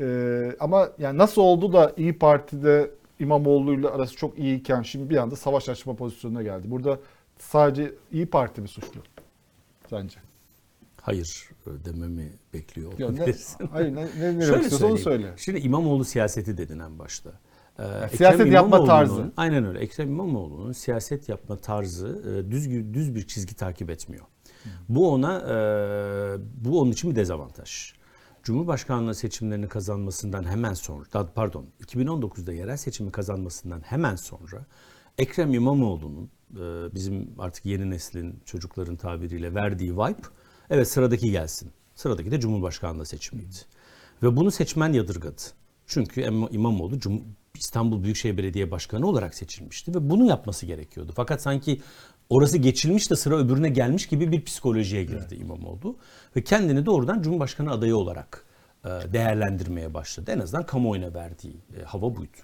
Ee, 0.01 0.55
ama 0.59 0.89
yani 0.97 1.17
nasıl 1.17 1.41
oldu 1.41 1.73
da 1.73 1.93
İyi 1.97 2.17
Parti'de 2.17 2.91
İmamoğlu'yla 3.19 3.91
arası 3.91 4.15
çok 4.15 4.39
iyiyken 4.39 4.81
şimdi 4.81 5.09
bir 5.09 5.17
anda 5.17 5.35
savaş 5.35 5.69
açma 5.69 5.95
pozisyonuna 5.95 6.43
geldi. 6.43 6.71
Burada 6.71 6.99
sadece 7.39 7.91
İyi 8.11 8.25
Parti 8.25 8.61
mi 8.61 8.67
suçlu 8.67 9.01
sence? 9.89 10.32
Hayır 11.03 11.49
e, 11.67 11.85
dememi 11.85 12.31
bekliyor 12.53 12.91
Ya 12.99 13.09
ne, 13.09 13.19
olabilirsin. 13.19 13.67
hayır 13.67 13.95
ne, 13.95 14.05
ne 14.05 14.21
demek 14.21 14.43
Şöyle 14.47 14.61
istiyorsun 14.61 14.89
onu 14.89 14.97
söyle. 14.97 15.33
Şimdi 15.37 15.59
İmamoğlu 15.59 16.05
siyaseti 16.05 16.57
dedin 16.57 16.79
en 16.79 16.99
başta. 16.99 17.29
Ee, 17.79 17.83
Ekrem 17.83 18.09
siyaset 18.09 18.51
yapma 18.53 18.85
tarzı. 18.85 19.31
Aynen 19.37 19.65
öyle. 19.65 19.79
Ekrem 19.79 20.07
İmamoğlu'nun 20.07 20.71
siyaset 20.71 21.29
yapma 21.29 21.57
tarzı 21.57 22.07
e, 22.47 22.51
düz 22.51 22.69
düz 22.93 23.15
bir 23.15 23.27
çizgi 23.27 23.55
takip 23.55 23.89
etmiyor. 23.89 24.25
Bu 24.89 25.11
ona 25.11 25.39
e, 25.39 25.55
bu 26.65 26.81
onun 26.81 26.91
için 26.91 27.11
bir 27.11 27.15
dezavantaj. 27.15 27.93
Cumhurbaşkanlığı 28.43 29.15
seçimlerini 29.15 29.67
kazanmasından 29.67 30.43
hemen 30.43 30.73
sonra, 30.73 31.03
pardon, 31.35 31.65
2019'da 31.81 32.53
yerel 32.53 32.77
seçimi 32.77 33.11
kazanmasından 33.11 33.81
hemen 33.81 34.15
sonra 34.15 34.65
Ekrem 35.17 35.53
İmamoğlu'nun 35.53 36.29
bizim 36.95 37.29
artık 37.37 37.65
yeni 37.65 37.89
neslin 37.89 38.39
çocukların 38.45 38.95
tabiriyle 38.95 39.55
verdiği 39.55 39.93
vibe, 39.93 40.21
evet 40.69 40.87
sıradaki 40.87 41.31
gelsin. 41.31 41.71
Sıradaki 41.95 42.31
de 42.31 42.39
Cumhurbaşkanlığı 42.39 43.05
seçimiydi. 43.05 43.55
Ve 44.23 44.35
bunu 44.35 44.51
seçmen 44.51 44.93
yadırgadı. 44.93 45.41
Çünkü 45.87 46.21
İmam- 46.21 46.49
İmamoğlu 46.51 46.95
Cum- 46.99 47.21
İstanbul 47.55 48.03
Büyükşehir 48.03 48.37
Belediye 48.37 48.71
Başkanı 48.71 49.07
olarak 49.07 49.35
seçilmişti 49.35 49.95
ve 49.95 50.09
bunu 50.09 50.25
yapması 50.25 50.65
gerekiyordu. 50.65 51.11
Fakat 51.15 51.41
sanki 51.41 51.81
orası 52.29 52.57
geçilmiş 52.57 53.11
de 53.11 53.15
sıra 53.15 53.37
öbürüne 53.37 53.69
gelmiş 53.69 54.07
gibi 54.07 54.31
bir 54.31 54.43
psikolojiye 54.43 55.03
girdi 55.03 55.35
İmamoğlu 55.35 55.97
ve 56.35 56.43
kendini 56.43 56.85
doğrudan 56.85 57.21
Cumhurbaşkanı 57.21 57.71
adayı 57.71 57.95
olarak 57.95 58.45
e, 58.85 58.89
değerlendirmeye 59.13 59.93
başladı. 59.93 60.31
En 60.31 60.39
azından 60.39 60.65
kamuoyuna 60.65 61.13
verdiği 61.13 61.55
e, 61.79 61.83
hava 61.83 62.15
buydu. 62.15 62.37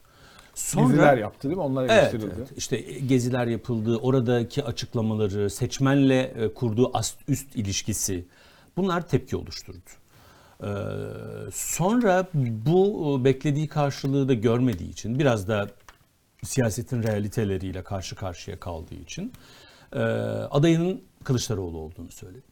Geziler 0.75 1.17
yaptı 1.17 1.47
değil 1.47 1.57
mi? 1.57 1.63
Onlar 1.63 1.83
Evet, 1.83 1.91
eleştirildi. 1.91 2.33
evet. 2.37 2.49
İşte 2.57 2.77
geziler 2.81 3.47
yapıldı, 3.47 3.97
oradaki 3.97 4.63
açıklamaları, 4.63 5.49
seçmenle 5.49 6.21
e, 6.21 6.53
kurduğu 6.53 6.91
üst 7.27 7.55
ilişkisi 7.55 8.25
bunlar 8.77 9.07
tepki 9.07 9.35
oluşturdu. 9.35 9.79
Ee, 10.63 10.67
sonra 11.53 12.27
bu 12.65 13.17
e, 13.21 13.23
beklediği 13.23 13.67
karşılığı 13.67 14.27
da 14.27 14.33
görmediği 14.33 14.89
için 14.89 15.19
biraz 15.19 15.47
da 15.47 15.69
siyasetin 16.43 17.03
realiteleriyle 17.03 17.83
karşı 17.83 18.15
karşıya 18.15 18.59
kaldığı 18.59 18.95
için 18.95 19.33
e, 19.93 19.99
adayının 19.99 21.01
Kılıçdaroğlu 21.23 21.77
olduğunu 21.77 22.11
söyledi. 22.11 22.43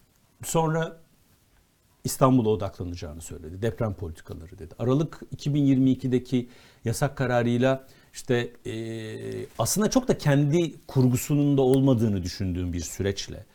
Sonra 0.43 0.97
İstanbul'a 2.03 2.49
odaklanacağını 2.49 3.21
söyledi. 3.21 3.61
Deprem 3.61 3.93
politikaları 3.93 4.59
dedi. 4.59 4.75
Aralık 4.79 5.21
2022'deki 5.35 6.49
yasak 6.87 7.17
kararıyla 7.17 7.87
işte 8.13 8.49
e, 8.65 8.75
aslında 9.59 9.89
çok 9.89 10.07
da 10.07 10.17
kendi 10.17 10.85
kurgusunun 10.87 11.57
da 11.57 11.61
olmadığını 11.61 12.23
düşündüğüm 12.23 12.73
bir 12.73 12.79
süreçle 12.79 13.45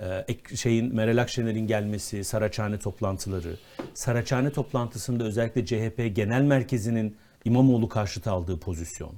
e, 0.00 0.56
şeyin 0.56 0.94
Meral 0.94 1.22
Akşener'in 1.22 1.66
gelmesi, 1.66 2.24
Saraçhane 2.24 2.78
toplantıları, 2.78 3.56
Saraçhane 3.94 4.50
toplantısında 4.50 5.24
özellikle 5.24 5.66
CHP 5.66 6.16
Genel 6.16 6.42
Merkezi'nin 6.42 7.16
İmamoğlu 7.44 7.88
karşıtı 7.88 8.30
aldığı 8.30 8.60
pozisyon. 8.60 9.12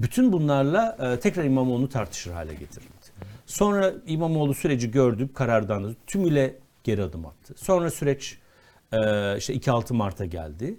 Bütün 0.00 0.32
bunlarla 0.32 0.96
e, 1.00 1.20
tekrar 1.20 1.44
İmamoğlu'nu 1.44 1.88
tartışır 1.88 2.32
hale 2.32 2.54
getirildi. 2.54 2.88
Sonra 3.46 3.92
İmamoğlu 4.06 4.54
süreci 4.54 4.90
gördü, 4.90 5.32
karardan 5.34 5.84
da 5.84 5.94
tümüyle 6.06 6.56
geri 6.84 7.02
adım 7.02 7.26
attı. 7.26 7.54
Sonra 7.56 7.90
süreç 7.90 8.38
e, 8.92 8.98
işte 9.38 9.54
2-6 9.54 9.94
Mart'a 9.94 10.24
geldi. 10.24 10.76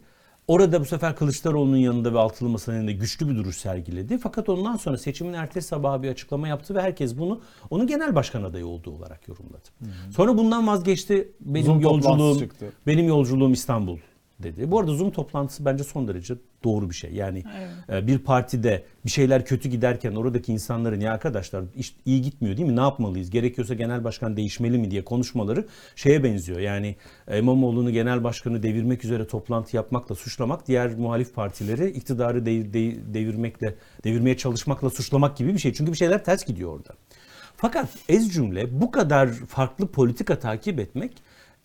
Orada 0.49 0.81
bu 0.81 0.85
sefer 0.85 1.15
Kılıçdaroğlu'nun 1.15 1.77
yanında 1.77 2.13
ve 2.13 2.19
altılı 2.19 2.49
masanın 2.49 2.77
yanında 2.77 2.91
güçlü 2.91 3.29
bir 3.29 3.35
duruş 3.35 3.57
sergiledi. 3.57 4.17
Fakat 4.17 4.49
ondan 4.49 4.77
sonra 4.77 4.97
seçimin 4.97 5.33
ertesi 5.33 5.67
sabahı 5.67 6.03
bir 6.03 6.09
açıklama 6.09 6.47
yaptı 6.47 6.75
ve 6.75 6.81
herkes 6.81 7.17
bunu 7.17 7.41
onun 7.69 7.87
genel 7.87 8.15
başkan 8.15 8.43
adayı 8.43 8.67
olduğu 8.67 8.91
olarak 8.91 9.27
yorumladı. 9.27 9.69
Sonra 10.15 10.37
bundan 10.37 10.67
vazgeçti. 10.67 11.31
Benim 11.39 11.65
Zoom 11.65 11.79
yolculuğum 11.79 12.49
benim 12.87 13.07
yolculuğum 13.07 13.51
İstanbul 13.51 13.97
dedi. 14.43 14.71
Bu 14.71 14.79
arada 14.79 14.91
Zoom 14.91 15.11
toplantısı 15.11 15.65
bence 15.65 15.83
son 15.83 16.07
derece 16.07 16.35
doğru 16.63 16.89
bir 16.89 16.95
şey. 16.95 17.13
Yani 17.13 17.43
e, 17.91 18.07
bir 18.07 18.19
partide 18.19 18.83
bir 19.05 19.09
şeyler 19.09 19.45
kötü 19.45 19.69
giderken 19.69 20.15
oradaki 20.15 20.53
insanların 20.53 20.99
ya 20.99 21.13
arkadaşlar 21.13 21.63
iş 21.75 21.95
iyi 22.05 22.21
gitmiyor 22.21 22.57
değil 22.57 22.67
mi? 22.67 22.75
Ne 22.75 22.81
yapmalıyız? 22.81 23.29
Gerekiyorsa 23.29 23.73
genel 23.73 24.03
başkan 24.03 24.37
değişmeli 24.37 24.77
mi 24.77 24.91
diye 24.91 25.03
konuşmaları 25.05 25.65
şeye 25.95 26.23
benziyor. 26.23 26.59
Yani 26.59 26.95
e, 27.27 27.39
İmamoğlu'nu 27.39 27.91
genel 27.91 28.23
başkanı 28.23 28.63
devirmek 28.63 29.05
üzere 29.05 29.27
toplantı 29.27 29.75
yapmakla 29.75 30.15
suçlamak, 30.15 30.67
diğer 30.67 30.95
muhalif 30.95 31.35
partileri 31.35 31.89
iktidarı 31.89 32.45
de- 32.45 32.73
de- 32.73 33.13
devirmekle 33.13 33.75
devirmeye 34.03 34.37
çalışmakla 34.37 34.89
suçlamak 34.89 35.37
gibi 35.37 35.53
bir 35.53 35.59
şey. 35.59 35.73
Çünkü 35.73 35.91
bir 35.91 35.97
şeyler 35.97 36.23
ters 36.23 36.45
gidiyor 36.45 36.73
orada. 36.73 36.93
Fakat 37.57 37.89
ez 38.09 38.33
cümle 38.33 38.81
bu 38.81 38.91
kadar 38.91 39.29
farklı 39.29 39.87
politika 39.87 40.39
takip 40.39 40.79
etmek 40.79 41.11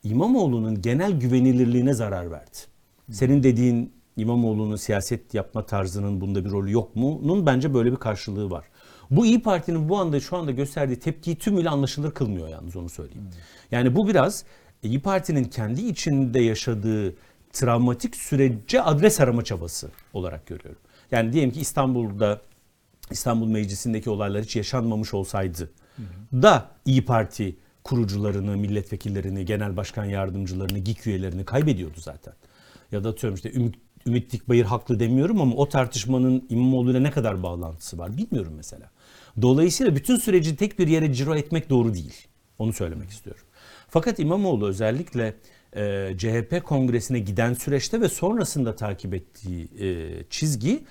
İmamoğlu'nun 0.05 0.83
genel 0.83 1.13
güvenilirliğine 1.13 1.95
zarar 1.95 2.31
verdi. 2.31 2.59
Senin 3.11 3.43
dediğin 3.43 3.93
İmamoğlu'nun 4.17 4.77
siyaset 4.77 5.35
yapma 5.35 5.67
tarzının 5.67 6.21
bunda 6.21 6.45
bir 6.45 6.51
rolü 6.51 6.73
yok 6.73 6.97
mu'nun 6.97 7.47
bence 7.47 7.75
böyle 7.75 7.93
bir 7.93 7.97
karşılığı 7.97 8.51
var. 8.51 8.65
Bu 9.11 9.27
İyi 9.27 9.43
Parti'nin 9.43 9.89
bu 9.89 9.99
anda 9.99 10.21
şu 10.21 10.37
anda 10.37 10.51
gösterdiği 10.51 10.97
tepkiyi 10.97 11.39
tümüyle 11.39 11.69
anlaşılır 11.69 12.11
kılmıyor 12.11 12.49
yalnız 12.49 12.77
onu 12.77 12.89
söyleyeyim. 12.89 13.29
Yani 13.71 13.97
bu 13.97 14.09
biraz 14.09 14.45
İyi 14.83 15.01
Parti'nin 15.01 15.45
kendi 15.45 15.83
içinde 15.83 16.41
yaşadığı 16.41 17.15
travmatik 17.53 18.17
sürece 18.17 18.83
adres 18.83 19.21
arama 19.21 19.45
çabası 19.45 19.91
olarak 20.13 20.47
görüyorum. 20.47 20.81
Yani 21.11 21.33
diyelim 21.33 21.51
ki 21.51 21.61
İstanbul'da 21.61 22.41
İstanbul 23.11 23.49
Meclisi'ndeki 23.49 24.11
olaylar 24.11 24.43
hiç 24.43 24.57
yaşanmamış 24.57 25.15
olsaydı 25.15 25.71
da 26.33 26.71
İyi 26.85 27.05
Parti 27.05 27.57
kurucularını, 27.85 28.57
milletvekillerini, 28.57 29.45
genel 29.45 29.77
başkan 29.77 30.05
yardımcılarını, 30.05 30.79
GİK 30.79 31.07
üyelerini 31.07 31.45
kaybediyordu 31.45 32.01
zaten. 32.01 32.35
Ya 32.93 33.05
da 33.05 33.09
atıyorum 33.09 33.35
işte 33.35 33.53
Ümit, 33.53 33.75
Ümit 34.07 34.33
Dikbayır 34.33 34.65
haklı 34.65 35.01
demiyorum 35.01 35.41
ama 35.41 35.55
o 35.55 35.69
tartışmanın 35.69 36.47
İmamoğlu'yla 36.51 37.01
ne 37.01 37.11
kadar 37.11 37.43
bağlantısı 37.43 37.99
var 37.99 38.17
bilmiyorum 38.17 38.53
mesela. 38.57 38.91
Dolayısıyla 39.43 39.97
bütün 39.97 40.17
süreci 40.17 40.57
tek 40.57 40.79
bir 40.79 40.89
yere 40.89 41.15
ciro 41.15 41.37
etmek 41.37 41.71
doğru 41.71 41.95
değil. 41.95 42.27
Onu 42.59 42.73
söylemek 42.73 43.11
istiyorum. 43.11 43.45
Fakat 43.89 44.19
İmamoğlu 44.19 44.69
özellikle 44.69 45.35
e, 45.77 46.15
CHP 46.19 46.65
kongresine 46.65 47.19
giden 47.19 47.55
süreçte 47.55 48.01
ve 48.01 48.09
sonrasında 48.09 48.77
takip 48.77 49.15
ettiği 49.15 49.69
e, 49.81 50.09
çizgi 50.31 50.85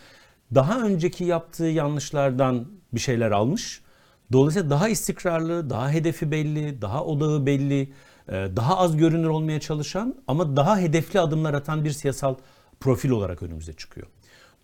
daha 0.56 0.82
önceki 0.82 1.24
yaptığı 1.24 1.66
yanlışlardan 1.66 2.68
bir 2.94 3.00
şeyler 3.00 3.32
almış. 3.32 3.83
Dolayısıyla 4.32 4.70
daha 4.70 4.90
istikrarlı, 4.90 5.70
daha 5.70 5.92
hedefi 5.92 6.32
belli, 6.32 6.82
daha 6.82 7.06
odağı 7.06 7.46
belli, 7.46 7.82
e, 8.30 8.32
daha 8.32 8.78
az 8.78 8.98
görünür 8.98 9.28
olmaya 9.28 9.60
çalışan 9.60 10.16
ama 10.28 10.56
daha 10.56 10.78
hedefli 10.80 11.20
adımlar 11.20 11.54
atan 11.54 11.84
bir 11.86 11.92
siyasal 11.92 12.36
profil 12.80 13.10
olarak 13.10 13.44
önümüze 13.44 13.74
çıkıyor. 13.74 14.08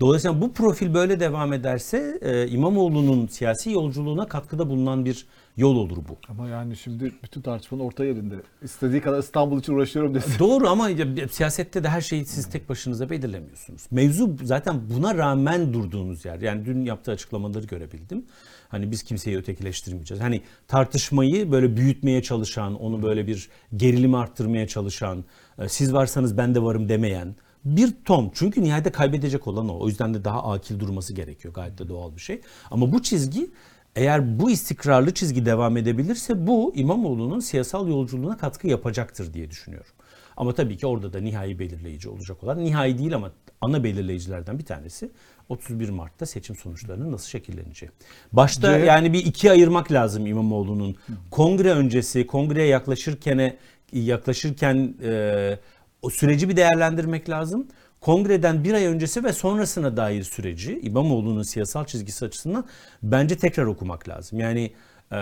Dolayısıyla 0.01 0.41
bu 0.41 0.53
profil 0.53 0.93
böyle 0.93 1.20
devam 1.20 1.53
ederse 1.53 2.20
e, 2.22 2.47
İmamoğlu'nun 2.47 3.27
siyasi 3.27 3.72
yolculuğuna 3.72 4.27
katkıda 4.27 4.69
bulunan 4.69 5.06
bir 5.06 5.26
yol 5.57 5.76
olur 5.76 5.98
bu. 5.98 6.18
Ama 6.30 6.48
yani 6.48 6.77
şimdi 6.77 7.14
bütün 7.23 7.41
tartışmanın 7.41 7.84
orta 7.84 8.06
yerinde. 8.06 8.36
İstediği 8.61 9.02
kadar 9.02 9.19
İstanbul 9.19 9.60
için 9.60 9.73
uğraşıyorum 9.73 10.14
desin. 10.15 10.34
Doğru 10.40 10.69
ama 10.69 10.90
ya- 10.90 11.27
siyasette 11.31 11.84
de 11.84 11.90
her 11.90 12.02
şeyi 12.02 12.26
siz 12.26 12.49
tek 12.49 12.69
başınıza 12.69 13.10
belirlemiyorsunuz. 13.10 13.81
Mevzu 13.91 14.36
zaten 14.44 14.81
buna 14.95 15.15
rağmen 15.18 15.73
durduğunuz 15.73 16.26
yer. 16.26 16.40
Yani 16.41 16.65
dün 16.65 16.86
yaptığı 16.86 17.11
açıklamaları 17.11 17.65
görebildim. 17.65 18.26
Hani 18.69 18.91
biz 18.91 19.03
kimseyi 19.03 19.37
ötekileştirmeyeceğiz. 19.37 20.23
Hani 20.23 20.41
tartışmayı 20.67 21.51
böyle 21.51 21.77
büyütmeye 21.77 22.21
çalışan, 22.21 22.81
onu 22.81 23.03
böyle 23.03 23.27
bir 23.27 23.49
gerilimi 23.75 24.17
arttırmaya 24.17 24.67
çalışan, 24.67 25.23
e, 25.59 25.69
siz 25.69 25.93
varsanız 25.93 26.37
ben 26.37 26.55
de 26.55 26.63
varım 26.63 26.89
demeyen 26.89 27.35
bir 27.65 27.93
ton. 28.05 28.31
Çünkü 28.33 28.63
nihayet 28.63 28.91
kaybedecek 28.91 29.47
olan 29.47 29.69
o. 29.69 29.79
O 29.79 29.87
yüzden 29.87 30.13
de 30.13 30.25
daha 30.25 30.43
akil 30.43 30.79
durması 30.79 31.13
gerekiyor. 31.13 31.53
Gayet 31.53 31.77
de 31.79 31.89
doğal 31.89 32.15
bir 32.15 32.21
şey. 32.21 32.41
Ama 32.71 32.91
bu 32.91 33.03
çizgi 33.03 33.49
eğer 33.95 34.39
bu 34.39 34.51
istikrarlı 34.51 35.13
çizgi 35.13 35.45
devam 35.45 35.77
edebilirse 35.77 36.47
bu 36.47 36.73
İmamoğlu'nun 36.75 37.39
siyasal 37.39 37.87
yolculuğuna 37.87 38.37
katkı 38.37 38.67
yapacaktır 38.67 39.33
diye 39.33 39.51
düşünüyorum. 39.51 39.91
Ama 40.37 40.53
tabii 40.53 40.77
ki 40.77 40.87
orada 40.87 41.13
da 41.13 41.19
nihai 41.19 41.59
belirleyici 41.59 42.09
olacak 42.09 42.43
olan, 42.43 42.63
nihai 42.63 42.97
değil 42.97 43.15
ama 43.15 43.31
ana 43.61 43.83
belirleyicilerden 43.83 44.59
bir 44.59 44.65
tanesi 44.65 45.11
31 45.49 45.89
Mart'ta 45.89 46.26
seçim 46.26 46.55
sonuçlarının 46.55 47.11
nasıl 47.11 47.27
şekilleneceği. 47.27 47.91
Başta 48.34 48.80
CHP 48.80 48.85
yani 48.85 49.13
bir 49.13 49.26
ikiye 49.26 49.53
ayırmak 49.53 49.91
lazım 49.91 50.27
İmamoğlu'nun. 50.27 50.95
Kongre 51.31 51.71
öncesi, 51.71 52.27
kongreye 52.27 52.67
yaklaşırken 52.67 53.57
yaklaşırken 53.93 54.95
e, 55.03 55.59
o 56.01 56.09
süreci 56.09 56.49
bir 56.49 56.55
değerlendirmek 56.57 57.30
lazım. 57.30 57.67
kongreden 58.01 58.63
bir 58.63 58.73
ay 58.73 58.85
öncesi 58.85 59.23
ve 59.23 59.34
sonrasına 59.34 59.97
dair 59.97 60.23
süreci 60.23 60.80
İmamoğlu'nun 60.84 61.43
siyasal 61.43 61.85
çizgisi 61.85 62.26
açısından 62.26 62.65
bence 63.03 63.38
tekrar 63.38 63.65
okumak 63.65 64.09
lazım. 64.09 64.39
Yani 64.39 64.73
e, 65.11 65.17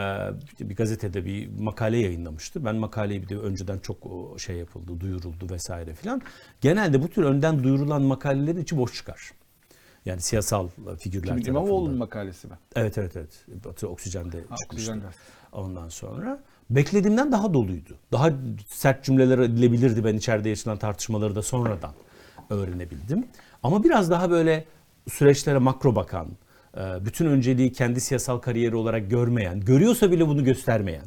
bir 0.60 0.76
gazetede 0.76 1.26
bir 1.26 1.50
makale 1.60 1.98
yayınlamıştı. 1.98 2.66
Ben 2.66 2.76
makaleyi 2.76 3.24
bir 3.24 3.30
de 3.30 3.38
önceden 3.38 3.80
çok 3.80 3.98
şey 4.40 4.56
yapıldı, 4.56 5.00
duyuruldu 5.00 5.50
vesaire 5.50 5.94
filan. 5.94 6.22
Genelde 6.62 7.04
bu 7.04 7.08
tür 7.08 7.24
önden 7.24 7.64
duyurulan 7.64 8.02
makalelerin 8.02 8.62
içi 8.62 8.78
boş 8.78 8.94
çıkar. 8.94 9.32
Yani 10.06 10.22
siyasal 10.22 10.68
figürler 11.00 11.34
Şimdi. 11.36 11.50
İmamoğlu'nun 11.50 11.98
makalesi 11.98 12.48
mi? 12.48 12.54
Evet 12.76 12.98
evet 12.98 13.16
evet. 13.16 13.46
Batı 13.66 13.90
Oksijen'de 13.90 14.38
Ha, 14.50 14.56
çıkmıştı. 14.56 14.92
Oksijen. 14.92 15.12
Ondan 15.52 15.90
sonra 15.90 16.40
beklediğimden 16.70 17.32
daha 17.32 17.54
doluydu. 17.54 17.96
Daha 18.12 18.32
sert 18.68 19.04
cümleler 19.04 19.40
edilebilirdi 19.40 20.06
ben 20.06 20.16
içeride 20.16 20.50
yaşanan 20.50 20.78
tartışmaları 20.78 21.36
da 21.36 21.42
sonradan 21.42 21.92
öğrenebildim. 22.50 23.28
Ama 23.64 23.84
biraz 23.84 24.10
daha 24.10 24.30
böyle 24.30 24.66
süreçlere 25.10 25.58
makro 25.58 25.96
bakan, 25.96 26.28
e, 26.78 27.06
bütün 27.06 27.26
önceliği 27.26 27.72
kendi 27.72 28.02
siyasal 28.02 28.38
kariyeri 28.38 28.76
olarak 28.76 29.10
görmeyen, 29.10 29.60
görüyorsa 29.60 30.12
bile 30.12 30.28
bunu 30.28 30.44
göstermeyen 30.44 31.06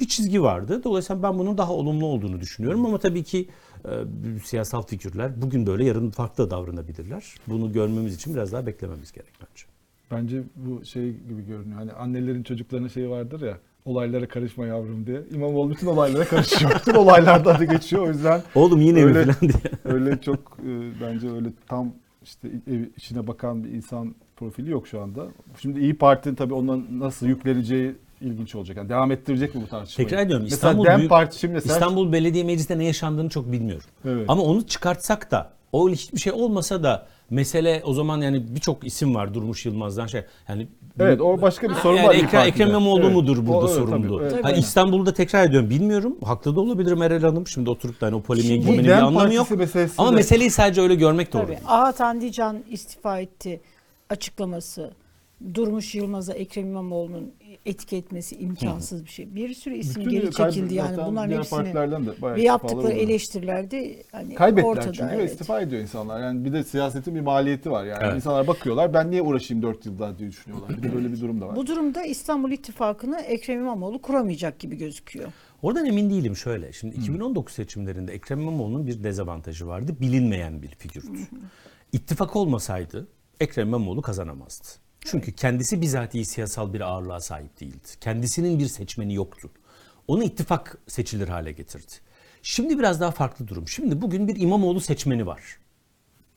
bir 0.00 0.08
çizgi 0.08 0.42
vardı. 0.42 0.84
Dolayısıyla 0.84 1.22
ben 1.22 1.38
bunun 1.38 1.58
daha 1.58 1.72
olumlu 1.72 2.06
olduğunu 2.06 2.40
düşünüyorum 2.40 2.86
ama 2.86 2.98
tabii 2.98 3.24
ki 3.24 3.48
e, 3.86 4.38
siyasal 4.44 4.82
figürler 4.82 5.42
bugün 5.42 5.66
böyle 5.66 5.84
yarın 5.84 6.10
farklı 6.10 6.50
davranabilirler. 6.50 7.34
Bunu 7.46 7.72
görmemiz 7.72 8.14
için 8.14 8.34
biraz 8.34 8.52
daha 8.52 8.66
beklememiz 8.66 9.12
gerek 9.12 9.32
bence. 9.40 9.64
Bence 10.10 10.42
bu 10.56 10.84
şey 10.84 11.10
gibi 11.12 11.46
görünüyor. 11.46 11.78
Hani 11.78 11.92
annelerin 11.92 12.42
çocuklarının 12.42 12.88
şeyi 12.88 13.10
vardır 13.10 13.40
ya 13.40 13.58
olaylara 13.84 14.28
karışma 14.28 14.66
yavrum 14.66 15.06
diye. 15.06 15.22
İmamoğlu 15.34 15.70
bütün 15.70 15.86
olaylara 15.86 16.24
karışıyor. 16.24 16.70
bütün 16.80 16.94
olaylarda 16.94 17.54
adı 17.56 17.64
geçiyor. 17.64 18.02
O 18.02 18.08
yüzden 18.08 18.42
Oğlum 18.54 18.80
yine 18.80 19.04
mi 19.04 19.16
Öyle- 19.16 19.32
falan 19.32 19.40
diye. 19.52 19.72
öyle 19.94 20.20
çok 20.20 20.58
e, 20.66 20.70
bence 21.02 21.30
öyle 21.30 21.48
tam 21.68 21.92
işte 22.22 22.48
ev 22.70 22.80
içine 22.96 23.26
bakan 23.26 23.64
bir 23.64 23.68
insan 23.70 24.14
profili 24.36 24.70
yok 24.70 24.88
şu 24.88 25.00
anda. 25.00 25.26
Şimdi 25.60 25.80
İyi 25.80 25.94
Parti'nin 25.94 26.34
tabii 26.34 26.54
ona 26.54 26.78
nasıl 26.98 27.26
yükleneceği 27.26 27.94
ilginç 28.20 28.54
olacak. 28.54 28.76
Yani 28.76 28.88
devam 28.88 29.10
ettirecek 29.12 29.54
mi 29.54 29.62
bu 29.62 29.66
tartışmayı? 29.68 30.08
Tekrar 30.08 30.22
ediyorum, 30.22 30.44
Mesela 30.44 30.56
İstanbul 30.56 30.84
Dem 30.84 30.98
Büyük- 30.98 31.10
Parti 31.10 31.38
şimdi 31.38 31.54
mesela 31.54 31.74
İstanbul 31.74 32.12
Belediye 32.12 32.44
Meclisi'nde 32.44 32.78
ne 32.78 32.84
yaşandığını 32.84 33.28
çok 33.28 33.52
bilmiyorum. 33.52 33.86
Evet. 34.04 34.24
Ama 34.28 34.42
onu 34.42 34.66
çıkartsak 34.66 35.30
da 35.30 35.50
o 35.72 35.90
hiçbir 35.90 36.20
şey 36.20 36.32
olmasa 36.32 36.82
da 36.82 37.06
mesele 37.30 37.82
o 37.84 37.92
zaman 37.92 38.20
yani 38.20 38.54
birçok 38.54 38.86
isim 38.86 39.14
var 39.14 39.34
Durmuş 39.34 39.66
Yılmaz'dan 39.66 40.06
şey 40.06 40.24
yani 40.48 40.66
Evet 41.00 41.20
o 41.20 41.42
başka 41.42 41.68
bir 41.68 41.74
sorun 41.74 41.96
yani 41.96 42.06
var. 42.06 42.14
Ekrem. 42.14 42.46
Ekrem 42.46 42.68
İmamoğlu 42.68 43.00
Evet. 43.04 43.12
mudur 43.14 43.46
burada 43.46 43.58
O, 43.66 43.68
evet, 43.68 43.74
sorumlu? 43.74 44.18
tabii, 44.18 44.32
evet. 44.34 44.44
Ha, 44.44 44.52
İstanbul'da 44.52 45.14
tekrar 45.14 45.44
ediyorum 45.48 45.70
bilmiyorum. 45.70 46.16
Haklı 46.24 46.56
da 46.56 46.60
olabilir 46.60 46.92
Meral 46.92 47.20
Hanım. 47.22 47.46
Şimdi 47.46 47.70
oturup 47.70 48.00
da 48.00 48.06
hani 48.06 48.14
o 48.14 48.20
polemiğe 48.22 48.56
girmenin 48.56 48.78
Bu 48.78 48.82
bir 48.84 48.88
Dem 48.88 49.04
anlamı 49.04 49.34
yok. 49.34 49.48
Partisi 49.48 49.56
meselesi 49.56 49.94
Ama 49.98 50.10
meseleyi 50.10 50.50
sadece 50.50 50.80
öyle 50.80 50.94
görmek 50.94 51.32
doğru. 51.32 51.42
Tabii. 51.42 51.58
Ahat 51.66 52.00
Andican 52.00 52.64
istifa 52.70 53.20
etti 53.20 53.60
açıklaması. 54.10 54.90
Durmuş 55.54 55.94
Yılmaz'a 55.94 56.32
Ekrem 56.32 56.66
İmamoğlu'nun 56.66 57.32
etiketmesi 57.66 58.36
imkansız 58.36 59.04
bir 59.04 59.10
şey. 59.10 59.34
Bir 59.34 59.54
sürü 59.54 59.74
isim 59.74 60.02
Bütün 60.02 60.10
geri 60.10 60.32
çekildi 60.32 60.74
yani 60.74 60.96
bunların 61.06 61.28
diğer 61.28 61.38
hepsini 61.38 61.58
partilerden 61.58 62.06
de 62.06 62.22
bayağı 62.22 62.36
ve 62.36 62.42
yaptıkları 62.42 62.86
oldu. 62.86 62.88
eleştirilerde 62.92 64.02
hani 64.12 64.34
Kaybettiler 64.34 64.70
ortada. 64.72 64.92
çünkü 64.92 65.10
ve 65.10 65.14
evet. 65.14 65.30
istifa 65.30 65.60
ediyor 65.60 65.82
insanlar. 65.82 66.20
Yani 66.20 66.44
bir 66.44 66.52
de 66.52 66.64
siyasetin 66.64 67.14
bir 67.14 67.20
maliyeti 67.20 67.70
var. 67.70 67.84
Yani 67.84 68.00
Evet. 68.04 68.16
insanlar 68.16 68.46
bakıyorlar 68.46 68.94
ben 68.94 69.10
niye 69.10 69.22
uğraşayım 69.22 69.62
4 69.62 69.86
yıl 69.86 69.98
daha 69.98 70.18
diye 70.18 70.30
düşünüyorlar. 70.30 70.68
Bir 70.76 70.82
de 70.82 70.94
böyle 70.94 71.12
bir 71.12 71.20
durum 71.20 71.40
da 71.40 71.48
var. 71.48 71.56
Bu 71.56 71.66
durumda 71.66 72.04
İstanbul 72.04 72.50
İttifakı'nı 72.50 73.20
Ekrem 73.20 73.60
İmamoğlu 73.60 74.02
kuramayacak 74.02 74.58
gibi 74.58 74.76
gözüküyor. 74.76 75.32
Oradan 75.62 75.86
emin 75.86 76.10
değilim 76.10 76.36
şöyle. 76.36 76.72
Şimdi 76.72 76.96
2019 76.96 77.54
seçimlerinde 77.54 78.12
Ekrem 78.12 78.40
İmamoğlu'nun 78.40 78.86
bir 78.86 79.04
dezavantajı 79.04 79.66
vardı. 79.66 79.96
Bilinmeyen 80.00 80.62
bir 80.62 80.68
figürdü. 80.68 81.18
İttifak 81.92 82.36
olmasaydı 82.36 83.08
Ekrem 83.40 83.68
İmamoğlu 83.68 84.02
kazanamazdı. 84.02 84.85
Çünkü 85.06 85.32
kendisi 85.32 85.80
bizatihi 85.80 86.24
siyasal 86.24 86.72
bir 86.72 86.80
ağırlığa 86.80 87.20
sahip 87.20 87.60
değildi. 87.60 87.88
Kendisinin 88.00 88.58
bir 88.58 88.66
seçmeni 88.66 89.14
yoktu. 89.14 89.50
Onu 90.08 90.24
ittifak 90.24 90.78
seçilir 90.86 91.28
hale 91.28 91.52
getirdi. 91.52 91.92
Şimdi 92.42 92.78
biraz 92.78 93.00
daha 93.00 93.10
farklı 93.10 93.48
durum. 93.48 93.68
Şimdi 93.68 94.02
bugün 94.02 94.28
bir 94.28 94.40
İmamoğlu 94.40 94.80
seçmeni 94.80 95.26
var. 95.26 95.42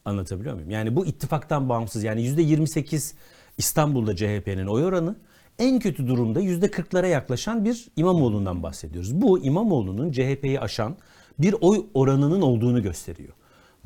Anlatabiliyor 0.05 0.55
muyum? 0.55 0.69
Yani 0.69 0.95
bu 0.95 1.05
ittifaktan 1.05 1.69
bağımsız 1.69 2.03
yani 2.03 2.27
%28 2.27 3.13
İstanbul'da 3.57 4.15
CHP'nin 4.15 4.67
oy 4.67 4.85
oranı 4.85 5.15
en 5.59 5.79
kötü 5.79 6.07
durumda 6.07 6.41
%40'lara 6.41 7.07
yaklaşan 7.07 7.65
bir 7.65 7.87
İmamoğlu'ndan 7.95 8.63
bahsediyoruz. 8.63 9.21
Bu 9.21 9.39
İmamoğlu'nun 9.39 10.11
CHP'yi 10.11 10.59
aşan 10.59 10.97
bir 11.39 11.55
oy 11.61 11.85
oranının 11.93 12.41
olduğunu 12.41 12.83
gösteriyor. 12.83 13.33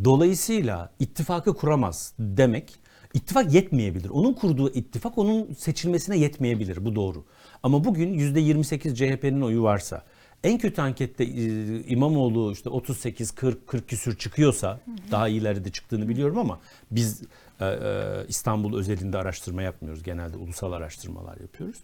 Dolayısıyla 0.03 0.91
ittifakı 0.99 1.53
kuramaz 1.53 2.13
demek 2.19 2.82
ittifak 3.13 3.53
yetmeyebilir. 3.53 4.09
Onun 4.09 4.33
kurduğu 4.33 4.69
ittifak 4.73 5.17
onun 5.17 5.53
seçilmesine 5.53 6.17
yetmeyebilir. 6.17 6.85
Bu 6.85 6.95
doğru. 6.95 7.25
Ama 7.63 7.83
bugün 7.83 8.13
%28 8.13 8.95
CHP'nin 8.95 9.41
oyu 9.41 9.63
varsa 9.63 10.03
en 10.43 10.57
kötü 10.57 10.81
ankette 10.81 11.23
e, 11.23 11.83
İmamoğlu 11.83 12.51
işte 12.51 12.69
38 12.69 13.31
40 13.31 13.67
40 13.67 13.87
küsür 13.87 14.17
çıkıyorsa 14.17 14.79
daha 15.11 15.27
ileride 15.27 15.71
çıktığını 15.71 16.09
biliyorum 16.09 16.37
ama 16.37 16.59
biz 16.91 17.21
e, 17.59 17.65
e, 17.65 18.25
İstanbul 18.27 18.77
özelinde 18.77 19.17
araştırma 19.17 19.61
yapmıyoruz. 19.61 20.03
Genelde 20.03 20.37
ulusal 20.37 20.71
araştırmalar 20.71 21.37
yapıyoruz. 21.37 21.77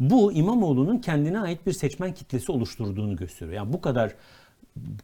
Bu 0.00 0.32
İmamoğlu'nun 0.32 0.98
kendine 0.98 1.40
ait 1.40 1.66
bir 1.66 1.72
seçmen 1.72 2.14
kitlesi 2.14 2.52
oluşturduğunu 2.52 3.16
gösteriyor. 3.16 3.56
Yani 3.56 3.72
bu 3.72 3.80
kadar 3.80 4.14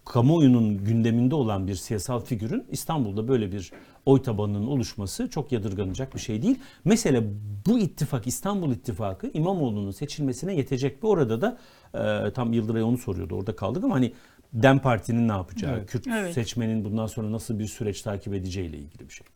kamuoyunun 0.04 0.84
gündeminde 0.84 1.34
olan 1.34 1.66
bir 1.66 1.74
siyasal 1.74 2.20
figürün 2.20 2.64
İstanbul'da 2.70 3.28
böyle 3.28 3.52
bir 3.52 3.72
oy 4.06 4.22
tabanının 4.22 4.66
oluşması 4.66 5.30
çok 5.30 5.52
yadırganacak 5.52 6.14
bir 6.14 6.20
şey 6.20 6.42
değil. 6.42 6.58
Mesele 6.84 7.24
bu 7.66 7.78
ittifak 7.78 8.26
İstanbul 8.26 8.72
İttifakı 8.72 9.30
İmamoğlu'nun 9.34 9.90
seçilmesine 9.90 10.54
yetecek 10.54 11.04
ve 11.04 11.06
orada 11.06 11.40
da 11.40 11.58
e, 12.26 12.32
tam 12.32 12.52
Yıldıray 12.52 12.82
onu 12.82 12.98
soruyordu 12.98 13.34
orada 13.34 13.56
kaldık 13.56 13.84
ama 13.84 13.94
hani 13.94 14.12
Dem 14.52 14.78
Parti'nin 14.78 15.28
ne 15.28 15.32
yapacağı, 15.32 15.72
Evet. 15.72 15.90
Kürt 15.90 16.06
Evet. 16.06 16.34
seçmenin 16.34 16.84
bundan 16.84 17.06
sonra 17.06 17.32
nasıl 17.32 17.58
bir 17.58 17.66
süreç 17.66 18.02
takip 18.02 18.34
edeceğiyle 18.34 18.78
ilgili 18.78 19.08
bir 19.08 19.14
şey. 19.14 19.26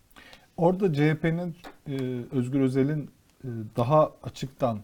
Orada 0.57 0.93
CHP'nin 0.93 1.57
e, 1.89 1.95
Özgür 2.33 2.61
Özel'in 2.61 3.11
e, 3.45 3.49
daha 3.77 4.11
açıktan 4.23 4.81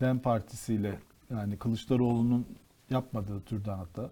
DEM 0.00 0.18
Partisi'yle 0.18 0.98
yani 1.30 1.56
Kılıçdaroğlu'nun 1.56 2.46
yapmadığı 2.90 3.40
türden 3.40 3.78
hatta 3.78 4.10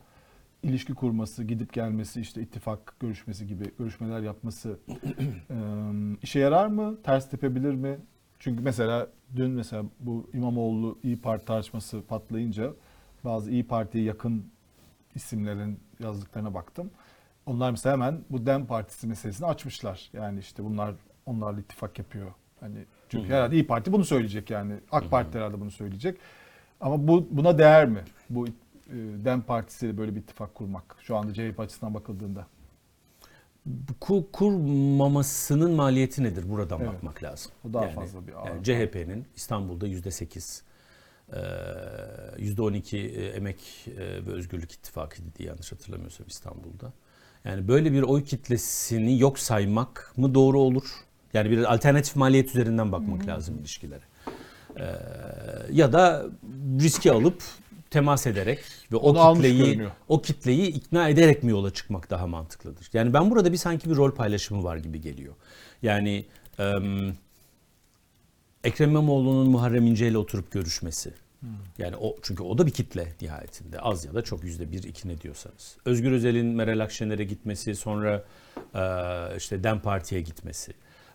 ilişki 0.67 0.95
kurması, 0.95 1.45
gidip 1.45 1.73
gelmesi, 1.73 2.21
işte 2.21 2.43
ittifak 2.43 3.01
görüşmesi 3.01 3.47
gibi 3.47 3.65
görüşmeler 3.79 4.21
yapması 4.21 4.79
e, 4.89 5.57
işe 6.23 6.39
yarar 6.39 6.67
mı? 6.67 7.03
Ters 7.03 7.31
tepebilir 7.31 7.75
mi? 7.75 7.99
Çünkü 8.39 8.63
mesela 8.63 9.07
dün 9.37 9.51
mesela 9.51 9.85
bu 10.01 10.31
İmamoğlu 10.35 10.99
İyi 11.03 11.21
Parti 11.21 11.45
tartışması 11.45 12.03
patlayınca 12.09 12.73
bazı 13.25 13.51
İyi 13.51 13.67
Parti'ye 13.67 14.05
yakın 14.05 14.47
isimlerin 15.15 15.81
yazdıklarına 16.01 16.55
baktım. 16.55 16.91
Onlar 17.47 17.71
mesela 17.71 17.93
hemen 17.93 18.21
bu 18.31 18.47
DEM 18.47 18.67
Partisi 18.67 19.07
meselesini 19.07 19.47
açmışlar. 19.47 20.11
Yani 20.13 20.39
işte 20.41 20.65
bunlar 20.65 20.95
onlarla 21.27 21.61
ittifak 21.61 21.99
yapıyor. 21.99 22.33
Hani 22.61 22.77
çünkü 23.09 23.29
herhalde 23.29 23.55
İyi 23.55 23.67
Parti 23.67 23.93
bunu 23.93 24.05
söyleyecek 24.05 24.51
yani. 24.51 24.75
AK 24.93 25.11
Parti 25.11 25.33
de 25.33 25.39
herhalde 25.39 25.61
bunu 25.61 25.71
söyleyecek. 25.71 26.19
Ama 26.81 27.09
bu 27.09 27.29
buna 27.31 27.59
değer 27.59 27.87
mi? 27.89 28.01
Bu 28.31 28.47
DEM 29.25 29.43
Partisi'yle 29.43 29.99
böyle 29.99 30.15
bir 30.15 30.21
ittifak 30.21 30.55
kurmak 30.55 30.97
şu 31.01 31.17
anda 31.17 31.35
CHP 31.35 31.61
açısından 31.61 31.95
bakıldığında. 31.95 32.47
Kur, 34.01 34.23
kurmamasının 34.33 35.71
maliyeti 35.71 36.23
nedir? 36.23 36.49
Buradan 36.49 36.81
Evet. 36.81 36.93
bakmak 36.93 37.23
lazım. 37.23 37.53
O 37.71 37.73
daha 37.73 37.89
fazla 37.89 38.27
bir 38.27 38.33
yani 38.33 38.65
CHP'nin 38.65 39.27
İstanbul'da 39.37 39.87
yüzde 39.87 40.11
sekiz, 40.11 40.63
yüzde 42.39 42.63
on 42.63 42.73
iki 42.73 42.99
emek 43.09 43.89
e, 43.89 44.27
ve 44.27 44.31
özgürlük 44.33 44.73
ittifakıydı 44.73 45.29
diye 45.39 45.49
yanlış 45.49 45.73
hatırlamıyorsam 45.73 46.27
İstanbul'da. 46.27 46.93
Yani 47.45 47.69
böyle 47.69 47.93
bir 47.93 48.03
oy 48.03 48.25
kitlesini 48.25 49.19
yok 49.19 49.39
saymak 49.39 50.13
mı 50.17 50.35
doğru 50.35 50.61
olur? 50.61 50.85
Yani 51.33 51.51
bir 51.51 51.75
alternatif 51.75 52.17
maliyet 52.17 52.49
üzerinden 52.49 52.93
bakmak 52.93 53.27
lazım 53.27 53.59
ilişkilere. 53.59 54.05
Ee, 54.77 54.85
ya 55.73 55.93
da 55.93 56.27
riski 56.81 57.13
alıp 57.13 57.43
temas 57.91 58.27
ederek 58.27 58.59
ve 58.93 58.97
o 58.97 59.11
Onu 59.11 59.21
almış 59.21 59.47
kitleyi 59.47 59.89
o 60.09 60.23
kitleyi 60.23 60.67
ikna 60.67 61.09
ederek 61.09 61.43
mi 61.43 61.51
yola 61.51 61.71
çıkmak 61.71 62.11
daha 62.11 62.27
mantıklıdır? 62.27 62.91
Yani 62.93 63.13
ben 63.13 63.31
burada 63.31 63.53
bir 63.53 63.57
sanki 63.57 63.91
bir 63.91 63.97
rol 63.97 64.11
paylaşımı 64.11 64.65
var 64.65 64.77
gibi 64.77 65.01
geliyor. 65.01 65.35
Yani 65.83 66.27
em, 66.59 67.17
Ekrem 68.65 68.91
İmamoğlu'nun 68.91 69.51
Muharrem 69.51 69.87
İnce 69.87 70.09
ile 70.09 70.19
oturup 70.19 70.51
görüşmesi. 70.53 71.15
Yani 71.79 71.97
o 71.97 72.17
çünkü 72.23 72.43
o 72.43 72.59
da 72.59 72.67
bir 72.67 72.71
kitle 72.71 73.13
nihayetinde. 73.21 73.81
Az 73.81 74.05
ya 74.05 74.15
da 74.15 74.23
çok 74.23 74.45
yüzde 74.45 74.73
bir 74.73 74.83
iki 74.83 75.09
ne 75.09 75.21
diyorsanız. 75.21 75.77
Özgür 75.85 76.13
Özel'in 76.13 76.47
Meral 76.47 76.81
Akşener'e 76.81 77.25
gitmesi 77.25 77.75
sonra 77.75 78.25
e, 78.75 78.83
işte 79.37 79.65
Dem 79.65 79.81
Parti'ye 79.81 80.21
gitmesi. 80.21 80.75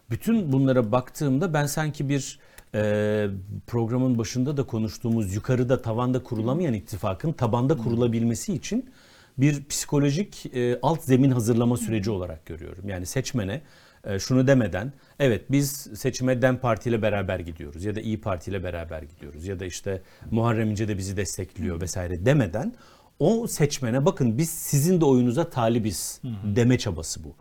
Bütün 0.10 0.52
bunlara 0.52 0.91
baktığımda 0.91 1.53
ben 1.53 1.65
sanki 1.65 2.10
bir 2.10 2.39
e, 2.76 3.27
programın 3.68 4.18
başında 4.18 4.57
da 4.57 4.64
konuştuğumuz 4.64 5.35
yukarıda 5.35 5.81
tavanda 5.81 6.23
kurulamayan 6.23 6.73
ittifakın 6.73 7.31
tabanda 7.31 7.77
kurulabilmesi 7.77 8.53
için 8.53 8.89
bir 9.38 9.65
psikolojik 9.65 10.56
e, 10.56 10.80
alt 10.81 11.03
zemin 11.03 11.31
hazırlama 11.31 11.77
süreci 11.77 12.11
olarak 12.11 12.45
görüyorum. 12.45 12.89
Yani 12.89 13.06
seçmene 13.06 13.61
e, 14.03 14.19
şunu 14.19 14.48
demeden 14.48 14.93
evet 15.19 15.52
biz 15.52 15.72
seçime 15.95 16.41
DEM 16.41 16.57
Parti 16.57 16.89
ile 16.89 17.02
beraber 17.02 17.39
gidiyoruz 17.39 17.85
ya 17.85 17.95
da 17.95 18.02
İyi 18.02 18.22
Parti 18.22 18.52
ile 18.52 18.64
beraber 18.64 19.02
gidiyoruz 19.03 19.48
ya 19.48 19.60
da 19.60 19.65
işte 19.65 20.02
Muharrem 20.31 20.72
İnce 20.72 20.88
de 20.88 20.98
bizi 20.98 21.18
destekliyor 21.18 21.81
vesaire 21.81 22.26
demeden 22.26 22.73
o 23.19 23.48
seçmene 23.48 24.06
bakın 24.06 24.38
biz 24.38 24.49
sizin 24.49 25.02
de 25.02 25.06
oyunuza 25.06 25.49
talibiz 25.49 26.22
deme 26.56 26.77
çabası 26.77 27.23
bu. 27.23 27.35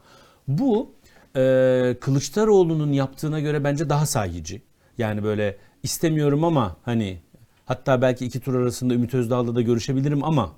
Bu 0.48 0.94
e, 1.36 1.96
Kılıçdaroğlu'nun 2.00 2.92
yaptığına 2.92 3.40
göre 3.40 3.64
bence 3.64 3.88
daha 3.88 4.06
sahici. 4.06 4.62
Yani 5.00 5.22
böyle 5.22 5.56
istemiyorum 5.82 6.44
ama 6.44 6.76
hani 6.82 7.20
hatta 7.66 8.02
belki 8.02 8.26
iki 8.26 8.40
tur 8.40 8.54
arasında 8.54 8.94
Ümit 8.94 9.14
Özdağ'la 9.14 9.54
da 9.54 9.62
görüşebilirim 9.62 10.24
ama 10.24 10.56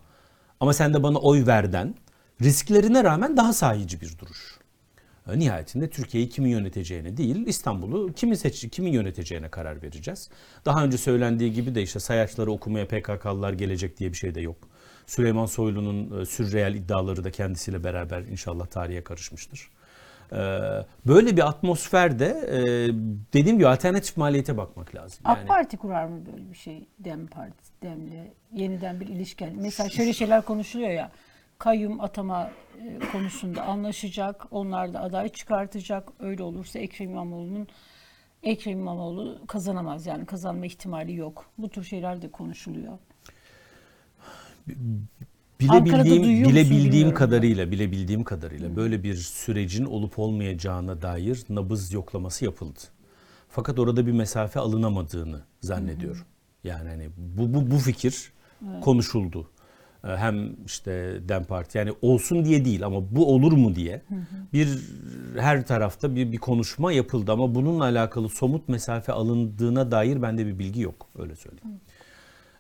ama 0.60 0.72
sen 0.72 0.94
de 0.94 1.02
bana 1.02 1.18
oy 1.18 1.46
verden 1.46 1.94
risklerine 2.42 3.04
rağmen 3.04 3.36
daha 3.36 3.52
sahici 3.52 4.00
bir 4.00 4.18
duruş. 4.18 4.58
E, 5.28 5.38
Nihayetinde 5.38 5.90
Türkiye'yi 5.90 6.28
kimin 6.28 6.50
yöneteceğine 6.50 7.16
değil, 7.16 7.46
İstanbul'u 7.46 8.12
kimin 8.12 8.34
seç 8.34 8.70
kimin 8.70 8.92
yöneteceğine 8.92 9.48
karar 9.48 9.82
vereceğiz. 9.82 10.30
Daha 10.64 10.84
önce 10.84 10.98
söylendiği 10.98 11.52
gibi 11.52 11.74
de 11.74 11.82
işte 11.82 12.00
sayaçları 12.00 12.50
okumaya 12.50 12.88
PKK'lılar 12.88 13.52
gelecek 13.52 13.98
diye 13.98 14.10
bir 14.12 14.16
şey 14.16 14.34
de 14.34 14.40
yok. 14.40 14.56
Süleyman 15.06 15.46
Soylu'nun 15.46 16.20
e, 16.20 16.26
sürreel 16.26 16.74
iddiaları 16.74 17.24
da 17.24 17.30
kendisiyle 17.30 17.84
beraber 17.84 18.20
inşallah 18.22 18.66
tarihe 18.66 19.04
karışmıştır. 19.04 19.70
E, 20.32 20.36
Böyle 21.06 21.36
bir 21.36 21.48
atmosferde 21.48 22.26
e, 22.26 22.58
dediğim 23.32 23.58
gibi 23.58 23.68
alternatif 23.68 24.16
maliyete 24.16 24.56
bakmak 24.56 24.94
lazım. 24.94 25.20
AK 25.24 25.48
Parti 25.48 25.76
kurar 25.76 26.04
mı 26.04 26.26
böyle 26.26 26.50
bir 26.50 26.56
şey? 26.56 26.88
Dem 26.98 27.26
Parti, 27.26 27.64
Dem'le 27.82 28.32
yeniden 28.52 29.00
bir 29.00 29.06
ilişki. 29.06 29.52
Mesela 29.56 29.88
şöyle 29.88 30.12
şeyler 30.12 30.42
konuşuluyor 30.42 30.90
ya. 30.90 31.10
Kayyum 31.58 32.00
atama 32.00 32.50
e, 32.80 32.98
konusunda 33.12 33.62
anlaşacak. 33.62 34.46
Onlar 34.50 34.94
da 34.94 35.00
aday 35.00 35.28
çıkartacak. 35.28 36.08
Öyle 36.20 36.42
olursa 36.42 36.78
Ekrem 36.78 37.10
İmamoğlu'nun 37.10 37.68
Ekrem 38.42 38.78
İmamoğlu 38.78 39.46
kazanamaz. 39.46 40.06
Yani 40.06 40.26
kazanma 40.26 40.66
ihtimali 40.66 41.14
yok. 41.14 41.50
Bu 41.58 41.68
tür 41.68 41.84
şeyler 41.84 42.22
de 42.22 42.30
konuşuluyor. 42.30 42.98
Bilebildiğim 45.70 46.24
duyuyor 46.24 46.40
musun 46.50 46.52
bilebildiğim 46.54 46.84
bilmiyorum 46.92 47.14
kadarıyla 47.14 47.70
bilebildiğim 47.70 48.24
kadarıyla 48.24 48.76
böyle 48.76 49.02
bir 49.02 49.14
sürecin 49.14 49.84
olup 49.84 50.18
olmayacağına 50.18 51.02
dair 51.02 51.42
nabız 51.48 51.92
yoklaması 51.92 52.44
yapıldı. 52.44 52.78
Fakat 53.48 53.78
orada 53.78 54.06
bir 54.06 54.12
mesafe 54.12 54.60
alınamadığını 54.60 55.40
zannediyorum. 55.60 56.22
Yani 56.64 56.88
hani 56.88 57.08
bu 57.16 57.54
bu 57.54 57.70
bu 57.70 57.78
fikir 57.78 58.32
konuşuldu. 58.80 59.50
Ee, 60.04 60.08
Hem 60.08 60.56
işte 60.66 61.20
Dem 61.28 61.44
Parti 61.44 61.78
yani 61.78 61.92
olsun 62.02 62.44
diye 62.44 62.64
değil 62.64 62.86
ama 62.86 63.14
bu 63.16 63.34
olur 63.34 63.52
mu 63.52 63.74
diye 63.74 64.02
bir 64.52 64.78
her 65.38 65.66
tarafta 65.66 66.16
bir 66.16 66.32
bir 66.32 66.38
konuşma 66.38 66.92
yapıldı 66.92 67.32
ama 67.32 67.54
bununla 67.54 67.84
alakalı 67.84 68.28
somut 68.28 68.68
mesafe 68.68 69.12
alındığına 69.12 69.90
dair 69.90 70.22
bende 70.22 70.46
bir 70.46 70.58
bilgi 70.58 70.80
yok 70.80 71.06
öyle 71.18 71.36
söyleyeyim. 71.36 71.80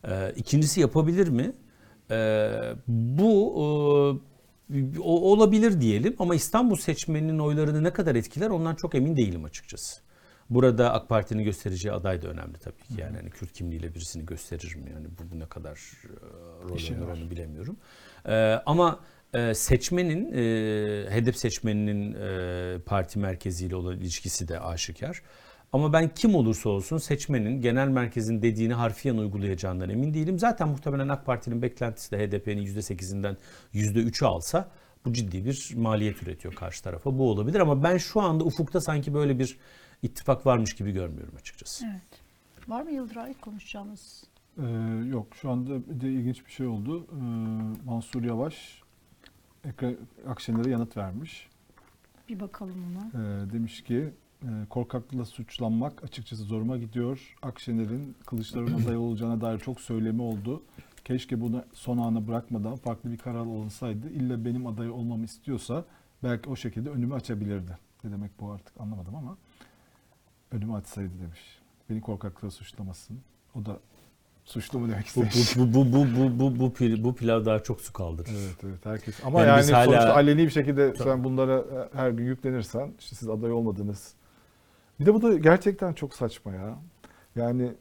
Ee, 0.08 0.32
ikincisi 0.36 0.80
yapabilir 0.80 1.28
mi? 1.28 1.52
Ee, 2.12 2.74
bu 2.88 4.20
e, 4.70 4.98
olabilir 5.00 5.80
diyelim 5.80 6.16
ama 6.18 6.34
İstanbul 6.34 6.76
seçmeninin 6.76 7.38
oylarını 7.38 7.84
ne 7.84 7.92
kadar 7.92 8.14
etkiler 8.14 8.50
ondan 8.50 8.74
çok 8.74 8.94
emin 8.94 9.16
değilim 9.16 9.44
açıkçası. 9.44 10.00
Burada 10.50 10.92
AK 10.92 11.08
Parti'nin 11.08 11.44
göstereceği 11.44 11.92
aday 11.92 12.22
da 12.22 12.28
önemli 12.28 12.58
tabii 12.58 12.82
ki. 12.82 13.00
Yani 13.00 13.16
hani 13.16 13.30
Kürt 13.30 13.52
kimliğiyle 13.52 13.94
birisini 13.94 14.26
gösterir 14.26 14.74
mi? 14.76 14.90
Yani 14.94 15.06
bu, 15.06 15.34
bu 15.34 15.40
ne 15.40 15.46
kadar 15.46 15.92
e, 16.04 16.12
rol 16.68 17.06
var. 17.08 17.16
onu 17.16 17.30
bilemiyorum. 17.30 17.76
Ee, 18.26 18.32
ama 18.66 19.00
e, 19.34 19.54
seçmenin, 19.54 20.32
e, 20.32 21.10
hedef 21.10 21.36
seçmeninin 21.36 22.14
e, 22.14 22.78
parti 22.78 23.18
merkeziyle 23.18 23.76
olan 23.76 23.96
ilişkisi 23.96 24.48
de 24.48 24.60
aşikar. 24.60 25.22
Ama 25.72 25.92
ben 25.92 26.08
kim 26.14 26.34
olursa 26.34 26.68
olsun 26.68 26.98
seçmenin 26.98 27.60
genel 27.60 27.88
merkezin 27.88 28.42
dediğini 28.42 28.74
harfiyen 28.74 29.16
uygulayacağından 29.16 29.90
emin 29.90 30.14
değilim. 30.14 30.38
Zaten 30.38 30.68
muhtemelen 30.68 31.08
AK 31.08 31.26
Parti'nin 31.26 31.62
beklentisi 31.62 32.10
de 32.10 32.18
HDP'nin 32.18 32.66
%8'inden 32.66 33.36
%3'ü 33.74 34.26
alsa 34.26 34.70
bu 35.04 35.12
ciddi 35.12 35.44
bir 35.44 35.72
maliyet 35.76 36.22
üretiyor 36.22 36.54
karşı 36.54 36.82
tarafa. 36.82 37.18
Bu 37.18 37.30
olabilir 37.30 37.60
ama 37.60 37.82
ben 37.82 37.96
şu 37.96 38.20
anda 38.20 38.44
ufukta 38.44 38.80
sanki 38.80 39.14
böyle 39.14 39.38
bir 39.38 39.58
ittifak 40.02 40.46
varmış 40.46 40.74
gibi 40.74 40.92
görmüyorum 40.92 41.34
açıkçası. 41.36 41.86
Evet. 41.86 42.22
Var 42.68 42.82
mı 42.82 42.90
Yıldıray 42.90 43.34
konuşacağımız? 43.34 44.24
Ee, 44.58 44.62
yok 45.08 45.26
şu 45.40 45.50
anda 45.50 45.88
bir 45.88 46.00
de 46.00 46.12
ilginç 46.12 46.46
bir 46.46 46.50
şey 46.50 46.66
oldu. 46.66 47.06
Ee, 47.12 47.16
Mansur 47.84 48.22
Yavaş 48.22 48.82
Ekrem 49.64 49.96
Akşener'e 50.28 50.70
yanıt 50.70 50.96
vermiş. 50.96 51.48
Bir 52.28 52.40
bakalım 52.40 52.84
ona. 52.90 53.22
Ee, 53.22 53.52
demiş 53.52 53.84
ki 53.84 54.12
korkaklıkla 54.70 55.24
suçlanmak 55.24 56.04
açıkçası 56.04 56.42
zoruma 56.42 56.76
gidiyor. 56.76 57.34
Akşener'in 57.42 58.14
Kılıçdaroğlu'na 58.26 58.76
aday 58.76 58.96
olacağına 58.96 59.40
dair 59.40 59.58
çok 59.58 59.80
söylemi 59.80 60.22
oldu. 60.22 60.62
Keşke 61.04 61.40
bunu 61.40 61.64
son 61.72 61.98
ana 61.98 62.28
bırakmadan 62.28 62.76
farklı 62.76 63.12
bir 63.12 63.18
karar 63.18 63.38
alınsaydı. 63.40 64.10
İlla 64.10 64.44
benim 64.44 64.66
aday 64.66 64.90
olmamı 64.90 65.24
istiyorsa 65.24 65.84
belki 66.22 66.50
o 66.50 66.56
şekilde 66.56 66.90
önümü 66.90 67.14
açabilirdi. 67.14 67.78
Ne 68.04 68.12
demek 68.12 68.30
bu 68.40 68.50
artık 68.52 68.80
anlamadım 68.80 69.14
ama 69.16 69.36
önümü 70.52 70.74
açsaydı 70.74 71.10
demiş. 71.22 71.40
Beni 71.90 72.00
korkaklıkla 72.00 72.50
suçlamasın. 72.50 73.18
O 73.54 73.64
da 73.66 73.78
suçlu 74.44 74.78
mu 74.78 74.88
demek 74.88 75.06
Bu, 75.16 75.24
istemiş. 75.24 75.56
bu, 75.56 75.74
bu, 75.74 75.92
bu, 75.92 76.06
bu, 76.16 76.38
bu, 76.40 76.58
bu, 76.60 76.66
pil- 76.72 77.04
bu 77.04 77.14
pilav 77.14 77.44
daha 77.44 77.62
çok 77.62 77.80
su 77.80 77.92
kaldırır. 77.92 78.30
Evet 78.32 78.56
evet 78.64 78.86
herkes. 78.86 79.24
Ama 79.24 79.40
Yani 79.40 79.48
yani, 79.48 79.72
hala- 79.72 79.84
sonuçta 79.84 80.14
aleni 80.14 80.44
bir 80.44 80.50
şekilde 80.50 80.94
sen 80.96 81.24
bunlara 81.24 81.64
her 81.92 82.10
gün 82.10 82.24
yüklenirsen 82.24 82.92
işte 82.98 83.16
siz 83.16 83.28
aday 83.28 83.52
olmadınız. 83.52 84.14
Bir 85.00 85.06
de 85.06 85.14
bu 85.14 85.22
da 85.22 85.38
gerçekten 85.38 85.92
çok 85.92 86.14
saçma 86.14 86.52
ya. 86.52 86.78
Yani 87.36 87.72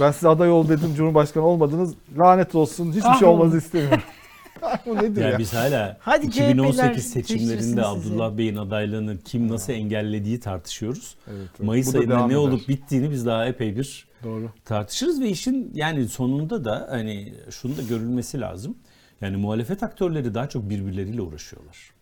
ben 0.00 0.10
size 0.12 0.28
aday 0.28 0.50
ol 0.50 0.68
dedim 0.68 0.94
Cumhurbaşkanı 0.96 1.44
olmadınız. 1.44 1.94
Lanet 2.18 2.54
olsun 2.54 2.86
hiçbir 2.88 3.00
şey 3.02 3.10
Kahrolun. 3.12 3.32
olmanızı 3.32 3.58
istemiyorum. 3.58 4.02
bu 4.86 4.96
nedir 4.96 5.20
Yani 5.22 5.32
ya? 5.32 5.38
biz 5.38 5.54
hala 5.54 5.96
Hadi 6.00 6.30
CHP'ler 6.30 6.48
2018 6.50 7.04
seçtirsin 7.10 7.20
seçimlerinde 7.38 7.62
sizi. 7.62 7.82
Abdullah 7.82 8.38
Bey'in 8.38 8.56
adaylığını 8.56 9.18
kim 9.18 9.48
nasıl 9.48 9.72
engellediği 9.72 10.40
tartışıyoruz. 10.40 11.16
Evet, 11.28 11.38
evet. 11.50 11.60
Mayıs 11.66 11.94
ayında 11.94 12.18
ne 12.26 12.32
eder. 12.32 12.36
olup 12.36 12.68
bittiğini 12.68 13.10
biz 13.10 13.26
daha 13.26 13.46
epey 13.46 13.76
bir 13.76 14.06
Doğru. 14.24 14.50
tartışırız 14.64 15.20
ve 15.20 15.28
işin 15.28 15.70
yani 15.74 16.08
sonunda 16.08 16.64
da 16.64 16.86
hani 16.90 17.34
şunu 17.50 17.76
da 17.76 17.82
görülmesi 17.82 18.40
lazım. 18.40 18.76
Yani 19.20 19.36
muhalefet 19.36 19.82
aktörleri 19.82 20.34
daha 20.34 20.48
çok 20.48 20.70
birbirleriyle 20.70 21.22
uğraşıyorlar. 21.22 21.93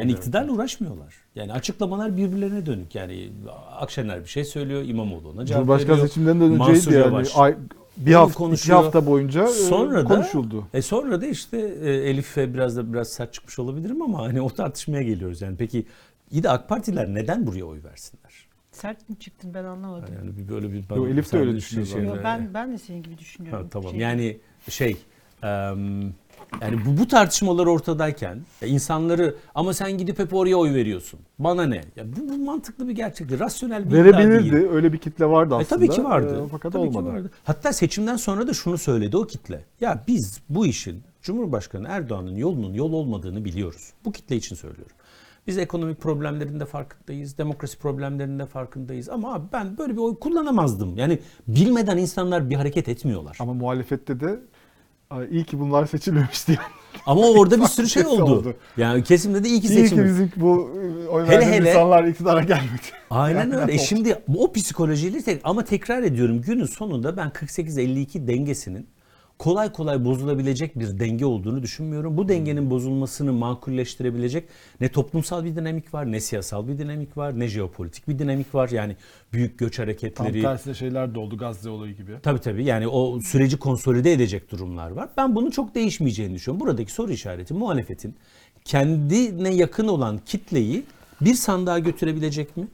Yani 0.00 0.10
Evet. 0.10 0.18
iktidarla 0.20 0.52
uğraşmıyorlar. 0.52 1.14
Yani 1.34 1.52
açıklamalar 1.52 2.16
birbirlerine 2.16 2.66
dönük. 2.66 2.94
Yani 2.94 3.30
Akşener 3.78 4.20
bir 4.20 4.28
şey 4.28 4.44
söylüyor, 4.44 4.82
İmamoğlu 4.82 5.28
ona 5.28 5.46
cevap 5.46 5.60
Cumhurbaşkanı 5.60 5.92
veriyor. 5.92 6.08
seçimlerinden 6.08 6.50
Mansur 6.50 6.72
önceydi 6.76 6.94
yani. 6.96 7.06
Yavaş. 7.06 7.36
Ay, 7.36 7.56
bir 7.96 8.14
hafta, 8.14 8.28
iki 8.30 8.38
konuşuyor. 8.38 8.82
hafta 8.82 9.06
boyunca 9.06 9.44
e, 9.44 9.48
Sonra 9.48 10.04
da 10.04 10.14
konuşuldu. 10.14 10.64
E 10.74 10.82
sonra 10.82 11.20
da 11.20 11.26
işte 11.26 11.58
e, 11.82 11.90
Elif'e 11.90 12.54
biraz 12.54 12.76
da 12.76 12.92
biraz 12.92 13.08
sert 13.08 13.32
çıkmış 13.32 13.58
olabilirim 13.58 14.02
ama 14.02 14.18
hani 14.22 14.40
o 14.40 14.48
tartışmaya 14.50 15.02
geliyoruz. 15.02 15.42
Yani 15.42 15.56
peki 15.56 15.86
iyi 16.30 16.42
de 16.42 16.50
AK 16.50 16.68
Partiler 16.68 17.14
neden 17.14 17.46
buraya 17.46 17.64
oy 17.64 17.82
versinler? 17.84 18.44
Sert 18.72 19.08
mi 19.08 19.18
çıktın 19.18 19.54
ben 19.54 19.64
anlamadım. 19.64 20.14
Yani 20.18 20.36
bir 20.36 20.48
böyle 20.48 20.72
bir 20.72 20.84
Yo, 20.96 21.06
Elif 21.08 21.32
de 21.32 21.38
öyle 21.38 21.56
düşünüyor 21.56 21.86
şey- 21.88 22.04
Yo, 22.04 22.16
ben 22.24 22.54
ben 22.54 22.72
de 22.72 22.78
senin 22.78 23.02
gibi 23.02 23.18
düşünüyorum. 23.18 23.62
Ha, 23.62 23.68
tamam. 23.70 23.90
Şey- 23.90 24.00
Yani 24.00 24.38
şey 24.68 24.96
em, 25.42 26.14
yani 26.60 26.76
bu, 26.86 26.98
bu 27.00 27.08
tartışmalar 27.08 27.66
ortadayken 27.66 28.38
ya 28.62 28.68
insanları 28.68 29.34
ama 29.54 29.74
sen 29.74 29.98
gidip 29.98 30.18
hep 30.18 30.34
oraya 30.34 30.56
oy 30.56 30.74
veriyorsun. 30.74 31.20
Bana 31.38 31.62
ne? 31.66 31.80
Ya 31.96 32.04
bu, 32.16 32.28
bu 32.28 32.38
mantıklı 32.38 32.88
bir 32.88 32.92
gerçektir. 32.92 33.40
Rasyonel 33.40 33.90
bir 33.90 33.94
Verebilirdi. 33.96 34.52
değil. 34.52 34.66
Öyle 34.70 34.92
bir 34.92 34.98
kitle 34.98 35.26
vardı 35.26 35.54
E, 35.54 35.56
aslında. 35.56 35.68
tabii 35.68 35.88
ki 35.88 36.04
vardı. 36.04 36.42
E, 36.46 36.48
fakat 36.50 36.72
Tabii 36.72 36.90
ki 36.90 36.98
olmadı. 36.98 37.14
vardı. 37.14 37.30
Hatta 37.44 37.72
seçimden 37.72 38.16
sonra 38.16 38.46
da 38.48 38.52
şunu 38.52 38.78
söyledi 38.78 39.16
o 39.16 39.26
kitle. 39.26 39.64
Ya 39.80 40.04
biz 40.08 40.40
bu 40.48 40.66
işin 40.66 41.02
Cumhurbaşkanı 41.22 41.86
Erdoğan'ın 41.88 42.36
yolunun 42.36 42.74
yol 42.74 42.92
olmadığını 42.92 43.44
biliyoruz. 43.44 43.92
Bu 44.04 44.12
kitle 44.12 44.36
için 44.36 44.56
söylüyorum. 44.56 44.96
Biz 45.46 45.58
ekonomik 45.58 46.00
problemlerin 46.00 46.60
de 46.60 46.64
farkındayız, 46.66 47.38
demokrasi 47.38 47.78
problemlerinin 47.78 48.38
de 48.38 48.46
farkındayız. 48.46 49.08
Ama 49.08 49.34
abi 49.34 49.44
ben 49.52 49.78
böyle 49.78 49.92
bir 49.92 49.98
oy 49.98 50.18
kullanamazdım. 50.18 50.96
Yani 50.96 51.18
bilmeden 51.48 51.96
insanlar 51.98 52.50
bir 52.50 52.54
hareket 52.54 52.88
etmiyorlar. 52.88 53.36
Ama 53.40 53.54
muhalefette 53.54 54.20
de 54.20 54.40
"Ay, 55.18 55.26
iyi 55.30 55.44
ki 55.44 55.60
bunlar 55.60 55.86
seçilmemiş 55.86 56.48
diye. 56.48 56.58
Ama 57.06 57.20
orada 57.28 57.60
bir 57.60 57.66
sürü 57.66 57.88
şey 57.88 58.06
oldu. 58.06 58.22
oldu. 58.24 58.54
Yani 58.76 59.02
kesimde 59.02 59.44
de 59.44 59.48
iyi 59.48 59.60
ki 59.60 59.66
İyi 59.68 59.88
ki 59.88 60.04
bizim 60.04 60.32
bu 60.36 60.70
e, 61.04 61.08
oy 61.08 61.22
Hele 61.22 61.30
verdiğimiz 61.30 61.58
hele- 61.58 61.70
insanlar 61.70 62.04
iktidara 62.04 62.40
gelmedi. 62.40 62.82
Aynen 63.10 63.52
öyle. 63.52 63.74
E 63.74 63.78
şimdi 63.78 64.22
o 64.36 64.52
psikolojiyle 64.52 65.22
tek 65.22 65.40
ama 65.44 65.64
tekrar 65.64 66.02
ediyorum 66.02 66.40
günün 66.40 66.64
sonunda 66.66 67.16
ben 67.16 67.28
48-52 67.28 68.26
dengesinin 68.26 68.86
kolay 69.38 69.72
kolay 69.72 70.04
bozulabilecek 70.04 70.78
bir 70.78 70.98
denge 70.98 71.26
olduğunu 71.26 71.62
düşünmüyorum. 71.62 72.16
Bu 72.16 72.28
dengenin 72.28 72.70
bozulmasını 72.70 73.32
makulleştirebilecek 73.32 74.48
ne 74.80 74.88
toplumsal 74.88 75.44
bir 75.44 75.56
dinamik 75.56 75.94
var, 75.94 76.12
ne 76.12 76.20
siyasal 76.20 76.68
bir 76.68 76.78
dinamik 76.78 77.16
var, 77.16 77.40
ne 77.40 77.48
jeopolitik 77.48 78.08
bir 78.08 78.18
dinamik 78.18 78.54
var. 78.54 78.68
Yani 78.68 78.96
büyük 79.32 79.58
göç 79.58 79.76
Tam 79.76 79.84
hareketleri, 79.84 80.42
tersine 80.42 80.74
şeyler 80.74 81.14
de 81.14 81.18
oldu 81.18 81.38
Gazze 81.38 81.70
olayı 81.70 81.96
gibi. 81.96 82.12
Tabii 82.22 82.40
tabii 82.40 82.64
yani 82.64 82.88
o 82.88 83.20
süreci 83.20 83.56
konsolide 83.56 84.12
edecek 84.12 84.50
durumlar 84.50 84.90
var. 84.90 85.08
Ben 85.16 85.36
bunun 85.36 85.50
çok 85.50 85.74
değişmeyeceğini 85.74 86.34
düşünüyorum. 86.34 86.66
Buradaki 86.66 86.92
soru 86.92 87.12
işareti 87.12 87.54
muhalefetin 87.54 88.14
kendine 88.64 89.54
yakın 89.54 89.88
olan 89.88 90.20
kitleyi 90.26 90.84
bir 91.20 91.34
sandığa 91.34 91.78
götürebilecek 91.78 92.56
mi? 92.56 92.68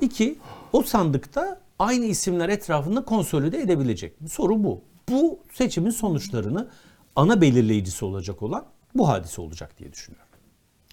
İki, 0.00 0.38
o 0.72 0.82
sandıkta 0.82 1.60
aynı 1.78 2.04
isimler 2.04 2.48
etrafında 2.48 3.04
konsolide 3.04 3.58
edebilecek 3.58 4.20
mi? 4.20 4.28
Soru 4.28 4.64
bu. 4.64 4.80
Bu 5.10 5.38
seçimin 5.52 5.90
sonuçlarını 5.90 6.68
ana 7.16 7.40
belirleyicisi 7.40 8.04
olacak 8.04 8.42
olan 8.42 8.64
bu 8.94 9.08
hadise 9.08 9.40
olacak 9.40 9.78
diye 9.78 9.92
düşünüyorum. 9.92 10.28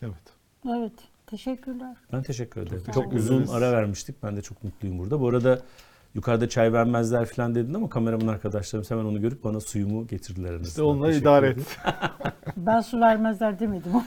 Evet. 0.02 0.16
Evet. 0.78 0.92
Teşekkürler. 1.28 1.96
Ben 2.14 2.24
teşekkür 2.24 2.62
ederim. 2.62 2.84
Çok, 2.86 2.94
teşekkür 2.94 3.18
uzun 3.18 3.36
ederiz. 3.36 3.50
ara 3.52 3.72
vermiştik. 3.72 4.24
Ben 4.24 4.38
de 4.38 4.42
çok 4.42 4.64
mutluyum 4.64 5.00
burada. 5.00 5.22
Bu 5.22 5.30
arada 5.30 5.60
yukarıda 6.16 6.50
çay 6.50 6.74
vermezler 6.74 7.26
falan 7.26 7.56
dedin 7.56 7.74
ama 7.74 7.90
kameraman 7.90 8.28
arkadaşlarım 8.28 8.86
hemen 8.90 9.06
onu 9.06 9.22
görüp 9.22 9.44
bana 9.44 9.60
suyumu 9.60 10.08
getirdiler. 10.08 10.50
İşte 10.50 10.58
arasından. 10.58 10.88
onları 10.90 11.10
Teşekkür 11.12 11.22
idare 11.30 11.48
ederim. 11.48 11.66
et. 12.26 12.34
Ben 12.58 12.82
su 12.82 13.00
vermezler 13.00 13.60
demedim. 13.60 13.92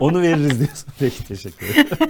Onu 0.00 0.22
veririz 0.22 0.58
diyorsun. 0.58 0.88
Peki 0.98 1.24
teşekkür 1.24 1.66
ederim. 1.68 1.88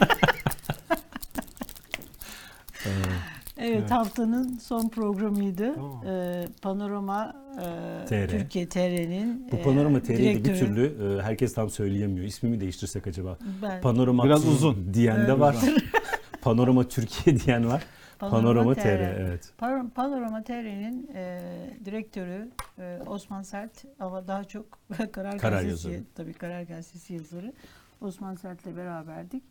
Evet, 3.91 3.99
haftanın 4.01 4.59
son 4.59 4.89
programıydı. 4.89 5.75
Tamam. 5.75 6.03
Ee, 6.07 6.45
Panorama 6.63 7.35
e, 7.59 8.07
TR. 8.07 8.29
Türkiye 8.29 8.69
TR'nin 8.69 9.49
Bu 9.53 9.63
Panorama 9.63 10.01
TR'yi 10.03 10.19
de 10.19 10.39
bir 10.39 10.45
direktörü. 10.45 10.59
türlü 10.59 11.19
e, 11.19 11.23
herkes 11.23 11.55
tam 11.55 11.71
söyleyemiyor. 11.71 12.27
İsmimi 12.27 12.61
değiştirsek 12.61 13.07
acaba? 13.07 13.39
ben, 13.63 13.81
Panorama 13.81 14.25
Biraz 14.25 14.49
uzun. 14.49 14.95
diyen 14.95 15.27
de 15.29 15.41
var. 15.41 15.57
Panorama 16.43 16.89
Türkiye 16.89 17.41
diyen 17.41 17.69
var. 17.69 17.83
Panorama, 18.19 18.75
TR. 18.75 18.87
evet. 19.21 19.53
Par- 19.61 19.91
Panorama 19.91 20.43
TR'nin 20.43 21.11
e, 21.15 21.41
direktörü 21.85 22.49
e, 22.79 22.99
Osman 23.07 23.43
Sert 23.43 23.85
ama 24.01 24.27
daha 24.29 24.45
çok 24.45 24.65
Karar, 25.13 25.13
Karar 25.39 25.63
Gazetesi, 25.63 25.89
yazarı. 25.89 26.05
tabii 26.15 26.33
Karar 26.33 26.63
Gazetesi 26.63 27.15
yazarı 27.15 27.53
Osman 28.01 28.35
Sert'le 28.35 28.77
beraberdik. 28.77 29.43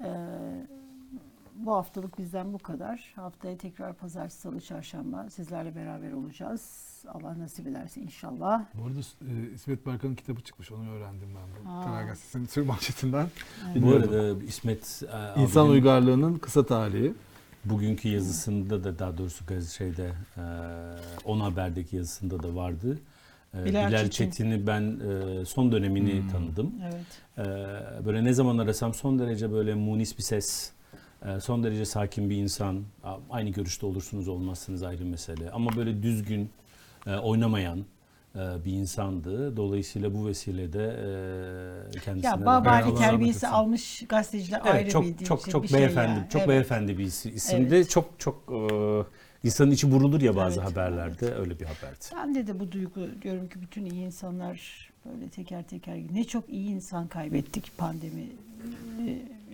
E, 0.00 0.08
bu 1.64 1.72
haftalık 1.74 2.18
bizden 2.18 2.52
bu 2.52 2.58
kadar. 2.58 3.12
Haftaya 3.16 3.58
tekrar 3.58 3.92
pazartesi, 3.94 4.40
salı, 4.40 4.60
çarşamba 4.60 5.30
sizlerle 5.30 5.74
beraber 5.76 6.12
olacağız. 6.12 6.86
Allah 7.08 7.38
nasip 7.38 7.66
ederse 7.66 8.00
inşallah. 8.00 8.64
Bu 8.74 8.86
arada 8.86 8.98
e, 9.00 9.54
İsmet 9.54 9.86
Berkan'ın 9.86 10.14
kitabı 10.14 10.40
çıkmış 10.40 10.72
onu 10.72 10.90
öğrendim 10.90 11.28
ben 11.34 11.64
bu. 11.64 11.84
Karar 11.84 12.04
Gazetesi'nin 12.04 12.46
tür 12.46 12.62
manşetinden. 12.62 13.26
Bu 13.70 13.74
Bilmiyorum. 13.74 14.02
arada 14.14 14.44
İsmet 14.44 15.02
e, 15.36 15.40
İnsan 15.42 15.60
abinin 15.62 15.72
uygarlığının 15.74 16.34
kısa 16.38 16.66
tarihi. 16.66 17.12
bugünkü 17.64 18.08
yazısında 18.08 18.84
da 18.84 18.98
daha 18.98 19.18
doğrusu 19.18 19.44
şeyde 19.78 20.12
e, 20.36 20.42
On 21.24 21.40
Haber'deki 21.40 21.96
yazısında 21.96 22.42
da 22.42 22.54
vardı. 22.54 22.98
E, 23.54 23.64
Bilal 23.64 23.88
Bilal, 23.88 23.98
Çetin. 24.10 24.10
Çetin'i 24.30 24.66
ben 24.66 25.00
e, 25.40 25.44
son 25.44 25.72
dönemini 25.72 26.20
Hmm. 26.20 26.28
tanıdım. 26.28 26.72
Evet. 26.84 27.06
Ee, 27.38 28.04
böyle 28.06 28.24
ne 28.24 28.32
zaman 28.32 28.58
arasam 28.58 28.94
son 28.94 29.18
derece 29.18 29.52
böyle 29.52 29.74
munis 29.74 30.18
bir 30.18 30.22
ses, 30.22 30.70
e, 30.70 30.75
son 31.40 31.64
derece 31.64 31.84
sakin 31.84 32.30
bir 32.30 32.36
insan. 32.36 32.82
Aynı 33.30 33.50
görüşte 33.50 33.86
olursunuz 33.86 34.28
olmazsınız 34.28 34.82
ayrı 34.82 35.04
mesele. 35.04 35.50
Ama 35.50 35.76
böyle 35.76 36.02
düzgün, 36.02 36.50
e, 37.06 37.14
oynamayan 37.16 37.78
e, 38.34 38.38
bir 38.64 38.72
insandı. 38.72 39.56
Dolayısıyla 39.56 40.14
bu 40.14 40.26
vesilede 40.26 40.84
e, 41.96 42.00
kendisine... 42.00 42.30
Ya 42.30 42.40
de- 42.40 42.46
babali 42.46 42.94
terbiyesi 42.94 43.48
almış 43.48 44.04
gazeteciler 44.08 44.60
ayrı 44.64 44.78
Evet, 44.82 44.90
çok 44.90 45.04
bir 45.04 45.24
çok 45.24 45.42
şey- 45.42 45.52
çok 45.52 45.62
bir 45.62 45.68
şey 45.68 45.78
beyefendi, 45.78 46.18
ya. 46.20 46.28
çok 46.28 46.40
Evet. 46.40 46.48
beyefendi 46.48 46.98
bir 46.98 47.04
is- 47.06 47.30
isimdi. 47.30 47.74
Evet. 47.74 47.90
Çok 47.90 48.10
çok 48.18 48.52
insanın 49.44 49.70
içi 49.70 49.92
burulur 49.92 50.20
ya 50.20 50.36
bazı 50.36 50.60
Evet, 50.60 50.70
haberlerde. 50.70 51.34
Öyle 51.34 51.60
bir 51.60 51.64
haberdi. 51.64 52.04
Bende 52.16 52.46
de 52.46 52.60
bu 52.60 52.72
duygu 52.72 53.00
diyorum 53.22 53.48
ki 53.48 53.60
bütün 53.62 53.84
iyi 53.84 54.04
insanlar 54.06 54.88
böyle 55.04 55.28
teker 55.28 55.62
teker 55.62 55.96
ne 56.12 56.24
çok 56.24 56.48
iyi 56.50 56.68
insan 56.70 57.08
kaybettik 57.08 57.78
pandemi 57.78 58.26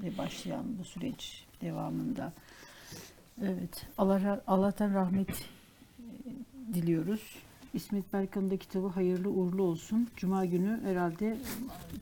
ile 0.00 0.18
başlayan 0.18 0.64
bu 0.78 0.84
süreç 0.84 1.44
devamında. 1.62 2.32
Evet. 3.42 3.86
Allah 3.98 4.42
Allah'tan 4.46 4.94
rahmet 4.94 5.30
e, 5.30 6.74
diliyoruz. 6.74 7.36
İsmet 7.74 8.12
Berkan'ın 8.12 8.50
da 8.50 8.56
kitabı 8.56 8.86
hayırlı 8.86 9.28
uğurlu 9.30 9.62
olsun. 9.62 10.08
Cuma 10.16 10.44
günü 10.44 10.80
herhalde 10.84 11.36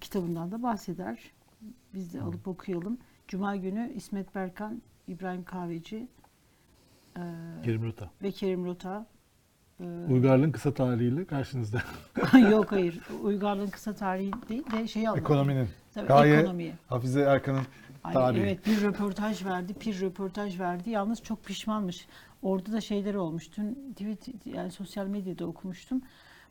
kitabından 0.00 0.52
da 0.52 0.62
bahseder. 0.62 1.18
Biz 1.94 2.14
de 2.14 2.20
alıp 2.20 2.48
okuyalım. 2.48 2.98
Cuma 3.28 3.56
günü 3.56 3.92
İsmet 3.96 4.34
Berkan, 4.34 4.82
İbrahim 5.08 5.44
Kahveci 5.44 6.08
e, 7.16 7.22
Kerim 7.64 7.82
Ruta. 7.82 8.10
ve 8.22 8.30
Kerim 8.30 8.64
Rota 8.64 9.06
e, 9.80 9.84
Uygarlığın 10.10 10.52
kısa 10.52 10.74
tarihiyle 10.74 11.24
karşınızda. 11.24 11.82
Yok 12.50 12.72
hayır. 12.72 13.00
Uygarlığın 13.22 13.70
kısa 13.70 13.94
tarihi 13.94 14.32
değil 14.48 14.70
de 14.72 14.88
şey 14.88 15.02
anlatıyor. 15.08 15.26
Ekonominin. 15.26 15.68
Tabii, 15.94 16.06
Gaye 16.08 16.36
ekonomiyi. 16.38 16.72
Hafize 16.88 17.20
Erkan'ın 17.20 17.62
Ay, 18.04 18.38
evet 18.38 18.66
bir 18.66 18.82
röportaj 18.82 19.44
verdi, 19.44 19.74
bir 19.86 20.00
röportaj 20.00 20.60
verdi. 20.60 20.90
Yalnız 20.90 21.22
çok 21.22 21.44
pişmanmış. 21.44 22.06
Orada 22.42 22.72
da 22.72 22.80
şeyler 22.80 23.14
olmuş. 23.14 23.56
Dün 23.56 23.92
tweet 23.92 24.46
yani 24.46 24.70
sosyal 24.70 25.06
medyada 25.06 25.46
okumuştum. 25.46 26.02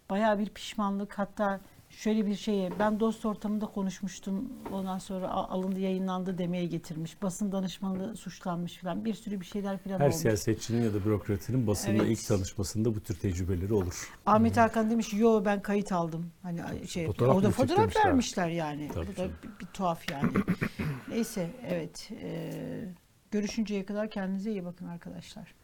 Bayağı 0.09 0.39
bir 0.39 0.49
pişmanlık. 0.49 1.19
Hatta 1.19 1.59
şöyle 1.89 2.25
bir 2.25 2.35
şeye 2.35 2.71
ben 2.79 2.99
dost 2.99 3.25
ortamında 3.25 3.65
konuşmuştum. 3.65 4.53
Ondan 4.71 4.97
sonra 4.99 5.29
alındı, 5.29 5.79
yayınlandı 5.79 6.37
demeye 6.37 6.65
getirmiş. 6.65 7.21
Basın 7.21 7.51
danışmanlığı 7.51 8.15
suçlanmış 8.17 8.77
falan. 8.77 9.05
Bir 9.05 9.13
sürü 9.13 9.39
bir 9.41 9.45
şeyler 9.45 9.77
falan 9.77 9.99
Her 9.99 10.05
olmuş. 10.05 10.15
siyasetçinin 10.15 10.81
ya 10.83 10.93
da 10.93 11.05
bürokratının 11.05 11.67
basınla 11.67 12.03
Evet. 12.03 12.19
ilk 12.19 12.27
tanışmasında 12.27 12.95
bu 12.95 12.99
tür 12.99 13.15
tecrübeleri 13.19 13.73
olur. 13.73 14.09
Ahmet 14.25 14.57
Hakan 14.57 14.89
demiş 14.89 15.13
yo 15.13 15.45
ben 15.45 15.61
kayıt 15.61 15.91
aldım. 15.91 16.31
Hani 16.43 16.87
şey 16.87 17.05
Fotoğraf 17.07 17.35
orada 17.35 17.51
fotoğraf 17.51 17.69
çektirmişler? 17.69 18.05
vermişler 18.05 18.47
yani. 18.49 18.91
Tabii 18.93 19.07
Bu 19.07 19.17
da 19.17 19.27
bir, 19.27 19.59
bir 19.59 19.65
tuhaf 19.65 20.11
yani. 20.11 20.31
Neyse 21.09 21.49
evet. 21.67 22.09
Ee, 22.21 22.85
görüşünceye 23.31 23.85
kadar 23.85 24.09
kendinize 24.09 24.51
iyi 24.51 24.65
bakın 24.65 24.87
arkadaşlar. 24.87 25.55